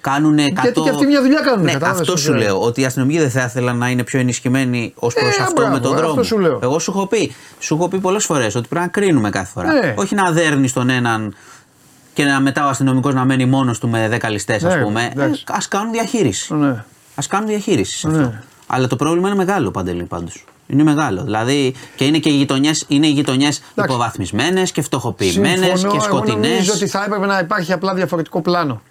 [0.01, 0.37] κάνουν 100.
[0.61, 2.39] Γιατί και αυτοί μια δουλειά κάνουν, Ναι, κατάλαβες αυτό τι σου σου λέω.
[2.41, 2.61] λέω.
[2.61, 5.71] Ότι οι αστυνομικοί δεν θα ήθελαν να είναι πιο ενισχυμένοι ως προς Ε, αυτό μπράβο,
[5.71, 6.11] με τον ε, δρόμο.
[6.11, 6.59] αυτό σου λέω.
[6.63, 9.73] Εγώ σου έχω πει, σου έχω πει πολλές φορές ότι πρέπει να κρίνουμε κάθε φορά.
[9.73, 9.93] Ναι.
[9.97, 11.35] Όχι να δέρνεις τον έναν
[12.13, 15.09] και να μετά ο αστυνομικός να μένει μόνος του με 10 ληστές, Ναι, α πούμε.
[15.11, 15.43] εντάξει.
[15.47, 16.53] Α κάνουν διαχείριση.
[16.53, 16.67] Ναι.
[17.15, 18.17] Α κάνουν διαχείριση σε Ναι.
[18.23, 18.33] αυτό.
[18.67, 20.45] Αλλά το πρόβλημα είναι μεγάλο παντελή πάντως.
[20.67, 21.23] Είναι μεγάλο.
[21.23, 26.05] Δηλαδή και είναι και οι γειτονιές είναι οι γειτονιές υποβαθμισμένες και φτωχοποιημένες Συμφωνώ, και εγώ
[26.05, 26.49] σκοτεινές.
[26.49, 28.81] νομίζω ότι θα έπρεπε να υπάρχει απλά διαφορετικό πλάνο.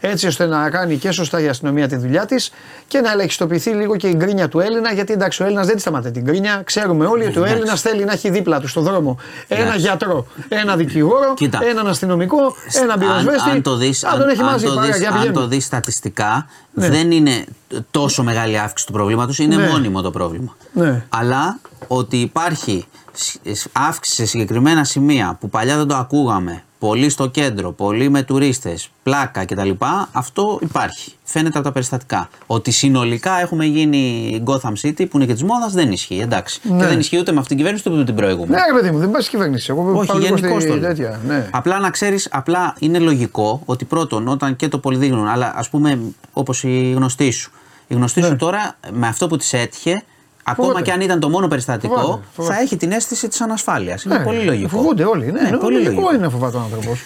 [0.00, 2.50] Έτσι ώστε να κάνει και σωστά η αστυνομία τη δουλειά της
[2.86, 4.92] και να ελεγχιστοποιηθεί λίγο και η γκρίνια του Έλληνα.
[4.92, 6.62] Γιατί εντάξει, ο Έλληνας δεν τη σταματάει την γκρίνια.
[6.64, 7.54] Ξέρουμε όλοι ότι ο Εντάξει.
[7.54, 9.80] Έλληνας θέλει να έχει δίπλα του στον δρόμο ένα Εντάξει.
[9.80, 11.58] γιατρό, ένα δικηγόρο, Κοίτα.
[11.64, 12.36] έναν αστυνομικό,
[12.74, 13.50] έναν αν, πυροσβέστη.
[13.50, 14.66] αν το δεις, Α, αν, τον έχει αν μαζί.
[14.66, 15.40] το παρέα, δεις, για αν πηγαίνουμε.
[15.40, 16.88] το δεις στατιστικά, Ναι.
[16.88, 17.44] δεν είναι
[17.90, 19.68] τόσο μεγάλη αύξηση του προβλήματος, είναι Ναι.
[19.68, 20.56] μόνιμο το πρόβλημα.
[20.72, 21.04] Ναι.
[21.08, 27.26] Αλλά ότι υπάρχει σ- αύξηση σε συγκεκριμένα σημεία που παλιά δεν το ακούγαμε, πολύ στο
[27.26, 29.70] κέντρο, πολύ με τουρίστες, πλάκα κτλ.
[30.12, 31.12] Αυτό υπάρχει.
[31.24, 32.28] Φαίνεται από τα περιστατικά.
[32.46, 36.18] Ότι συνολικά έχουμε γίνει Gotham City που είναι και της μόδας δεν ισχύει.
[36.20, 36.60] Εντάξει.
[36.62, 36.78] Ναι.
[36.80, 38.50] Και δεν ισχύει ούτε με αυτήν την κυβέρνηση ούτε με την προηγούμενη.
[38.54, 39.66] Ναι, ρε παιδί μου, δεν πάει κυβέρνηση.
[39.70, 40.88] Εγώ Όχι, πάω λίγο γενικώς στη το λέω.
[40.88, 41.20] τέτοια.
[41.26, 41.48] Ναι.
[41.52, 46.00] Απλά να ξέρεις, απλά είναι λογικό ότι πρώτον, όταν και το πολυδείγνουν, αλλά ας πούμε
[46.32, 47.50] όπως η γνωστή σου.
[47.86, 48.26] Η γνωστή Ναι.
[48.26, 50.02] σου τώρα με αυτό που της έτυχε,
[50.46, 50.84] ακόμα Φοβάται.
[50.84, 52.54] και αν ήταν το μόνο περιστατικό, Φοβάται, φοβάται.
[52.54, 54.02] θα έχει την αίσθηση της ανασφάλειας.
[54.04, 54.68] Είναι Ναι, πολύ λογικό.
[54.68, 55.32] Φοβούνται όλοι.
[55.32, 56.08] Ναι, Ναι, πολύ λογικό.
[56.14, 57.00] είναι να φοβάται ο άνθρωπος.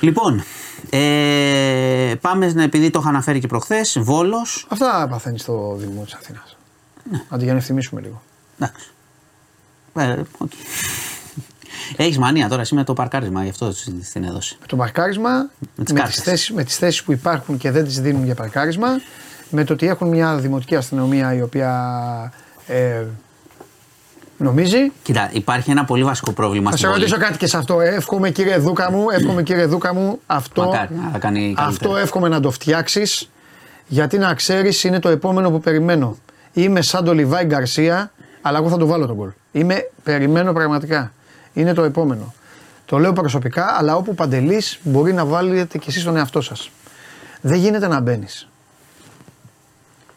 [0.00, 0.42] Λοιπόν,
[0.90, 4.66] ε, πάμε να- επειδή το είχα αναφέρει και προχθές, Βόλος.
[4.68, 6.56] Αυτά παθαίνει στο Δήμο της Αθήνας.
[7.10, 7.22] Ναι.
[7.28, 8.22] Αντί για να ευθυμίσουμε λίγο.
[8.58, 8.86] Εντάξει.
[9.94, 10.50] Ε, οκ.
[11.96, 13.72] Έχεις μανία τώρα εσύ με το παρκάρισμα, γι' αυτό
[14.12, 14.56] την έδωσε.
[14.60, 16.22] Με το παρκάρισμα, Με με, τις τις κάρτες.
[16.22, 18.88] θέσεις, με τις θέσεις που υπάρχουν και δεν τις δίνουν για παρκάρισμα,
[19.50, 22.32] με το ότι έχουν μια δημοτική αστυνομία η οποία
[22.68, 23.04] ε,
[24.36, 27.00] νομίζει; Κοίτα, υπάρχει ένα πολύ βασικό πρόβλημα Θα σε στην πόλη.
[27.02, 27.80] ρωτήσω κάτι και σε αυτό.
[27.80, 31.66] Εύχομαι κύριε Δούκα μου, εύχομαι κύριε Δούκα μου αυτό, Μακάρι να κάνει καλύτερα.
[31.66, 33.30] αυτό εύχομαι να το φτιάξεις.
[33.86, 36.16] Γιατί να ξέρεις είναι το επόμενο που περιμένω.
[36.52, 38.12] Είμαι σαν το Λιβάη Γκαρσία,
[38.42, 39.28] αλλά εγώ θα το βάλω τον γκολ.
[39.52, 41.12] Είμαι, περιμένω πραγματικά.
[41.52, 42.34] Είναι το επόμενο.
[42.84, 46.70] Το λέω προσωπικά, αλλά όπου παντελή μπορεί να βάλετε κι εσείς τον εαυτό σας.
[47.40, 48.48] Δεν γίνεται να μπαίνεις.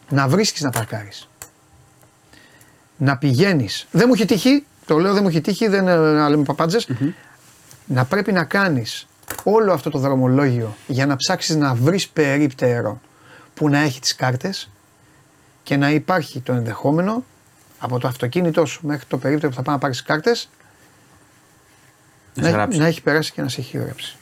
[0.08, 1.28] Να βρίσκεις να παρκάρεις.
[3.02, 3.86] Να πηγαίνεις.
[3.90, 6.88] Δεν μου έχει τύχει, το λέω δεν μου έχει τύχει, δεν ε, να λέμε παπάντζες.
[7.84, 9.06] να πρέπει να κάνεις
[9.42, 13.00] όλο αυτό το δρομολόγιο για να ψάξεις να βρεις περίπτερο
[13.54, 14.70] που να έχει τις κάρτες
[15.62, 17.24] και να υπάρχει το ενδεχόμενο
[17.78, 20.48] από το αυτοκίνητό σου μέχρι το περίπτερο που θα πάει να πάρεις κάρτες
[22.34, 22.78] Να σε να, γράψει.
[22.78, 24.16] να έχει περάσει και να σε έχει γράψει.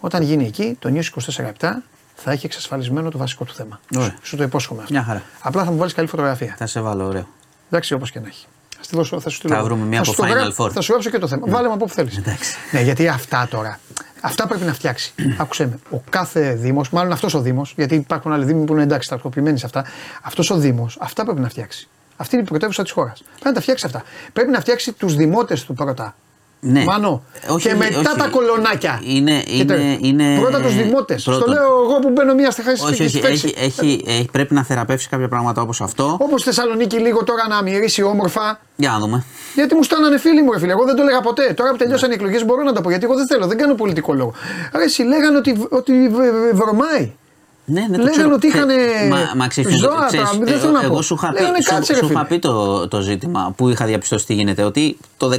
[0.00, 1.82] Όταν γίνει εκεί, το News 24 λεπτά
[2.14, 3.80] θα έχει εξασφαλισμένο το βασικό του θέμα.
[3.96, 4.08] Ωραία.
[4.08, 4.94] Σου, σου το υπόσχομαι αυτό.
[4.94, 5.22] Μια χαρά.
[5.40, 6.54] Απλά θα μου βάλεις καλή φωτογραφία.
[6.58, 7.28] Θα σε βάλω, ωραίο.
[7.72, 8.46] Εντάξει, όπως και να έχει.
[8.76, 9.54] Θα, στείλω, σου- θα σου στείλω.
[9.54, 10.70] Θα βρούμε μία θα από σου το Final γράψω- Four.
[10.72, 11.46] Θα σου γράψω και το θέμα.
[11.48, 12.20] Βάλε με από όπου θέλεις.
[12.72, 13.78] Ναι, γιατί αυτά τώρα.
[14.20, 15.12] Αυτά πρέπει να φτιάξει.
[15.42, 15.78] Άκουσε με.
[15.96, 19.58] Ο κάθε Δήμος, μάλλον αυτός ο Δήμος, γιατί υπάρχουν άλλοι Δήμοι που είναι εντάξει, τακτοποιημένοι
[19.58, 19.84] σε αυτά.
[20.22, 21.88] Αυτός ο Δήμος, αυτά πρέπει να φτιάξει.
[22.16, 23.22] Αυτή είναι η πρωτεύουσα της χώρας.
[23.22, 24.02] Πρέπει να τα φτιάξει αυτά.
[24.32, 26.14] Πρέπει να φτιάξει τους δημότες του πρώτα.
[26.64, 26.84] Ναι.
[26.84, 27.22] Μάνο.
[27.48, 28.18] Όχι, και μετά όχι.
[28.18, 29.00] τα κολονάκια.
[29.04, 30.38] Είναι, Κοίτα, είναι, είναι...
[30.40, 31.20] Πρώτα τους δημότες.
[31.22, 31.54] Στο πρώτον.
[31.54, 35.08] λέω εγώ που μπαίνω μία στη χάση Όχι, όχι, έχεις, έχει, έχει, πρέπει να θεραπεύσει
[35.08, 36.16] κάποια πράγματα όπως αυτό.
[36.20, 38.60] Όπως στη Θεσσαλονίκη λίγο τώρα να μυρίσει όμορφα.
[38.76, 39.24] Για να δούμε.
[39.54, 40.72] Γιατί μου στάνανε φίλοι μου, ρε φίλε.
[40.72, 41.52] Εγώ δεν το έλεγα ποτέ.
[41.56, 42.88] Τώρα που τελειώσαν οι εκλογές μπορώ να το πω.
[42.90, 44.32] Γιατί εγώ δεν θέλω, δεν κάνω πολιτικό λόγο.
[44.76, 47.12] Ρε, εσύ λέγανε ότι, ότι β- β- βρωμάει.
[47.72, 48.32] Ναι, ναι, το Λέγανε ξέρω.
[48.34, 48.68] ότι είχαν.
[48.68, 51.02] Θε- Μα, μα ξέρεις, ζώα, ξέρεις, τώρα, δεν ε, θέλω να εγώ πω.
[51.02, 52.28] σου είχα πει, Λέγανε, σου, κάτσε, ρε σου είχα φίλε.
[52.28, 54.62] πει το, το ζήτημα που είχα διαπιστώσει τι γίνεται.
[54.62, 55.30] Ότι το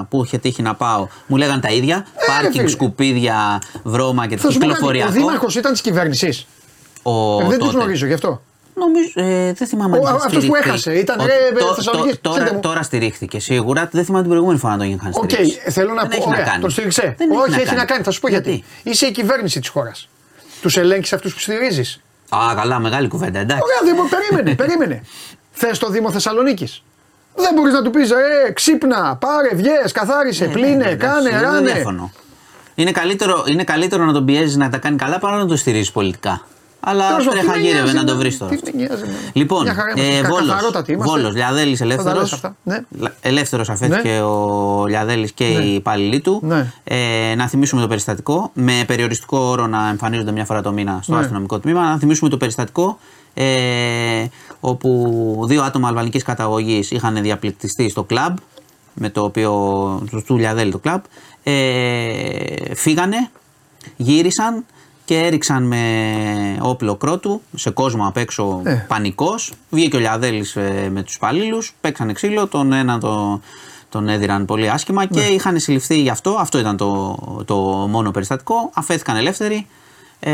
[0.00, 2.06] 19 που είχε τύχει να πάω, μου λέγανε τα ίδια.
[2.26, 2.68] πάρκινγκ, Ε, φίλε.
[2.70, 5.12] σκουπίδια, βρώμα και Θα σου πω κάτι, ο κυκλοφοριακό.
[5.12, 6.46] δήμαρχος ήταν της κυβέρνησης.
[7.02, 7.76] Ο, δεν του τότε.
[7.76, 8.42] γνωρίζω γι' αυτό.
[8.78, 9.96] Νομίζω, ε, δεν θυμάμαι.
[9.96, 10.68] Ο- αν είχε αυτός που στηριχθεί.
[10.68, 12.60] έχασε, ήταν, Ο- ρε, το- Θεσσαλονίκης, το- στείλτε τώρα, μου.
[12.60, 13.88] τώρα στηρίχθηκε σίγουρα.
[13.92, 15.70] Δεν θυμάμαι την προηγούμενη φορά να τον είχαν Οκ, στηρίξει.
[15.70, 16.16] θέλω να Δεν πω.
[16.16, 16.60] έχει να Ωραία, κάνει.
[16.60, 17.14] τον στήριξε.
[17.18, 17.78] Δεν έχει Όχι, να έχει κάνει.
[17.78, 18.02] να κάνει.
[18.02, 18.64] Θα σου πω γιατί.
[18.82, 20.08] Είσαι η κυβέρνηση της χώρας.
[20.66, 22.00] Τους ελέγχει αυτούς που στηρίζεις.
[22.28, 23.62] Α, καλά, μεγάλη κουβέντα, εντάξει.
[23.62, 25.02] Ωραία, δεν μπο- περίμενε, περίμενε.
[25.52, 26.82] Θες το Δήμο Θεσσαλονίκης.
[27.34, 31.44] Δεν μπορείς να του πεις, ε, ξύπνα, πάρε, βγες, καθάρισε, Ναι, πλύνε, ναι, κάνε, εντάξει,
[31.44, 31.60] ράνε.
[31.60, 32.12] Δεν διαφωνώ.
[32.74, 35.90] Είναι καλύτερο, είναι καλύτερο να τον πιέζεις να τα κάνει καλά παρά να τον στηρίζεις
[35.92, 36.46] πολιτικά.
[36.80, 38.18] Αλλά Τέλος πάντων, τρέχα τι με γύρευε νοιάζει, να το εμένα.
[38.18, 38.56] βρεις τώρα.
[38.56, 39.18] Τι με νοιάζει, εμένα.
[39.32, 40.16] Λοιπόν, Μια χαρά είμαστε.
[40.16, 41.10] ε, Κα- Βόλος, καθαρότατοι είμαστε.
[41.12, 42.32] Βόλος, Λιαδέλης Θα τα λες ελεύθερος.
[42.32, 42.56] αυτά.
[42.62, 42.78] Ναι.
[43.20, 44.20] Ελεύθερος αφέθηκε Ναι.
[44.20, 45.64] ο Λιαδέλης και Ναι.
[45.64, 46.40] οι υπάλληλοι του.
[46.42, 46.72] Ναι.
[46.84, 48.50] Ε, να θυμίσουμε το περιστατικό.
[48.54, 51.20] Με περιοριστικό όρο να εμφανίζονται μια φορά το μήνα στο Ναι.
[51.20, 51.80] αστυνομικό τμήμα.
[51.88, 52.98] Να θυμίσουμε το περιστατικό.
[53.34, 54.26] Ε,
[54.60, 58.36] όπου δύο άτομα αλβανικής καταγωγής είχαν διαπληκτιστεί στο κλαμπ
[58.94, 59.50] με το οποίο
[60.10, 61.00] του- του Λιαδέλη το κλαμπ
[61.42, 63.30] ε, φύγανε,
[63.96, 64.64] γύρισαν
[65.06, 65.82] και έριξαν με
[66.60, 68.84] όπλο κρότου σε κόσμο απ' έξω Ε.
[68.88, 69.52] πανικός.
[69.70, 73.40] Βγήκε ο Λιαδέλης ε, με τους υπαλλήλους, παίξανε ξύλο, τον ένα το,
[73.88, 76.30] τον έδιραν πολύ άσχημα και είχαν συλληφθεί γι' αυτό.
[76.30, 77.56] Αυτό ήταν το, το
[77.90, 78.70] μόνο περιστατικό.
[78.74, 79.66] Αφέθηκαν ελεύθεροι
[80.20, 80.32] ε,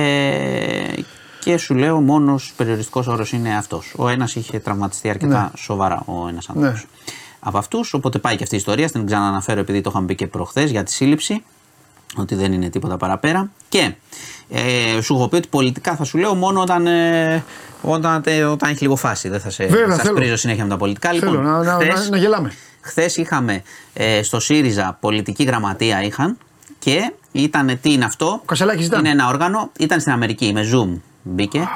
[1.40, 3.92] και σου λέω μόνος περιοριστικός όρος είναι αυτός.
[3.96, 5.48] Ο ένας είχε τραυματιστεί αρκετά Ναι.
[5.56, 6.80] σοβαρά ο ένας άνθρωπος.
[6.80, 7.12] Ναι.
[7.40, 10.26] Από αυτούς, οπότε πάει και αυτή η ιστορία, στην ξαναναφέρω επειδή το είχαμε πει και
[10.26, 11.42] προχθές για τη σύλληψη
[12.16, 13.50] ότι δεν είναι τίποτα παραπέρα.
[13.68, 13.92] Και
[14.54, 17.44] ε, σου έχω πει ότι πολιτικά θα σου λέω μόνο όταν, ε,
[17.82, 19.28] όταν, ε, όταν έχει λίγο φάση.
[19.28, 20.16] Δεν θα σε Βέβαια, θα θέλω.
[20.16, 21.08] σπρίζω συνέχεια με τα πολιτικά.
[21.08, 22.52] Θέλω λοιπόν, να, να, χθες- να, να γελάμε.
[22.80, 23.62] Χθες είχαμε
[23.92, 26.38] ε, στο ΣΥΡΙΖΑ πολιτική γραμματεία είχαν
[26.78, 28.98] και ήταν τι είναι αυτό; Ο Κασελάκης ήταν.
[29.00, 31.68] Είναι ένα όργανο, ήταν στην Αμερική με Zoom μπήκε.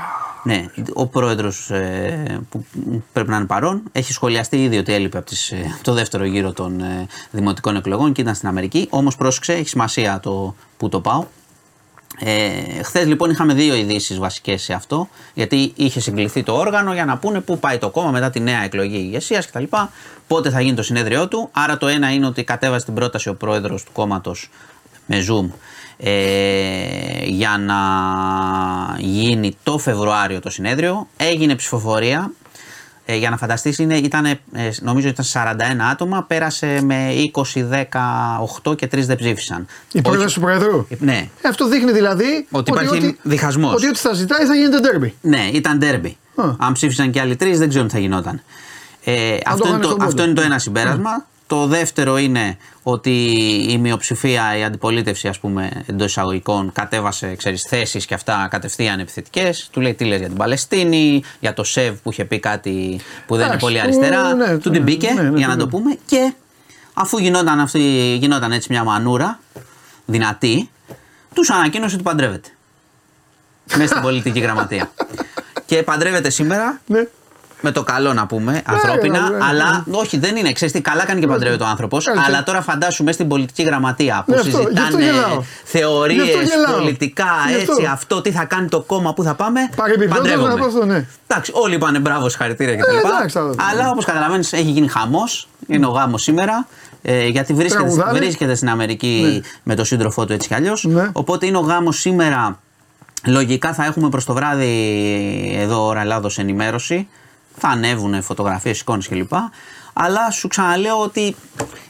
[0.42, 1.70] Ναι, ο πρόεδρος
[2.48, 2.66] που
[3.12, 6.52] πρέπει να είναι παρόν έχει σχολιαστεί ήδη ότι έλειπε από τις, ε, το δεύτερο γύρο
[6.52, 8.86] των ε, δημοτικών εκλογών και ήταν στην Αμερική.
[8.90, 11.24] Όμως πρόσεξε, έχει σημασία το που το πάω.
[12.18, 17.04] Ε, Χθες λοιπόν είχαμε δύο ειδήσεις βασικές σε αυτό, γιατί είχε συγκληθεί το όργανο για
[17.04, 19.64] να πούνε πού πάει το κόμμα μετά τη νέα εκλογή ηγεσίας κτλ.
[20.26, 21.48] Πότε θα γίνει το συνέδριό του.
[21.52, 24.50] Άρα το ένα είναι ότι κατέβασε την πρόταση ο πρόεδρος του κόμματος
[25.06, 25.48] με Zoom
[25.98, 27.76] ε, για να
[28.98, 31.08] γίνει το Φεβρουάριο το συνέδριο.
[31.16, 32.30] Έγινε ψηφοφορία.
[33.08, 34.38] Ε, για να φανταστείς είναι, ήταν, ε,
[34.80, 39.66] νομίζω ήταν 41 άτομα, πέρασε με 20-18 και 3 δεν ψήφισαν.
[39.92, 40.86] Η πρόταση του Προεδρού.
[40.98, 43.74] Ναι, Ε, Αυτό δείχνει δηλαδή Ότι υπάρχει διχασμός.
[43.74, 45.14] Ότι ό,τι θα ζητάει θα γίνεται ντέρμπι.
[45.20, 46.16] Ναι, ήταν ντέρμπι.
[46.34, 46.44] Α.
[46.58, 48.42] Αν ψήφισαν και άλλοι τρεις, δεν ξέρω τι θα γινόταν.
[49.04, 50.24] Ε, αυτό, το είναι είχαν το, στον αυτό πόντο.
[50.24, 51.26] είναι το ένα συμπέρασμα.
[51.48, 53.10] Το δεύτερο είναι ότι
[53.68, 59.68] η μειοψηφία, η αντιπολίτευση, ας πούμε, εντός εισαγωγικών, κατέβασε ξέρεις, θέσεις και αυτά κατευθείαν επιθετικές.
[59.72, 63.36] Του λέει τι λες για την Παλαιστίνη, για το ΣΕΒ που είχε πει κάτι που
[63.36, 64.34] δεν είναι Εντάξει, πολύ του- αριστερά.
[64.34, 65.60] ναι, του ναι, την μπήκε, ναι, ναι, για να ναι.
[65.60, 65.96] το πούμε.
[66.06, 66.32] Και
[66.94, 67.80] αφού γινόταν, αυτή,
[68.20, 69.40] γινόταν έτσι μια μανούρα
[70.06, 70.70] δυνατή,
[71.34, 72.48] τους ανακοίνωσε ότι παντρεύεται
[73.76, 74.90] μέσα στην πολιτική γραμματεία.
[75.66, 76.80] και παντρεύεται σήμερα.
[77.60, 77.70] Ναι.
[77.70, 80.52] Με το καλό να πούμε, ανθρώπινα, ναι, ναι, αλλά όχι, δεν είναι.
[80.52, 82.06] Ξέρεις τι, καλά κάνει και παντρεύεται ο άνθρωπος.
[82.06, 82.20] Έτσι.
[82.26, 85.38] Αλλά τώρα φαντάσου μέσα στην πολιτική γραμματεία που Ναι, αυτό, γι' αυτό συζητάνε γελάω.
[85.38, 86.74] Γι' θεωρίε αυτό γελάω.
[86.80, 87.72] πολιτικά, Γι' αυτό.
[87.72, 89.60] έτσι, αυτό, τι θα κάνει το κόμμα, πού θα πάμε.
[89.76, 90.48] Παρεμπιπτόντως Παντρεύομαι.
[90.48, 91.06] να πω αυτό, ναι.
[91.26, 92.94] Εντάξει, όλοι είπανε μπράβο, συγχαρητήρια κτλ.
[92.94, 93.54] Ε, εντάξει, θα δούμε.
[93.70, 95.48] Αλλά όπως καταλαβαίνεις, έχει γίνει χαμός.
[95.66, 96.66] Είναι ο γάμος σήμερα.
[97.02, 98.18] Ε, γιατί βρίσκεται, Τραγουδάνε.
[98.18, 100.84] βρίσκεται στην Αμερική με τον σύντροφό του έτσι κι αλλιώς.
[100.84, 101.08] Ναι.
[101.12, 102.58] Οπότε είναι ο γάμος σήμερα.
[103.26, 107.08] Λογικά θα έχουμε προς το βράδυ εδώ ώρα Ελλάδο ενημέρωση.
[107.58, 109.32] Θα ανέβουν φωτογραφίες, εικόνες κλπ.
[109.98, 111.36] Αλλά σου ξαναλέω ότι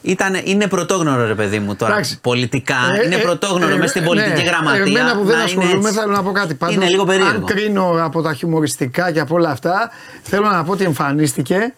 [0.03, 1.93] Ήταν, είναι πρωτόγνωρο ρε παιδί μου τώρα.
[1.93, 2.21] Εντάξει.
[2.21, 2.77] Πολιτικά.
[3.03, 4.49] Ε, είναι ε, πρωτόγνωρο ε, μέσα στην ε, πολιτική ναι.
[4.49, 4.83] γραμματεία.
[4.83, 6.01] Εμένα που δεν να είναι ασχολούμαι έτσι.
[6.01, 6.55] θέλω να πω κάτι.
[6.55, 7.31] Πάντως, Είναι λίγο περίεργο.
[7.37, 9.91] Αν κρίνω από τα χιουμοριστικά και από όλα αυτά,
[10.23, 11.75] θέλω να πω ότι εμφανίστηκε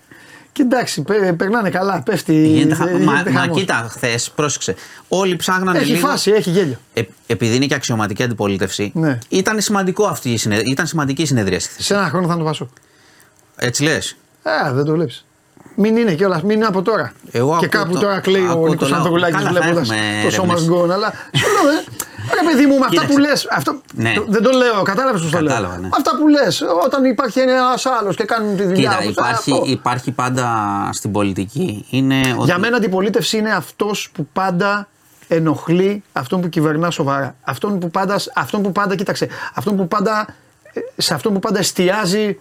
[0.53, 2.03] και εντάξει, πε- περνάνε καλά.
[2.03, 2.47] Πέφτει.
[2.47, 3.59] Γίνεται χα- ε, Μα, γίνεται μα χαμός.
[3.59, 4.75] κοίτα, χθες, πρόσεξε.
[5.09, 6.07] Όλοι ψάχνανε Έχει λίγο.
[6.07, 6.77] φάση, έχει γέλιο.
[6.95, 9.19] Ε, επειδή είναι και αξιωματική αντιπολίτευση, Ναι.
[9.29, 10.61] ήταν, σημαντικό αυτή η συνεδ...
[10.67, 11.85] ήταν σημαντική η συνεδρίαση χθες.
[11.85, 12.69] Σε ένα χρόνο θα είναι το Πασόκ.
[13.61, 15.23] Έτσι λες; Ε, δεν το βλέπεις.
[15.81, 17.13] Μην είναι κιόλας, μην είναι από τώρα.
[17.31, 18.99] Εγώ και ακούω κάπου το- τώρα κλαίει ακούω ο το Νίκο λαό.
[18.99, 20.69] Ανδρουλάκης Καλά, θα βλέποντας έχουμε το σώμα έρευνες.
[20.69, 20.91] γκόν.
[20.91, 21.85] Αλλά σου λέω, ε,
[22.43, 23.13] ρε παιδί μου, με αυτά Κοίταξε.
[23.13, 23.47] που λες.
[23.51, 24.13] Αυτό, Ναι.
[24.15, 25.49] το- δεν το λέω, κατάλαβες πώς το λέω.
[25.49, 25.89] Κατάλαβα, ναι.
[25.93, 29.65] Αυτά που λες, όταν υπάρχει ένας άλλος και κάνουν τη δουλειά Κοίτα, τους, υπάρχει, αυτό.
[29.67, 30.47] υπάρχει πάντα
[30.93, 31.87] στην πολιτική.
[31.91, 32.45] Είναι ότι...
[32.45, 34.89] Για μένα αντιπολίτευση είναι αυτός που πάντα
[35.29, 37.35] ενοχλεί αυτόν που κυβερνά σοβαρά.
[37.43, 40.27] Αυτόν που πάντα, αυτόν που πάντα κοίταξε, αυτόν που πάντα,
[40.73, 42.39] ε, σε αυτόν που πάντα εστιάζει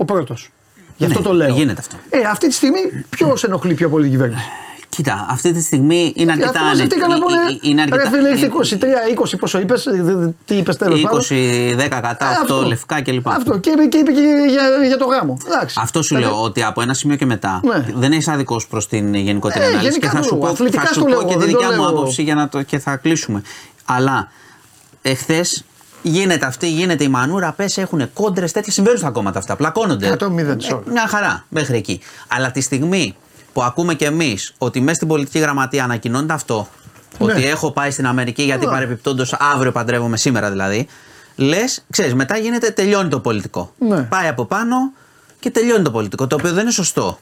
[0.00, 0.50] ο πρώτος.
[0.96, 1.54] Γι' αυτό Ναι, το λέω.
[1.54, 1.96] γίνεται αυτό.
[2.10, 4.42] Ε, αυτή τη στιγμή ποιος ενοχλεί πιο πολύ την κυβέρνηση;
[4.88, 6.76] Κοίτα, αυτή τη στιγμή είναι αρκετά Αυτό άνετη.
[6.78, 7.36] μαζευτήκαν να πούνε.
[7.36, 8.10] Ε, ε, Είναι Ρε αρκετά.
[8.16, 9.86] φίλε, ήρθε 23-20 πόσο είπες,
[10.44, 11.20] τι είπες τέλος πάντων.
[11.20, 12.62] 20, 10 κατά, Ε, 8 αυτό.
[12.62, 13.28] λευκά κλπ.
[13.28, 15.36] Αυτό και είπε και, είπε και για, για το γάμο.
[15.46, 15.78] Εντάξει.
[15.82, 17.86] Αυτό σου λέω ότι από ένα σημείο και μετά Ναι.
[17.94, 19.84] δεν έχει άδικο προς την γενικότερη Ε, ανάλυση.
[19.84, 21.38] Και γενικά θα το σου λέω, πω, αθλητικά θα σου το πω λέω, και τη
[21.38, 21.88] δεν το δικιά μου λέω.
[21.88, 23.42] άποψη για να το, και θα κλείσουμε.
[23.84, 24.30] Αλλά
[25.02, 25.64] εχθές
[26.02, 28.74] γίνεται αυτή, γίνεται η μανούρα, πες έχουν κόντρες τέτοιες.
[28.74, 29.56] Συμβαίνουν στα κόμματα αυτά.
[29.56, 30.16] Πλακώνονται.
[30.20, 30.82] 100-0 σε όλα.
[30.88, 32.00] Ε, Μια χαρά μέχρι εκεί.
[32.28, 33.16] Αλλά τη στιγμή
[33.52, 36.68] που ακούμε κι εμείς ότι μέσα στην πολιτική γραμματεία ανακοινώνεται αυτό,
[37.18, 37.32] Ναι.
[37.32, 38.72] ότι έχω πάει στην Αμερική γιατί Ναι.
[38.72, 40.86] παρεμπιπτόντως αύριο παντρεύομαι σήμερα δηλαδή.
[41.36, 43.72] Λες, ξέρεις, μετά γίνεται, τελειώνει το πολιτικό.
[43.78, 44.02] Ναι.
[44.02, 44.76] Πάει από πάνω
[45.40, 46.26] και τελειώνει το πολιτικό.
[46.26, 47.18] Το οποίο δεν είναι σωστό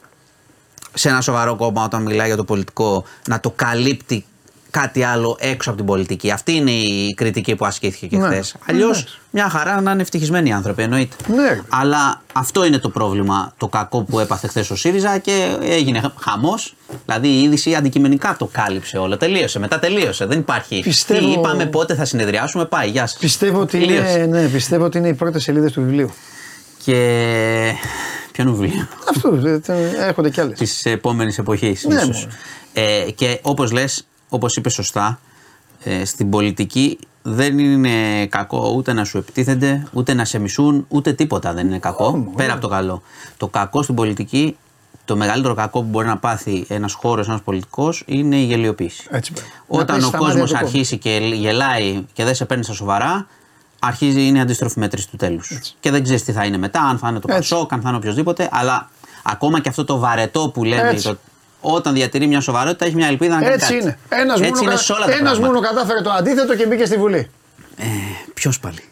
[0.93, 4.25] σε ένα σοβαρό κόμμα όταν μιλάει για το πολιτικό να το καλύπτει
[4.71, 6.31] κάτι άλλο έξω από την πολιτική.
[6.31, 8.27] Αυτή είναι η κριτική που ασκήθηκε και Ναι.
[8.27, 8.55] χθες.
[8.65, 9.17] Αλλιώς Εντάξει.
[9.31, 11.15] μια χαρά να είναι ευτυχισμένοι οι άνθρωποι, εννοείται.
[11.35, 11.61] Ναι.
[11.69, 16.75] Αλλά αυτό είναι το πρόβλημα, το κακό που έπαθε χθες ο ΣΥΡΙΖΑ και έγινε χαμός.
[17.05, 19.17] Δηλαδή η είδηση αντικειμενικά το κάλυψε όλο.
[19.17, 19.59] Τελείωσε.
[19.59, 20.25] Μετά τελείωσε.
[20.25, 20.79] Δεν υπάρχει.
[20.83, 22.89] Πιστεύω- Τι είπαμε πότε θα συνεδριάσουμε, πάει.
[22.89, 23.19] Γεια σας.
[23.19, 24.11] Πιστεύω ότι, Τελείωσε.
[24.11, 26.11] είναι, ναι, πιστεύω ότι είναι οι πρώτες σελίδες του βιβλίου.
[26.83, 27.73] Και.
[28.31, 28.87] Ποιο βιβλίο.
[29.09, 30.57] Αυτό ε, ε, έρχονται κι άλλες.
[30.57, 31.85] της επόμενης εποχής.
[31.85, 32.27] Ναι, ίσως.
[32.73, 35.19] ε, και όπως λες, όπως είπες σωστά,
[35.83, 41.13] ε, στην πολιτική δεν είναι κακό ούτε να σου επιτίθενται, ούτε να σε μισούν, ούτε
[41.13, 42.31] τίποτα δεν είναι κακό.
[42.35, 43.01] πέρα από το καλό.
[43.37, 44.57] Το κακό στην πολιτική,
[45.05, 49.07] το μεγαλύτερο κακό που μπορεί να πάθει ένας χώρος, ένας πολιτικός, είναι η γελιοποίηση.
[49.11, 49.43] Έτσι πάει.
[49.67, 50.67] Να Όταν πέσει ο στα μάτια κόσμος του κόσμου.
[50.67, 53.27] αρχίσει και γελάει και δεν σε παίρνει στα σοβαρά,
[53.79, 55.59] αρχίζει είναι η αντίστροφη μέτρηση του τέλους.
[55.79, 57.49] Και δεν ξέρεις τι θα είναι μετά, αν θα είναι το Έτσι.
[57.49, 58.49] Πασόκ, αν θα είναι οποιοδήποτε.
[58.51, 58.89] Αλλά
[59.23, 61.03] ακόμα και αυτό το βαρετό που λέμε, Έτσι.
[61.07, 61.17] το,
[61.61, 63.83] όταν διατηρεί μια σοβαρότητα, έχει μια ελπίδα να κάνει Έτσι κάτι.
[63.83, 63.97] είναι.
[64.09, 65.45] Ένας Έτσι μόνο, είναι κα- σε όλα τα ένας πράγματα.
[65.47, 67.29] μόνο κατάφερε το αντίθετο και μπήκε στη Βουλή.
[68.33, 68.83] Ποιος πάλι;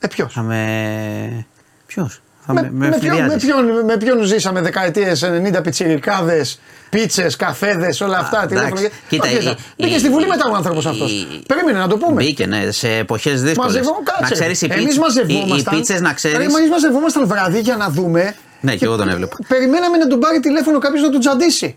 [0.00, 1.46] Ε, ποιος; Θα με.
[1.86, 3.44] Ποιος; Θα Με, με, με, με, ποιον, με, φλιάρεις.
[3.44, 6.60] ποιον, με ποιον ζήσαμε δεκαετίες 90 πιτσιρικάδες,
[6.90, 8.42] πίτσες, καφέδες, όλα αυτά.
[8.42, 8.72] εντάξει.
[8.72, 8.88] τηλέφωνα.
[9.08, 11.26] Κοίτα, Οκ, η- Μπήκε η- στη Βουλή μετά ο άνθρωπος η- αυτός.
[11.46, 12.22] Περίμενε να το πούμε.
[12.22, 13.72] Μπήκε, ναι, σε εποχές δύσκολες.
[13.74, 14.22] Μαζευόμ- κάτσε.
[14.22, 15.74] Να ξέρεις, οι, Εμείς πίτσε- οι, οι μαζευόμασταν.
[15.76, 16.36] πίτσες να ξέρεις.
[16.36, 18.34] Ρε, Εμείς μαζευόμασταν βράδυ για να δούμε.
[18.60, 19.36] Ναι, και εγώ τον έβλεπα.
[19.48, 21.76] Περιμέναμε να τον πάρει τηλέφωνο κάποιος να τον τσαντίσει.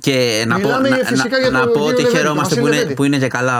[0.00, 2.54] Και να πω, Μιλάμε να, φυσικά να, για να τον πω κύριο ότι Λεβέντη, χαιρόμαστε
[2.54, 2.94] τον που Βασίλη είναι, Λεβέντη.
[2.94, 3.58] που είναι και καλά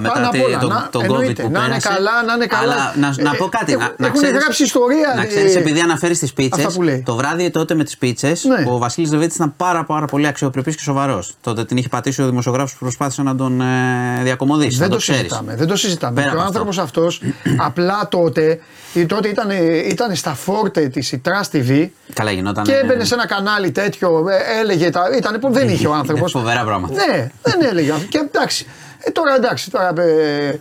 [0.00, 1.88] μετά Πάνω απ' τη- όλα, τον, να- τον εννοείται, COVID που να είναι πέρασε.
[1.88, 2.72] καλά, να είναι καλά.
[2.72, 3.72] Αλλά να, να Ε, πω κάτι.
[3.72, 6.76] ε, να, να έχουν ξέρεις, γράψει ιστορία, Να ξέρεις, ε, επειδή αναφέρει τις πίτσες, αυτά
[6.78, 7.02] που λέει.
[7.06, 8.64] το βράδυ τότε με τις πίτσες, Ναι.
[8.70, 11.34] ο Βασίλης Λεβέτη ήταν πάρα, πάρα πολύ αξιοπρεπής και σοβαρός.
[11.40, 13.64] Τότε την είχε πατήσει ο δημοσιογράφος που προσπάθησε να τον ε,
[14.22, 14.78] διακομωδήσει.
[14.78, 15.20] Δεν να το, το ξέρεις.
[15.20, 15.54] συζητάμε.
[15.56, 16.14] Δεν το συζητάμε.
[16.20, 17.22] Πέρα Και ο από άνθρωπος αυτός
[17.58, 18.58] απλά τότε,
[18.92, 19.50] ή τότε ήταν,
[19.88, 22.64] ήταν στα φόρτε της η Trust TV Καλά γινόταν.
[22.64, 24.90] και ε, έμπαινε σε ένα κανάλι τέτοιο, ε, έλεγε.
[24.90, 26.30] Τα, ήταν, δεν είχε ο άνθρωπος.
[26.32, 26.94] Φοβερά πράγματα.
[27.06, 27.92] Ναι, δεν έλεγε.
[28.08, 28.66] Και εντάξει.
[28.98, 29.92] Ε, τώρα εντάξει, τώρα.
[30.02, 30.58] Ε,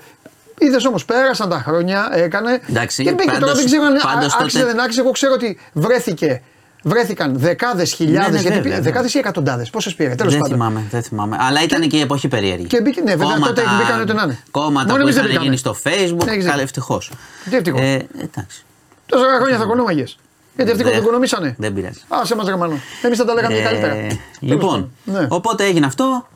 [0.62, 2.60] Είδες όμως, πέρασαν τα χρόνια, έκανε.
[2.70, 3.40] Εντάξει, και μπήκε τώρα.
[3.40, 5.02] πάντως- Δεν ξέρω αν πάντως άξιζε τότε- δεν άξιζε.
[5.02, 6.42] Εγώ ξέρω ότι βρέθηκε.
[6.84, 8.26] Βρέθηκαν δεκάδες χιλιάδε.
[8.30, 8.82] Ναι, ναι, γιατί βέβαια, βέβαια.
[8.82, 9.70] δεκάδες ή εκατοντάδες.
[9.70, 10.58] Πόσες πήρε, τέλος δεν πάντων.
[10.58, 11.38] θυμάμαι, δεν θυμάμαι.
[11.40, 12.66] Αλλά ήταν και η εποχή περίεργη.
[12.66, 14.40] Και μπήκε, ναι, βέβαια τότε μπήκαν ό,τι να είναι.
[14.52, 15.44] Κόμματα Μόνο που εμείς δεν είχαν μπήκαμε.
[15.46, 16.28] γίνει στο facebook.
[16.28, 16.62] Έχεις Καλά, δίκιο.
[16.62, 17.12] ευτυχώς.
[17.50, 17.82] Τι ευτυχώς.
[17.82, 18.66] Ε, εντάξει.
[19.06, 20.18] Τόσα χρόνια θα κονόμαγες.
[20.56, 21.56] Γιατί αυτοί Δεν- το οικονομήσανε.
[21.58, 22.00] Δεν πειράζει.
[22.08, 22.80] Α, σε μας γραμμανό.
[23.02, 23.94] Εμείς θα τα λέγαμε και καλύτερα.
[23.94, 24.08] Ε,
[24.40, 25.28] λοιπόν, Ναι.
[25.30, 26.28] οπότε έγινε αυτό.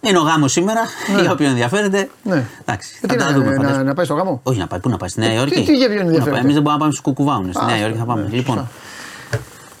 [0.00, 0.80] Είναι ο γάμος σήμερα.
[1.20, 2.10] Για όποιον ενδιαφέρεται.
[2.22, 2.44] Ναι.
[2.64, 3.50] Εντάξει, Ε, θα τι τα να, δούμε.
[3.50, 3.82] να, φαντάζομαι.
[3.82, 5.62] να πάει στο γάμο; Όχι να πάει, πού να πάει, στη Νέα Υόρκη.
[5.64, 7.54] τι για ποιον ενδιαφέρεται; Εμείς δεν μπορούμε να πάμε στους κουκουβάουνες.
[7.54, 8.22] Στη Α, Νέα αυτό, Υόρκη θα πάμε.
[8.22, 8.68] ναι, Λοιπόν,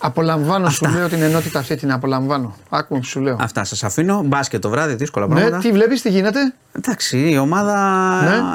[0.04, 0.20] σωστά.
[0.20, 2.56] Απολαμβάνω, σου λέω την ενότητα αυτή, την απολαμβάνω.
[2.68, 3.36] Άκου, σου λέω.
[3.40, 4.22] αυτά σας αφήνω.
[4.24, 5.58] Μπάσκετ το βράδυ, δύσκολα Ναι, πράγματα.
[5.58, 7.74] τι βλέπεις, τι γίνεται; Εντάξει, η ομάδα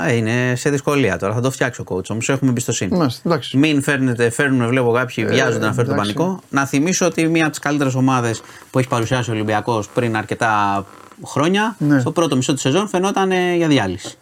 [0.04, 0.12] Ναι.
[0.12, 1.34] ε, είναι σε δυσκολία τώρα.
[1.34, 2.20] Θα το φτιάξει ο coach όμω.
[2.28, 2.98] Έχουμε εμπιστοσύνη.
[2.98, 3.58] Μάλιστα, εντάξει.
[3.58, 6.14] Μην φέρνετε, φέρνουν, βλέπω κάποιοι Ε, βιάζονται να φέρουν τον εντάξει.
[6.14, 6.42] πανικό.
[6.50, 10.86] Να θυμίσω ότι μία από τις καλύτερες ομάδες που έχει παρουσιάσει ο Ολυμπιακός πριν αρκετά
[11.26, 12.00] χρόνια, Ναι.
[12.00, 14.18] στο πρώτο μισό της σεζόν φαινόταν ε, για διάλυση.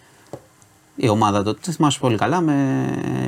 [0.96, 2.54] Η ομάδα τότε, δεν θυμάσαι πολύ καλά, με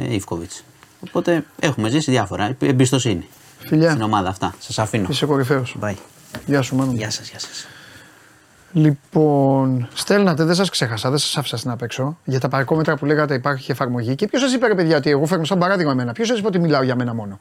[0.10, 0.64] Ιβκοβιτς.
[1.08, 2.56] Οπότε έχουμε ζήσει διάφορα.
[2.60, 3.28] Εμπιστοσύνη
[3.60, 3.90] Φιλιά.
[3.90, 4.54] στην ομάδα αυτά.
[4.60, 5.08] Σας αφήνω.
[5.10, 5.78] Είσαι κορυφαίος.
[5.82, 5.94] Bye.
[6.46, 6.92] Γεια σου, μάνα.
[6.92, 6.98] μου.
[6.98, 7.68] Γεια σας, γεια σας.
[8.74, 12.18] Λοιπόν, στέλνατε, δεν σας ξέχασα, δεν σας άφησα στην απ' έξω.
[12.24, 14.16] Για τα παρκόμετρα που λέγατε υπάρχει εφαρμογή.
[14.16, 16.48] Και ποιος σας είπε, ρε παιδιά, ότι εγώ φέρνω σαν παράδειγμα εμένα; Ποιος σας είπε
[16.48, 17.40] ότι μιλάω για μένα μόνο;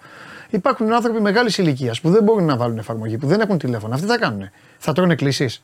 [0.51, 3.95] Υπάρχουν άνθρωποι μεγάλης ηλικίας που δεν μπορούν να βάλουν εφαρμογή, που δεν έχουν τηλέφωνο.
[3.95, 4.51] Αυτοί θα κάνουν.
[4.79, 5.61] Θα τρώνε κλήσει.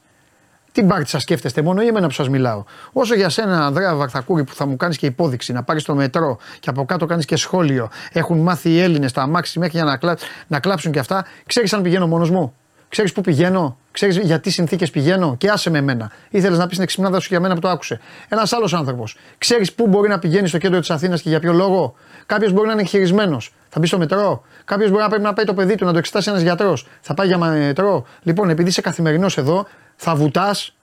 [0.74, 4.44] Τι μπάρτι σας σκέφτεστε, μόνο ή εμένα που σας μιλάω; Όσο για σένα, Ανδρέα Βαρθακούρη,
[4.44, 7.36] που θα μου κάνεις και υπόδειξη να πάρεις το μετρό και από κάτω κάνεις και
[7.36, 7.90] σχόλιο.
[8.12, 10.16] Έχουν μάθει οι Έλληνες τα αμάξι μέχρι για να, κλά...
[10.46, 11.24] να κλάψουν και αυτά.
[11.46, 12.54] Ξέρεις αν πηγαίνω μόνος μου;
[12.88, 16.10] Ξέρεις πού πηγαίνω; Ξέρεις για τι συνθήκες πηγαίνω; Και άσε με εμένα.
[16.30, 18.00] Ήθελες να πεις την εξυπνάδα σου για μένα που το άκουσε.
[18.28, 19.16] Ένας άλλος άνθρωπος.
[19.38, 21.94] Ξέρεις πού μπορεί να πηγαίνει στο κέντρο της Αθήνας και για ποιο λόγο;
[22.26, 23.54] Κάποιος μπορεί να είναι εγχειρισμένος.
[23.68, 24.42] Θα μπει στο μετρό.
[24.64, 26.86] Κάποιος μπορεί να πρέπει να πάει το παιδί του να το εξετάσει ένας γιατρός.
[27.00, 28.06] Θα πάει για μετρό.
[28.22, 29.66] Λοιπόν, επειδή είσαι καθημερινός εδώ,
[30.06, 30.76] θα βουτάς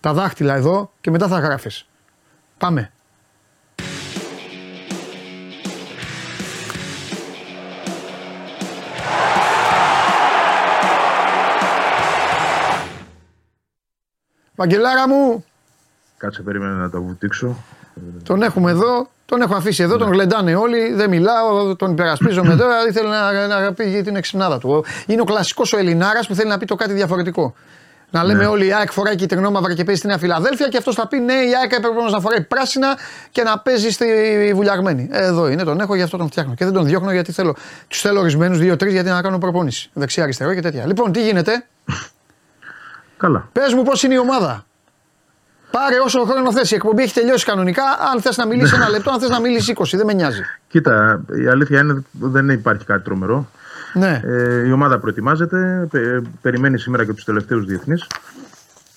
[0.00, 1.86] τα δάχτυλα εδώ και μετά θα γράφεις.
[2.58, 2.92] Πάμε.
[14.54, 15.44] Βαγγελάρα μου.
[16.16, 17.56] Κάτσε περίμενα να τα βουτήξω.
[18.22, 20.14] Τον έχουμε εδώ, τον έχω αφήσει εδώ, τον ναι.
[20.14, 24.84] γλεντάνε όλοι, δεν μιλάω, τον υπερασπίζομαι τώρα, ήθελε να, να πει την εξυπνάδα του.
[25.06, 27.54] Είναι ο κλασικός ο Ελληνάρας που θέλει να πει το κάτι διαφορετικό.
[28.10, 28.46] Να λέμε ναι.
[28.46, 31.18] όλοι η ΑΕΚ φοράει κυτρινό μαύρα και παίζει στην Νέα Φιλαδέλφια και αυτός θα πει
[31.18, 32.96] ναι, η ΑΕΚ έπρεπε να φοράει πράσινα
[33.30, 34.06] και να παίζει στη
[34.54, 35.08] βουλιαγμένη.
[35.12, 36.54] Ε, εδώ είναι, τον έχω, γι' αυτό τον φτιάχνω.
[36.54, 37.56] Και δεν τον διώχνω γιατί θέλω.
[37.88, 39.90] Τους θέλω ορισμένους, δύο-τρεις γιατί να κάνω προπόνηση.
[39.92, 40.86] Δεξιά-αριστερό και τέτοια.
[40.86, 41.64] Λοιπόν, τι γίνεται;
[43.20, 43.48] Καλά.
[43.52, 44.64] Πες μου πώς είναι η ομάδα.
[45.70, 46.70] Πάρε όσο χρόνο θες.
[46.70, 47.82] Η εκπομπή έχει τελειώσει κανονικά.
[48.12, 50.42] Αν θες να μιλήσεις ένα λεπτό, αν θες να μιλήσεις 20, δεν με νοιάζει.
[50.68, 53.48] Κοίτα, η αλήθεια είναι ότι δεν υπάρχει κάτι τρομερό.
[53.94, 54.20] Ναι.
[54.24, 55.88] Ε, η ομάδα προετοιμάζεται.
[56.42, 58.06] περιμένει σήμερα και τους τελευταίους διεθνείς.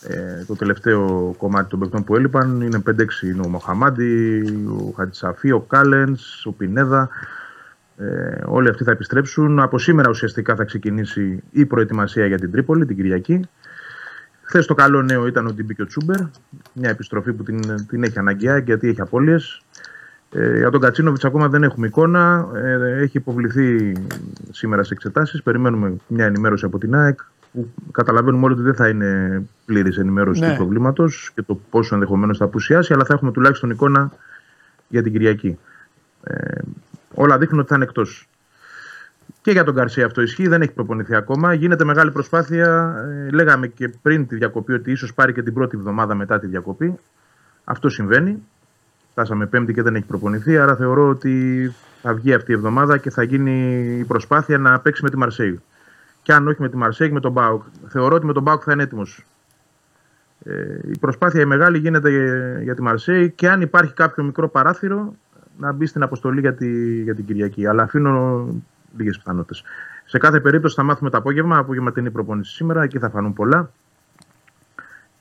[0.07, 2.91] Ε, το τελευταίο κομμάτι των παιχτών που έλειπαν είναι 5-6
[3.21, 7.09] είναι ο Μοχαμάντι, ο Χατζησαφή, ο Κάλενς, ο Πινέδα.
[7.97, 9.59] Ε, όλοι αυτοί θα επιστρέψουν.
[9.59, 13.49] Από σήμερα ουσιαστικά θα ξεκινήσει η προετοιμασία για την Τρίπολη την Κυριακή.
[14.41, 16.19] Χθες το καλό νέο ήταν ότι μπήκε ο Τσούμπερ.
[16.73, 19.61] Μια επιστροφή που την, την έχει αναγκαία γιατί έχει απώλειες.
[20.35, 22.47] Ε, για τον Κατσίνοβιτς ακόμα δεν έχουμε εικόνα.
[22.55, 23.95] Ε, έχει υποβληθεί
[24.51, 25.43] σήμερα σε εξετάσεις.
[25.43, 27.19] Περιμένουμε μια ενημέρωση από την ΑΕΚ.
[27.51, 30.49] Που καταλαβαίνουμε όλοι ότι δεν θα είναι πλήρης ενημέρωση ναι.
[30.49, 34.11] του προβλήματος και το πόσο ενδεχομένως θα απουσιάσει, αλλά θα έχουμε τουλάχιστον εικόνα
[34.87, 35.59] για την Κυριακή.
[36.23, 36.61] Ε,
[37.13, 38.27] όλα δείχνουν ότι θα είναι εκτός.
[39.41, 41.53] Και για τον Καρσία αυτό ισχύει, δεν έχει προπονηθεί ακόμα.
[41.53, 42.95] Γίνεται μεγάλη προσπάθεια.
[43.07, 46.47] Ε, λέγαμε και πριν τη διακοπή ότι ίσως πάρει και την πρώτη εβδομάδα μετά τη
[46.47, 46.99] διακοπή.
[47.63, 48.43] Αυτό συμβαίνει.
[49.13, 50.57] Φτάσαμε Πέμπτη και δεν έχει προπονηθεί.
[50.57, 51.71] Άρα θεωρώ ότι
[52.01, 55.61] θα βγει αυτή η εβδομάδα και θα γίνει η προσπάθεια να παίξει με τη Μαρσέη.
[56.21, 57.63] Και αν όχι με τη Μαρσέη, με τον Μπάουκ.
[57.87, 59.25] Θεωρώ ότι με τον Μπάουκ θα είναι έτοιμος.
[60.43, 62.09] Ε, η προσπάθεια η μεγάλη γίνεται
[62.63, 65.13] για τη Μαρσέη και αν υπάρχει κάποιο μικρό παράθυρο
[65.57, 67.67] να μπει στην αποστολή για, τη, για την Κυριακή.
[67.67, 68.47] Αλλά αφήνω
[68.97, 69.63] λίγες πιθανότητες.
[70.05, 71.57] Σε κάθε περίπτωση θα μάθουμε το απόγευμα.
[71.57, 72.83] Απόγευμα την προπόνηση σήμερα.
[72.83, 73.71] Εκεί θα φανούν πολλά.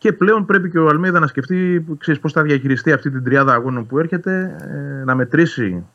[0.03, 1.87] Και πλέον πρέπει και ο Αλμίδα να σκεφτεί
[2.20, 4.57] πώς θα διαχειριστεί αυτή την τριάδα αγώνων που έρχεται,
[5.01, 5.87] ε, να μετρήσει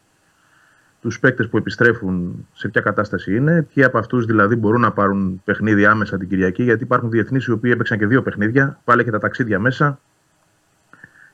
[1.02, 5.42] τους παίκτες που επιστρέφουν σε ποια κατάσταση είναι, ποιοι από αυτούς δηλαδή μπορούν να πάρουν
[5.44, 9.12] παιχνίδι άμεσα την Κυριακή, γιατί υπάρχουν διεθνείς οι οποίοι έπαιξαν και δύο παιχνίδια, πάλι και
[9.12, 10.00] τα ταξίδια μέσα.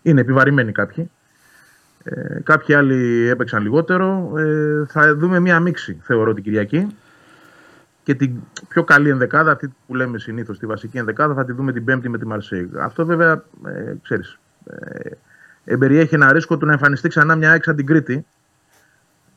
[0.01, 1.11] Είναι επιβαρημένοι κάποιοι.
[2.03, 4.33] Ε, κάποιοι άλλοι έπαιξαν λιγότερο.
[4.37, 6.87] Ε, θα δούμε μία μίξη, θεωρώ, την Κυριακή.
[8.03, 8.35] Και την
[8.67, 12.09] πιο καλή ενδεκάδα, αυτή που λέμε συνήθως, τη βασική ενδεκάδα, θα τη δούμε την Πέμπτη
[12.09, 12.69] με τη Μαρσέη.
[12.79, 15.09] Αυτό βέβαια, ε, ξέρεις, ε,
[15.65, 18.25] εμπεριέχει ένα ρίσκο του να εμφανιστεί ξανά μια έξα την Κρήτη.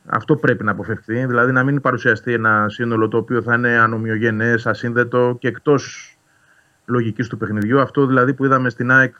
[0.05, 1.25] Αυτό πρέπει να αποφευθεί.
[1.25, 6.11] Δηλαδή να μην παρουσιαστεί ένα σύνολο το οποίο θα είναι ανομοιογενές, ασύνδετο και εκτός
[6.85, 7.79] λογικής του παιχνιδιού.
[7.79, 9.15] Αυτό δηλαδή που είδαμε στην ΑΕΚ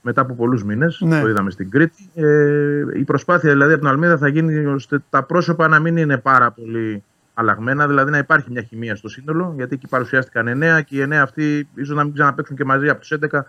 [0.00, 1.00] μετά από πολλούς μήνες.
[1.00, 1.20] Ναι.
[1.20, 2.10] Το είδαμε στην Κρήτη.
[2.14, 6.16] Ε, η προσπάθεια δηλαδή από την Αλμίδα θα γίνει ώστε τα πρόσωπα να μην είναι
[6.16, 7.04] πάρα πολύ
[7.34, 9.52] αλλαγμένα, δηλαδή να υπάρχει μια χημεία στο σύνολο.
[9.56, 13.00] Γιατί εκεί παρουσιάστηκαν 9 και οι 9 αυτοί ίσως να μην ξαναπέξουν και μαζί από
[13.00, 13.40] τους 11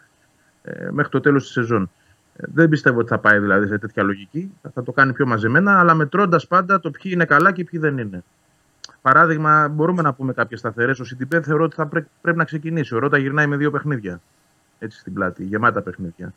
[0.63, 1.89] ε, μέχρι το τέλος της σεζόν.
[2.35, 4.53] Ε, δεν πιστεύω ότι θα πάει δηλαδή σε τέτοια λογική.
[4.73, 7.97] Θα το κάνει πιο μαζεμένα, αλλά μετρώντας πάντα το ποιοι είναι καλά και ποιοι δεν
[7.97, 8.23] είναι.
[9.01, 10.99] Παράδειγμα, μπορούμε να πούμε κάποιες σταθερές.
[10.99, 12.95] Ο Σιντιπέ θεωρώ ότι θα πρέ, πρέπει να ξεκινήσει.
[12.95, 14.21] Ο Ρότα γυρνάει με δύο παιχνίδια.
[14.79, 16.33] Έτσι στην πλάτη, γεμάτα παιχνίδια.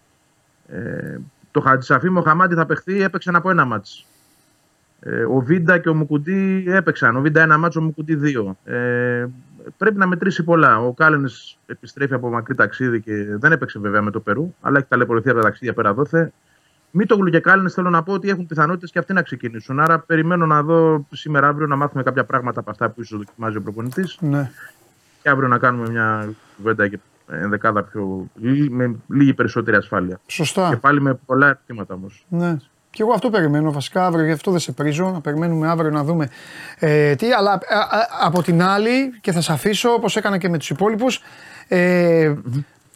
[0.69, 1.19] Ε,
[1.51, 4.07] το Χατζησαφή Μοχαμάτι θα παιχθεί, έπαιξε από ένα μάτς.
[5.01, 7.17] Ε, ο Βίντα και ο Μουκουντή έπαιξαν.
[7.17, 8.57] Ο Βίντα ένα μάτσο, ο Μουκουντή δύο.
[8.65, 9.27] Ε,
[9.77, 10.81] πρέπει να μετρήσει πολλά.
[10.81, 11.29] Ο Κάλεν
[11.67, 15.39] επιστρέφει από μακρύ ταξίδι και δεν έπαιξε βέβαια με το Περού, αλλά έχει ταλαιπωρηθεί από
[15.39, 16.33] τα ταξίδια πέρα δόθε.
[16.91, 19.81] Μήτογλου και Κάλεν θέλω να πω ότι έχουν πιθανότητες και αυτοί να ξεκινήσουν.
[19.81, 23.57] Άρα περιμένω να δω σήμερα αύριο να μάθουμε κάποια πράγματα από αυτά που ίσως δοκιμάζει
[23.57, 24.19] ο προπονητής.
[24.21, 24.51] Ναι.
[25.23, 26.99] Και αύριο να κάνουμε μια κουβέντα και
[27.31, 28.31] ενδεκάδα πιο,
[28.71, 30.21] με λίγη περισσότερη ασφάλεια.
[30.27, 30.69] Σωστά.
[30.69, 32.27] Και πάλι με πολλά ερωτήματα όμως.
[32.29, 32.57] Ναι.
[32.97, 35.11] Και εγώ αυτό περιμένω βασικά αύριο, γι' αυτό δεν σε πρίζω.
[35.11, 36.29] Να περιμένουμε αύριο να δούμε
[36.79, 37.33] ε, τι.
[37.33, 37.79] Αλλά ε, ε,
[38.21, 41.23] από την άλλη, και θα σε αφήσω όπως έκανα και με τους υπόλοιπους,
[41.69, 42.33] ε,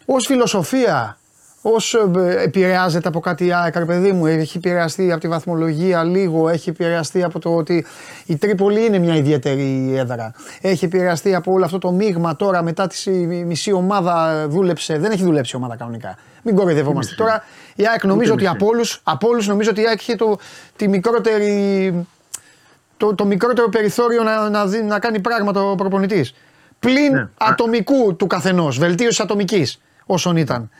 [0.07, 1.19] ως φιλοσοφία,
[1.63, 6.05] ως ε, επηρεάζεται από κάτι η ΑΕΚ, ρε παιδί μου, έχει επηρεαστεί από τη βαθμολογία
[6.05, 7.87] λίγο, έχει επηρεαστεί από το ότι
[8.27, 10.33] η Τρίπολη είναι μια ιδιαίτερη έδρα.
[10.61, 15.23] Έχει επηρεαστεί από όλο αυτό το μείγμα τώρα μετά τη μισή ομάδα δούλεψε, δεν έχει
[15.23, 16.17] δουλέψει η ομάδα κανονικά.
[16.43, 17.45] Μην κοροϊδευόμαστε τώρα.
[17.75, 20.39] Η ΑΕΚ νομίζω ότι από όλους, από όλους νομίζω ότι η ΑΕΚ έχει το,
[20.77, 21.95] τη μικρότερη,
[22.97, 26.35] το, το μικρότερο περιθώριο να, να, δει- να κάνει πράγματα ο προπονητής.
[26.79, 27.29] Πλην Ναι.
[27.39, 30.71] ατομικού του καθενός, βελτίωση ατομικής όσων ήταν.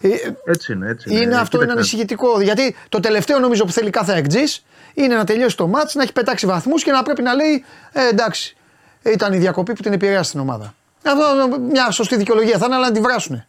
[0.00, 0.08] Ε,
[0.44, 0.88] Έτσι είναι.
[0.88, 1.34] Έτσι είναι είναι.
[1.36, 2.40] αυτό είναι Κοίταξε, ανησυχητικό.
[2.40, 4.64] Γιατί το τελευταίο νομίζω που θέλει κάθε εκτζής
[4.94, 8.08] είναι να τελειώσει το μάτς, να έχει πετάξει βαθμούς και να πρέπει να λέει ε,
[8.08, 8.56] εντάξει,
[9.02, 10.74] ήταν η διακοπή που την επηρέασε την ομάδα.
[11.06, 13.46] Αυτό μια σωστή δικαιολογία θα είναι, αλλά να τη βράσουνε.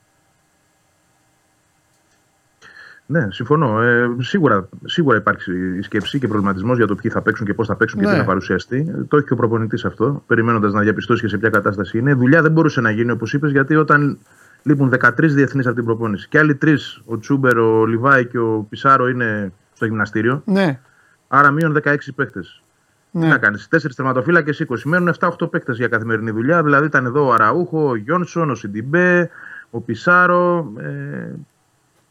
[3.08, 3.82] Ναι, συμφωνώ.
[3.82, 7.68] Ε, σίγουρα, σίγουρα υπάρχει η σκέψη και προβληματισμός για το ποιοι θα παίξουν και πώς
[7.68, 8.12] θα παίξουν και Ναι.
[8.12, 8.94] τι θα παρουσιαστεί.
[8.98, 12.14] Ε, Το έχει και ο προπονητής αυτό, περιμένοντας να διαπιστώσει και σε ποια κατάσταση είναι.
[12.14, 14.20] Δουλειά δεν μπορούσε να γίνει, όπως είπες, γιατί όταν
[14.66, 18.66] λείπουν 13 διεθνείς από την προπόνηση και άλλοι τρεις, ο Τσούμπερ, ο Λιβάη και ο
[18.70, 20.42] Πισάρο, είναι στο γυμναστήριο.
[20.46, 20.80] Ναι,
[21.28, 22.64] Άρα μείον 16 παίκτες.
[23.12, 23.28] Τι ναι.
[23.28, 24.82] να κάνεις, 4 τερματοφύλακες 20.
[24.84, 26.64] Μένουν 7-8 παίκτες για καθημερινή δουλειά.
[26.64, 29.30] Δηλαδή ήταν εδώ ο Αραούχο, ο Γιόνσον, ο Σιντιμπέ,
[29.70, 31.32] ο Πισάρο, ε,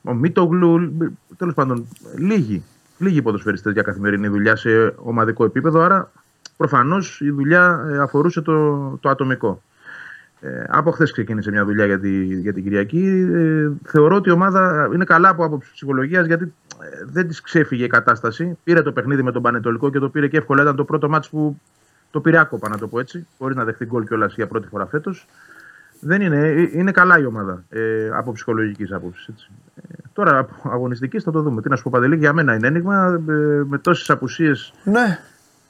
[0.02, 0.96] ο Μίτογλου.
[1.36, 2.62] Τέλος πάντων, λίγοι,
[2.98, 5.80] λίγοι ποδοσφαιριστές για καθημερινή δουλειά σε ομαδικό επίπεδο.
[5.80, 6.10] Άρα
[6.56, 9.62] προφανώς η δουλειά ε, αφορούσε το, το ατομικό.
[10.40, 13.28] Ε, από χθες ξεκίνησε μια δουλειά για, τη, για την Κυριακή.
[13.34, 16.44] Ε, θεωρώ ότι η ομάδα είναι καλά από άποψη ψυχολογίας γιατί
[16.82, 18.58] ε, δεν της ξέφυγε η κατάσταση.
[18.64, 20.62] Πήρε το παιχνίδι με τον Πανετολικό και το πήρε και εύκολα.
[20.62, 21.60] Ήταν το πρώτο μάτσο που
[22.10, 24.86] το πήρε άκοπα, να το πω έτσι, χωρίς να δεχτεί γκολ κιόλας για πρώτη φορά
[24.86, 25.26] φέτος.
[26.00, 29.28] Δεν είναι, ε, είναι καλά η ομάδα ε, από ψυχολογικής άποψης.
[29.28, 29.48] Έτσι.
[29.76, 31.62] Ε, τώρα από αγωνιστικής θα το δούμε.
[31.62, 33.32] Τι να σου πω, Παντελή, για μένα είναι ένιγμα ε,
[33.66, 35.18] με τόσες απουσίες Ναι,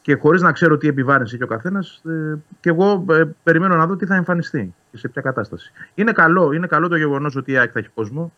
[0.07, 3.87] και χωρίς να ξέρω τι επιβάρυνση έχει ο καθένας, ε, και εγώ ε, περιμένω να
[3.87, 5.73] δω τι θα εμφανιστεί και σε ποια κατάσταση.
[5.95, 8.33] Είναι καλό, είναι καλό το γεγονός ότι η ΑΕΚ θα έχει κόσμο.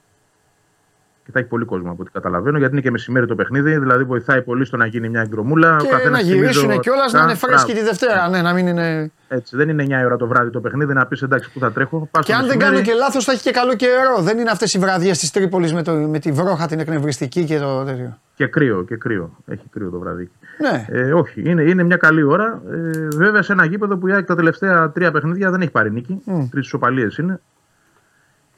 [1.25, 4.05] Και θα έχει πολύ κόσμο από ό,τι καταλαβαίνω, γιατί είναι και μεσημέρι το παιχνίδι, δηλαδή
[4.05, 5.75] βοηθάει πολύ στο να γίνει μια εγκρομούλα.
[5.77, 7.47] Ο και καθένας να θυμίζω- γυρίσουν κιόλας να είναι Μπράβο.
[7.47, 8.29] φρέσκοι τη Δευτέρα.
[8.29, 9.11] Ναι, να μην είναι.
[9.29, 12.09] Έτσι, δεν είναι 9 ώρα το βράδυ το παιχνίδι να πεις εντάξει που θα τρέχω.
[12.11, 12.83] Πας Και το αν δεν μεσημέρι.
[12.83, 14.21] κάνω και λάθος, θα έχει και καλό καιρό.
[14.23, 17.59] Δεν είναι αυτές οι βραδιές της Τρίπολης με, το- με τη βρόχα την εκνευριστική και
[17.59, 18.19] το τέτοιο.
[18.37, 19.37] Και κρύο, και κρύο.
[19.47, 20.31] Έχει κρύο το βράδυ.
[20.59, 20.87] Ναι.
[20.89, 22.63] Ε, όχι, είναι, είναι μια καλή ώρα.
[22.71, 25.93] Ε, βέβαια σε ένα γήπεδο που η ΑΕΚ τα τελευταία τρία παιχνίδια δεν έχει πάρει
[25.93, 26.21] νίκη.
[26.25, 26.49] Μμ.
[26.51, 27.41] Τρεις ισοπαλίες είναι.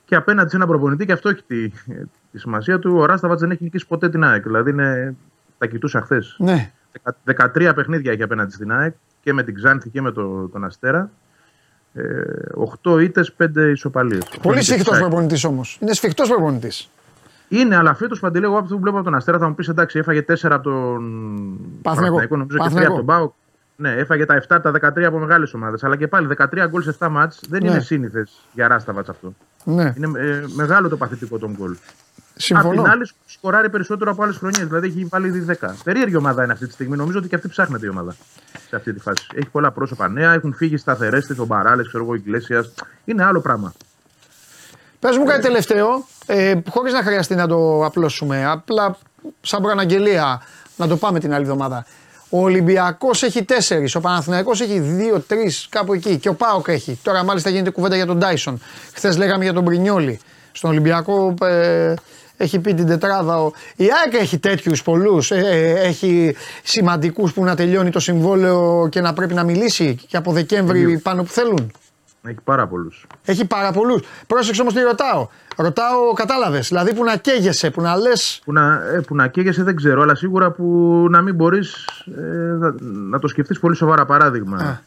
[0.04, 1.68] Και απέναντι σε ένα προπονητή, και αυτό έχει τη,
[2.32, 4.42] τη σημασία του, ο Ράσταβατ δεν έχει νικήσει ποτέ την ΑΕΚ.
[4.42, 5.16] Δηλαδή είναι,
[5.58, 6.36] τα κοιτούσα χθες.
[6.38, 6.72] Ναι.
[7.36, 11.10] 13 παιχνίδια έχει απέναντι στην ΑΕΚ και με την Ξάνθη και με το, τον Αστέρα.
[11.92, 12.22] Ε,
[12.82, 14.22] 8 ήττες, 5 ισοπαλίες.
[14.42, 15.78] Πολύ σφιχτός προπονητής όμως.
[15.80, 16.90] Είναι σφιχτός προπονητής.
[17.48, 19.98] Είναι, αλλά φέτο παντελή, εγώ αυτό που βλέπω από τον Αστέρα θα μου πεις εντάξει,
[19.98, 21.02] έφαγε 4 από τον
[21.82, 22.36] Παναθηναϊκό.
[22.36, 22.92] νομίζω και 3 Παναθηναϊκό.
[22.92, 23.32] από τον Μπάουκ.
[23.76, 25.84] Ναι, έφαγε τα 7 από τα 13 από μεγάλες ομάδες.
[25.84, 27.70] Αλλά και πάλι 13 γκολ σε 7 μάτς δεν Ναι.
[27.70, 29.32] είναι σύνηθες για Ράσταβατ αυτό.
[29.64, 29.92] Ναι.
[29.96, 31.76] Είναι ε, μεγάλο το παθητικό των γκολ.
[32.34, 32.68] Συμφωνώ.
[32.68, 34.66] Απ' την άλλη, σκοράρει περισσότερο από άλλες χρονιές.
[34.66, 35.68] Δηλαδή έχει βάλει ήδη 10.
[35.84, 36.96] Περίεργη ομάδα είναι αυτή τη στιγμή.
[36.96, 38.14] Νομίζω ότι και αυτή ψάχνεται η ομάδα
[38.68, 39.26] σε αυτή τη φάση.
[39.34, 42.62] Έχει πολλά πρόσωπα νέα, έχουν φύγει σταθερές τη, ο Μπαράλες, ξέρω εγώ, η Iglesia.
[43.04, 43.72] Είναι άλλο πράγμα.
[45.00, 48.96] Πες μου κάτι τελευταίο, ε, χωρίς να χρειαστεί να το απλώσουμε, απλά
[49.40, 50.42] σαν προαναγγελία
[50.76, 51.86] να το πάμε την άλλη εβδομάδα.
[52.30, 56.98] Ο Ολυμπιακός έχει τέσσερις, ο Παναθηναϊκός έχει δύο, τρεις, κάπου εκεί και ο Πάοκ έχει.
[57.02, 58.60] Τώρα μάλιστα γίνεται κουβέντα για τον Τάισον.
[58.92, 60.20] Χθες λέγαμε για τον Μπρινιόλη.
[60.52, 61.94] Στον Ολυμπιακό ε,
[62.36, 63.42] έχει πει την τετράδα.
[63.42, 63.50] Ο...
[63.76, 69.00] Η ΑΕΚ έχει τέτοιους πολλούς, ε, ε, έχει σημαντικούς που να τελειώνει το συμβόλαιο και
[69.00, 71.72] να πρέπει να μιλήσει και από Δεκέμβρη πάνω που θέλουν.
[72.22, 73.06] Έχει πάρα πολλούς.
[73.24, 74.02] Έχει πάρα πολλούς.
[74.26, 75.28] Πρόσεξε όμως τι ρωτάω.
[75.56, 76.68] Ρωτάω, κατάλαβες.
[76.68, 78.10] Δηλαδή που να καίγεσαι, που να λε.
[78.44, 80.64] Που να, ε, που να καίγεσαι δεν ξέρω, αλλά σίγουρα που
[81.10, 82.20] να μην μπορείς ε,
[82.58, 84.04] να, να το σκεφτείς πολύ σοβαρά.
[84.06, 84.80] Παράδειγμα.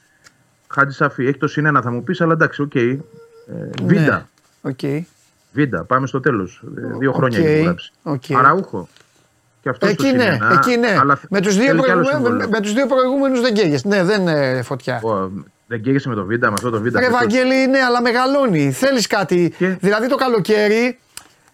[0.68, 2.76] Χάτζη Σαφή, έχεις το συν ένα, θα μου πεις, αλλά εντάξει, οκ.
[2.76, 2.98] Ε,
[3.84, 4.28] Βίντα.
[4.62, 4.80] Οκ.
[5.52, 6.62] Βίντα, πάμε στο τέλος.
[7.00, 7.92] δύο χρόνια Οκ, έχει γράψει.
[8.04, 8.24] οκ.
[8.38, 8.88] Αραούχο.
[9.62, 10.96] Και αυτό Εκεί ναι, εκεί ναι.
[11.30, 13.88] με τους δύο, προηγούμενου, με τους δύο προηγούμενους δεν καίγεσαι.
[13.88, 15.02] Ναι, δεν είναι φωτιά.
[15.72, 17.00] Δεν καίγεσαι με το Βίντα, με αυτό το Βίντα.
[17.00, 18.72] Ρε Βαγγέλη, ναι, αλλά μεγαλώνει.
[18.72, 21.00] Θέλεις κάτι; Δηλαδή το καλοκαίρι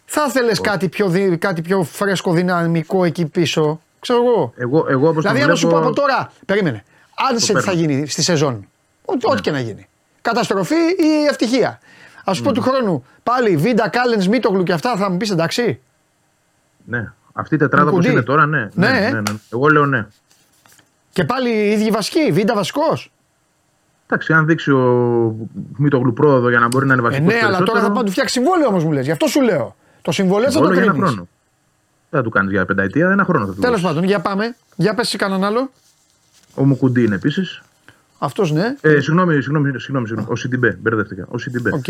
[0.06, 4.54] θα ήθελε κάτι, πιο, δι- κάτι πιο φρέσκο, δυναμικό εκεί πίσω; Ξέρω εγώ.
[4.58, 6.84] Εγώ, εγώ όπως δηλαδή, τον αν σου πω βλέπω- από τώρα, περίμενε.
[7.30, 7.80] Αν σε τι θα παίρνω.
[7.92, 8.68] γίνει στη σεζόν;
[9.06, 9.88] Ό,τι ό,τι και να γίνει.
[10.22, 11.80] Καταστροφή ή ευτυχία;
[12.30, 15.80] Α σου πω του χρόνου πάλι Βίντα, Κάλενς, Μίτογλου και αυτά θα μου πεις εντάξει.
[16.86, 18.14] Ναι, αυτή η τετράδα Με όπως κουντί.
[18.16, 18.70] είναι τώρα, ναι.
[18.74, 19.12] Ναι, ναι, ε.
[19.12, 19.38] ναι, ναι.
[19.54, 20.06] Εγώ λέω ναι.
[21.12, 23.12] Και πάλι οι ίδιοι βασικοί, Βίντα βασικός.
[24.10, 25.48] Εντάξει, αν δείξει ο
[25.78, 27.34] Μητογλου πρόοδο για να μπορεί να είναι Ε, βασικός.
[27.34, 29.06] ναι, αλλά τώρα θα πάω να του φτιάξει συμβόλαιο όμως μου λες.
[29.06, 29.76] Γι' αυτό σου λέω.
[30.02, 31.08] Το συμβόλαιο θα το για ένα κρίνεις.
[31.10, 31.28] χρόνο.
[32.10, 33.88] Δεν θα του κάνεις για πενταετία, ένα χρόνο θα του Τέλος δώσεις.
[33.96, 34.56] πάντων, για πάμε.
[34.76, 35.72] Για πες κανέναν άλλο.
[36.56, 37.62] Ο Μουκουντί είναι επίσης.
[38.20, 38.76] Αυτός ναι.
[38.82, 41.26] Ε, συγγνώμη, συγγνώμη, συγγνώμη, συγγνώμη, ο Σιντιμπέ, μπερδεύτηκα.
[41.30, 41.70] Ο Σιντιμπέ.
[41.74, 41.84] Οκ.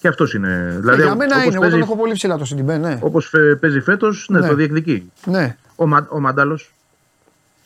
[0.00, 0.70] Και αυτός είναι.
[0.76, 2.98] Ε, Δηλαδή, για μένα όπως είναι, εγώ τον παίζει- έχω πολύ ψηλά το Σιντιμπέ, ναι.
[3.00, 4.48] Όπως παίζει φέτος, ναι, Ναι.
[4.48, 5.12] το διεκδικεί.
[5.24, 5.56] ναι.
[5.76, 6.58] Ο, Μα, ο Μάνταλος.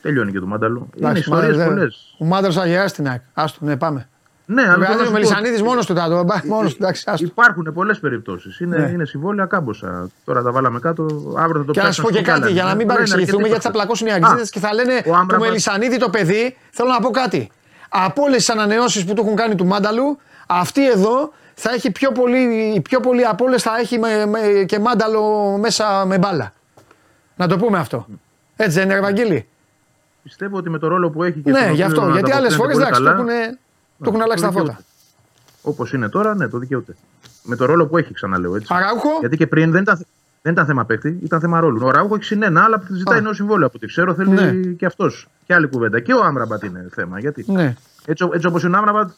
[0.03, 0.89] Τελειώνει και το Μάνταλο.
[0.97, 2.15] Είναι Εντάξει, μα, ιστορίες δε- πολλές.
[2.19, 3.21] Ο Μάνταλος θα γεράσει την ΑΕΚ.
[3.35, 4.09] Άστο, ναι, πάμε.
[4.47, 6.25] Ναι, Ο αλλά θέλω να σου πω- Μελισανίδης μόνος του τάτο.
[6.45, 7.25] Μόνος του, εντάξει, άστο.
[7.25, 8.61] Υπάρχουν πολλές περιπτώσεις.
[8.61, 8.91] Είναι, Ναι.
[8.91, 10.09] είναι συμβόλαια κάμποσα.
[10.25, 11.03] Τώρα τα βάλαμε κάτω.
[11.37, 12.53] Αύριο θα το Και να σου πω πιάσουμε και στο κάτι, κάλαντι.
[12.53, 13.97] για να μην Αλλά είναι παρεξηγηθούμε, αρκετοί γιατί θα παίκτες.
[13.97, 16.57] πλακώσουν οι Α, αγγλίδε και θα λένε ο το Άμραμπατ- Μελισανίδη το παιδί.
[16.71, 17.51] Θέλω να πω κάτι.
[17.89, 22.13] Από όλες τις ανανεώσεις που του έχουν κάνει του Μάνταλου, αυτή εδώ θα έχει πιο
[22.13, 26.53] πολύ, πιο πολύ από όλες θα έχει με, με- και Μάνταλο μέσα με μπάλα.
[27.37, 28.07] Να το πούμε αυτό.
[28.57, 29.49] Έτσι δεν είναι, Ευαγγέλη;
[30.23, 32.09] Πιστεύω ότι με το ρόλο που έχει και Ναι, γι' αυτό.
[32.09, 33.27] Γιατί άλλες φορές εντάξει, το έχουν,
[33.99, 34.81] το έχουν αλλάξει τα φώτα.
[35.63, 36.97] Όπως είναι τώρα, ναι, το δικαιούται.
[37.43, 38.75] Με το ρόλο που έχει, ξαναλέω έτσι.
[38.75, 40.07] Αράουχο; Γιατί και πριν δεν ήταν,
[40.43, 41.81] δεν ήταν θέμα παίκτη, ήταν θέμα ρόλου.
[41.87, 44.15] Ο Ραούχο έχει συνένα, αλλά ζητάει νέο συμβόλαιο από ό,τι ξέρω.
[44.15, 44.53] Θέλει Ναι.
[44.53, 45.29] και αυτός.
[45.47, 46.01] Και άλλη κουβέντα.
[46.01, 47.19] Και ο Άμραμπατ είναι θέμα.
[47.19, 47.45] Γιατί.
[47.49, 47.75] Ναι.
[48.05, 49.11] Έτσι, έτσι όπως είναι ο Άμραμπατ,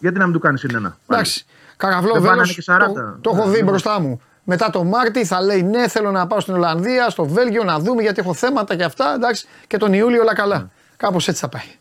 [0.00, 0.96] γιατί να μην του κάνει συνένα.
[1.08, 1.46] Εντάξει.
[1.76, 2.78] Καραβλό Δεν πάνε βέλος, και 40.
[2.94, 4.20] το, το έχω δει μπροστά μου.
[4.44, 8.02] Μετά το Μάρτι θα λέει ναι, θέλω να πάω στην Ολλανδία, στο Βέλγιο να δούμε
[8.02, 9.14] γιατί έχω θέματα και αυτά.
[9.14, 10.58] Εντάξει, και τον Ιούλιο όλα καλά.
[10.58, 10.66] Ναι.
[10.96, 11.76] Κάπως έτσι θα πάει.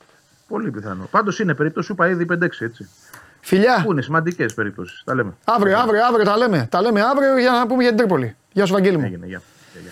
[0.48, 1.08] Πολύ πιθανό.
[1.12, 2.90] Πάντως είναι περίπτωση, σου είπα ήδη 5-6 έτσι.
[3.42, 3.82] Φιλιά.
[3.86, 5.02] Που είναι σημαντικές περιπτώσεις.
[5.06, 5.34] Τα λέμε.
[5.44, 6.68] Αύριο, αύριο, αύριο τα λέμε.
[6.72, 8.36] Τα λέμε αύριο για να πούμε για την Τρίπολη.
[8.52, 9.06] Γεια σου, Βαγγέλη μου.
[9.06, 9.42] Έγινε, γεια.
[9.74, 9.92] Γεια, γεια.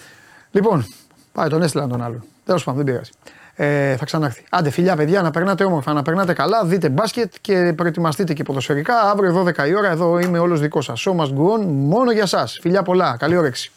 [0.52, 0.86] Λοιπόν,
[1.32, 2.24] πάει τον έστειλαν τον άλλον.
[2.46, 3.12] Τέλος πάντων, δεν πειράζει.
[3.62, 4.44] Ε, θα ξανάρθει.
[4.50, 6.66] Άντε, φιλιά, παιδιά, να περνάτε όμορφα, να περνάτε καλά.
[6.66, 9.02] Δείτε μπάσκετ και προετοιμαστείτε και ποδοσφαιρικά.
[9.02, 11.08] Αύριο 12 η ώρα εδώ είμαι όλος δικός σας.
[11.08, 12.48] Show must go on, μόνο για εσά.
[12.48, 13.16] Φιλιά πολλά.
[13.20, 13.72] Καλή όρεξη.